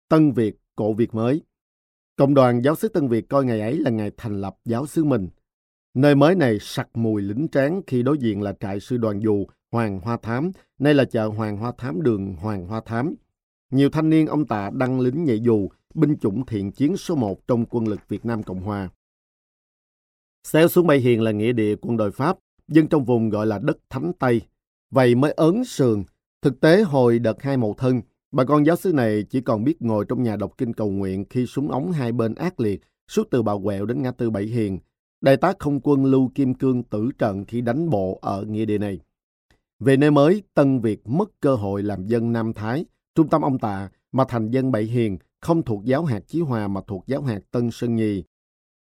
[0.09, 1.43] Tân Việt cổ Việt mới.
[2.17, 5.05] Cộng đoàn giáo sứ Tân Việt coi ngày ấy là ngày thành lập giáo sứ
[5.05, 5.29] mình.
[5.95, 9.47] Nơi mới này sặc mùi lính tráng khi đối diện là trại sư đoàn dù
[9.73, 13.15] Hoàng Hoa Thám, nay là chợ Hoàng Hoa Thám đường Hoàng Hoa Thám.
[13.71, 17.47] Nhiều thanh niên ông Tạ đăng lính nhảy dù, binh chủng thiện chiến số 1
[17.47, 18.89] trong quân lực Việt Nam Cộng Hòa.
[20.45, 22.39] Xéo xuống Bay Hiền là nghĩa địa quân đội Pháp,
[22.69, 24.41] dân trong vùng gọi là đất Thánh Tây.
[24.91, 26.05] Vậy mới ấn sườn.
[26.43, 28.01] Thực tế hồi đợt hai mậu thân,
[28.33, 31.25] bà con giáo sứ này chỉ còn biết ngồi trong nhà đọc kinh cầu nguyện
[31.31, 34.45] khi súng ống hai bên ác liệt, suốt từ bà Quẹo đến ngã tư Bảy
[34.45, 34.79] Hiền.
[35.21, 38.79] Đại tá không quân Lưu Kim Cương tử trận khi đánh bộ ở nghĩa địa
[38.79, 39.01] này.
[39.81, 42.85] Về nơi mới, Tân Việt mất cơ hội làm dân Nam Thái,
[43.17, 46.69] trung tâm ông Tạ, mà thành dân Bảy Hiền, không thuộc giáo hạt Chí Hòa
[46.69, 48.25] mà thuộc giáo hạt Tân Sơn Nhì.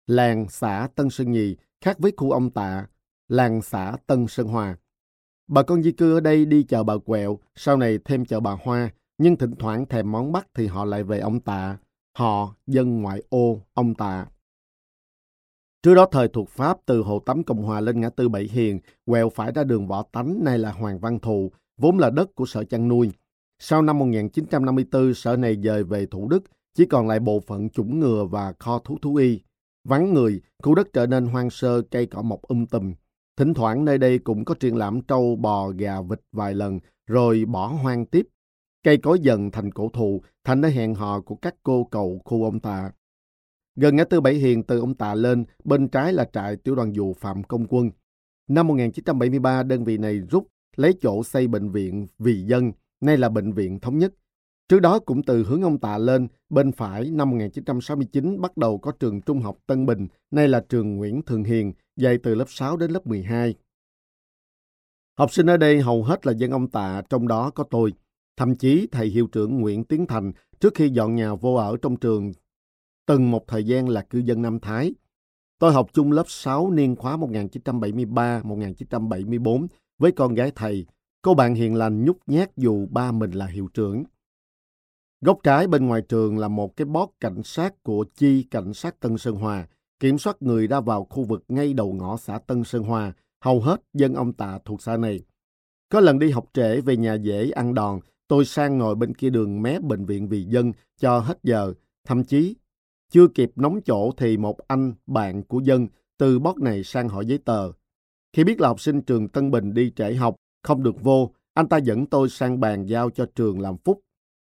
[0.08, 2.88] Làng xã Tân Sơn Nhì khác với khu ông Tạ,
[3.28, 4.78] làng xã Tân Sơn Hòa.
[5.48, 8.58] Bà con di cư ở đây đi chợ bà Quẹo, sau này thêm chợ bà
[8.64, 11.78] Hoa, nhưng thỉnh thoảng thèm món Bắc thì họ lại về ông Tạ.
[12.18, 14.26] Họ, dân ngoại ô, ông Tạ.
[15.84, 18.80] Trước đó thời thuộc Pháp từ Hồ Tắm Cộng Hòa lên ngã tư Bảy Hiền,
[19.06, 22.46] quẹo phải ra đường Võ Tánh nay là Hoàng Văn Thụ, vốn là đất của
[22.46, 23.12] sở chăn nuôi.
[23.60, 28.00] Sau năm 1954, sở này dời về Thủ Đức, chỉ còn lại bộ phận chủng
[28.00, 29.42] ngừa và kho thú thú y.
[29.84, 32.94] Vắng người, khu đất trở nên hoang sơ, cây cỏ mọc um tùm.
[33.38, 37.46] Thỉnh thoảng nơi đây cũng có triển lãm trâu, bò, gà, vịt vài lần, rồi
[37.46, 38.28] bỏ hoang tiếp.
[38.84, 42.44] Cây cối dần thành cổ thụ, thành nơi hẹn hò của các cô cậu khu
[42.44, 42.92] ông tạ.
[43.76, 46.96] Gần ngã tư Bảy Hiền từ ông Tạ lên, bên trái là trại tiểu đoàn
[46.96, 47.92] dù Phạm Công Quân.
[48.48, 53.30] Năm 1973, đơn vị này rút lấy chỗ xây bệnh viện vì dân, nay là
[53.30, 54.14] bệnh viện thống nhất.
[54.70, 58.92] Trước đó cũng từ hướng ông Tạ lên, bên phải năm 1969 bắt đầu có
[58.92, 62.78] trường trung học Tân Bình, nay là trường Nguyễn Thường Hiền, dạy từ lớp 6
[62.78, 63.56] đến lớp 12.
[65.18, 67.94] Học sinh ở đây hầu hết là dân ông Tạ, trong đó có tôi.
[68.38, 71.98] Thậm chí thầy hiệu trưởng Nguyễn Tiến Thành trước khi dọn nhà vô ở trong
[71.98, 72.32] trường
[73.06, 74.94] từng một thời gian là cư dân Nam Thái.
[75.60, 79.68] Tôi học chung lớp 6 niên khóa 1973-1974
[79.98, 80.86] với con gái thầy.
[81.26, 84.04] Cô bạn hiền lành nhút nhát dù ba mình là hiệu trưởng.
[85.22, 89.00] Góc trái bên ngoài trường là một cái bót cảnh sát của chi cảnh sát
[89.00, 89.68] Tân Sơn Hòa,
[90.00, 93.62] kiểm soát người ra vào khu vực ngay đầu ngõ xã Tân Sơn Hòa, hầu
[93.62, 95.20] hết dân ông tạ thuộc xã này.
[95.90, 99.30] Có lần đi học trễ về nhà dễ ăn đòn, tôi sang ngồi bên kia
[99.30, 101.74] đường mé bệnh viện vì dân cho hết giờ,
[102.08, 102.56] thậm chí
[103.12, 105.88] chưa kịp nóng chỗ thì một anh bạn của dân
[106.18, 107.72] từ bót này sang hỏi giấy tờ.
[108.34, 110.36] Khi biết là học sinh trường Tân Bình đi trễ học,
[110.66, 114.02] không được vô, anh ta dẫn tôi sang bàn giao cho trường làm phúc.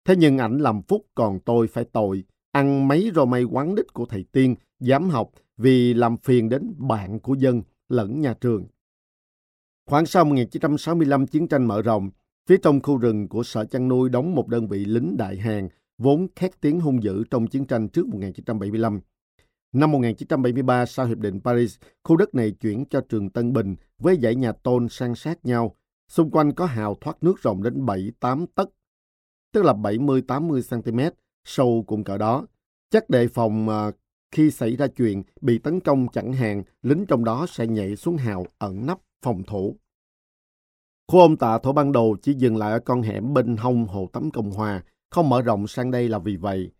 [0.05, 3.93] Thế nhưng ảnh làm phúc còn tôi phải tội, ăn mấy rô mây quán đích
[3.93, 8.65] của thầy Tiên, dám học vì làm phiền đến bạn của dân lẫn nhà trường.
[9.85, 12.09] Khoảng sau 1965 chiến tranh mở rộng,
[12.47, 15.69] phía trong khu rừng của sở chăn nuôi đóng một đơn vị lính đại hàng
[15.97, 19.01] vốn khét tiếng hung dữ trong chiến tranh trước 1975.
[19.73, 24.17] Năm 1973, sau Hiệp định Paris, khu đất này chuyển cho trường Tân Bình với
[24.21, 25.75] dãy nhà tôn san sát nhau.
[26.11, 28.69] Xung quanh có hào thoát nước rộng đến 7-8 tấc,
[29.53, 30.99] tức là 70-80 cm,
[31.45, 32.45] sâu cũng cỡ đó.
[32.89, 33.73] Chắc đề phòng uh,
[34.31, 38.17] khi xảy ra chuyện bị tấn công chẳng hạn, lính trong đó sẽ nhảy xuống
[38.17, 39.77] hào ẩn nấp phòng thủ.
[41.07, 44.09] Khu ông tạ thổ ban đầu chỉ dừng lại ở con hẻm bên hông Hồ
[44.13, 46.71] Tắm Cộng Hòa, không mở rộng sang đây là vì vậy.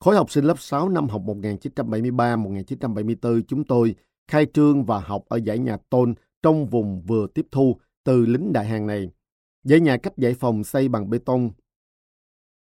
[0.00, 3.94] Khối học sinh lớp 6 năm học 1973-1974 chúng tôi
[4.28, 8.52] khai trương và học ở giải nhà tôn trong vùng vừa tiếp thu từ lính
[8.52, 9.10] đại hàng này.
[9.64, 11.50] Dãy nhà cách giải phòng xây bằng bê tông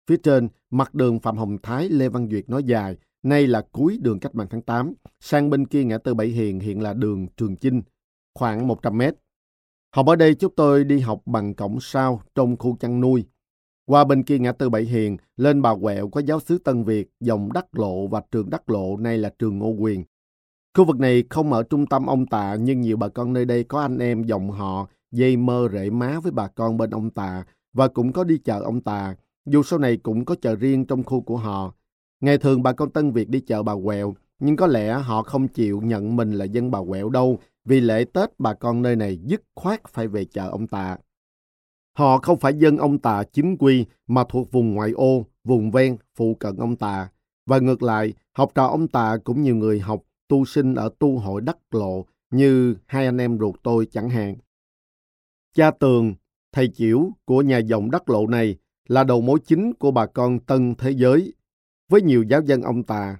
[0.07, 3.99] Phía trên, mặt đường Phạm Hồng Thái, Lê Văn Duyệt nói dài, nay là cuối
[4.01, 4.95] đường cách mạng tháng 8.
[5.21, 7.83] Sang bên kia ngã tư Bảy Hiền hiện là đường Trường Chinh,
[8.35, 9.15] khoảng 100 mét.
[9.95, 13.25] Học ở đây chúng tôi đi học bằng cổng sao trong khu chăn nuôi.
[13.87, 17.11] Qua bên kia ngã tư Bảy Hiền, lên bà quẹo có giáo sứ Tân Việt,
[17.21, 20.05] dòng Đắc Lộ và trường Đắc Lộ, nay là trường Ngô Quyền.
[20.75, 23.65] Khu vực này không ở trung tâm ông Tạ, nhưng nhiều bà con nơi đây
[23.65, 27.45] có anh em dòng họ, dây mơ rễ má với bà con bên ông Tạ,
[27.73, 29.15] và cũng có đi chợ ông Tạ,
[29.47, 31.75] dù sau này cũng có chợ riêng trong khu của họ.
[32.21, 35.49] Ngày thường bà con Tân Việt đi chợ bà quẹo, nhưng có lẽ họ không
[35.49, 39.19] chịu nhận mình là dân bà quẹo đâu, vì lễ Tết bà con nơi này
[39.25, 40.97] dứt khoát phải về chợ ông Tạ.
[41.99, 45.97] Họ không phải dân ông Tà chính quy mà thuộc vùng ngoại ô, vùng ven,
[46.15, 47.09] phụ cận ông Tà.
[47.47, 51.19] Và ngược lại, học trò ông Tà cũng nhiều người học tu sinh ở tu
[51.19, 54.37] hội đắc lộ như hai anh em ruột tôi chẳng hạn.
[55.55, 56.15] Cha Tường,
[56.53, 58.57] thầy chiểu của nhà dòng đắc lộ này
[58.89, 61.35] là đầu mối chính của bà con tân thế giới
[61.89, 63.17] với nhiều giáo dân ông Tà.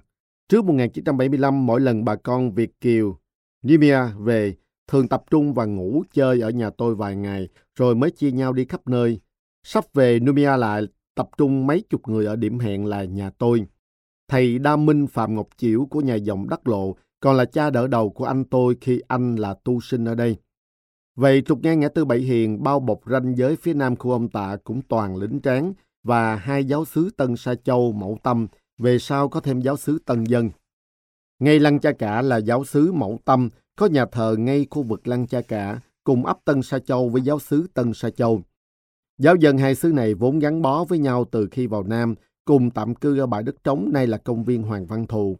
[0.49, 3.19] Trước 1975, mỗi lần bà con Việt Kiều,
[3.61, 4.55] Nimia về
[4.87, 8.53] thường tập trung và ngủ chơi ở nhà tôi vài ngày, rồi mới chia nhau
[8.53, 9.19] đi khắp nơi.
[9.63, 10.81] Sắp về Numia lại
[11.15, 13.65] tập trung mấy chục người ở điểm hẹn là nhà tôi.
[14.27, 17.87] Thầy Đa Minh Phạm Ngọc Chiểu của nhà dòng Đắc Lộ còn là cha đỡ
[17.87, 20.37] đầu của anh tôi khi anh là tu sinh ở đây.
[21.15, 24.29] Vậy trục ngang ngã tư Bảy Hiền bao bọc ranh giới phía nam khu ông
[24.29, 25.73] Tạ cũng toàn lính tráng
[26.03, 28.47] và hai giáo sứ Tân Sa Châu, Mẫu Tâm,
[28.77, 30.49] về sau có thêm giáo sứ Tân Dân.
[31.39, 35.07] Ngay lăng cha cả là giáo sứ Mẫu Tâm có nhà thờ ngay khu vực
[35.07, 38.41] Lăng Cha Cả, cùng ấp Tân Sa Châu với giáo sứ Tân Sa Châu.
[39.17, 42.15] Giáo dân hai xứ này vốn gắn bó với nhau từ khi vào Nam,
[42.45, 45.37] cùng tạm cư ở bãi đất trống nay là công viên Hoàng Văn Thù.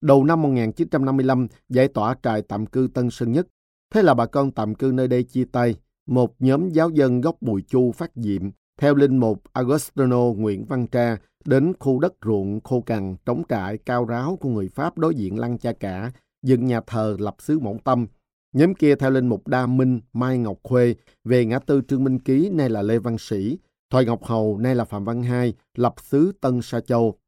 [0.00, 3.46] Đầu năm 1955, giải tỏa trại tạm cư Tân Sơn Nhất.
[3.94, 5.74] Thế là bà con tạm cư nơi đây chia tay.
[6.06, 8.42] Một nhóm giáo dân gốc Bùi Chu phát diệm,
[8.78, 13.78] theo linh mục Agostino Nguyễn Văn Tra, đến khu đất ruộng khô cằn, trống trại,
[13.78, 16.12] cao ráo của người Pháp đối diện Lăng Cha Cả,
[16.42, 18.06] dựng nhà thờ lập xứ Mộng Tâm.
[18.52, 20.94] Nhóm kia theo linh mục Đa Minh, Mai Ngọc Khuê,
[21.24, 23.58] về ngã tư Trương Minh Ký, nay là Lê Văn Sĩ,
[23.90, 27.18] Thoại Ngọc Hầu, nay là Phạm Văn Hai, lập xứ Tân Sa Châu.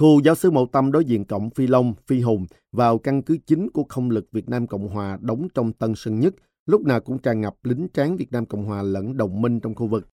[0.00, 3.38] Khu giáo sứ Mậu Tâm đối diện cổng Phi Long, Phi Hùng vào căn cứ
[3.46, 6.34] chính của không lực Việt Nam Cộng Hòa đóng trong Tân Sơn Nhất,
[6.66, 9.74] lúc nào cũng tràn ngập lính tráng Việt Nam Cộng Hòa lẫn đồng minh trong
[9.74, 10.08] khu vực.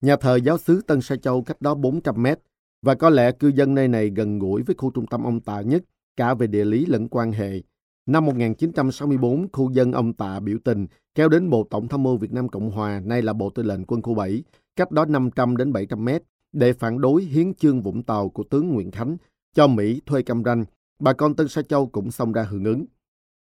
[0.00, 2.38] Nhà thờ giáo sứ Tân Sa Châu cách đó 400 mét,
[2.82, 5.60] và có lẽ cư dân nơi này gần gũi với khu trung tâm ông Tạ
[5.60, 5.82] nhất
[6.16, 7.62] cả về địa lý lẫn quan hệ.
[8.06, 12.32] Năm 1964, khu dân ông Tạ biểu tình kéo đến Bộ Tổng tham mưu Việt
[12.32, 14.42] Nam Cộng Hòa, nay là Bộ Tư lệnh Quân khu 7,
[14.76, 18.68] cách đó 500 đến 700 mét, để phản đối hiến chương Vũng Tàu của tướng
[18.68, 19.16] Nguyễn Khánh
[19.54, 20.64] cho Mỹ thuê cam ranh.
[21.00, 22.84] Bà con Tân Sa Châu cũng xông ra hưởng ứng.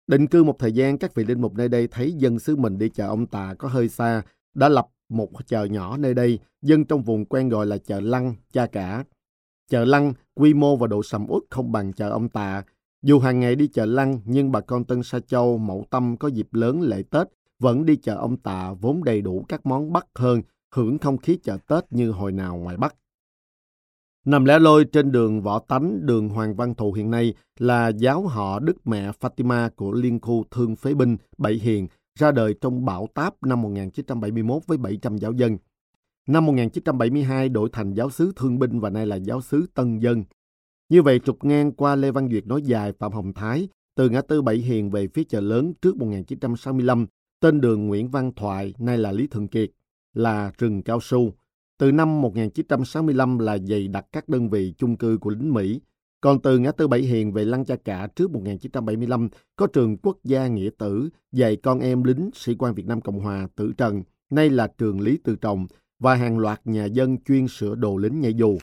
[0.08, 2.78] Định cư một thời gian, các vị linh mục nơi đây thấy dân xứ mình
[2.78, 6.86] đi chợ ông Tà có hơi xa, đã lập một chợ nhỏ nơi đây, dân
[6.86, 9.04] trong vùng quen gọi là chợ Lăng, cha cả.
[9.70, 12.64] Chợ Lăng, quy mô và độ sầm uất không bằng chợ ông tà.
[13.04, 16.28] Dù hàng ngày đi chợ Lăng, nhưng bà con Tân Sa Châu, Mậu Tâm có
[16.28, 17.28] dịp lớn lễ Tết,
[17.60, 20.42] vẫn đi chợ ông tà vốn đầy đủ các món Bắc hơn,
[20.72, 22.96] hưởng không khí chợ Tết như hồi nào ngoài Bắc.
[24.26, 28.28] Nằm lẻ loi trên đường Võ Tánh, đường Hoàng Văn Thụ hiện nay là giáo
[28.28, 31.88] họ Đức Mẹ Fatima của Liên khu Thương Phế Binh, Bảy Hiền,
[32.20, 35.58] ra đời trong bão táp năm 1971 với 700 giáo dân.
[36.28, 40.24] Năm 1972 đổi thành giáo sứ Thương binh và nay là giáo sứ Tân Dân.
[40.90, 44.22] Như vậy trục ngang qua Lê Văn Duyệt nói dài Phạm Hồng Thái từ ngã
[44.22, 47.08] tư Bảy Hiền về phía chợ lớn trước 1965
[47.40, 49.70] tên đường Nguyễn Văn Thoại nay là Lý Thường Kiệt
[50.14, 51.34] là rừng cao su.
[51.78, 55.82] Từ năm 1965 là dày đặt các đơn vị chung cư của lính Mỹ.
[56.22, 60.18] Còn từ ngã tư Bảy Hiền về Lăng Cha Cả trước 1975 có trường quốc
[60.24, 64.04] gia nghĩa tử dạy con em lính sĩ quan Việt Nam Cộng Hòa Tử Trần,
[64.30, 65.68] nay là trường Lý Tự Trọng
[66.00, 68.58] và hàng loạt nhà dân chuyên sửa đồ lính nhảy dù.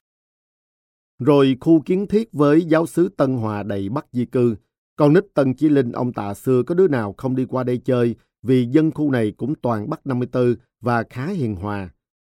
[1.19, 4.57] Rồi khu kiến thiết với giáo sứ Tân Hòa đầy bắt di cư.
[4.97, 7.79] Con nít Tân Chí Linh ông tạ xưa có đứa nào không đi qua đây
[7.79, 10.55] chơi vì dân khu này cũng toàn bắt 54
[10.85, 11.89] và khá hiền hòa.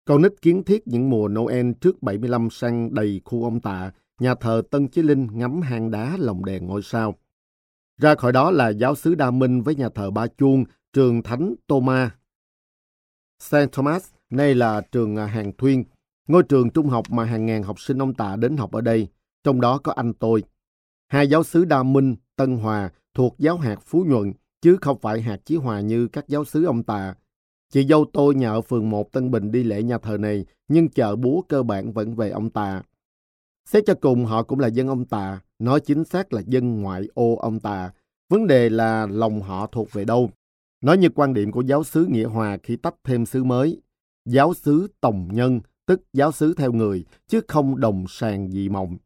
[0.05, 4.35] Con nít kiến thiết những mùa Noel trước 75 sang đầy khu ông tạ, nhà
[4.35, 7.15] thờ Tân Chí Linh ngắm hang đá lồng đèn ngôi sao.
[7.97, 10.63] Ra khỏi đó là giáo sứ Đa Minh với nhà thờ Ba Chuông,
[10.93, 12.09] trường Thánh Thomas.
[13.39, 15.83] Saint Thomas Nay là trường à, Hàng Thuyên,
[16.27, 19.07] ngôi trường trung học mà hàng ngàn học sinh ông Tạ đến học ở đây,
[19.43, 20.43] trong đó có anh tôi.
[21.07, 25.21] Hai giáo sứ Đa Minh, Tân Hòa thuộc giáo hạt Phú Nhuận, chứ không phải
[25.21, 27.15] hạt Chí Hòa như các giáo sứ ông Tạ.
[27.73, 30.89] Chị dâu tôi nhà ở phường 1 Tân Bình đi lễ nhà thờ này, nhưng
[30.89, 32.83] chợ búa cơ bản vẫn về ông ta.
[33.65, 37.07] Xét cho cùng họ cũng là dân ông ta, nói chính xác là dân ngoại
[37.13, 37.91] ô ông ta.
[38.29, 40.29] Vấn đề là lòng họ thuộc về đâu.
[40.81, 43.81] Nói như quan điểm của giáo sứ Nghĩa Hòa khi tách thêm sứ mới,
[44.25, 48.97] giáo sứ tổng Nhân tức giáo sứ theo người, chứ không đồng sàng dị mộng.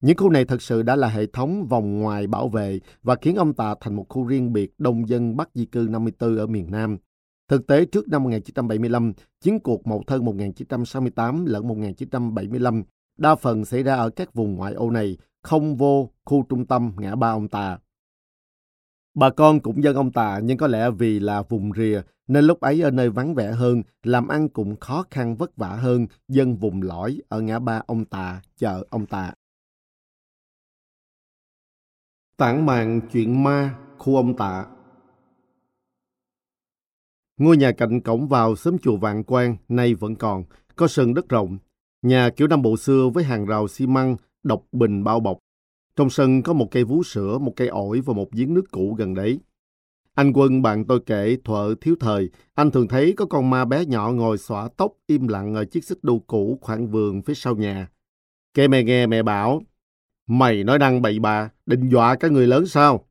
[0.00, 3.36] Những khu này thật sự đã là hệ thống vòng ngoài bảo vệ và khiến
[3.36, 6.70] ông Tà thành một khu riêng biệt đông dân Bắc di cư 54 ở miền
[6.70, 6.98] Nam.
[7.48, 12.82] Thực tế, trước năm 1975, chiến cuộc Mậu Thân 1968 lẫn 1975
[13.16, 16.92] đa phần xảy ra ở các vùng ngoại ô này, không vô khu trung tâm
[16.96, 17.78] ngã ba ông Tà.
[19.14, 22.60] Bà con cũng dân ông Tà nhưng có lẽ vì là vùng rìa nên lúc
[22.60, 26.56] ấy ở nơi vắng vẻ hơn, làm ăn cũng khó khăn vất vả hơn dân
[26.56, 29.34] vùng lõi ở ngã ba ông Tà, chợ ông Tà.
[32.36, 34.66] Tản mạn chuyện ma, khu ông Tạ
[37.38, 40.44] Ngôi nhà cạnh cổng vào xóm chùa Vạn Quan nay vẫn còn,
[40.76, 41.58] có sân đất rộng.
[42.02, 45.38] Nhà kiểu Nam Bộ xưa với hàng rào xi măng, độc bình bao bọc.
[45.96, 48.94] Trong sân có một cây vú sữa, một cây ổi và một giếng nước cũ
[48.98, 49.40] gần đấy.
[50.14, 53.84] Anh Quân bạn tôi kể thuở thiếu thời, anh thường thấy có con ma bé
[53.86, 57.56] nhỏ ngồi xõa tóc im lặng ở chiếc xích đu cũ khoảng vườn phía sau
[57.56, 57.88] nhà.
[58.54, 59.62] Kể mẹ nghe mẹ bảo,
[60.26, 63.08] mày nói năng bậy bạ, định dọa cả người lớn sao?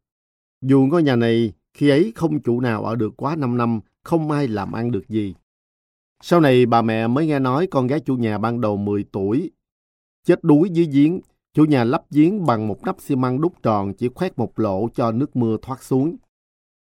[0.62, 4.32] Dù ngôi nhà này khi ấy không chủ nào ở được quá 5 năm, không
[4.32, 5.36] ai làm ăn được gì.
[6.22, 9.52] Sau này bà mẹ mới nghe nói con gái chủ nhà ban đầu 10 tuổi,
[10.26, 11.22] chết đuối dưới giếng.
[11.54, 14.90] Chủ nhà lắp giếng bằng một nắp xi măng đúc tròn chỉ khoét một lỗ
[14.96, 16.16] cho nước mưa thoát xuống.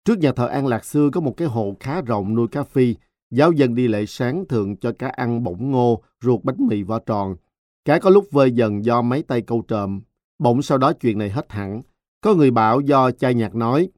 [0.05, 2.95] Trước nhà thờ An Lạc xưa có một cái hồ khá rộng nuôi cá phi.
[3.31, 6.99] Giáo dân đi lễ sáng thường cho cá ăn bổng ngô, ruột bánh mì vỏ
[6.99, 7.37] tròn.
[7.85, 10.01] Cá có lúc vơi dần do mấy tay câu trộm.
[10.39, 11.83] Bỗng sau đó chuyện này hết hẳn.
[12.21, 13.89] Có người bảo do chai nhạc nói,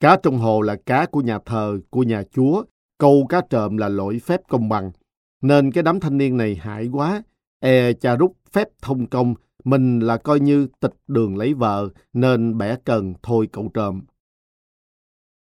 [0.00, 2.64] cá trong hồ là cá của nhà thờ, của nhà chúa,
[2.98, 4.90] câu cá trộm là lỗi phép công bằng.
[5.42, 7.22] Nên cái đám thanh niên này hại quá,
[7.60, 12.58] e cha rút phép thông công, mình là coi như tịch đường lấy vợ, nên
[12.58, 14.00] bẻ cần thôi cậu trộm.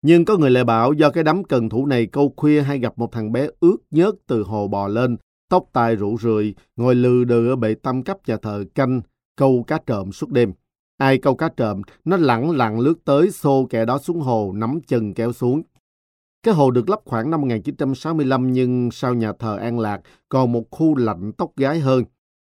[0.03, 2.99] Nhưng có người lại bảo do cái đám cần thủ này câu khuya hay gặp
[2.99, 5.17] một thằng bé ướt nhớt từ hồ bò lên,
[5.49, 9.01] tóc tai rủ rượi, ngồi lừ đừ ở bệ tâm cấp nhà thờ canh,
[9.37, 10.53] câu cá trộm suốt đêm.
[11.01, 14.81] Ai câu cá trộm, nó lẳng lặng lướt tới xô kẻ đó xuống hồ, nắm
[14.87, 15.63] chân kéo xuống.
[16.43, 20.65] Cái hồ được lắp khoảng năm 1965 nhưng sau nhà thờ An Lạc còn một
[20.71, 22.05] khu lạnh tóc gái hơn,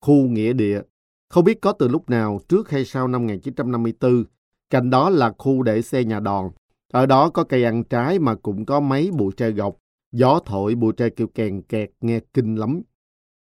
[0.01, 0.81] khu nghĩa địa.
[1.29, 4.23] Không biết có từ lúc nào trước hay sau năm 1954.
[4.69, 6.49] Cạnh đó là khu để xe nhà đòn.
[6.91, 9.75] Ở đó có cây ăn trái mà cũng có mấy bụi tre gọc.
[10.11, 12.81] Gió thổi bụi tre kêu kèn kẹt nghe kinh lắm.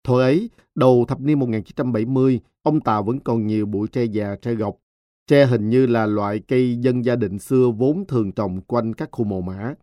[0.03, 4.53] Thời ấy, đầu thập niên 1970, ông Tàu vẫn còn nhiều bụi tre già tre
[4.53, 4.75] gọc.
[5.30, 9.09] Tre hình như là loại cây dân gia đình xưa vốn thường trồng quanh các
[9.11, 9.74] khu mồ mã.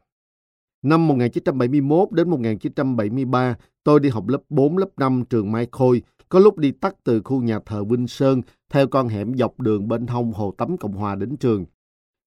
[0.82, 6.38] Năm 1971 đến 1973, tôi đi học lớp 4, lớp 5 trường Mai Khôi, có
[6.38, 10.06] lúc đi tắt từ khu nhà thờ Vinh Sơn theo con hẻm dọc đường bên
[10.06, 11.64] hông Hồ Tắm Cộng Hòa đến trường.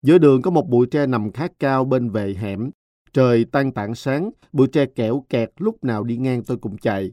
[0.01, 2.69] Giữa đường có một bụi tre nằm khá cao bên vệ hẻm.
[3.14, 7.11] Trời tan tảng sáng, bụi tre kẹo kẹt lúc nào đi ngang tôi cũng chạy.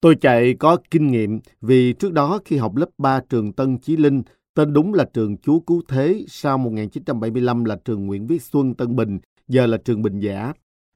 [0.00, 3.96] Tôi chạy có kinh nghiệm vì trước đó khi học lớp 3 trường Tân Chí
[3.96, 4.22] Linh,
[4.54, 8.96] tên đúng là trường Chúa Cứu Thế, sau 1975 là trường Nguyễn Viết Xuân Tân
[8.96, 10.52] Bình, giờ là trường Bình Giả.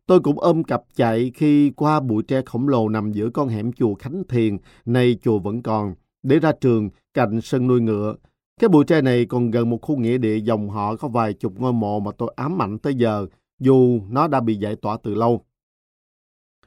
[0.07, 3.73] Tôi cũng ôm cặp chạy khi qua bụi tre khổng lồ nằm giữa con hẻm
[3.73, 8.15] chùa Khánh Thiền, nay chùa vẫn còn, để ra trường cạnh sân nuôi ngựa.
[8.61, 11.53] Cái bụi tre này còn gần một khu nghĩa địa dòng họ có vài chục
[11.61, 13.27] ngôi mộ mà tôi ám ảnh tới giờ,
[13.59, 15.45] dù nó đã bị giải tỏa từ lâu.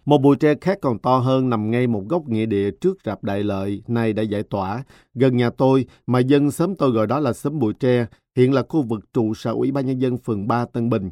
[0.10, 3.24] Một bụi tre khác còn to hơn nằm ngay một góc nghĩa địa trước rạp
[3.24, 4.84] đại lợi, nay đã giải tỏa.
[5.14, 8.06] Gần nhà tôi, mà dân xóm tôi gọi đó là xóm bụi tre,
[8.36, 11.12] hiện là khu vực trụ sở Ủy ban Nhân dân phường 3 Tân Bình.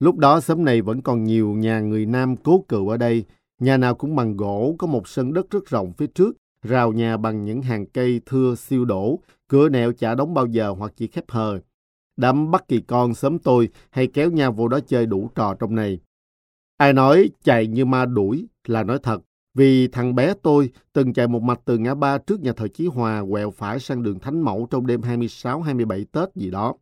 [0.00, 3.24] Lúc đó xóm này vẫn còn nhiều nhà người Nam cố cựu ở đây.
[3.60, 7.16] Nhà nào cũng bằng gỗ, có một sân đất rất rộng phía trước, rào nhà
[7.16, 11.06] bằng những hàng cây thưa siêu đổ, cửa nẹo chả đóng bao giờ hoặc chỉ
[11.06, 11.60] khép hờ.
[12.16, 15.74] Đám bất kỳ con sớm tôi hay kéo nhau vô đó chơi đủ trò trong
[15.74, 16.00] này.
[16.76, 19.20] Ai nói chạy như ma đuổi là nói thật.
[19.54, 22.86] Vì thằng bé tôi từng chạy một mạch từ ngã ba trước nhà thờ Chí
[22.86, 26.74] Hòa quẹo phải sang đường Thánh Mẫu trong đêm 26-27 Tết gì đó.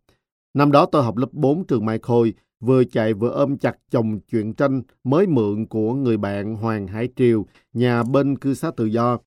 [0.54, 4.20] Năm đó tôi học lớp 4 trường Mai Khôi, vừa chạy vừa ôm chặt chồng
[4.20, 8.84] chuyện tranh mới mượn của người bạn Hoàng Hải Triều, nhà bên cư xá tự
[8.84, 9.18] do.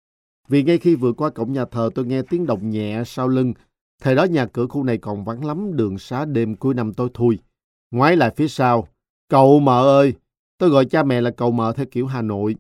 [0.47, 3.53] Vì ngay khi vừa qua cổng nhà thờ tôi nghe tiếng động nhẹ sau lưng.
[4.01, 7.09] Thời đó nhà cửa khu này còn vắng lắm đường xá đêm cuối năm tối
[7.13, 7.39] thui.
[7.91, 8.87] Ngoái lại phía sau.
[9.29, 10.13] Cậu mợ ơi,
[10.57, 12.55] Tôi gọi cha mẹ là cầu mờ theo kiểu Hà Nội.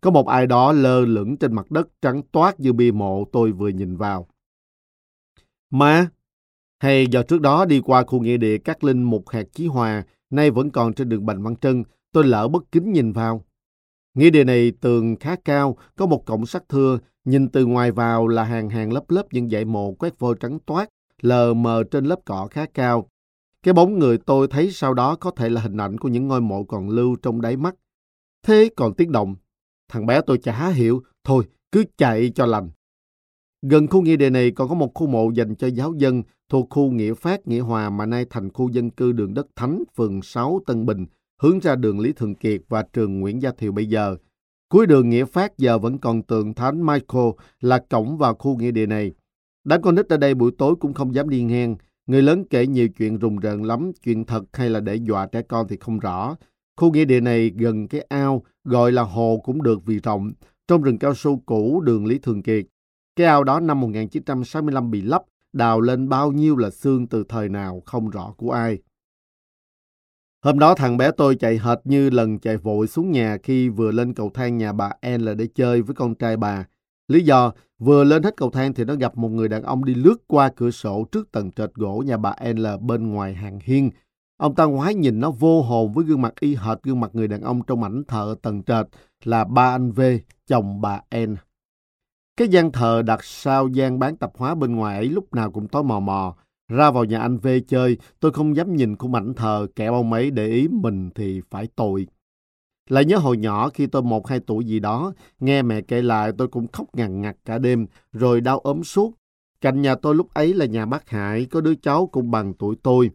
[0.00, 3.52] Có một ai đó lơ lửng trên mặt đất trắng toát như bia mộ tôi
[3.52, 4.26] vừa nhìn vào.
[5.70, 6.08] Mà,
[6.78, 10.04] hay giờ trước đó đi qua khu nghĩa địa Cát Linh một hạt chí hòa,
[10.30, 13.44] nay vẫn còn trên đường Bành Văn Trân, tôi lỡ bất kính nhìn vào.
[14.14, 18.28] Nghĩa địa này tường khá cao, có một cổng sắt thưa, nhìn từ ngoài vào
[18.28, 20.88] là hàng hàng lớp lớp những dãy mộ quét vôi trắng toát,
[21.22, 23.08] lờ mờ trên lớp cỏ khá cao.
[23.66, 26.40] Cái bóng người tôi thấy sau đó có thể là hình ảnh của những ngôi
[26.40, 27.74] mộ còn lưu trong đáy mắt.
[28.46, 29.34] Thế còn tiếng động.
[29.88, 32.70] Thằng bé tôi chả hiểu, Thôi, cứ chạy cho lành.
[33.62, 36.66] Gần khu nghĩa địa này còn có một khu mộ dành cho giáo dân thuộc
[36.70, 40.22] khu Nghĩa Phát, Nghĩa Hòa mà nay thành khu dân cư đường đất Thánh, phường
[40.22, 41.06] 6 Tân Bình,
[41.42, 44.16] hướng ra đường Lý Thường Kiệt và trường Nguyễn Gia Thiều bây giờ.
[44.68, 47.30] Cuối đường Nghĩa Phát giờ vẫn còn tượng Thánh Michael
[47.60, 49.12] là cổng vào khu nghĩa địa này.
[49.64, 51.76] Đám con nít ở đây buổi tối cũng không dám đi ngang.
[52.06, 55.42] Người lớn kể nhiều chuyện rùng rợn lắm, chuyện thật hay là để dọa trẻ
[55.42, 56.36] con thì không rõ.
[56.76, 60.32] Khu nghĩa địa này gần cái ao, gọi là hồ cũng được vì rộng,
[60.68, 62.66] trong rừng cao su cũ đường Lý Thường Kiệt.
[63.16, 67.48] Cái ao đó năm 1965 bị lấp, đào lên bao nhiêu là xương từ thời
[67.48, 68.78] nào không rõ của ai.
[70.44, 73.90] Hôm đó thằng bé tôi chạy hệt như lần chạy vội xuống nhà khi vừa
[73.90, 76.66] lên cầu thang nhà bà N để chơi với con trai bà.
[77.08, 79.94] Lý do, vừa lên hết cầu thang thì nó gặp một người đàn ông đi
[79.94, 83.90] lướt qua cửa sổ trước tầng trệt gỗ nhà bà L bên ngoài hàng hiên.
[84.36, 87.28] Ông ta ngoái nhìn nó vô hồn với gương mặt y hệt gương mặt người
[87.28, 88.86] đàn ông trong ảnh thờ tầng trệt
[89.24, 90.00] là ba anh V,
[90.46, 91.34] chồng bà N.
[92.36, 95.68] Cái gian thờ đặt sau gian bán tạp hóa bên ngoài ấy lúc nào cũng
[95.68, 96.36] tối mò mò.
[96.68, 100.12] Ra vào nhà anh V chơi, tôi không dám nhìn khung ảnh thờ, kẻ ông
[100.12, 102.06] ấy để ý mình thì phải tội.
[102.88, 106.32] Lại nhớ hồi nhỏ khi tôi một hai tuổi gì đó, nghe mẹ kể lại
[106.38, 109.12] tôi cũng khóc ngằn ngặt cả đêm, rồi đau ốm suốt.
[109.60, 112.76] Cạnh nhà tôi lúc ấy là nhà bác Hải, có đứa cháu cũng bằng tuổi
[112.82, 113.10] tôi.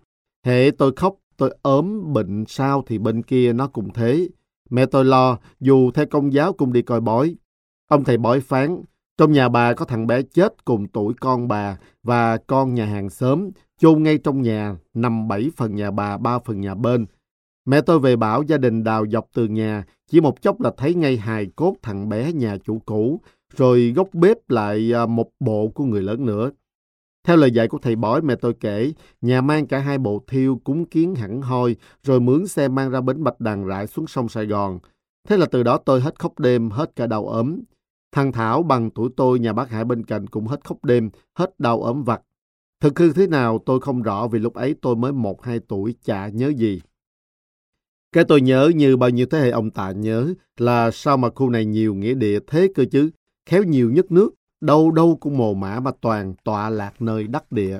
[0.45, 4.30] Hệ tôi khóc, tôi ốm, bệnh sao thì bên kia nó cũng thế.
[4.69, 7.35] Mẹ tôi lo, dù theo công giáo cũng đi coi bói.
[7.88, 8.82] Ông thầy bói phán,
[9.17, 13.09] trong nhà bà có thằng bé chết cùng tuổi con bà và con nhà hàng
[13.09, 17.06] xóm, chôn ngay trong nhà, nằm bảy phần nhà bà, ba phần nhà bên.
[17.65, 20.95] Mẹ tôi về bảo gia đình đào dọc từ nhà, chỉ một chốc là thấy
[20.95, 23.22] ngay hài cốt thằng bé nhà chủ cũ,
[23.56, 26.51] rồi gốc bếp lại à, một bộ của người lớn nữa.
[27.23, 30.61] Theo lời dạy của thầy bói mẹ tôi kể, nhà mang cả hai bộ thiêu
[30.64, 34.30] cúng kiến hẳn hoi, rồi mướn xe mang ra bến Bạch Đằng rải xuống sông
[34.30, 34.80] Sài Gòn.
[35.27, 37.59] Thế là từ đó tôi hết khóc đêm, hết cả đau ốm.
[38.11, 41.59] Thằng Thảo bằng tuổi tôi nhà bác Hải bên cạnh cũng hết khóc đêm, hết
[41.59, 42.22] đau ốm vặt.
[42.80, 45.95] Thực hư thế nào tôi không rõ vì lúc ấy tôi mới một hai tuổi
[46.03, 46.81] chả nhớ gì.
[48.11, 51.49] Cái tôi nhớ như bao nhiêu thế hệ ông tạ nhớ là sao mà khu
[51.49, 53.09] này nhiều nghĩa địa thế cơ chứ,
[53.45, 54.30] khéo nhiều nhất nước,
[54.61, 57.80] đâu đâu cũng mồ mã mà toàn tọa lạc nơi đắc địa.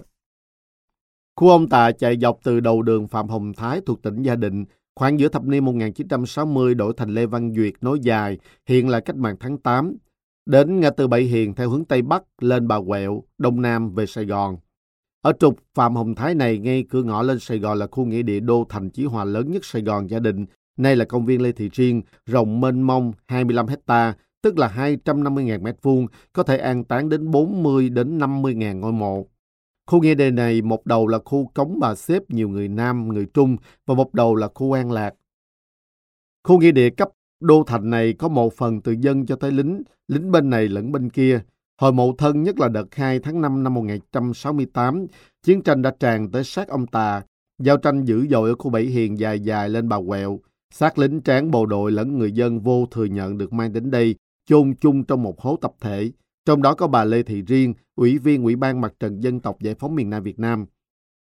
[1.36, 4.66] Khu ông tạ chạy dọc từ đầu đường Phạm Hồng Thái thuộc tỉnh Gia Định,
[4.96, 9.16] khoảng giữa thập niên 1960 đổi thành Lê Văn Duyệt nối dài, hiện là cách
[9.16, 9.96] mạng tháng 8.
[10.46, 14.06] Đến ngã tư Bảy Hiền theo hướng Tây Bắc lên Bà Quẹo, Đông Nam về
[14.06, 14.58] Sài Gòn.
[15.22, 18.22] Ở trục Phạm Hồng Thái này, ngay cửa ngõ lên Sài Gòn là khu nghĩa
[18.22, 20.46] địa đô thành Chí Hòa lớn nhất Sài Gòn gia đình.
[20.78, 24.68] Nay là công viên Lê Thị Riêng, rộng mênh mông 25 hecta, tức là
[25.06, 29.28] 250.000 mét vuông, có thể an táng đến 40 đến 50.000 ngôi mộ.
[29.88, 33.26] Khu nghĩa địa này một đầu là khu cống bà xếp nhiều người Nam, người
[33.34, 35.14] Trung và một đầu là khu an lạc.
[36.44, 37.10] Khu nghĩa địa cấp
[37.40, 40.92] đô thành này có một phần từ dân cho tới lính, lính bên này lẫn
[40.92, 41.42] bên kia.
[41.82, 45.06] Hồi mậu thân nhất là đợt 2 tháng 5 năm 1968,
[45.44, 47.24] chiến tranh đã tràn tới sát ông ta.
[47.60, 50.40] Giao tranh dữ dội ở khu Bảy Hiền dài dài lên bà quẹo.
[50.74, 54.16] Xác lính tráng bộ đội lẫn người dân vô thừa nhận được mang đến đây,
[54.46, 56.12] chôn chung trong một hố tập thể.
[56.46, 59.58] Trong đó có bà Lê Thị Riêng, Ủy viên Ủy ban Mặt trận Dân tộc
[59.60, 60.66] Giải phóng miền Nam Việt Nam.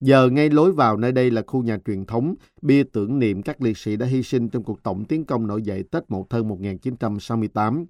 [0.01, 3.61] Giờ ngay lối vào nơi đây là khu nhà truyền thống, bia tưởng niệm các
[3.61, 6.47] liệt sĩ đã hy sinh trong cuộc tổng tiến công nổi dậy Tết Mậu Thân
[6.47, 7.85] 1968.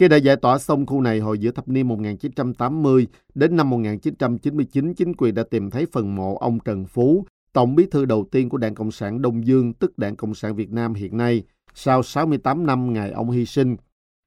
[0.00, 4.94] Khi đã giải tỏa xong khu này hồi giữa thập niên 1980 đến năm 1999,
[4.94, 8.48] chính quyền đã tìm thấy phần mộ ông Trần Phú, tổng bí thư đầu tiên
[8.48, 11.42] của Đảng Cộng sản Đông Dương, tức Đảng Cộng sản Việt Nam hiện nay,
[11.74, 13.76] sau 68 năm ngày ông hy sinh.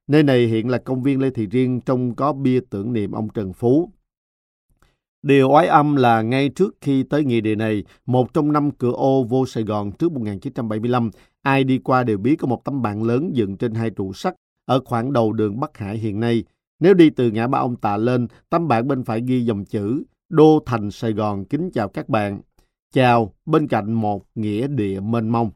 [0.06, 3.28] Nơi này hiện là công viên Lê Thị Riêng trông có bia tưởng niệm ông
[3.28, 3.90] Trần Phú.
[5.22, 8.92] Điều oái âm là ngay trước khi tới nghị địa này, một trong năm cửa
[8.92, 11.10] ô vô Sài Gòn trước 1975,
[11.42, 14.34] ai đi qua đều biết có một tấm bảng lớn dựng trên hai trụ sắt
[14.66, 16.44] ở khoảng đầu đường Bắc Hải hiện nay.
[16.80, 20.04] Nếu đi từ ngã ba ông Tạ lên, tấm bảng bên phải ghi dòng chữ
[20.28, 22.40] Đô Thành Sài Gòn kính chào các bạn.
[22.92, 25.50] Chào, bên cạnh một nghĩa địa mênh mông.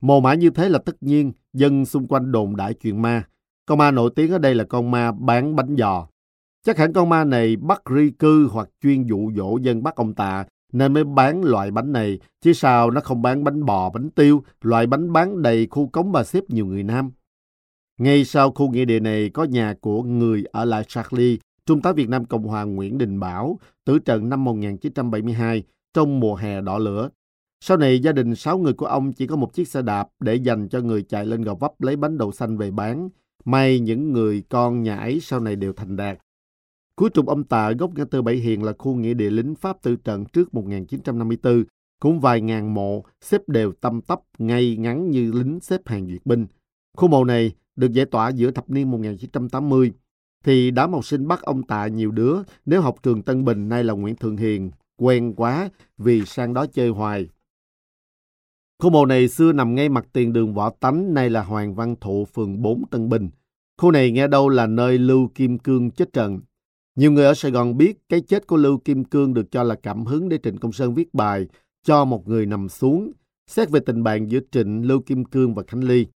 [0.00, 3.24] Mồ mã như thế là tất nhiên, dân xung quanh đồn đại chuyện ma.
[3.66, 6.06] Con ma nổi tiếng ở đây là con ma bán bánh giò.
[6.66, 10.14] Chắc hẳn con ma này bắt ri cư hoặc chuyên dụ dỗ dân bắt ông
[10.14, 14.10] Tạ nên mới bán loại bánh này, chứ sao nó không bán bánh bò, bánh
[14.10, 17.10] tiêu, loại bánh bán đầy khu cống bà xếp nhiều người Nam.
[18.00, 21.92] Ngay sau khu nghĩa địa này có nhà của người ở lại Charlie, Trung tá
[21.92, 25.62] Việt Nam Cộng hòa Nguyễn Đình Bảo, tử trận năm 1972
[25.94, 27.10] trong mùa hè đỏ lửa.
[27.60, 30.34] Sau này gia đình 6 người của ông chỉ có một chiếc xe đạp để
[30.34, 33.08] dành cho người chạy lên gò vấp lấy bánh đậu xanh về bán.
[33.44, 36.18] May những người con nhà ấy sau này đều thành đạt.
[36.96, 39.82] Cuối trục ông Tạ gốc ngã tư Bảy Hiền là khu nghĩa địa lính Pháp
[39.82, 41.64] tử trận trước 1954,
[42.00, 46.26] cũng vài ngàn mộ xếp đều tâm tấp ngay ngắn như lính xếp hàng duyệt
[46.26, 46.46] binh.
[46.96, 49.92] Khu mộ này được giải tỏa giữa thập niên 1980
[50.44, 52.36] thì đám học sinh bắt ông Tạ nhiều đứa
[52.66, 56.66] nếu học trường Tân Bình nay là Nguyễn Thượng Hiền quen quá vì sang đó
[56.66, 57.28] chơi hoài.
[58.78, 61.94] Khu mộ này xưa nằm ngay mặt tiền đường Võ Tánh, nay là Hoàng Văn
[62.00, 63.30] Thụ, phường 4 Tân Bình.
[63.78, 66.40] Khu này nghe đâu là nơi Lưu Kim Cương chết trận.
[66.96, 69.74] Nhiều người ở Sài Gòn biết cái chết của Lưu Kim Cương được cho là
[69.74, 71.46] cảm hứng để Trịnh Công Sơn viết bài
[71.84, 73.12] cho một người nằm xuống,
[73.46, 76.06] xét về tình bạn giữa Trịnh, Lưu Kim Cương và Khánh Ly.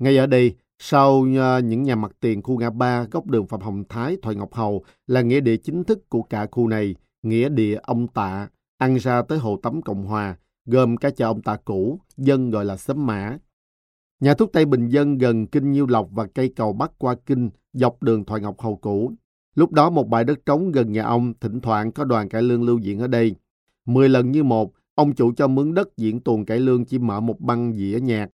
[0.00, 3.60] Ngay ở đây, sau ờ, những nhà mặt tiền khu ngã ba góc đường Phạm
[3.60, 7.48] Hồng Thái, Thoại Ngọc Hầu là nghĩa địa chính thức của cả khu này, nghĩa
[7.48, 8.48] địa ông Tạ,
[8.78, 12.64] ăn ra tới Hồ Tắm Cộng Hòa, gồm cả chợ ông Tạ cũ, dân gọi
[12.64, 13.38] là Sấm Mã.
[14.20, 17.50] Nhà thuốc Tây Bình Dân gần Kinh Nhiêu Lộc và cây cầu bắc qua Kinh,
[17.72, 19.12] dọc đường Thoại Ngọc Hầu cũ.
[19.54, 22.62] Lúc đó một bãi đất trống gần nhà ông, thỉnh thoảng có đoàn cải lương
[22.62, 23.34] lưu diễn ở đây.
[23.84, 27.20] Mười lần như một, ông chủ cho mướn đất diễn tuồng cải lương chỉ mở
[27.20, 28.30] một băng dĩa nhạc.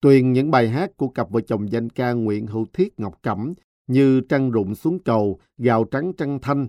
[0.00, 3.54] Tuyền những bài hát của cặp vợ chồng danh ca Nguyễn Hữu Thiết Ngọc Cẩm
[3.86, 6.68] như Trăng rụng xuống cầu, Gạo trắng trăng thanh.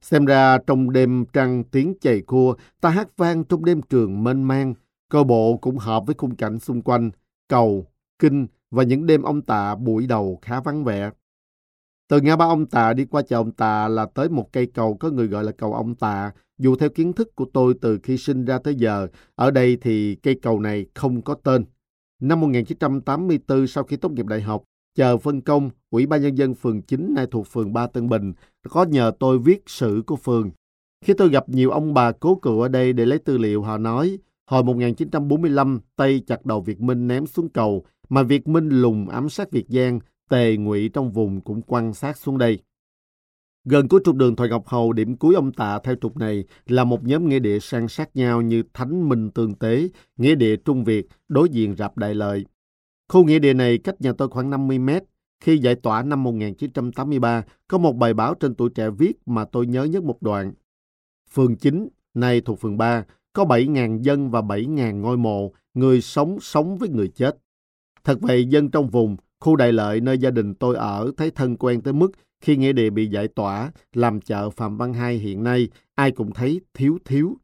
[0.00, 4.42] Xem ra trong đêm trăng tiếng chày cua, ta hát vang trong đêm trường mênh
[4.42, 4.74] mang,
[5.08, 7.10] cơ bộ cũng hợp với khung cảnh xung quanh,
[7.48, 7.86] cầu,
[8.18, 11.10] kinh và những đêm ông tạ buổi đầu khá vắng vẻ.
[12.08, 14.96] Từ ngã ba ông Tạ đi qua chợ ông Tạ là tới một cây cầu
[14.96, 16.32] có người gọi là cầu ông Tạ.
[16.58, 20.14] Dù theo kiến thức của tôi từ khi sinh ra tới giờ, ở đây thì
[20.14, 21.64] cây cầu này không có tên.
[22.20, 24.62] Năm 1984 sau khi tốt nghiệp đại học,
[24.94, 28.32] chờ phân công, Ủy ban Nhân dân phường 9 nay thuộc phường 3 Tân Bình
[28.68, 30.50] có nhờ tôi viết sử của phường.
[31.04, 33.78] Khi tôi gặp nhiều ông bà cố cựu ở đây để lấy tư liệu, họ
[33.78, 39.08] nói hồi 1945 Tây chặt đầu Việt Minh ném xuống cầu, mà Việt Minh lùng
[39.08, 40.00] ám sát Việt Giang
[40.30, 42.58] Tề Ngụy trong vùng cũng quan sát xuống đây.
[43.70, 46.84] Gần cuối trục đường Thoại Ngọc Hầu, điểm cuối ông Tạ theo trục này là
[46.84, 50.84] một nhóm nghĩa địa san sát nhau như Thánh Minh Tương Tế, nghĩa địa Trung
[50.84, 52.44] Việt, đối diện rạp Đại Lợi.
[53.08, 55.02] Khu nghĩa địa này cách nhà tôi khoảng 50 mét.
[55.40, 59.66] Khi giải tỏa năm 1983, có một bài báo trên tuổi trẻ viết mà tôi
[59.66, 60.52] nhớ nhất một đoạn.
[61.32, 66.38] Phường 9, nay thuộc phường 3, có 7.000 dân và 7.000 ngôi mộ, người sống
[66.40, 67.36] sống với người chết.
[68.04, 71.56] Thật vậy, dân trong vùng Khu đại lợi nơi gia đình tôi ở thấy thân
[71.56, 75.42] quen tới mức khi nghĩa địa bị giải tỏa, làm chợ Phạm Văn Hai hiện
[75.42, 77.36] nay, ai cũng thấy thiếu thiếu.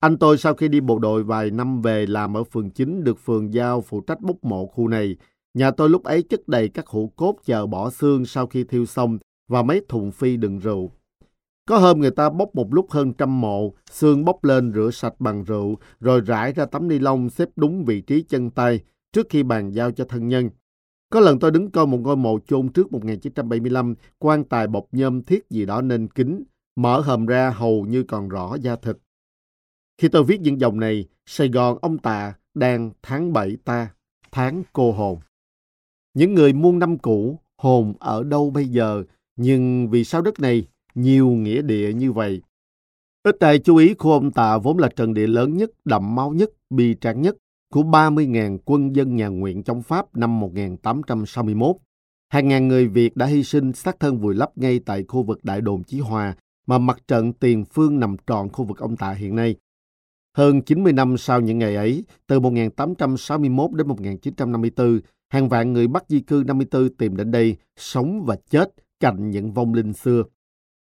[0.00, 3.18] Anh tôi sau khi đi bộ đội vài năm về làm ở phường 9 được
[3.18, 5.16] phường giao phụ trách bốc mộ khu này.
[5.54, 8.86] Nhà tôi lúc ấy chất đầy các hũ cốt chờ bỏ xương sau khi thiêu
[8.86, 10.90] xong và mấy thùng phi đựng rượu.
[11.68, 15.14] Có hôm người ta bốc một lúc hơn trăm mộ, xương bốc lên rửa sạch
[15.18, 18.80] bằng rượu, rồi rải ra tấm ni lông xếp đúng vị trí chân tay
[19.12, 20.50] trước khi bàn giao cho thân nhân.
[21.12, 25.22] Có lần tôi đứng coi một ngôi mộ chôn trước 1975, quan tài bọc nhôm
[25.22, 26.44] thiết gì đó nên kính,
[26.76, 28.96] mở hầm ra hầu như còn rõ da thịt.
[29.98, 33.94] Khi tôi viết những dòng này, Sài Gòn ông Tạ đang tháng 7 ta,
[34.30, 35.18] tháng cô hồn.
[36.14, 39.04] Những người muôn năm cũ, hồn ở đâu bây giờ,
[39.36, 42.42] nhưng vì sao đất này nhiều nghĩa địa như vậy?
[43.22, 46.30] Ít ai chú ý khu ông Tạ vốn là trần địa lớn nhất, đậm máu
[46.30, 47.36] nhất, bi tráng nhất,
[47.72, 51.76] của 30.000 quân dân nhà nguyện trong Pháp năm 1861.
[52.28, 55.44] Hàng ngàn người Việt đã hy sinh xác thân vùi lấp ngay tại khu vực
[55.44, 56.34] Đại đồn Chí Hòa
[56.66, 59.56] mà mặt trận tiền phương nằm trọn khu vực ông Tạ hiện nay.
[60.36, 66.04] Hơn 90 năm sau những ngày ấy, từ 1861 đến 1954, hàng vạn người Bắc
[66.08, 68.68] di cư 54 tìm đến đây sống và chết
[69.00, 70.22] cạnh những vong linh xưa.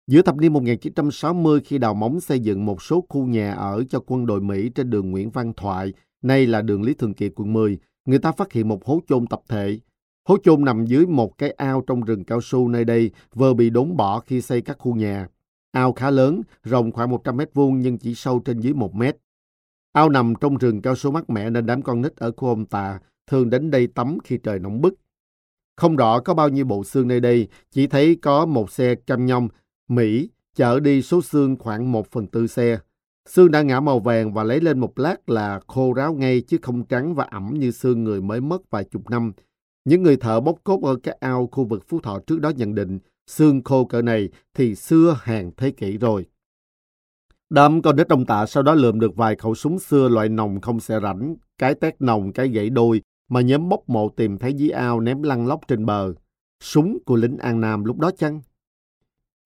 [0.08, 4.00] Giữa thập niên 1960 khi đào móng xây dựng một số khu nhà ở cho
[4.00, 7.54] quân đội Mỹ trên đường Nguyễn Văn Thoại Nay là đường Lý Thường Kiệt quận
[7.54, 9.80] 10, người ta phát hiện một hố chôn tập thể.
[10.28, 13.70] Hố chôn nằm dưới một cái ao trong rừng cao su nơi đây, vừa bị
[13.70, 15.28] đốn bỏ khi xây các khu nhà.
[15.72, 19.18] Ao khá lớn, rộng khoảng 100 mét vuông nhưng chỉ sâu trên dưới 1 mét.
[19.92, 22.66] Ao nằm trong rừng cao su mát mẻ nên đám con nít ở khu ông
[22.66, 24.94] Tà thường đến đây tắm khi trời nóng bức.
[25.76, 29.26] Không rõ có bao nhiêu bộ xương nơi đây, chỉ thấy có một xe cam
[29.26, 29.50] nhông
[29.88, 32.80] Mỹ chở đi số xương khoảng 1 phần tư xe.
[33.30, 36.58] Xương đã ngả màu vàng và lấy lên một lát là khô ráo ngay chứ
[36.62, 39.32] không trắng và ẩm như xương người mới mất vài chục năm.
[39.86, 42.76] Những người thợ bốc cốt ở các ao khu vực Phú Thọ trước đó nhận
[42.76, 46.26] định xương khô cỡ này thì xưa hàng thế kỷ rồi.
[47.50, 50.62] Đám con nít trong tạ sau đó lượm được vài khẩu súng xưa loại nòng
[50.62, 54.54] không xe rảnh, cái tét nòng, cái gãy đôi mà nhóm bốc mộ tìm thấy
[54.54, 56.14] dưới ao ném lăn lóc trên bờ.
[56.64, 58.42] Súng của lính An Nam lúc đó chăng?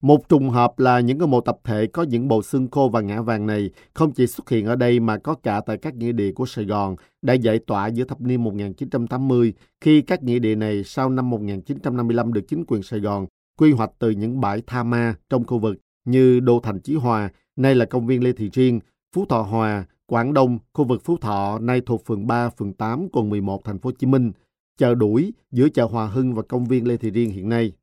[0.05, 3.01] Một trùng hợp là những cái mộ tập thể có những bộ xương khô và
[3.01, 6.11] ngã vàng này không chỉ xuất hiện ở đây mà có cả tại các nghĩa
[6.11, 10.55] địa của Sài Gòn đã giải tỏa giữa thập niên 1980 khi các nghĩa địa
[10.55, 13.25] này sau năm 1955 được chính quyền Sài Gòn
[13.59, 17.29] quy hoạch từ những bãi tha ma trong khu vực như Đô Thành Chí Hòa,
[17.55, 18.79] nay là công viên Lê Thị Riêng,
[19.15, 23.07] Phú Thọ Hòa, Quảng Đông, khu vực Phú Thọ nay thuộc phường 3, phường 8,
[23.11, 24.31] quận 11, thành phố Hồ Chí Minh.
[24.77, 27.73] chợ đuổi giữa chợ Hòa Hưng và công viên Lê Thị Riêng hiện nay.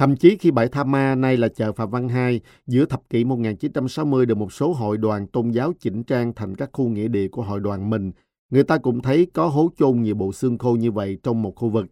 [0.00, 3.24] Thậm chí khi bãi Tha Ma nay là chợ Phạm Văn Hai, giữa thập kỷ
[3.24, 7.28] 1960 được một số hội đoàn tôn giáo chỉnh trang thành các khu nghĩa địa
[7.28, 8.12] của hội đoàn mình,
[8.50, 11.52] người ta cũng thấy có hố chôn nhiều bộ xương khô như vậy trong một
[11.56, 11.86] khu vực.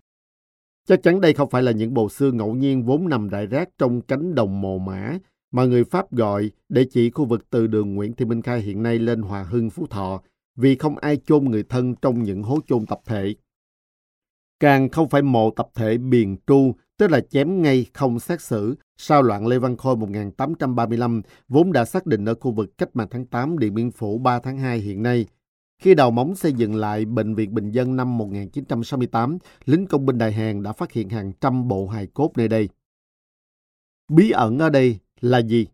[0.89, 3.69] Chắc chắn đây không phải là những bộ xương ngẫu nhiên vốn nằm rải rác
[3.79, 5.19] trong cánh đồng mồ mã,
[5.51, 8.83] mà người Pháp gọi để chỉ khu vực từ đường Nguyễn Thị Minh Khai hiện
[8.83, 10.23] nay lên Hòa Hưng, Phú Thọ,
[10.57, 13.35] vì không ai chôn người thân trong những hố chôn tập thể.
[14.61, 18.77] Càng không phải mộ tập thể biền tru, tức là chém ngay không xét xử,
[18.97, 23.09] sau loạn Lê Văn Khôi 1835, vốn đã xác định ở khu vực cách mạng
[23.11, 25.27] tháng 8 Điện Biên Phủ 3 tháng 2 hiện nay.
[25.83, 30.19] Khi đào móng xây dựng lại Bệnh viện Bình dân năm 1968, lính công binh
[30.19, 32.69] Đại Hàn đã phát hiện hàng trăm bộ hài cốt nơi đây.
[34.11, 35.67] Bí ẩn ở đây là gì?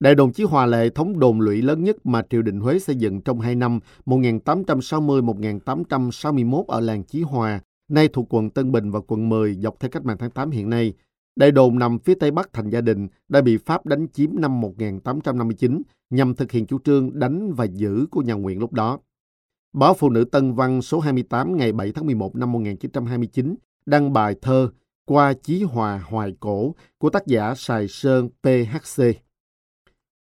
[0.00, 2.96] Đại đồn Chí Hòa Lệ thống đồn lũy lớn nhất mà triều đình Huế xây
[2.96, 7.60] dựng trong hai năm 1860-1861 ở làng Chí Hòa,
[7.90, 10.70] nay thuộc quận Tân Bình và quận 10 dọc theo cách mạng tháng 8 hiện
[10.70, 10.94] nay.
[11.36, 14.60] Đại đồn nằm phía tây bắc thành gia đình đã bị Pháp đánh chiếm năm
[14.60, 18.98] 1859 nhằm thực hiện chủ trương đánh và giữ của nhà Nguyễn lúc đó.
[19.72, 23.54] Báo Phụ nữ Tân Văn số 28 ngày 7 tháng 11 năm 1929
[23.86, 24.70] đăng bài thơ
[25.04, 29.02] Qua Chí Hòa Hoài Cổ của tác giả Sài Sơn PHC.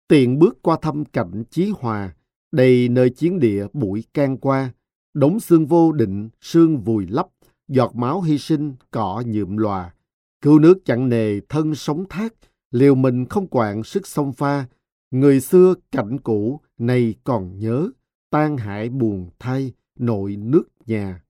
[0.08, 2.16] Tiện bước qua thăm cảnh Chí Hòa,
[2.52, 4.74] đầy nơi chiến địa bụi can qua,
[5.14, 7.28] đống xương vô định, xương vùi lấp,
[7.68, 9.94] giọt máu hy sinh, cọ nhuộm lòa.
[10.42, 12.34] Cứu nước chặn nề, thân sống thác,
[12.72, 14.66] liều mình không quản sức sông pha.
[15.12, 17.90] Người xưa cảnh cũ, nay còn nhớ,
[18.30, 21.24] tan hại buồn thay, nội nước nhà.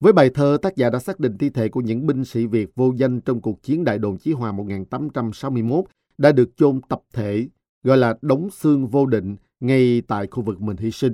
[0.00, 2.70] Với bài thơ, tác giả đã xác định thi thể của những binh sĩ Việt
[2.74, 5.84] vô danh trong cuộc chiến đại đồn Chí Hòa 1861
[6.18, 7.48] đã được chôn tập thể,
[7.82, 11.12] gọi là đống xương vô định, ngay tại khu vực mình hy sinh.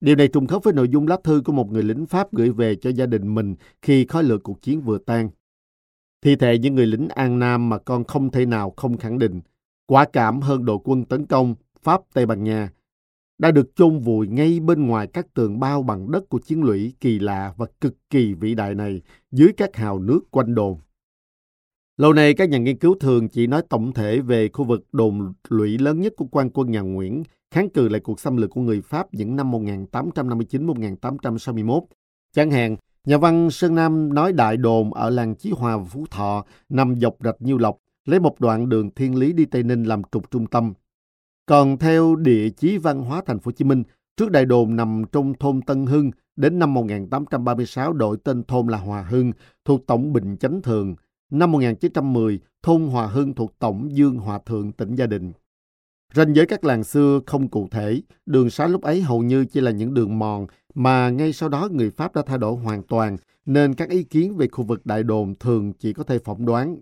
[0.00, 2.50] Điều này trùng khớp với nội dung lá thư của một người lính Pháp gửi
[2.50, 5.30] về cho gia đình mình khi khói lửa cuộc chiến vừa tan.
[6.22, 9.40] Thi thể những người lính An Nam mà con không thể nào không khẳng định,
[9.86, 12.70] quả cảm hơn đội quân tấn công Pháp Tây Ban Nha,
[13.38, 16.94] đã được chôn vùi ngay bên ngoài các tường bao bằng đất của chiến lũy
[17.00, 20.78] kỳ lạ và cực kỳ vĩ đại này dưới các hào nước quanh đồn.
[21.96, 25.32] Lâu nay, các nhà nghiên cứu thường chỉ nói tổng thể về khu vực đồn
[25.48, 28.60] lũy lớn nhất của quan quân nhà Nguyễn kháng cự lại cuộc xâm lược của
[28.60, 31.80] người Pháp những năm 1859-1861.
[32.32, 36.44] Chẳng hạn, nhà văn Sơn Nam nói đại đồn ở làng Chí Hòa Phú Thọ
[36.68, 40.02] nằm dọc rạch Nhiêu Lộc, lấy một đoạn đường thiên lý đi Tây Ninh làm
[40.12, 40.72] trục trung tâm.
[41.46, 43.82] Còn theo địa chí văn hóa thành phố Hồ Chí Minh,
[44.16, 48.78] trước đại đồn nằm trong thôn Tân Hưng, đến năm 1836 đổi tên thôn là
[48.78, 49.32] Hòa Hưng,
[49.64, 50.94] thuộc tổng Bình Chánh Thường.
[51.30, 55.32] Năm 1910, thôn Hòa Hưng thuộc tổng Dương Hòa Thượng tỉnh Gia Đình.
[56.14, 59.60] Ranh giới các làng xưa không cụ thể, đường xá lúc ấy hầu như chỉ
[59.60, 63.16] là những đường mòn mà ngay sau đó người Pháp đã thay đổi hoàn toàn,
[63.46, 66.76] nên các ý kiến về khu vực đại đồn thường chỉ có thể phỏng đoán.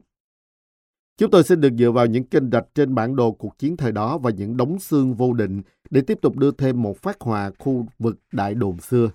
[1.18, 3.92] Chúng tôi xin được dựa vào những kênh rạch trên bản đồ cuộc chiến thời
[3.92, 7.50] đó và những đống xương vô định để tiếp tục đưa thêm một phát họa
[7.58, 9.10] khu vực đại đồn xưa.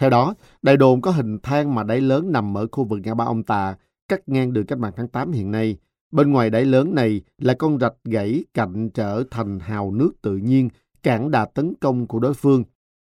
[0.00, 3.14] Theo đó, đại đồn có hình thang mà đáy lớn nằm ở khu vực ngã
[3.14, 3.76] ba ông Tà,
[4.08, 5.76] cắt ngang đường cách mạng tháng 8 hiện nay.
[6.12, 10.36] Bên ngoài đáy lớn này là con rạch gãy cạnh trở thành hào nước tự
[10.36, 10.68] nhiên,
[11.02, 12.64] cản đà tấn công của đối phương.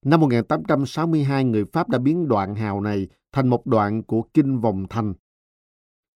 [0.05, 4.87] Năm 1862, người Pháp đã biến đoạn hào này thành một đoạn của kinh vòng
[4.91, 5.15] thành.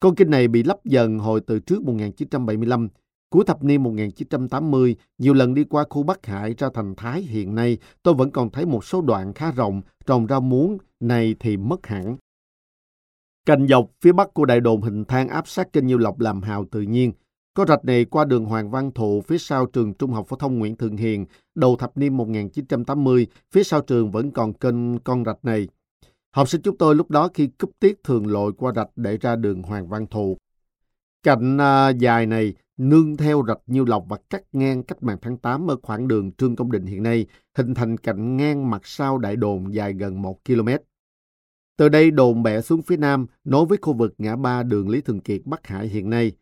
[0.01, 2.89] Con kinh này bị lấp dần hồi từ trước 1975.
[3.31, 7.55] Cuối thập niên 1980, nhiều lần đi qua khu Bắc Hải ra thành Thái hiện
[7.55, 11.57] nay, tôi vẫn còn thấy một số đoạn khá rộng, trồng ra muống, này thì
[11.57, 12.17] mất hẳn.
[13.49, 16.43] Cành dọc phía bắc của đại đồn hình thang áp sát kênh Nhiêu Lộc làm
[16.43, 17.13] hào tự nhiên.
[17.55, 20.59] Có rạch này qua đường Hoàng Văn Thụ phía sau trường Trung học phổ thông
[20.59, 25.45] Nguyễn Thượng Hiền, đầu thập niên 1980, phía sau trường vẫn còn kênh con rạch
[25.45, 25.69] này.
[26.31, 29.37] Học sinh chúng tôi lúc đó khi cúp tiết thường lội qua rạch để ra
[29.37, 30.37] đường Hoàng Văn Thụ.
[31.23, 35.37] Cạnh à, dài này nương theo rạch Nhiêu Lộc và cắt ngang cách mạng tháng
[35.37, 39.19] 8 ở khoảng đường Trương Công Định hiện nay, hình thành cạnh ngang mặt sau
[39.19, 40.69] đại đồn dài gần 1 km.
[41.79, 45.01] Từ đây đồn bẻ xuống phía nam, nối với khu vực ngã ba đường Lý
[45.01, 46.33] Thường Kiệt Bắc Hải hiện nay.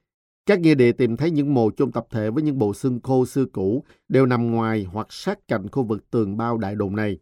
[0.47, 3.27] Các nghĩa địa tìm thấy những mồ chôn tập thể với những bộ xương khô
[3.27, 7.19] xưa cũ đều nằm ngoài hoặc sát cạnh khu vực tường bao đại đồn này.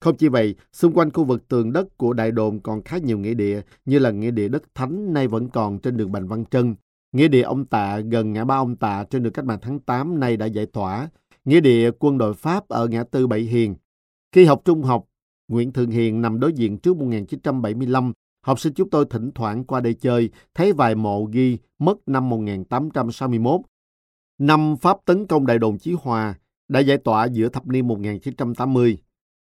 [0.00, 3.18] Không chỉ vậy, xung quanh khu vực tường đất của đại đồn còn khá nhiều
[3.18, 6.44] nghĩa địa như là nghĩa địa đất Thánh nay vẫn còn trên đường Bành Văn
[6.50, 6.74] Trân,
[7.12, 10.20] nghĩa địa ông Tạ gần ngã ba ông Tạ trên đường cách mạng tháng 8
[10.20, 11.08] nay đã giải tỏa,
[11.44, 13.74] nghĩa địa quân đội Pháp ở ngã tư Bảy Hiền.
[14.32, 15.04] Khi học trung học,
[15.48, 18.12] Nguyễn Thượng Hiền nằm đối diện trước 1975.
[18.42, 22.28] Học sinh chúng tôi thỉnh thoảng qua đây chơi, thấy vài mộ ghi mất năm
[22.28, 23.60] 1861.
[24.38, 26.34] Năm Pháp tấn công đại đồn Chí Hòa
[26.68, 28.98] đã giải tỏa giữa thập niên 1980.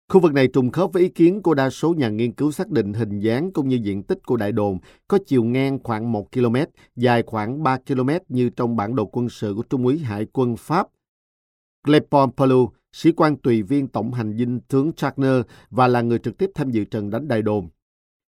[0.09, 2.71] Khu vực này trùng khớp với ý kiến của đa số nhà nghiên cứu xác
[2.71, 6.33] định hình dáng cũng như diện tích của đại đồn có chiều ngang khoảng 1
[6.33, 6.57] km,
[6.97, 10.57] dài khoảng 3 km như trong bản đồ quân sự của Trung úy Hải quân
[10.57, 10.89] Pháp.
[11.85, 16.39] Clepon Palou, sĩ quan tùy viên tổng hành dinh tướng Chagner và là người trực
[16.39, 17.69] tiếp tham dự trận đánh đại đồn.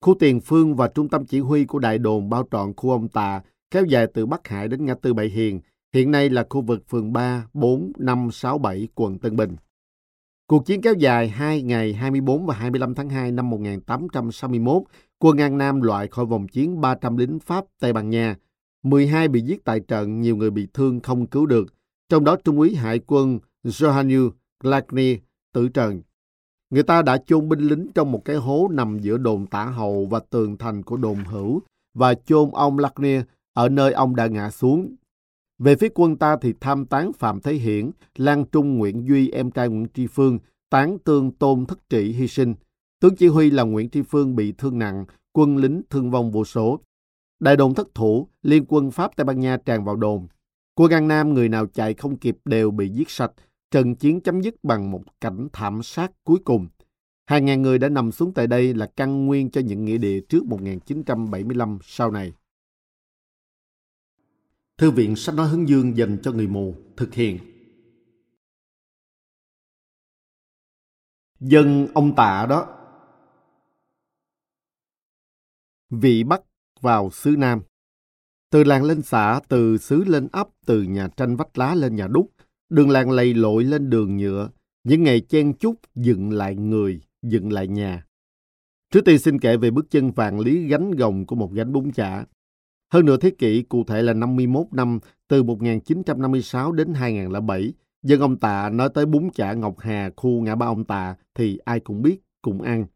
[0.01, 3.09] Khu tiền phương và trung tâm chỉ huy của đại đồn bao trọn khu ông
[3.09, 5.61] Tà, kéo dài từ Bắc Hải đến ngã tư Bảy Hiền,
[5.95, 9.57] hiện nay là khu vực phường 3, 4, 5, 6, 7, quận Tân Bình.
[10.47, 14.83] Cuộc chiến kéo dài 2 ngày 24 và 25 tháng 2 năm 1861,
[15.19, 18.37] quân An Nam loại khỏi vòng chiến 300 lính Pháp Tây Ban Nha.
[18.83, 21.75] 12 bị giết tại trận, nhiều người bị thương không cứu được.
[22.09, 24.31] Trong đó Trung úy Hải quân Johannu
[24.63, 25.19] Glagny
[25.53, 26.03] tử trần,
[26.73, 30.07] Người ta đã chôn binh lính trong một cái hố nằm giữa đồn tả hầu
[30.07, 31.61] và tường thành của đồn hữu
[31.95, 34.95] và chôn ông Lagnier ở nơi ông đã ngã xuống.
[35.59, 39.51] Về phía quân ta thì tham tán Phạm Thế Hiển, Lan Trung Nguyễn Duy em
[39.51, 40.39] trai Nguyễn Tri Phương,
[40.71, 42.55] tán tương Tôn Thất Trị hy sinh.
[43.01, 46.45] Tướng chỉ huy là Nguyễn Tri Phương bị thương nặng, quân lính thương vong vô
[46.45, 46.81] số.
[47.41, 50.27] Đại đồn thất thủ, liên quân Pháp Tây Ban Nha tràn vào đồn.
[50.75, 53.33] Quân An Nam người nào chạy không kịp đều bị giết sạch.
[53.73, 56.69] Trận chiến chấm dứt bằng một cảnh thảm sát cuối cùng.
[57.27, 60.21] Hàng ngàn người đã nằm xuống tại đây là căn nguyên cho những nghĩa địa
[60.29, 62.33] trước 1975 sau này.
[64.79, 67.39] Thư viện Sách Nói Hướng Dương dành cho người mù thực hiện.
[71.41, 72.79] Dân ông tạ đó.
[75.91, 76.43] Vị Bắc
[76.81, 77.63] vào xứ Nam.
[78.51, 82.07] Từ làng lên xã, từ xứ lên ấp, từ nhà tranh vách lá lên nhà
[82.07, 82.33] đúc,
[82.73, 84.51] đường làng lầy lội lên đường nhựa,
[84.85, 88.07] những ngày chen chúc dựng lại người, dựng lại nhà.
[88.91, 91.93] Trước tiên xin kể về bước chân vàng lý gánh gồng của một gánh bún
[91.93, 92.25] chả.
[92.93, 98.37] Hơn nửa thế kỷ, cụ thể là 51 năm, từ 1956 đến 2007, dân ông
[98.37, 102.03] Tạ nói tới bún chả Ngọc Hà, khu ngã ba ông Tạ, thì ai cũng
[102.03, 102.87] biết, cùng ăn.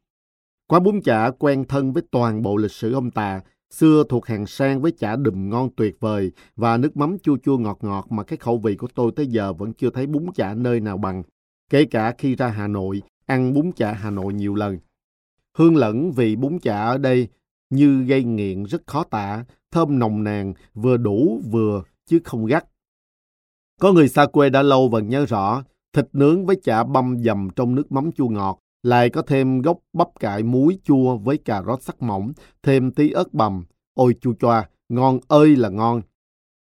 [0.69, 3.41] Quán bún chả quen thân với toàn bộ lịch sử ông Tạ,
[3.77, 7.59] xưa thuộc hàng sang với chả đùm ngon tuyệt vời và nước mắm chua chua
[7.59, 10.55] ngọt ngọt mà cái khẩu vị của tôi tới giờ vẫn chưa thấy bún chả
[10.55, 11.23] nơi nào bằng.
[11.71, 14.79] Kể cả khi ra Hà Nội, ăn bún chả Hà Nội nhiều lần.
[15.59, 17.29] Hương lẫn vì bún chả ở đây
[17.71, 22.65] như gây nghiện rất khó tả, thơm nồng nàn, vừa đủ vừa chứ không gắt.
[23.81, 27.49] Có người xa quê đã lâu vẫn nhớ rõ, thịt nướng với chả băm dầm
[27.57, 31.63] trong nước mắm chua ngọt, lại có thêm gốc bắp cải muối chua với cà
[31.67, 32.33] rốt sắc mỏng,
[32.63, 33.65] thêm tí ớt bằm.
[33.95, 36.03] Ôi chua choa, ngon ơi là ngon.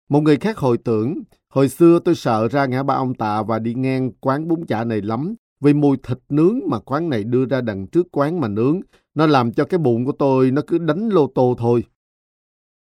[0.10, 3.60] Một người khác hồi tưởng, hồi xưa tôi sợ ra ngã ba ông Tạ và
[3.60, 7.46] đi ngang quán bún chả này lắm, vì mùi thịt nướng mà quán này đưa
[7.46, 8.80] ra đằng trước quán mà nướng,
[9.16, 11.84] nó làm cho cái bụng của tôi nó cứ đánh lô tô thôi.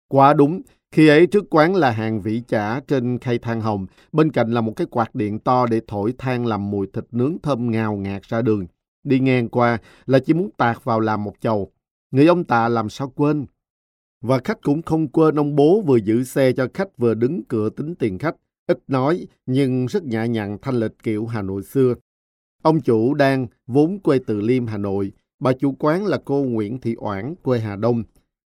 [0.08, 4.32] Quá đúng, khi ấy trước quán là hàng vỉ chả trên khay than hồng, bên
[4.32, 7.72] cạnh là một cái quạt điện to để thổi than làm mùi thịt nướng thơm
[7.72, 8.66] ngào ngạt ra đường.
[9.06, 11.72] Đi ngang qua là chỉ muốn tạt vào làm một chầu.
[12.12, 13.46] Người ông tạ làm sao quên.
[14.22, 17.70] Và khách cũng không quên ông bố vừa giữ xe cho khách vừa đứng cửa
[17.70, 18.36] tính tiền khách.
[18.68, 21.94] Ít nói nhưng rất nhã nhặn thanh lịch kiểu Hà Nội xưa.
[22.64, 25.12] Ông chủ đang vốn quê từ Liêm, Hà Nội.
[25.40, 28.04] Bà chủ quán là cô Nguyễn Thị Oản, quê Hà Đông.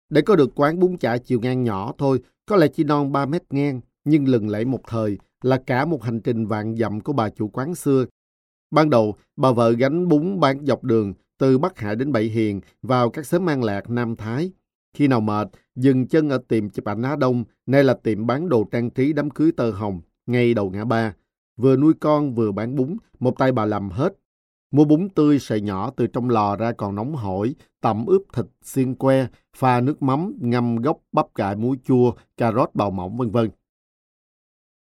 [0.09, 3.25] Để có được quán bún chả chiều ngang nhỏ thôi, có lẽ chỉ non 3
[3.25, 7.13] mét ngang, nhưng lừng lẫy một thời là cả một hành trình vạn dặm của
[7.13, 8.05] bà chủ quán xưa.
[8.71, 12.61] Ban đầu, bà vợ gánh bún bán dọc đường, từ Bắc Hải đến Bảy Hiền,
[12.81, 14.51] vào các xóm An Lạc, Nam Thái.
[14.93, 18.49] Khi nào mệt, dừng chân ở tiệm chụp ảnh Á Đông, nay là tiệm bán
[18.49, 21.13] đồ trang trí đám cưới tơ hồng, ngay đầu ngã ba.
[21.57, 24.13] Vừa nuôi con vừa bán bún, một tay bà làm hết.
[24.71, 28.45] Mua bún tươi sợi nhỏ từ trong lò ra còn nóng hổi, tẩm ướp thịt
[28.61, 33.17] xiên que, pha nước mắm, ngâm gốc bắp cải muối chua, cà rốt bào mỏng
[33.17, 33.49] vân vân.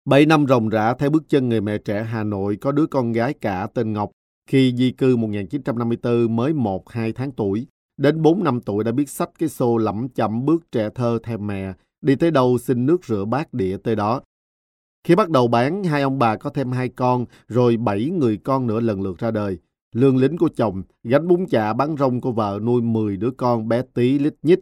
[0.05, 3.13] Bảy năm ròng rã theo bước chân người mẹ trẻ Hà Nội có đứa con
[3.13, 4.11] gái cả tên Ngọc.
[4.49, 7.67] Khi di cư 1954 mới 1-2 tháng tuổi,
[7.97, 11.39] đến 4 năm tuổi đã biết sách cái xô lẩm chậm bước trẻ thơ theo
[11.39, 14.21] mẹ, đi tới đâu xin nước rửa bát đĩa tới đó.
[15.05, 18.67] Khi bắt đầu bán, hai ông bà có thêm hai con, rồi bảy người con
[18.67, 19.59] nữa lần lượt ra đời.
[19.95, 23.69] Lương lính của chồng, gánh bún chả bán rong của vợ nuôi 10 đứa con
[23.69, 24.61] bé tí lít nhít.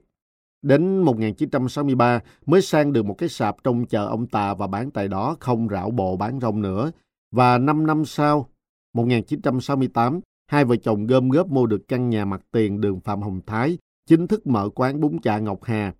[0.62, 5.08] Đến 1963 mới sang được một cái sạp trong chợ ông Tà và bán tại
[5.08, 6.90] đó không rảo bộ bán rong nữa.
[7.32, 8.48] Và 5 năm sau,
[8.92, 13.40] 1968, hai vợ chồng gom góp mua được căn nhà mặt tiền đường Phạm Hồng
[13.46, 15.92] Thái, chính thức mở quán bún chả Ngọc Hà.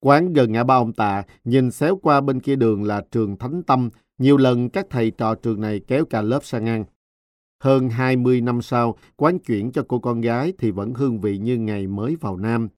[0.00, 3.62] Quán gần ngã ba ông Tà, nhìn xéo qua bên kia đường là trường Thánh
[3.62, 6.84] Tâm, nhiều lần các thầy trò trường này kéo cả lớp sang ăn.
[7.62, 11.56] Hơn 20 năm sau, quán chuyển cho cô con gái thì vẫn hương vị như
[11.56, 12.68] ngày mới vào Nam.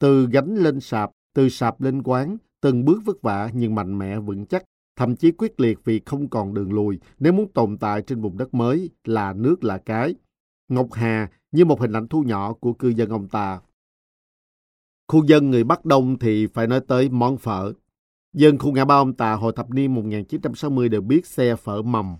[0.00, 4.18] Từ gánh lên sạp, từ sạp lên quán, từng bước vất vả nhưng mạnh mẽ
[4.18, 4.64] vững chắc,
[4.96, 8.36] thậm chí quyết liệt vì không còn đường lùi nếu muốn tồn tại trên vùng
[8.36, 10.14] đất mới là nước là cái.
[10.68, 13.60] Ngọc Hà như một hình ảnh thu nhỏ của cư dân ông ta.
[15.08, 17.72] Khu dân người Bắc Đông thì phải nói tới món phở.
[18.32, 22.16] Dân khu ngã ba ông ta hồi thập niên 1960 đều biết xe phở mầm.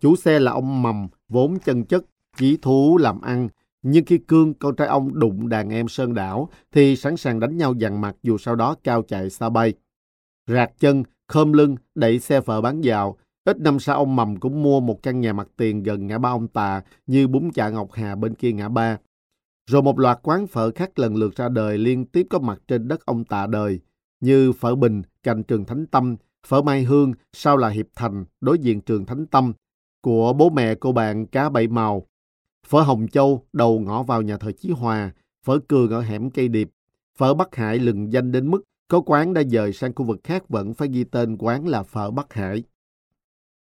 [0.00, 2.04] Chủ xe là ông Mầm, vốn chân chất,
[2.36, 3.48] chỉ thú làm ăn.
[3.86, 7.56] Nhưng khi Cương, con trai ông đụng đàn em Sơn Đảo, thì sẵn sàng đánh
[7.56, 9.74] nhau dằn mặt dù sau đó cao chạy xa bay.
[10.46, 13.16] Rạc chân, khom lưng, đẩy xe phở bán vào.
[13.44, 16.30] Ít năm sau ông Mầm cũng mua một căn nhà mặt tiền gần ngã ba
[16.30, 18.98] ông Tà như bún chả Ngọc Hà bên kia ngã ba.
[19.70, 22.88] Rồi một loạt quán phở khác lần lượt ra đời liên tiếp có mặt trên
[22.88, 23.80] đất ông Tà đời
[24.20, 28.58] như phở Bình, cạnh trường Thánh Tâm, phở Mai Hương, sau là Hiệp Thành, đối
[28.58, 29.52] diện trường Thánh Tâm,
[30.02, 32.06] của bố mẹ cô bạn cá bảy màu,
[32.64, 35.12] phở Hồng Châu, đầu ngõ vào nhà thờ Chí Hòa,
[35.44, 36.70] phở Cường ở hẻm cây điệp,
[37.18, 40.48] phở Bắc Hải lừng danh đến mức có quán đã dời sang khu vực khác
[40.48, 42.62] vẫn phải ghi tên quán là phở Bắc Hải.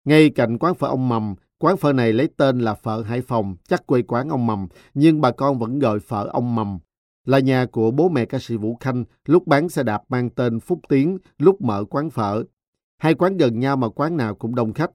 [0.04, 3.56] Ngay cạnh quán phở ông Mầm, quán phở này lấy tên là phở Hải Phòng,
[3.68, 6.78] chắc quê quán ông Mầm, nhưng bà con vẫn gọi phở ông Mầm.
[7.24, 10.60] Là nhà của bố mẹ ca sĩ Vũ Khanh, lúc bán xe đạp mang tên
[10.60, 12.44] Phúc Tiến, lúc mở quán phở.
[12.98, 14.90] Hai quán gần nhau mà quán nào cũng đông khách.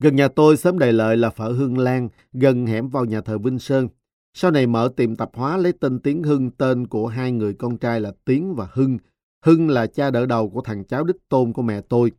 [0.00, 3.38] Gần nhà tôi sớm đầy lợi là phở Hương Lan, gần hẻm vào nhà thờ
[3.38, 3.88] Vinh Sơn.
[4.34, 7.78] Sau này mở tiệm tạp hóa lấy tên Tiến Hưng, tên của hai người con
[7.78, 8.98] trai là Tiến và Hưng.
[9.44, 12.12] Hưng là cha đỡ đầu của thằng cháu đích tôn của mẹ tôi.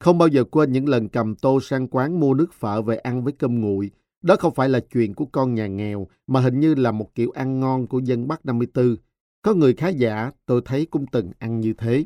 [0.00, 3.24] Không bao giờ quên những lần cầm tô sang quán mua nước phở về ăn
[3.24, 3.90] với cơm nguội.
[4.22, 7.30] Đó không phải là chuyện của con nhà nghèo, mà hình như là một kiểu
[7.30, 8.96] ăn ngon của dân Bắc 54.
[9.42, 12.04] Có người khá giả, tôi thấy cũng từng ăn như thế.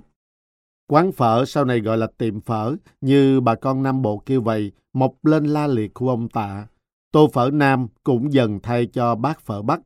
[0.92, 4.72] Quán phở sau này gọi là tiệm phở, như bà con Nam Bộ kêu vậy,
[4.92, 6.66] mọc lên la liệt của ông tạ.
[7.12, 9.80] Tô phở Nam cũng dần thay cho bát phở Bắc.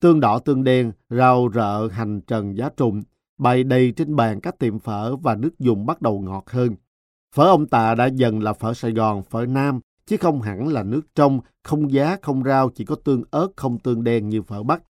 [0.00, 3.02] Tương đỏ tương đen, rau rợ, hành trần giá trùng,
[3.38, 6.76] bày đầy trên bàn các tiệm phở và nước dùng bắt đầu ngọt hơn.
[7.34, 10.82] Phở ông tạ đã dần là phở Sài Gòn, phở Nam, chứ không hẳn là
[10.82, 14.62] nước trong, không giá, không rau, chỉ có tương ớt, không tương đen như phở
[14.62, 14.82] Bắc.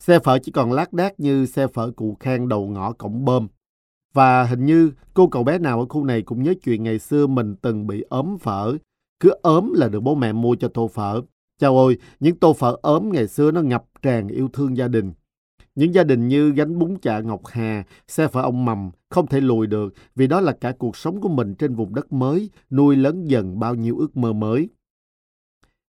[0.00, 3.48] Xe phở chỉ còn lác đác như xe phở cụ khang đầu ngõ cổng bơm.
[4.12, 7.26] Và hình như cô cậu bé nào ở khu này cũng nhớ chuyện ngày xưa
[7.26, 8.76] mình từng bị ốm phở.
[9.20, 11.20] Cứ ốm là được bố mẹ mua cho tô phở.
[11.58, 15.12] Chào ơi, những tô phở ốm ngày xưa nó ngập tràn yêu thương gia đình.
[15.74, 19.40] Những gia đình như gánh bún chả Ngọc Hà, xe phở ông Mầm không thể
[19.40, 22.96] lùi được vì đó là cả cuộc sống của mình trên vùng đất mới, nuôi
[22.96, 24.68] lớn dần bao nhiêu ước mơ mới.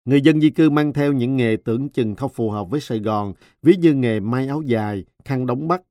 [0.06, 3.00] Người dân di cư mang theo những nghề tưởng chừng không phù hợp với Sài
[3.00, 5.82] Gòn, ví như nghề may áo dài, khăn đóng bắt,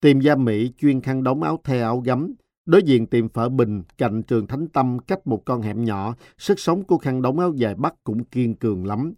[0.00, 2.34] tiệm gia Mỹ chuyên khăn đóng áo the áo gấm.
[2.66, 6.60] Đối diện tiệm phở Bình, cạnh trường Thánh Tâm cách một con hẻm nhỏ, sức
[6.60, 9.12] sống của khăn đóng áo dài Bắc cũng kiên cường lắm.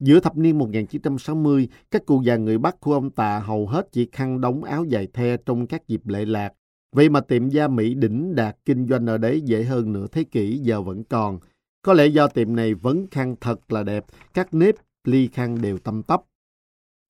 [0.00, 4.08] Giữa thập niên 1960, các cụ già người Bắc của ông Tạ hầu hết chỉ
[4.12, 6.52] khăn đóng áo dài the trong các dịp lễ lạc.
[6.92, 10.24] Vậy mà tiệm gia Mỹ đỉnh đạt kinh doanh ở đấy dễ hơn nửa thế
[10.24, 11.38] kỷ giờ vẫn còn.
[11.82, 15.78] Có lẽ do tiệm này vẫn khăn thật là đẹp, các nếp ly khăn đều
[15.78, 16.22] tâm tấp.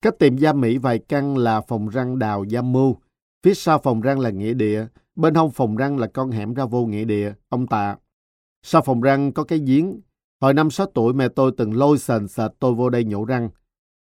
[0.01, 2.95] Các tiệm gia Mỹ vài căn là phòng răng đào gia mưu,
[3.43, 6.65] Phía sau phòng răng là nghĩa địa, bên hông phòng răng là con hẻm ra
[6.65, 7.97] vô nghĩa địa, ông tạ.
[8.63, 10.01] Sau phòng răng có cái giếng.
[10.41, 13.49] Hồi năm 6 tuổi mẹ tôi từng lôi sền sệt tôi vô đây nhổ răng.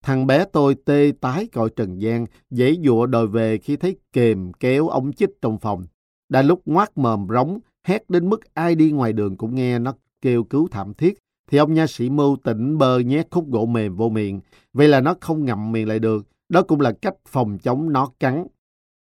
[0.03, 4.53] Thằng bé tôi tê tái cõi trần gian, dãy dụa đòi về khi thấy kềm
[4.53, 5.87] kéo ống chích trong phòng.
[6.29, 9.95] Đã lúc ngoác mồm rống, hét đến mức ai đi ngoài đường cũng nghe nó
[10.23, 11.19] kêu cứu thảm thiết,
[11.51, 14.41] thì ông nha sĩ mưu tỉnh bơ nhét khúc gỗ mềm vô miệng.
[14.73, 16.27] Vậy là nó không ngậm miệng lại được.
[16.49, 18.47] Đó cũng là cách phòng chống nó cắn.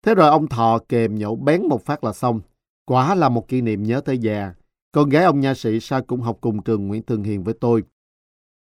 [0.05, 2.41] Thế rồi ông thò kèm nhậu bén một phát là xong.
[2.85, 4.53] Quả là một kỷ niệm nhớ tới già.
[4.91, 7.83] Con gái ông nha sĩ sao cũng học cùng trường Nguyễn Thường Hiền với tôi.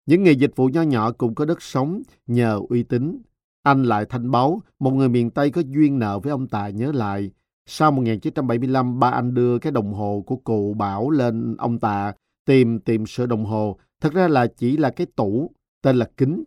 [0.07, 3.23] Những nghề dịch vụ nho nhỏ cũng có đất sống nhờ uy tín.
[3.63, 6.93] Anh lại thanh báo, một người miền Tây có duyên nợ với ông Tài nhớ
[6.93, 7.31] lại.
[7.67, 12.13] Sau 1975, ba anh đưa cái đồng hồ của cụ Bảo lên ông Tà
[12.47, 13.79] tìm tìm sửa đồng hồ.
[14.01, 15.51] Thật ra là chỉ là cái tủ,
[15.83, 16.45] tên là kính.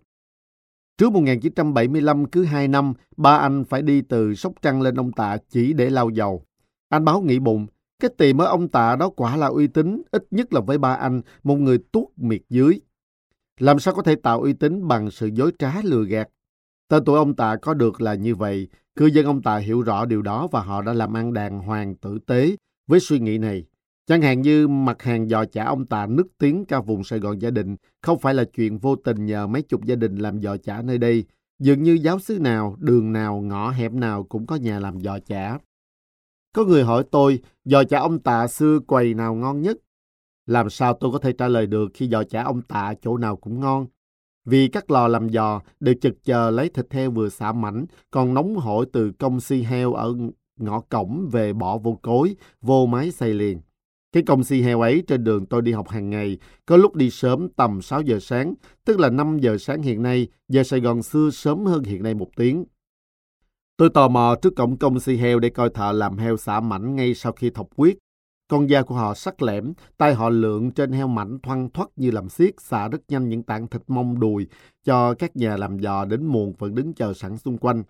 [0.98, 5.38] Trước 1975 cứ 2 năm, ba anh phải đi từ Sóc Trăng lên ông Tạ
[5.50, 6.44] chỉ để lau dầu.
[6.90, 7.68] Anh báo nghĩ bụng,
[8.00, 10.94] cái tiệm ở ông Tạ đó quả là uy tín, ít nhất là với ba
[10.94, 12.80] anh, một người tuốt miệt dưới.
[13.60, 16.30] Làm sao có thể tạo uy tín bằng sự dối trá lừa gạt?
[16.88, 20.06] Tên tuổi ông Tạ có được là như vậy, cư dân ông Tạ hiểu rõ
[20.06, 22.56] điều đó và họ đã làm ăn đàng hoàng tử tế
[22.88, 23.66] với suy nghĩ này.
[24.08, 27.42] Chẳng hạn như mặt hàng giò chả ông Tạ nức tiếng cả vùng Sài Gòn
[27.42, 30.58] gia đình không phải là chuyện vô tình nhờ mấy chục gia đình làm giò
[30.58, 31.26] chả nơi đây.
[31.60, 35.20] Dường như giáo xứ nào, đường nào, ngõ hẹp nào cũng có nhà làm giò
[35.20, 35.58] chả.
[36.54, 39.78] Có người hỏi tôi, giò chả ông Tạ xưa quầy nào ngon nhất?
[40.46, 43.36] Làm sao tôi có thể trả lời được khi giò chả ông Tạ chỗ nào
[43.36, 43.86] cũng ngon?
[44.46, 48.34] Vì các lò làm giò đều chực chờ lấy thịt heo vừa xả mảnh, còn
[48.34, 50.14] nóng hổi từ công si heo ở
[50.60, 53.60] ngõ cổng về bỏ vô cối, vô máy xay liền.
[54.12, 57.10] Cái công si heo ấy trên đường tôi đi học hàng ngày, có lúc đi
[57.10, 58.54] sớm tầm 6 giờ sáng,
[58.86, 62.14] tức là 5 giờ sáng hiện nay, giờ Sài Gòn xưa sớm hơn hiện nay
[62.14, 62.66] một tiếng.
[63.78, 66.96] Tôi tò mò trước cổng công si heo để coi thợ làm heo xả mảnh
[66.96, 67.98] ngay sau khi thọc quyết.
[68.50, 72.12] Con da của họ sắc lẻm, tay họ lượn trên heo mảnh thoăn thoắt như
[72.12, 74.48] làm xiết, xả rất nhanh những tảng thịt mông đùi
[74.84, 77.84] cho các nhà làm giò đến muộn vẫn đứng chờ sẵn xung quanh.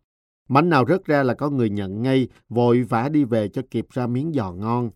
[0.50, 3.88] Mảnh nào rớt ra là có người nhận ngay, vội vã đi về cho kịp
[3.90, 4.90] ra miếng giò ngon.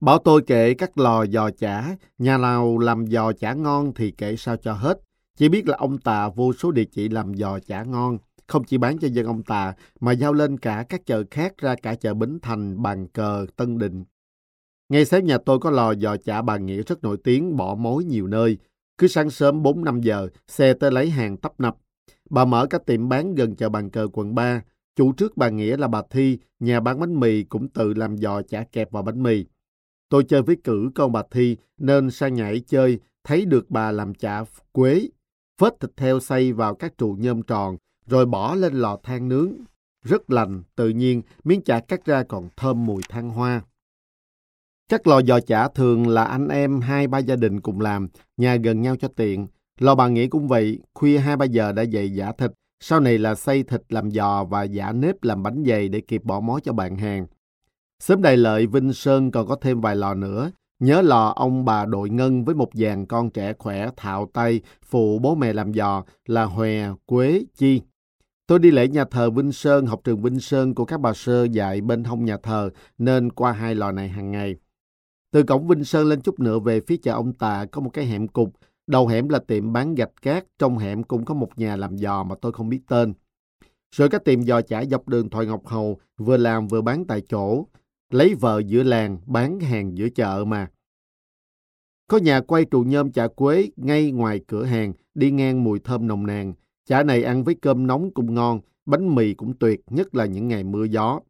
[0.00, 4.36] Bảo tôi kể các lò giò chả, nhà nào làm giò chả ngon thì kể
[4.36, 5.00] sao cho hết.
[5.36, 8.78] Chỉ biết là ông Tà vô số địa chỉ làm giò chả ngon, không chỉ
[8.78, 12.14] bán cho dân ông Tà mà giao lên cả các chợ khác ra cả chợ
[12.14, 14.04] Bến Thành, Bàn Cờ, Tân Định.
[14.88, 18.04] Ngay sáng nhà tôi có lò giò chả bà Nghĩa rất nổi tiếng, bỏ mối
[18.04, 18.58] nhiều nơi.
[18.98, 21.76] Cứ sáng sớm 4-5 giờ, xe tới lấy hàng tấp nập.
[22.30, 24.62] Bà mở các tiệm bán gần chợ Bàn Cờ quận 3.
[24.96, 28.42] Chủ trước bà Nghĩa là bà Thi, nhà bán bánh mì cũng tự làm giò
[28.42, 29.44] chả kẹp vào bánh mì.
[30.08, 34.14] Tôi chơi với cử con bà Thi nên sang nhảy chơi, thấy được bà làm
[34.14, 35.08] chả quế,
[35.60, 39.52] phết thịt heo xay vào các trụ nhôm tròn, rồi bỏ lên lò than nướng.
[40.04, 43.62] Rất lành, tự nhiên, miếng chả cắt ra còn thơm mùi than hoa.
[44.88, 48.56] Các lò giò chả thường là anh em hai ba gia đình cùng làm, nhà
[48.56, 49.46] gần nhau cho tiện.
[49.78, 53.18] Lò bà nghĩ cũng vậy, khuya hai ba giờ đã dậy giả thịt, sau này
[53.18, 56.60] là xay thịt làm giò và giả nếp làm bánh dày để kịp bỏ mối
[56.64, 57.26] cho bạn hàng.
[58.02, 60.50] Sớm đầy lợi Vinh Sơn còn có thêm vài lò nữa.
[60.78, 65.18] Nhớ lò ông bà đội ngân với một dàn con trẻ khỏe thạo tay phụ
[65.18, 67.80] bố mẹ làm giò là Hòe, Quế, Chi.
[68.46, 71.44] Tôi đi lễ nhà thờ Vinh Sơn, học trường Vinh Sơn của các bà sơ
[71.44, 74.56] dạy bên hông nhà thờ nên qua hai lò này hàng ngày.
[75.32, 78.06] Từ cổng Vinh Sơn lên chút nữa về phía chợ ông Tạ có một cái
[78.06, 78.52] hẻm cục.
[78.86, 82.22] Đầu hẻm là tiệm bán gạch cát, trong hẻm cũng có một nhà làm giò
[82.22, 83.14] mà tôi không biết tên.
[83.96, 87.22] Rồi các tiệm giò chả dọc đường Thoại Ngọc Hầu vừa làm vừa bán tại
[87.28, 87.64] chỗ.
[88.10, 90.70] Lấy vợ giữa làng, bán hàng giữa chợ mà.
[92.08, 96.06] Có nhà quay trụ nhôm chả quế ngay ngoài cửa hàng, đi ngang mùi thơm
[96.06, 96.54] nồng nàn.
[96.86, 100.48] Chả này ăn với cơm nóng cũng ngon, bánh mì cũng tuyệt, nhất là những
[100.48, 101.20] ngày mưa gió.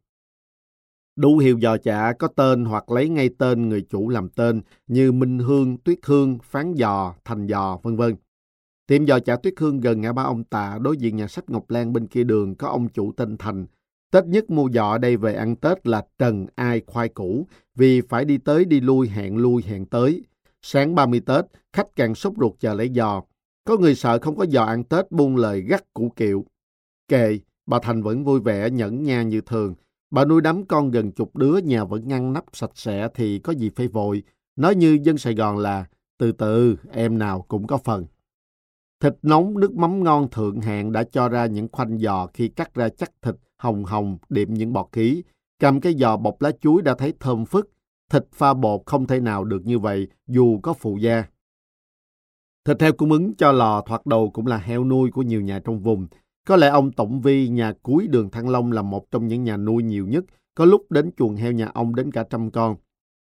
[1.15, 5.11] Đủ hiệu giò chả có tên hoặc lấy ngay tên người chủ làm tên như
[5.11, 8.15] Minh Hương, Tuyết Hương, Phán Giò, Thành Giò, vân vân.
[8.87, 11.69] Tiệm giò chả Tuyết Hương gần ngã ba ông Tạ đối diện nhà sách Ngọc
[11.69, 13.65] Lan bên kia đường có ông chủ tên Thành.
[14.11, 18.25] Tết nhất mua giò đây về ăn Tết là trần ai khoai củ vì phải
[18.25, 20.23] đi tới đi lui hẹn lui hẹn tới.
[20.61, 23.21] Sáng 30 Tết, khách càng sốt ruột chờ lấy giò.
[23.63, 26.45] Có người sợ không có giò ăn Tết buông lời gắt củ kiệu.
[27.07, 29.75] Kệ, bà Thành vẫn vui vẻ nhẫn nha như thường.
[30.11, 33.53] Bà nuôi đám con gần chục đứa nhà vẫn ngăn nắp sạch sẽ thì có
[33.53, 34.23] gì phải vội.
[34.55, 35.85] Nói như dân Sài Gòn là
[36.17, 38.05] từ từ em nào cũng có phần.
[38.99, 42.73] Thịt nóng, nước mắm ngon thượng hạng đã cho ra những khoanh giò khi cắt
[42.73, 45.23] ra chắc thịt hồng hồng điểm những bọt khí.
[45.59, 47.71] Cầm cái giò bọc lá chuối đã thấy thơm phức.
[48.11, 51.23] Thịt pha bột không thể nào được như vậy dù có phụ gia.
[52.65, 55.59] Thịt heo cung ứng cho lò thoạt đầu cũng là heo nuôi của nhiều nhà
[55.59, 56.07] trong vùng.
[56.47, 59.57] Có lẽ ông Tổng Vi nhà cuối đường Thăng Long là một trong những nhà
[59.57, 62.75] nuôi nhiều nhất, có lúc đến chuồng heo nhà ông đến cả trăm con.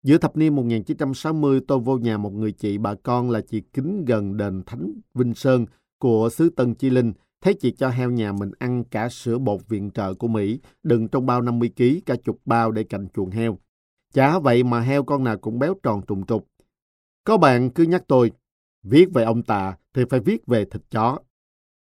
[0.04, 4.06] Giữa thập niên 1960, tôi vô nhà một người chị bà con là chị Kính
[4.06, 5.66] gần đền Thánh Vinh Sơn
[6.00, 7.14] của xứ Tân Chi Linh.
[7.42, 11.08] Thấy chị cho heo nhà mình ăn cả sữa bột viện trợ của Mỹ, đựng
[11.08, 13.58] trong bao 50 kg, cả chục bao để cạnh chuồng heo.
[14.14, 16.48] Chả vậy mà heo con nào cũng béo tròn trùng trục.
[17.24, 18.32] Có bạn cứ nhắc tôi,
[18.84, 21.20] viết về ông Tạ thì phải viết về thịt chó.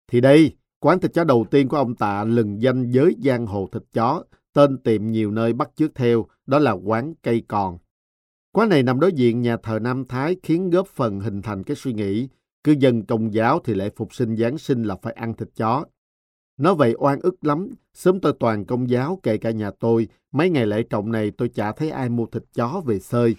[0.08, 3.68] Thì đây, quán thịt chó đầu tiên của ông Tạ lừng danh giới giang hồ
[3.72, 7.78] thịt chó, tên tiệm nhiều nơi bắt chước theo, đó là quán cây còn.
[8.52, 11.76] Quán này nằm đối diện nhà thờ Nam Thái khiến góp phần hình thành cái
[11.76, 12.28] suy nghĩ
[12.66, 15.84] cư dân công giáo thì lễ phục sinh Giáng sinh là phải ăn thịt chó.
[16.56, 20.50] Nói vậy oan ức lắm, sớm tôi toàn công giáo kể cả nhà tôi, mấy
[20.50, 23.36] ngày lễ trọng này tôi chả thấy ai mua thịt chó về sơi.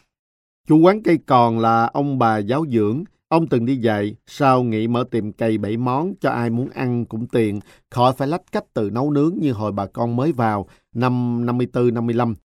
[0.68, 4.88] Chủ quán cây còn là ông bà giáo dưỡng, ông từng đi dạy, sao nghĩ
[4.88, 8.66] mở tiệm cây bảy món cho ai muốn ăn cũng tiện, khỏi phải lách cách
[8.74, 12.36] từ nấu nướng như hồi bà con mới vào, năm 54-55.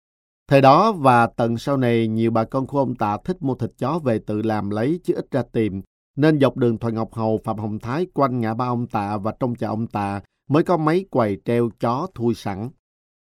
[0.48, 3.70] Thời đó và tận sau này, nhiều bà con của ông Tạ thích mua thịt
[3.78, 5.82] chó về tự làm lấy chứ ít ra tìm.
[6.16, 9.34] Nên dọc đường Thoại Ngọc Hầu, Phạm Hồng Thái quanh ngã ba ông Tạ và
[9.40, 12.68] trong chợ ông Tạ mới có mấy quầy treo chó thui sẵn.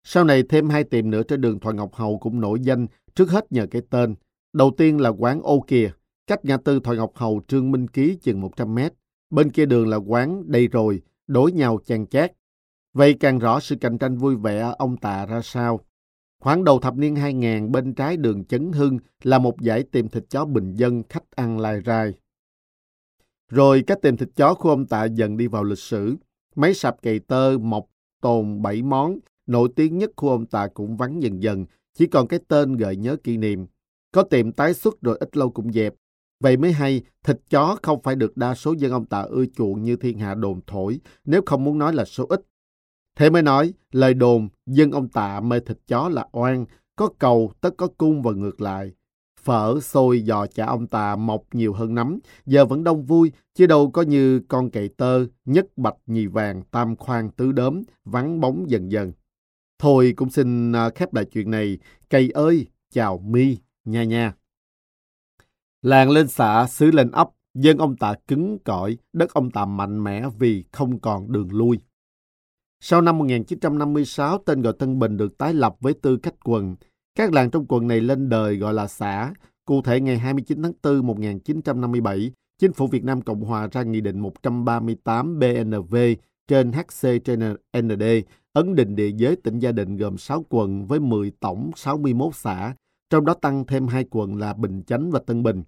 [0.05, 3.31] Sau này thêm hai tiệm nữa trên đường Thoại Ngọc Hầu cũng nổi danh, trước
[3.31, 4.15] hết nhờ cái tên.
[4.53, 5.91] Đầu tiên là quán ô kìa,
[6.27, 8.93] cách ngã tư Thoại Ngọc Hầu Trương Minh Ký chừng 100 mét.
[9.31, 12.33] Bên kia đường là quán đây rồi, đối nhau chàng chát.
[12.95, 15.81] Vậy càng rõ sự cạnh tranh vui vẻ ông Tạ ra sao.
[16.41, 20.25] Khoảng đầu thập niên 2000 bên trái đường Chấn Hưng là một giải tiệm thịt
[20.31, 22.15] chó bình dân khách ăn lai rai.
[23.49, 26.17] Rồi cái tiệm thịt chó của ông Tạ dần đi vào lịch sử.
[26.57, 27.87] Mấy sạp cày tơ, mọc,
[28.21, 32.29] tồn, bảy món, nổi tiếng nhất của ông Tạ cũng vắng dần dần, chỉ còn
[32.29, 33.67] cái tên gợi nhớ kỷ niệm.
[34.13, 35.95] có tiệm tái xuất rồi ít lâu cũng dẹp.
[36.41, 39.83] Vậy mới hay, thịt chó không phải được đa số dân ông Tạ ưa chuộng
[39.83, 42.41] như thiên hạ đồn thổi, nếu không muốn nói là số ít.
[43.17, 46.67] Thế mới nói, lời đồn, dân ông Tạ mê thịt chó là oan,
[46.97, 48.93] có cầu tất có cung và ngược lại.
[49.45, 53.67] Phở, xôi, giò chả ông Tà mọc nhiều hơn nắm, giờ vẫn đông vui, chứ
[53.67, 58.41] đâu có như con cậy tơ, nhất bạch nhì vàng, tam khoan tứ đốm, vắng
[58.41, 59.13] bóng dần dần.
[59.79, 61.79] Thôi cũng xin à, khép lại chuyện này.
[62.11, 64.35] Cây ơi, chào mi, nha nha.
[65.83, 70.05] Làng lên xã, xứ lên ấp, dân ông Tạ cứng cỏi, đất ông Tạ mạnh
[70.05, 71.79] mẽ vì không còn đường lui.
[72.81, 76.77] Sau năm 1956, tên gọi Tân Bình được tái lập với tư cách quần.
[77.19, 79.33] Các làng trong quận này lên đời gọi là xã.
[79.65, 84.01] Cụ thể ngày 29 tháng 4 1957, Chính phủ Việt Nam Cộng Hòa ra Nghị
[84.01, 85.97] định 138 BNV
[86.49, 87.41] trên HC trên
[87.79, 88.03] ND,
[88.53, 92.75] ấn định địa giới tỉnh Gia Định gồm 6 quận với 10 tổng 61 xã,
[93.11, 95.63] trong đó tăng thêm hai quận là Bình Chánh và Tân Bình.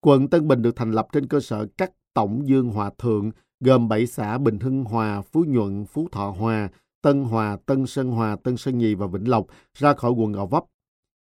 [0.00, 3.30] Quận Tân Bình được thành lập trên cơ sở các tổng dương hòa thượng
[3.60, 6.68] gồm 7 xã Bình Hưng Hòa, Phú Nhuận, Phú Thọ Hòa,
[7.02, 10.46] Tân Hòa, Tân Sơn Hòa, Tân Sơn Nhì và Vĩnh Lộc ra khỏi quận Gò
[10.46, 10.64] Vấp.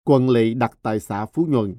[0.05, 1.77] Quận lỵ đặt tại xã Phú Nhuận.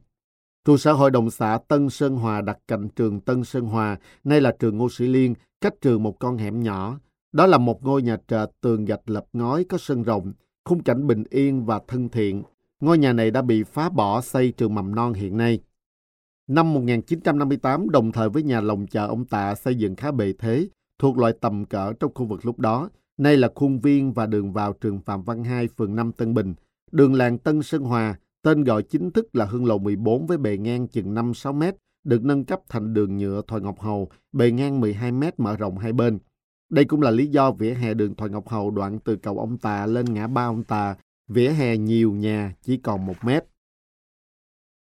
[0.65, 4.41] Trụ sở hội đồng xã Tân Sơn Hòa đặt cạnh trường Tân Sơn Hòa, nay
[4.41, 6.99] là trường Ngô Sĩ Liên, cách trường một con hẻm nhỏ.
[7.31, 10.33] Đó là một ngôi nhà trệt tường gạch lập ngói có sân rộng,
[10.65, 12.43] khung cảnh bình yên và thân thiện.
[12.79, 15.59] Ngôi nhà này đã bị phá bỏ xây trường mầm non hiện nay.
[16.47, 20.67] Năm 1958, đồng thời với nhà lồng chợ ông Tạ xây dựng khá bề thế,
[20.99, 22.89] thuộc loại tầm cỡ trong khu vực lúc đó,
[23.21, 26.53] nay là khuôn viên và đường vào trường Phạm Văn Hai, phường 5 Tân Bình.
[26.91, 30.57] Đường làng Tân Sơn Hòa, tên gọi chính thức là Hương Lộ 14 với bề
[30.57, 34.79] ngang chừng 5-6 mét, được nâng cấp thành đường nhựa Thoại Ngọc Hầu, bề ngang
[34.79, 36.19] 12 mét mở rộng hai bên.
[36.69, 39.57] Đây cũng là lý do vỉa hè đường Thoại Ngọc Hầu đoạn từ cầu ông
[39.57, 40.95] Tà lên ngã ba ông Tà,
[41.27, 43.43] vỉa hè nhiều nhà chỉ còn một mét.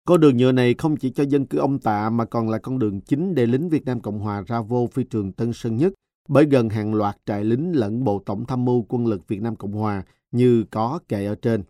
[0.08, 2.80] Con đường nhựa này không chỉ cho dân cư ông Tạ mà còn là con
[2.80, 5.94] đường chính để lính Việt Nam Cộng Hòa ra vô phi trường Tân Sơn Nhất
[6.28, 9.56] bởi gần hàng loạt trại lính lẫn Bộ Tổng tham mưu quân lực Việt Nam
[9.56, 11.64] Cộng Hòa như có kể ở trên.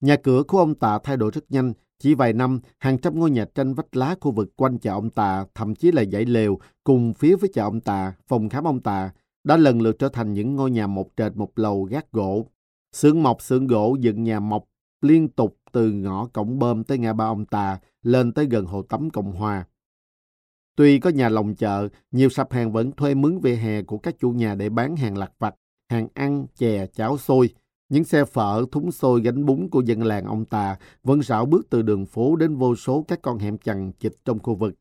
[0.00, 3.30] Nhà cửa của ông Tạ thay đổi rất nhanh, chỉ vài năm, hàng trăm ngôi
[3.30, 6.58] nhà tranh vách lá khu vực quanh chợ ông Tạ, thậm chí là dãy lều,
[6.84, 9.10] cùng phía với chợ ông Tạ, phòng khám ông Tạ,
[9.44, 12.46] đã lần lượt trở thành những ngôi nhà một trệt một lầu gác gỗ.
[12.92, 14.64] Xưởng mộc xưởng gỗ dựng nhà mộc
[15.02, 18.82] liên tục từ ngõ cổng bơm tới ngã ba ông Tà lên tới gần hồ
[18.82, 19.66] tắm Cộng Hòa.
[20.78, 24.14] Tuy có nhà lồng chợ, nhiều sạp hàng vẫn thuê mướn vỉa hè của các
[24.18, 25.54] chủ nhà để bán hàng lặt vặt,
[25.90, 27.50] hàng ăn, chè, cháo xôi.
[27.88, 31.66] Những xe phở, thúng xôi, gánh bún của dân làng ông ta vẫn rảo bước
[31.70, 34.74] từ đường phố đến vô số các con hẻm chằng chịt trong khu vực.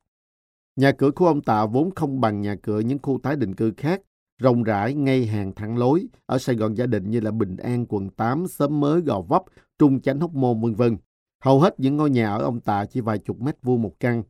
[0.75, 3.73] Nhà cửa của ông Tạ vốn không bằng nhà cửa những khu tái định cư
[3.77, 4.01] khác,
[4.41, 7.85] rộng rãi ngay hàng thẳng lối ở Sài Gòn gia đình như là Bình An,
[7.85, 9.43] quận 8, Sớm Mới, Gò Vấp,
[9.79, 10.97] Trung Chánh Hóc Môn, vân vân.
[11.43, 14.23] Hầu hết những ngôi nhà ở ông Tạ chỉ vài chục mét vuông một căn.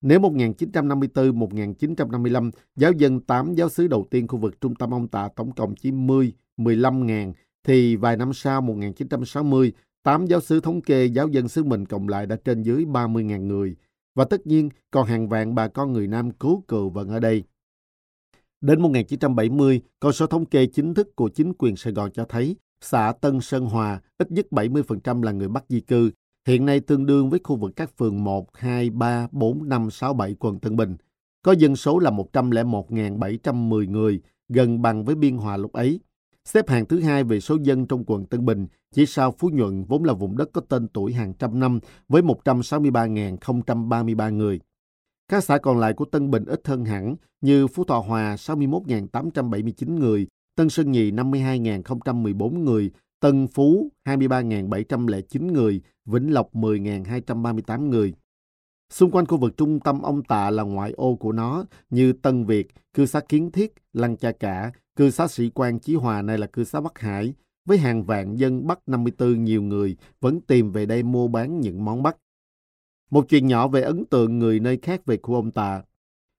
[0.00, 5.28] Nếu 1954-1955, giáo dân 8 giáo sứ đầu tiên khu vực trung tâm ông Tạ
[5.36, 7.32] tổng cộng chỉ 10, 15 ngàn,
[7.64, 12.08] thì vài năm sau 1960, 8 giáo sứ thống kê giáo dân xứ mình cộng
[12.08, 13.76] lại đã trên dưới 30 ngàn người.
[14.14, 17.44] Và tất nhiên còn hàng vạn bà con người Nam cứu cừu vẫn ở đây.
[18.60, 22.56] Đến 1970, con số thống kê chính thức của chính quyền Sài Gòn cho thấy
[22.80, 26.10] xã Tân Sơn Hòa ít nhất 70% là người Bắc di cư,
[26.48, 30.14] hiện nay tương đương với khu vực các phường 1, 2, 3, 4, 5, 6,
[30.14, 30.96] 7 quận Tân Bình.
[31.42, 36.00] Có dân số là 101.710 người, gần bằng với Biên Hòa lúc ấy.
[36.44, 39.84] Xếp hàng thứ hai về số dân trong quận Tân Bình, chỉ sau Phú Nhuận
[39.84, 44.60] vốn là vùng đất có tên tuổi hàng trăm năm với 163.033 người.
[45.28, 49.98] Các xã còn lại của Tân Bình ít hơn hẳn như Phú Thọ Hòa 61.879
[49.98, 52.90] người, Tân Sơn Nhì 52.014 người,
[53.20, 58.14] Tân Phú 23.709 người, Vĩnh Lộc 10.238 người.
[58.90, 62.44] Xung quanh khu vực trung tâm ông Tạ là ngoại ô của nó như Tân
[62.44, 66.38] Việt, cư xá Kiến Thiết, Lăng Cha Cả, cư xá Sĩ Quan Chí Hòa này
[66.38, 67.34] là cư xá Bắc Hải.
[67.64, 71.84] Với hàng vạn dân Bắc 54 nhiều người vẫn tìm về đây mua bán những
[71.84, 72.16] món Bắc.
[73.10, 75.82] Một chuyện nhỏ về ấn tượng người nơi khác về khu ông Tạ.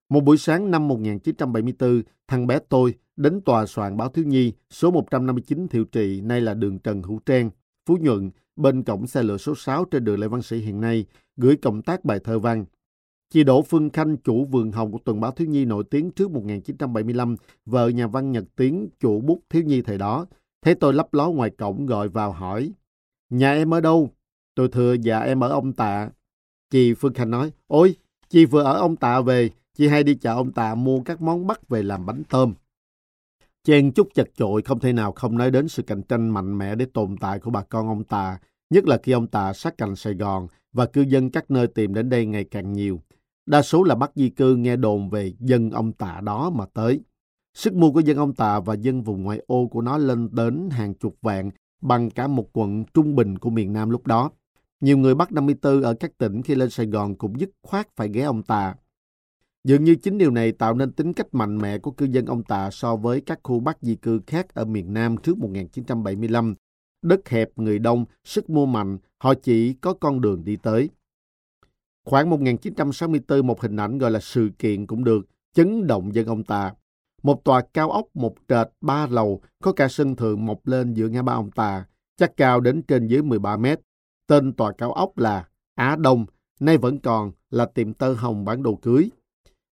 [0.09, 4.91] Một buổi sáng năm 1974, thằng bé tôi đến tòa soạn báo thiếu nhi số
[4.91, 7.49] 159 Thiệu Trị, nay là đường Trần Hữu Trang,
[7.85, 11.05] Phú Nhuận, bên cổng xe lửa số 6 trên đường Lê Văn Sĩ hiện nay,
[11.38, 12.65] gửi cộng tác bài thơ văn.
[13.29, 16.31] Chị Đỗ Phương Khanh, chủ vườn hồng của tuần báo thiếu nhi nổi tiếng trước
[16.31, 20.25] 1975, vợ nhà văn Nhật Tiến, chủ bút thiếu nhi thời đó,
[20.61, 22.71] thấy tôi lấp ló ngoài cổng gọi vào hỏi,
[23.29, 24.09] Nhà em ở đâu?
[24.55, 26.09] Tôi thưa dạ em ở ông Tạ.
[26.69, 27.95] Chị Phương Khanh nói, ôi,
[28.29, 29.49] chị vừa ở ông Tạ về,
[29.80, 32.53] chị hay đi chợ ông Tà mua các món bắt về làm bánh tôm.
[33.64, 36.75] Chen chút chật chội, không thể nào không nói đến sự cạnh tranh mạnh mẽ
[36.75, 39.95] để tồn tại của bà con ông Tà, nhất là khi ông Tà sát cạnh
[39.95, 43.01] Sài Gòn và cư dân các nơi tìm đến đây ngày càng nhiều.
[43.45, 46.99] Đa số là bắt di cư nghe đồn về dân ông Tạ đó mà tới.
[47.53, 50.69] Sức mua của dân ông Tạ và dân vùng ngoại ô của nó lên đến
[50.69, 51.51] hàng chục vạn,
[51.82, 54.32] bằng cả một quận trung bình của miền Nam lúc đó.
[54.82, 58.09] Nhiều người Bắc 54 ở các tỉnh khi lên Sài Gòn cũng dứt khoát phải
[58.09, 58.75] ghé ông Tà.
[59.63, 62.43] Dường như chính điều này tạo nên tính cách mạnh mẽ của cư dân ông
[62.43, 66.55] Tà so với các khu Bắc di cư khác ở miền Nam trước 1975.
[67.01, 70.89] Đất hẹp, người đông, sức mua mạnh, họ chỉ có con đường đi tới.
[72.05, 76.43] Khoảng 1964, một hình ảnh gọi là sự kiện cũng được, chấn động dân ông
[76.43, 76.73] Tà.
[77.23, 81.07] Một tòa cao ốc một trệt ba lầu có cả sân thượng mọc lên giữa
[81.07, 81.85] ngã ba ông Tà,
[82.17, 83.79] chắc cao đến trên dưới 13 mét.
[84.27, 86.25] Tên tòa cao ốc là Á Đông,
[86.59, 89.09] nay vẫn còn là tiệm tơ hồng bán đồ cưới.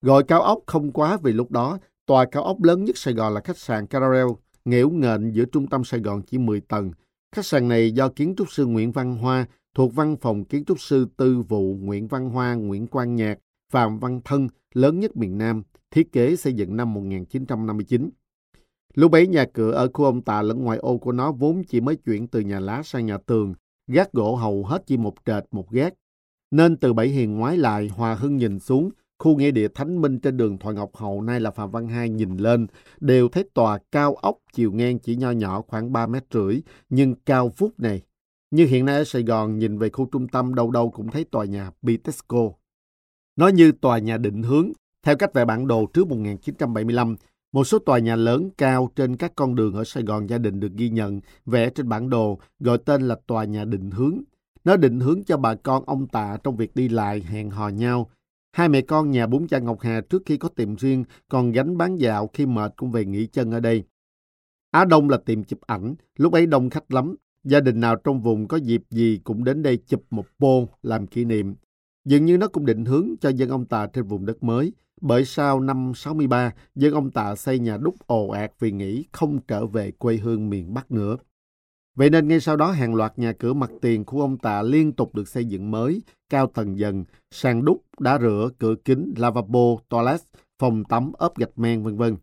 [0.02, 3.34] Gọi cao ốc không quá vì lúc đó, tòa cao ốc lớn nhất Sài Gòn
[3.34, 4.26] là khách sạn Caravel,
[4.64, 6.90] nghẽo nghện giữa trung tâm Sài Gòn chỉ 10 tầng.
[7.32, 10.80] Khách sạn này do kiến trúc sư Nguyễn Văn Hoa thuộc văn phòng kiến trúc
[10.80, 13.38] sư tư vụ Nguyễn Văn Hoa, Nguyễn Quang Nhạc,
[13.72, 18.10] Phạm Văn Thân, lớn nhất miền Nam, thiết kế xây dựng năm 1959.
[18.94, 21.80] Lúc bấy nhà cửa ở khu ông Tà lẫn ngoài ô của nó vốn chỉ
[21.80, 23.54] mới chuyển từ nhà lá sang nhà tường,
[23.86, 25.94] gác gỗ hầu hết chỉ một trệt một gác.
[26.50, 30.18] Nên từ Bảy Hiền ngoái lại, Hòa Hưng nhìn xuống, khu nghĩa địa Thánh Minh
[30.18, 32.66] trên đường Thoại Ngọc Hậu nay là Phạm Văn Hai nhìn lên,
[33.00, 37.14] đều thấy tòa cao ốc chiều ngang chỉ nho nhỏ khoảng 3 mét rưỡi, nhưng
[37.14, 38.02] cao phút này.
[38.50, 41.24] Như hiện nay ở Sài Gòn nhìn về khu trung tâm đâu đâu cũng thấy
[41.24, 42.50] tòa nhà Bitexco.
[43.36, 47.16] Nó như tòa nhà định hướng, theo cách vẽ bản đồ trước 1975,
[47.52, 50.60] một số tòa nhà lớn cao trên các con đường ở Sài Gòn gia đình
[50.60, 54.18] được ghi nhận, vẽ trên bản đồ, gọi tên là tòa nhà định hướng.
[54.64, 58.10] Nó định hướng cho bà con ông Tạ trong việc đi lại, hẹn hò nhau.
[58.52, 61.76] Hai mẹ con nhà bún cha Ngọc Hà trước khi có tiệm riêng, còn gánh
[61.76, 63.84] bán dạo khi mệt cũng về nghỉ chân ở đây.
[64.70, 67.14] Á Đông là tiệm chụp ảnh, lúc ấy đông khách lắm.
[67.44, 71.06] Gia đình nào trong vùng có dịp gì cũng đến đây chụp một bô làm
[71.06, 71.54] kỷ niệm.
[72.04, 74.72] Dường như nó cũng định hướng cho dân ông Tà trên vùng đất mới.
[75.00, 79.38] Bởi sau năm 63, dân ông tà xây nhà đúc ồ ạt vì nghĩ không
[79.48, 81.16] trở về quê hương miền Bắc nữa.
[81.94, 84.92] Vậy nên ngay sau đó hàng loạt nhà cửa mặt tiền của ông Tạ liên
[84.92, 89.76] tục được xây dựng mới, cao tầng dần, sàn đúc, đá rửa, cửa kính, lavabo,
[89.88, 90.20] toilet,
[90.58, 92.16] phòng tắm, ốp gạch men vân vân.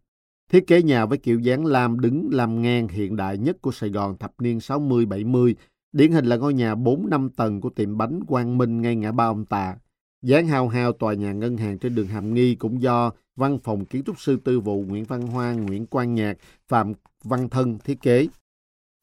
[0.51, 3.89] Thiết kế nhà với kiểu dáng lam đứng làm ngang hiện đại nhất của Sài
[3.89, 5.53] Gòn thập niên 60-70,
[5.91, 9.11] điển hình là ngôi nhà 4 năm tầng của tiệm bánh Quang Minh ngay ngã
[9.11, 9.75] ba ông Tạ.
[10.21, 13.85] Dáng hao hao tòa nhà ngân hàng trên đường Hàm Nghi cũng do văn phòng
[13.85, 16.37] kiến trúc sư tư vụ Nguyễn Văn Hoa, Nguyễn Quang Nhạc,
[16.67, 18.27] Phạm Văn Thân thiết kế.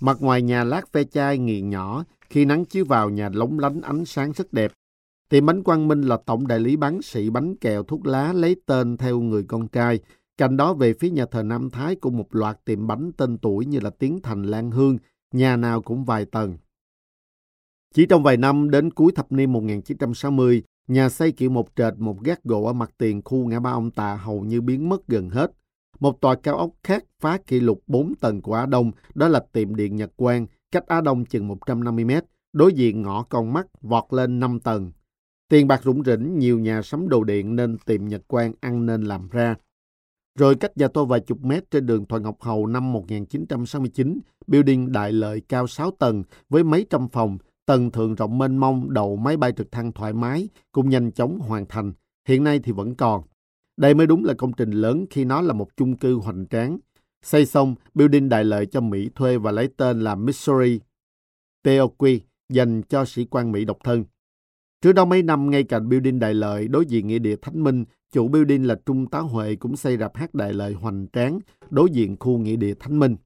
[0.00, 3.80] Mặt ngoài nhà lát ve chai nghiền nhỏ, khi nắng chiếu vào nhà lóng lánh
[3.80, 4.72] ánh sáng rất đẹp.
[5.28, 8.56] Tiệm bánh Quang Minh là tổng đại lý bán sĩ bánh kẹo thuốc lá lấy
[8.66, 10.00] tên theo người con trai.
[10.36, 13.66] Cạnh đó về phía nhà thờ Nam Thái cũng một loạt tiệm bánh tên tuổi
[13.66, 14.98] như là Tiến Thành Lan Hương,
[15.32, 16.56] nhà nào cũng vài tầng.
[17.94, 22.20] Chỉ trong vài năm đến cuối thập niên 1960, Nhà xây kiểu một trệt một
[22.24, 25.30] gác gỗ ở mặt tiền khu ngã ba ông Tà hầu như biến mất gần
[25.30, 25.52] hết.
[26.00, 29.44] Một tòa cao ốc khác phá kỷ lục 4 tầng của Á Đông, đó là
[29.52, 33.66] tiệm điện Nhật Quang, cách Á Đông chừng 150 mét, đối diện ngõ con mắt
[33.80, 34.92] vọt lên 5 tầng.
[35.48, 39.02] Tiền bạc rủng rỉnh, nhiều nhà sắm đồ điện nên tiệm Nhật Quang ăn nên
[39.02, 39.54] làm ra.
[40.38, 44.92] Rồi cách nhà tôi vài chục mét trên đường Thoại Ngọc Hầu năm 1969, building
[44.92, 49.16] đại lợi cao 6 tầng với mấy trăm phòng, Tầng thượng rộng mênh mông, đầu
[49.16, 51.92] máy bay trực thăng thoải mái, cũng nhanh chóng hoàn thành.
[52.28, 53.22] Hiện nay thì vẫn còn.
[53.76, 56.78] Đây mới đúng là công trình lớn khi nó là một chung cư hoành tráng.
[57.22, 60.80] Xây xong, building đại lợi cho Mỹ thuê và lấy tên là Missouri
[61.64, 64.04] TOQ, dành cho sĩ quan Mỹ độc thân.
[64.82, 67.84] Trước đó mấy năm, ngay cạnh building đại lợi, đối diện nghĩa địa Thánh Minh,
[68.12, 71.38] chủ building là Trung tá Huệ cũng xây rạp hát đại lợi hoành tráng,
[71.70, 73.16] đối diện khu nghĩa địa Thánh Minh.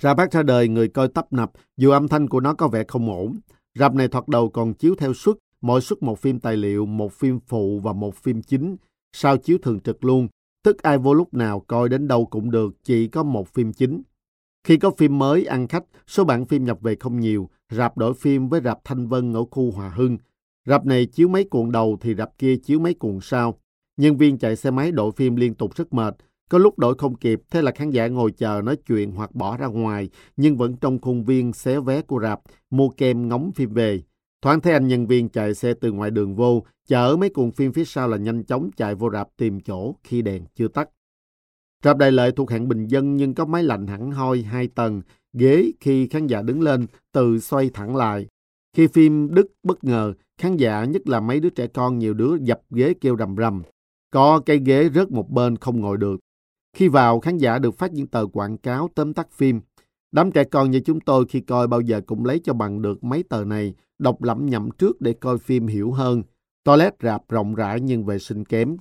[0.00, 2.84] Rạp hát ra đời người coi tấp nập, dù âm thanh của nó có vẻ
[2.88, 3.36] không ổn.
[3.74, 7.12] Rạp này thoạt đầu còn chiếu theo suất, mỗi suất một phim tài liệu, một
[7.12, 8.76] phim phụ và một phim chính.
[9.18, 10.28] Sao chiếu thường trực luôn,
[10.64, 14.02] tức ai vô lúc nào coi đến đâu cũng được, chỉ có một phim chính.
[14.64, 18.14] Khi có phim mới ăn khách, số bản phim nhập về không nhiều, rạp đổi
[18.14, 20.18] phim với rạp Thanh Vân ở khu Hòa Hưng.
[20.66, 23.58] Rạp này chiếu mấy cuộn đầu thì rạp kia chiếu mấy cuộn sau.
[23.96, 26.16] Nhân viên chạy xe máy đổi phim liên tục rất mệt,
[26.50, 29.56] có lúc đổi không kịp, thế là khán giả ngồi chờ nói chuyện hoặc bỏ
[29.56, 33.72] ra ngoài, nhưng vẫn trong khuôn viên xé vé của rạp, mua kem ngóng phim
[33.72, 34.02] về.
[34.42, 37.72] Thoáng thấy anh nhân viên chạy xe từ ngoài đường vô, chở mấy cuộn phim
[37.72, 40.88] phía sau là nhanh chóng chạy vô rạp tìm chỗ khi đèn chưa tắt.
[41.84, 45.02] Rạp Đại Lợi thuộc hạng bình dân nhưng có máy lạnh hẳn hoi hai tầng,
[45.32, 48.26] ghế khi khán giả đứng lên từ xoay thẳng lại.
[48.76, 52.36] Khi phim đứt bất ngờ, khán giả nhất là mấy đứa trẻ con nhiều đứa
[52.40, 53.62] dập ghế kêu rầm rầm.
[54.10, 56.20] Có cây ghế rớt một bên không ngồi được.
[56.76, 59.60] Khi vào, khán giả được phát những tờ quảng cáo tóm tắt phim.
[60.12, 63.04] Đám trẻ con như chúng tôi khi coi bao giờ cũng lấy cho bằng được
[63.04, 66.22] mấy tờ này, đọc lẩm nhẩm trước để coi phim hiểu hơn.
[66.64, 68.76] Toilet rạp rộng rãi nhưng vệ sinh kém.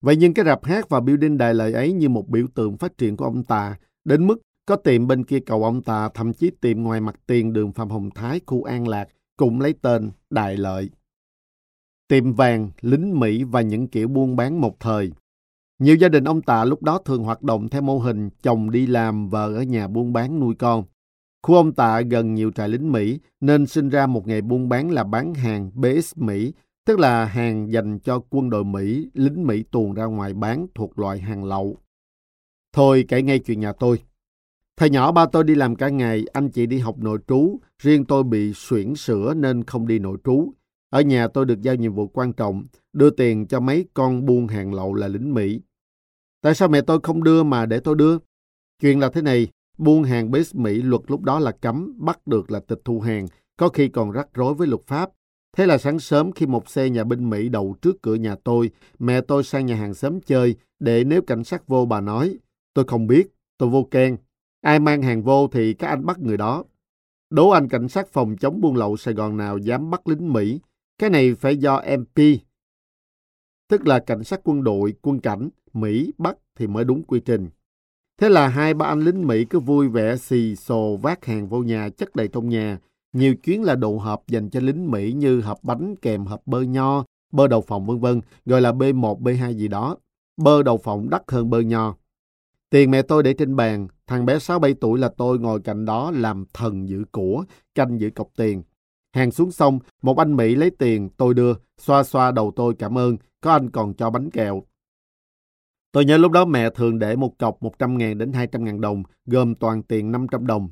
[0.00, 2.98] Vậy nhưng cái rạp hát và building đài lợi ấy như một biểu tượng phát
[2.98, 6.50] triển của ông ta, đến mức có tiệm bên kia cầu ông ta, thậm chí
[6.60, 10.56] tiệm ngoài mặt tiền đường Phạm Hồng Thái, khu An Lạc, cũng lấy tên Đại
[10.56, 10.90] Lợi.
[12.08, 15.12] Tiệm vàng, lính Mỹ và những kiểu buôn bán một thời.
[15.78, 18.86] Nhiều gia đình ông Tạ lúc đó thường hoạt động theo mô hình chồng đi
[18.86, 20.84] làm, vợ ở nhà buôn bán nuôi con.
[21.42, 24.90] Khu ông Tạ gần nhiều trại lính Mỹ nên sinh ra một nghề buôn bán
[24.90, 26.52] là bán hàng BS Mỹ,
[26.86, 30.98] tức là hàng dành cho quân đội Mỹ, lính Mỹ tuồn ra ngoài bán thuộc
[30.98, 31.76] loại hàng lậu.
[32.72, 34.02] Thôi kể ngay chuyện nhà tôi.
[34.76, 38.04] Thời nhỏ ba tôi đi làm cả ngày, anh chị đi học nội trú, riêng
[38.04, 40.52] tôi bị suyễn sữa nên không đi nội trú.
[40.90, 44.46] Ở nhà tôi được giao nhiệm vụ quan trọng, đưa tiền cho mấy con buôn
[44.46, 45.60] hàng lậu là lính Mỹ.
[46.40, 48.18] Tại sao mẹ tôi không đưa mà để tôi đưa?
[48.80, 52.50] Chuyện là thế này, buôn hàng bếp Mỹ luật lúc đó là cấm, bắt được
[52.50, 53.26] là tịch thu hàng,
[53.56, 55.10] có khi còn rắc rối với luật pháp.
[55.56, 58.70] Thế là sáng sớm khi một xe nhà binh Mỹ đậu trước cửa nhà tôi,
[58.98, 62.38] mẹ tôi sang nhà hàng xóm chơi, để nếu cảnh sát vô bà nói,
[62.74, 64.16] tôi không biết, tôi vô can.
[64.60, 66.64] Ai mang hàng vô thì các anh bắt người đó.
[67.30, 70.60] Đố anh cảnh sát phòng chống buôn lậu Sài Gòn nào dám bắt lính Mỹ.
[70.98, 72.20] Cái này phải do MP,
[73.68, 77.48] tức là cảnh sát quân đội, quân cảnh, Mỹ bắt thì mới đúng quy trình.
[78.20, 81.62] Thế là hai ba anh lính Mỹ cứ vui vẻ xì xồ vác hàng vô
[81.62, 82.78] nhà chất đầy trong nhà.
[83.12, 86.60] Nhiều chuyến là đồ hộp dành cho lính Mỹ như hộp bánh kèm hộp bơ
[86.60, 89.96] nho, bơ đậu phộng vân vân, gọi là B1, B2 gì đó.
[90.36, 91.94] Bơ đậu phộng đắt hơn bơ nho.
[92.70, 96.10] Tiền mẹ tôi để trên bàn, thằng bé 6-7 tuổi là tôi ngồi cạnh đó
[96.10, 98.62] làm thần giữ của, canh giữ cọc tiền.
[99.12, 102.98] Hàng xuống xong, một anh Mỹ lấy tiền, tôi đưa, xoa xoa đầu tôi cảm
[102.98, 104.62] ơn, có anh còn cho bánh kẹo.
[105.92, 109.02] Tôi nhớ lúc đó mẹ thường để một cọc 100 ngàn đến 200 ngàn đồng,
[109.26, 110.68] gồm toàn tiền 500 đồng.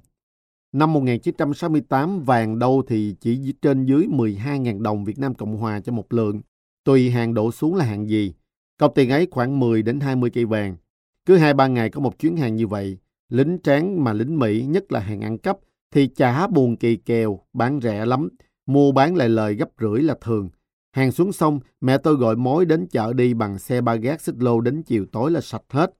[0.72, 5.80] Năm 1968, vàng đâu thì chỉ trên dưới 12 ngàn đồng Việt Nam Cộng Hòa
[5.80, 6.40] cho một lượng.
[6.84, 8.34] Tùy hàng đổ xuống là hàng gì.
[8.78, 10.76] Cọc tiền ấy khoảng 10 đến 20 cây vàng.
[11.26, 12.98] Cứ 2-3 ngày có một chuyến hàng như vậy.
[13.28, 15.58] Lính tráng mà lính Mỹ, nhất là hàng ăn cắp,
[15.90, 18.28] thì chả buồn kỳ kèo, bán rẻ lắm.
[18.66, 20.48] Mua bán lại lời gấp rưỡi là thường.
[20.96, 24.34] Hàng xuống sông, mẹ tôi gọi mối đến chợ đi bằng xe ba gác xích
[24.38, 25.94] lô đến chiều tối là sạch hết.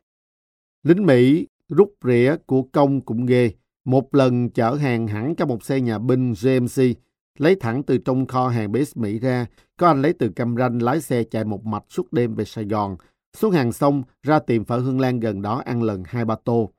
[0.82, 3.50] Lính Mỹ rút rỉa của công cũng ghê.
[3.84, 6.82] Một lần chở hàng hẳn cho một xe nhà binh GMC,
[7.38, 10.82] lấy thẳng từ trong kho hàng base Mỹ ra, có anh lấy từ Cam Ranh
[10.82, 12.96] lái xe chạy một mạch suốt đêm về Sài Gòn,
[13.36, 16.70] xuống hàng xong ra tiệm phở Hương Lan gần đó ăn lần hai ba tô.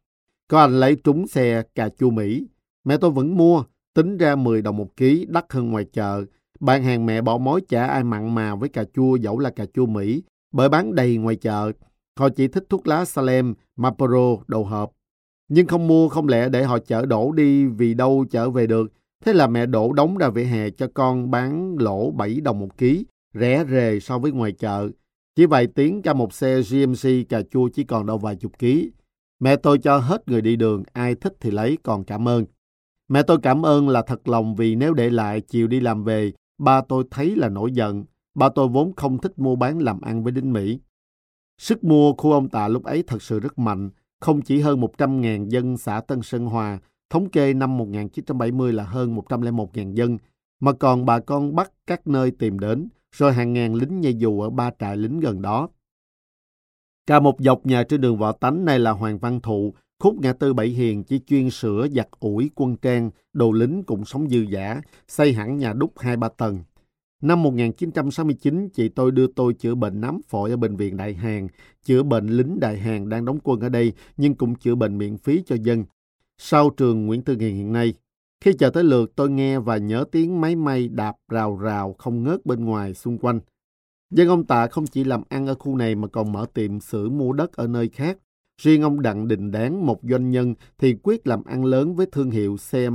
[0.47, 2.47] Có anh lấy trúng xe cà chua Mỹ.
[2.83, 3.63] Mẹ tôi vẫn mua,
[3.93, 6.25] tính ra 10 đồng một ký, đắt hơn ngoài chợ,
[6.59, 9.65] bạn hàng mẹ bỏ mối chả ai mặn mà với cà chua dẫu là cà
[9.73, 11.71] chua Mỹ, bởi bán đầy ngoài chợ.
[12.19, 14.91] Họ chỉ thích thuốc lá Salem, Marlboro, đầu hộp.
[15.47, 18.93] Nhưng không mua không lẽ để họ chở đổ đi vì đâu chở về được.
[19.25, 22.77] Thế là mẹ đổ đóng ra vỉa hè cho con bán lỗ 7 đồng một
[22.77, 24.89] ký, rẻ rề so với ngoài chợ.
[25.35, 28.91] Chỉ vài tiếng cho một xe GMC cà chua chỉ còn đâu vài chục ký.
[29.39, 32.45] Mẹ tôi cho hết người đi đường, ai thích thì lấy, còn cảm ơn.
[33.07, 36.31] Mẹ tôi cảm ơn là thật lòng vì nếu để lại chiều đi làm về,
[36.57, 38.05] Ba tôi thấy là nổi giận.
[38.35, 40.79] Ba tôi vốn không thích mua bán làm ăn với đinh Mỹ.
[41.57, 43.89] Sức mua khu ông Tạ lúc ấy thật sự rất mạnh.
[44.19, 46.79] Không chỉ hơn 100.000 dân xã Tân Sơn Hòa,
[47.09, 50.17] thống kê năm 1970 là hơn 101.000 dân,
[50.59, 54.41] mà còn bà con bắt các nơi tìm đến, rồi hàng ngàn lính nhây dù
[54.41, 55.69] ở ba trại lính gần đó.
[57.07, 60.33] Cả một dọc nhà trên đường Võ Tánh này là Hoàng Văn Thụ, Khúc ngã
[60.33, 64.39] tư Bảy Hiền chỉ chuyên sửa giặt ủi quân trang, đồ lính cũng sống dư
[64.39, 66.59] giả, xây hẳn nhà đúc hai ba tầng.
[67.21, 71.47] Năm 1969, chị tôi đưa tôi chữa bệnh nám phổi ở Bệnh viện Đại Hàn,
[71.83, 75.17] chữa bệnh lính Đại Hàn đang đóng quân ở đây, nhưng cũng chữa bệnh miễn
[75.17, 75.85] phí cho dân.
[76.37, 77.93] Sau trường Nguyễn Tư Hiền hiện nay,
[78.41, 82.23] khi chờ tới lượt tôi nghe và nhớ tiếng máy may đạp rào rào không
[82.23, 83.39] ngớt bên ngoài xung quanh.
[84.09, 87.09] Dân ông Tạ không chỉ làm ăn ở khu này mà còn mở tiệm sửa
[87.09, 88.17] mua đất ở nơi khác.
[88.61, 92.31] Riêng ông Đặng Đình Đáng, một doanh nhân, thì quyết làm ăn lớn với thương
[92.31, 92.89] hiệu xe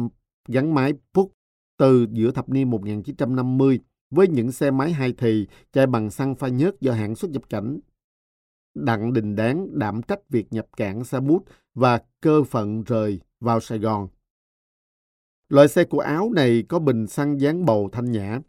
[0.49, 1.33] gắn máy Phúc
[1.79, 6.49] từ giữa thập niên 1950 với những xe máy hai thì chạy bằng xăng pha
[6.49, 7.79] nhớt do hãng xuất nhập cảnh.
[8.75, 13.61] Đặng Đình Đáng đảm trách việc nhập cảng xe bút và cơ phận rời vào
[13.61, 14.09] Sài Gòn.
[15.49, 18.41] Loại xe của Áo này có bình xăng dán bầu thanh nhã.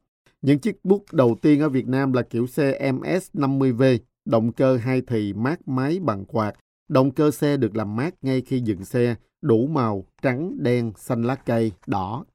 [0.41, 5.01] Những chiếc bút đầu tiên ở Việt Nam là kiểu xe MS50V, động cơ hai
[5.07, 6.53] thì mát máy bằng quạt
[6.87, 11.23] Động cơ xe được làm mát ngay khi dừng xe, đủ màu, trắng, đen, xanh
[11.23, 12.25] lá cây, đỏ.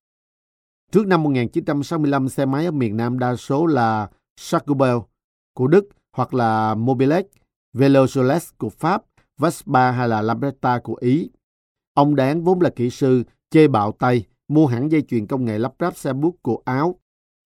[0.93, 4.97] Trước năm 1965, xe máy ở miền Nam đa số là Chacobel
[5.55, 7.25] của Đức hoặc là Mobilex,
[7.73, 9.03] Velosolex của Pháp,
[9.39, 11.31] Vespa hay là Lambretta của Ý.
[11.95, 15.59] Ông Đáng vốn là kỹ sư, chê bạo tay, mua hẳn dây chuyền công nghệ
[15.59, 16.99] lắp ráp xe bút của Áo.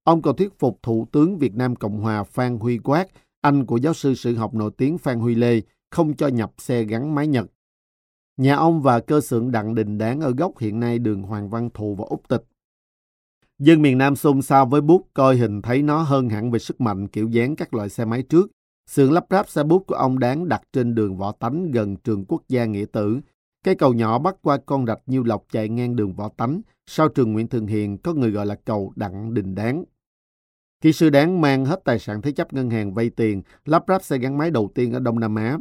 [0.04, 3.08] Ông còn thuyết phục Thủ tướng Việt Nam Cộng Hòa Phan Huy Quát,
[3.40, 5.60] anh của giáo sư sử học nổi tiếng Phan Huy Lê,
[5.92, 7.46] không cho nhập xe gắn máy Nhật.
[8.36, 11.70] Nhà ông và cơ xưởng Đặng Đình Đáng ở góc hiện nay đường Hoàng Văn
[11.74, 12.44] Thụ và Úc Tịch.
[13.58, 16.80] Dân miền Nam xôn xao với bút coi hình thấy nó hơn hẳn về sức
[16.80, 18.50] mạnh kiểu dáng các loại xe máy trước.
[18.90, 22.24] Xưởng lắp ráp xe bút của ông Đáng đặt trên đường Võ Tánh gần trường
[22.24, 23.20] quốc gia Nghĩa Tử.
[23.64, 26.60] cái cầu nhỏ bắt qua con rạch Nhiêu Lộc chạy ngang đường Võ Tánh.
[26.86, 29.84] Sau trường Nguyễn Thường Hiền có người gọi là cầu Đặng Đình Đáng.
[30.82, 34.02] Kỹ sư Đáng mang hết tài sản thế chấp ngân hàng vay tiền, lắp ráp
[34.02, 35.58] xe gắn máy đầu tiên ở Đông Nam Á.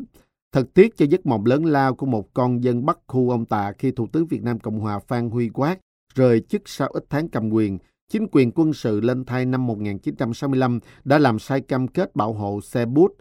[0.52, 3.74] Thật tiếc cho giấc mộng lớn lao của một con dân Bắc khu ông Tạ
[3.78, 5.78] khi Thủ tướng Việt Nam Cộng hòa Phan Huy Quát
[6.16, 7.78] rời chức sau ít tháng cầm quyền.
[8.12, 12.62] Chính quyền quân sự lên thay năm 1965 đã làm sai cam kết bảo hộ
[12.62, 13.12] xe bút.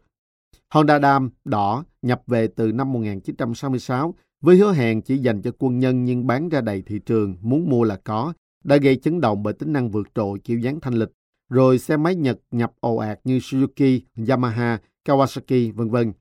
[0.71, 5.79] Honda Dam đỏ nhập về từ năm 1966 với hứa hẹn chỉ dành cho quân
[5.79, 8.33] nhân nhưng bán ra đầy thị trường, muốn mua là có,
[8.65, 11.11] đã gây chấn động bởi tính năng vượt trội kiểu dáng thanh lịch.
[11.51, 16.13] Rồi xe máy Nhật nhập ồ ạt như Suzuki, Yamaha, Kawasaki, vân vân.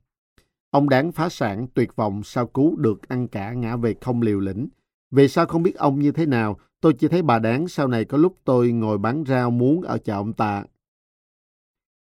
[0.70, 4.40] Ông đáng phá sản tuyệt vọng sau cứu được ăn cả ngã về không liều
[4.40, 4.68] lĩnh.
[5.10, 8.04] Vì sao không biết ông như thế nào, tôi chỉ thấy bà đáng sau này
[8.04, 10.64] có lúc tôi ngồi bán rau muống ở chợ ông Tạ.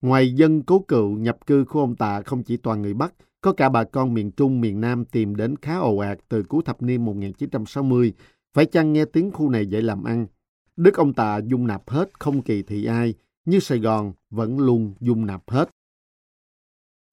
[0.01, 3.53] Ngoài dân cố cựu nhập cư của ông Tạ không chỉ toàn người Bắc, có
[3.53, 6.81] cả bà con miền Trung, miền Nam tìm đến khá ồ ạt từ cuối thập
[6.81, 8.13] niên 1960,
[8.53, 10.27] phải chăng nghe tiếng khu này dễ làm ăn.
[10.75, 13.13] Đức ông ta dung nạp hết, không kỳ thị ai,
[13.45, 15.69] như Sài Gòn vẫn luôn dung nạp hết.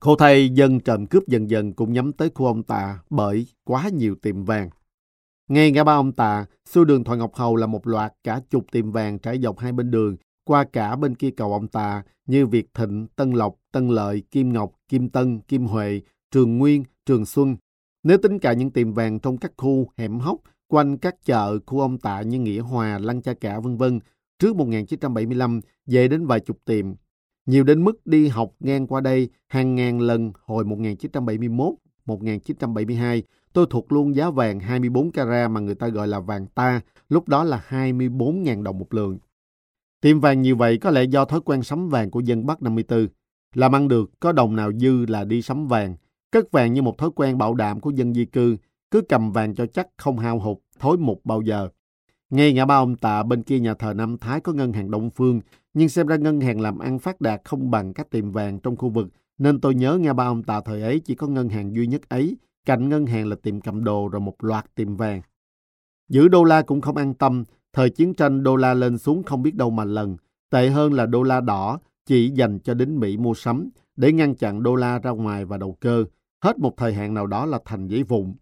[0.01, 3.89] Khổ thay dân trộm cướp dần dần cũng nhắm tới khu ông Tạ bởi quá
[3.89, 4.71] nhiều tiệm vàng.
[5.49, 8.67] Ngay ngã ba ông Tạ, xu đường Thoại Ngọc Hầu là một loạt cả chục
[8.73, 12.47] tiệm vàng trải dọc hai bên đường, qua cả bên kia cầu ông Tạ như
[12.47, 16.01] Việt Thịnh, Tân Lộc, Tân Lợi, Kim Ngọc, Kim Tân, Kim Huệ,
[16.31, 17.57] Trường Nguyên, Trường Xuân.
[18.03, 20.39] Nếu tính cả những tiệm vàng trong các khu hẻm hóc
[20.73, 24.01] quanh các chợ khu ông Tạ như Nghĩa Hòa, Lăng Cha Cả vân vân
[24.39, 26.87] trước 1975 về đến vài chục tiệm.
[27.47, 31.75] Nhiều đến mức đi học ngang qua đây hàng ngàn lần hồi 1971,
[32.07, 36.81] 1972 tôi thuộc luôn giá vàng 24 carat mà người ta gọi là vàng ta,
[37.09, 39.19] lúc đó là 24.000 đồng một lượng.
[40.01, 43.09] Tiệm vàng như vậy có lẽ do thói quen sắm vàng của dân Bắc 54.
[43.55, 45.97] Làm ăn được, có đồng nào dư là đi sắm vàng.
[46.31, 48.57] Cất vàng như một thói quen bảo đảm của dân di cư,
[48.91, 51.69] cứ cầm vàng cho chắc không hao hụt, thối mục bao giờ.
[52.31, 55.11] Ngay ngã ba ông Tạ bên kia nhà thờ Nam Thái có ngân hàng Đông
[55.11, 55.41] Phương,
[55.75, 58.77] nhưng xem ra ngân hàng làm ăn phát đạt không bằng các tiệm vàng trong
[58.77, 61.75] khu vực, nên tôi nhớ ngã ba ông Tạ thời ấy chỉ có ngân hàng
[61.75, 62.37] duy nhất ấy,
[62.67, 65.23] cạnh ngân hàng là tiệm cầm đồ rồi một loạt tiệm vàng.
[66.09, 69.43] Giữ đô la cũng không an tâm, thời chiến tranh đô la lên xuống không
[69.43, 70.17] biết đâu mà lần,
[70.51, 74.35] tệ hơn là đô la đỏ chỉ dành cho đến Mỹ mua sắm để ngăn
[74.35, 76.05] chặn đô la ra ngoài và đầu cơ,
[76.45, 78.35] hết một thời hạn nào đó là thành giấy vụn.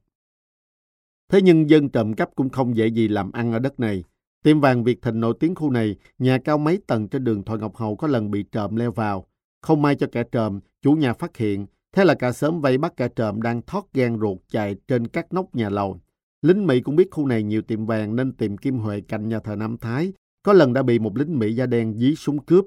[1.31, 4.05] Thế nhưng dân trộm cắp cũng không dễ gì làm ăn ở đất này.
[4.45, 7.59] Tiệm vàng Việt Thịnh nổi tiếng khu này, nhà cao mấy tầng trên đường Thoại
[7.59, 9.27] Ngọc Hầu có lần bị trộm leo vào.
[9.63, 12.97] Không may cho kẻ trộm, chủ nhà phát hiện, thế là cả sớm vây bắt
[12.97, 16.01] kẻ trộm đang thoát gan ruột chạy trên các nóc nhà lầu.
[16.43, 19.39] Lính Mỹ cũng biết khu này nhiều tiệm vàng nên tìm Kim Huệ cạnh nhà
[19.39, 20.13] thờ Nam Thái.
[20.43, 22.65] Có lần đã bị một lính Mỹ da đen dí súng cướp.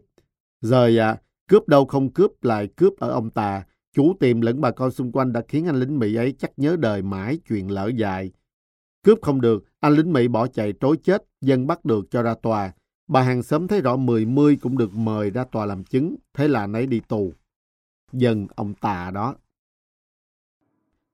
[0.61, 1.17] Giờ à,
[1.49, 3.63] cướp đâu không cướp lại cướp ở ông Tà.
[3.95, 6.75] Chủ tiệm lẫn bà con xung quanh đã khiến anh lính Mỹ ấy chắc nhớ
[6.79, 8.31] đời mãi chuyện lỡ dài.
[9.03, 12.35] Cướp không được, anh lính Mỹ bỏ chạy trối chết, dân bắt được cho ra
[12.35, 12.73] tòa.
[13.07, 16.47] Bà hàng xóm thấy rõ mười mươi cũng được mời ra tòa làm chứng, thế
[16.47, 17.33] là nấy đi tù.
[18.11, 19.35] Dân ông tà đó.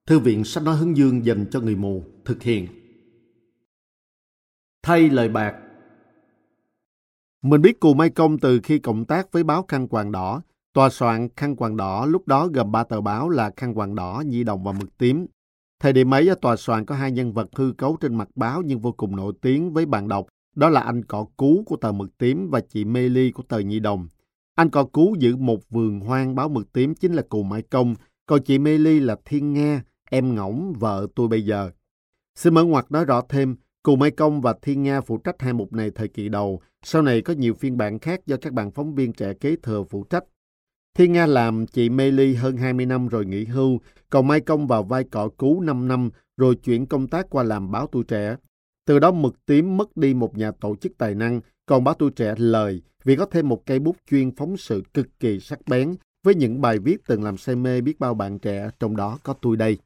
[0.06, 2.68] Thư viện sách nói hướng dương dành cho người mù, thực hiện.
[4.84, 5.56] Thay lời bạc
[7.42, 10.42] Mình biết Cù Mai Công từ khi cộng tác với báo Khăn Quàng Đỏ.
[10.74, 14.24] Tòa soạn Khăn Quàng Đỏ lúc đó gồm ba tờ báo là Khăn Quàng Đỏ,
[14.26, 15.26] Nhi Đồng và Mực Tím.
[15.80, 18.80] Thời điểm ấy, tòa soạn có hai nhân vật hư cấu trên mặt báo nhưng
[18.80, 20.26] vô cùng nổi tiếng với bạn đọc.
[20.56, 23.60] Đó là anh cọ cú của tờ Mực Tím và chị Mê Ly của tờ
[23.60, 24.08] Nhi Đồng.
[24.56, 27.96] Anh cọ cú giữ một vườn hoang báo Mực Tím chính là Cù Mai Công,
[28.26, 31.72] còn chị Mê Ly là Thiên Nga, em ngỗng vợ tôi bây giờ.
[32.36, 35.54] Xin mở ngoặt nói rõ thêm, Cù Mai Công và Thiên Nga phụ trách hai
[35.54, 38.72] mục này thời kỳ đầu, sau này có nhiều phiên bản khác do các bạn
[38.72, 40.24] phóng viên trẻ kế thừa phụ trách.
[41.00, 43.80] Thiên Nga làm chị Mê Ly hơn 20 năm rồi nghỉ hưu,
[44.10, 47.72] còn Mai Công vào vai cọ cứu 5 năm rồi chuyển công tác qua làm
[47.72, 48.36] báo tuổi trẻ.
[48.86, 52.12] Từ đó mực tím mất đi một nhà tổ chức tài năng, còn báo tuổi
[52.12, 55.96] trẻ lời vì có thêm một cây bút chuyên phóng sự cực kỳ sắc bén
[56.24, 59.34] với những bài viết từng làm say mê biết bao bạn trẻ, trong đó có
[59.34, 59.78] tôi đây.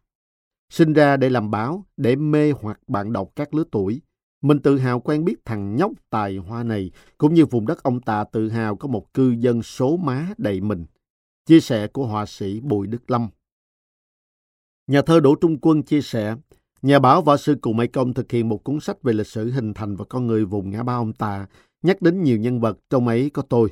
[0.70, 4.02] Sinh ra để làm báo, để mê hoặc bạn đọc các lứa tuổi.
[4.42, 8.02] Mình tự hào quen biết thằng nhóc tài hoa này, cũng như vùng đất ông
[8.02, 10.86] Tạ tự hào có một cư dân số má đầy mình.
[11.46, 13.28] Chia sẻ của họa sĩ Bùi Đức Lâm
[14.88, 16.36] Nhà thơ Đỗ Trung Quân chia sẻ,
[16.82, 19.52] Nhà báo võ sư Cụ Mai Công thực hiện một cuốn sách về lịch sử
[19.52, 21.48] hình thành và con người vùng ngã ba ông Tà,
[21.82, 23.70] nhắc đến nhiều nhân vật, trong ấy có tôi.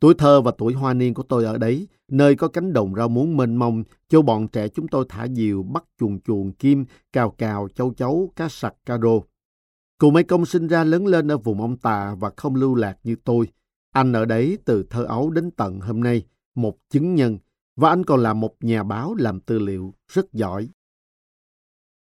[0.00, 3.08] Tuổi thơ và tuổi hoa niên của tôi ở đấy, nơi có cánh đồng rau
[3.08, 7.30] muống mênh mông, cho bọn trẻ chúng tôi thả diều, bắt chuồn chuồn, kim, cào
[7.30, 9.22] cào, châu chấu, cá sặc, cá rô.
[9.98, 12.98] Cụ Mai Công sinh ra lớn lên ở vùng ông Tà và không lưu lạc
[13.04, 13.48] như tôi.
[13.92, 17.38] Anh ở đấy từ thơ ấu đến tận hôm nay, một chứng nhân,
[17.76, 20.68] và anh còn là một nhà báo làm tư liệu rất giỏi.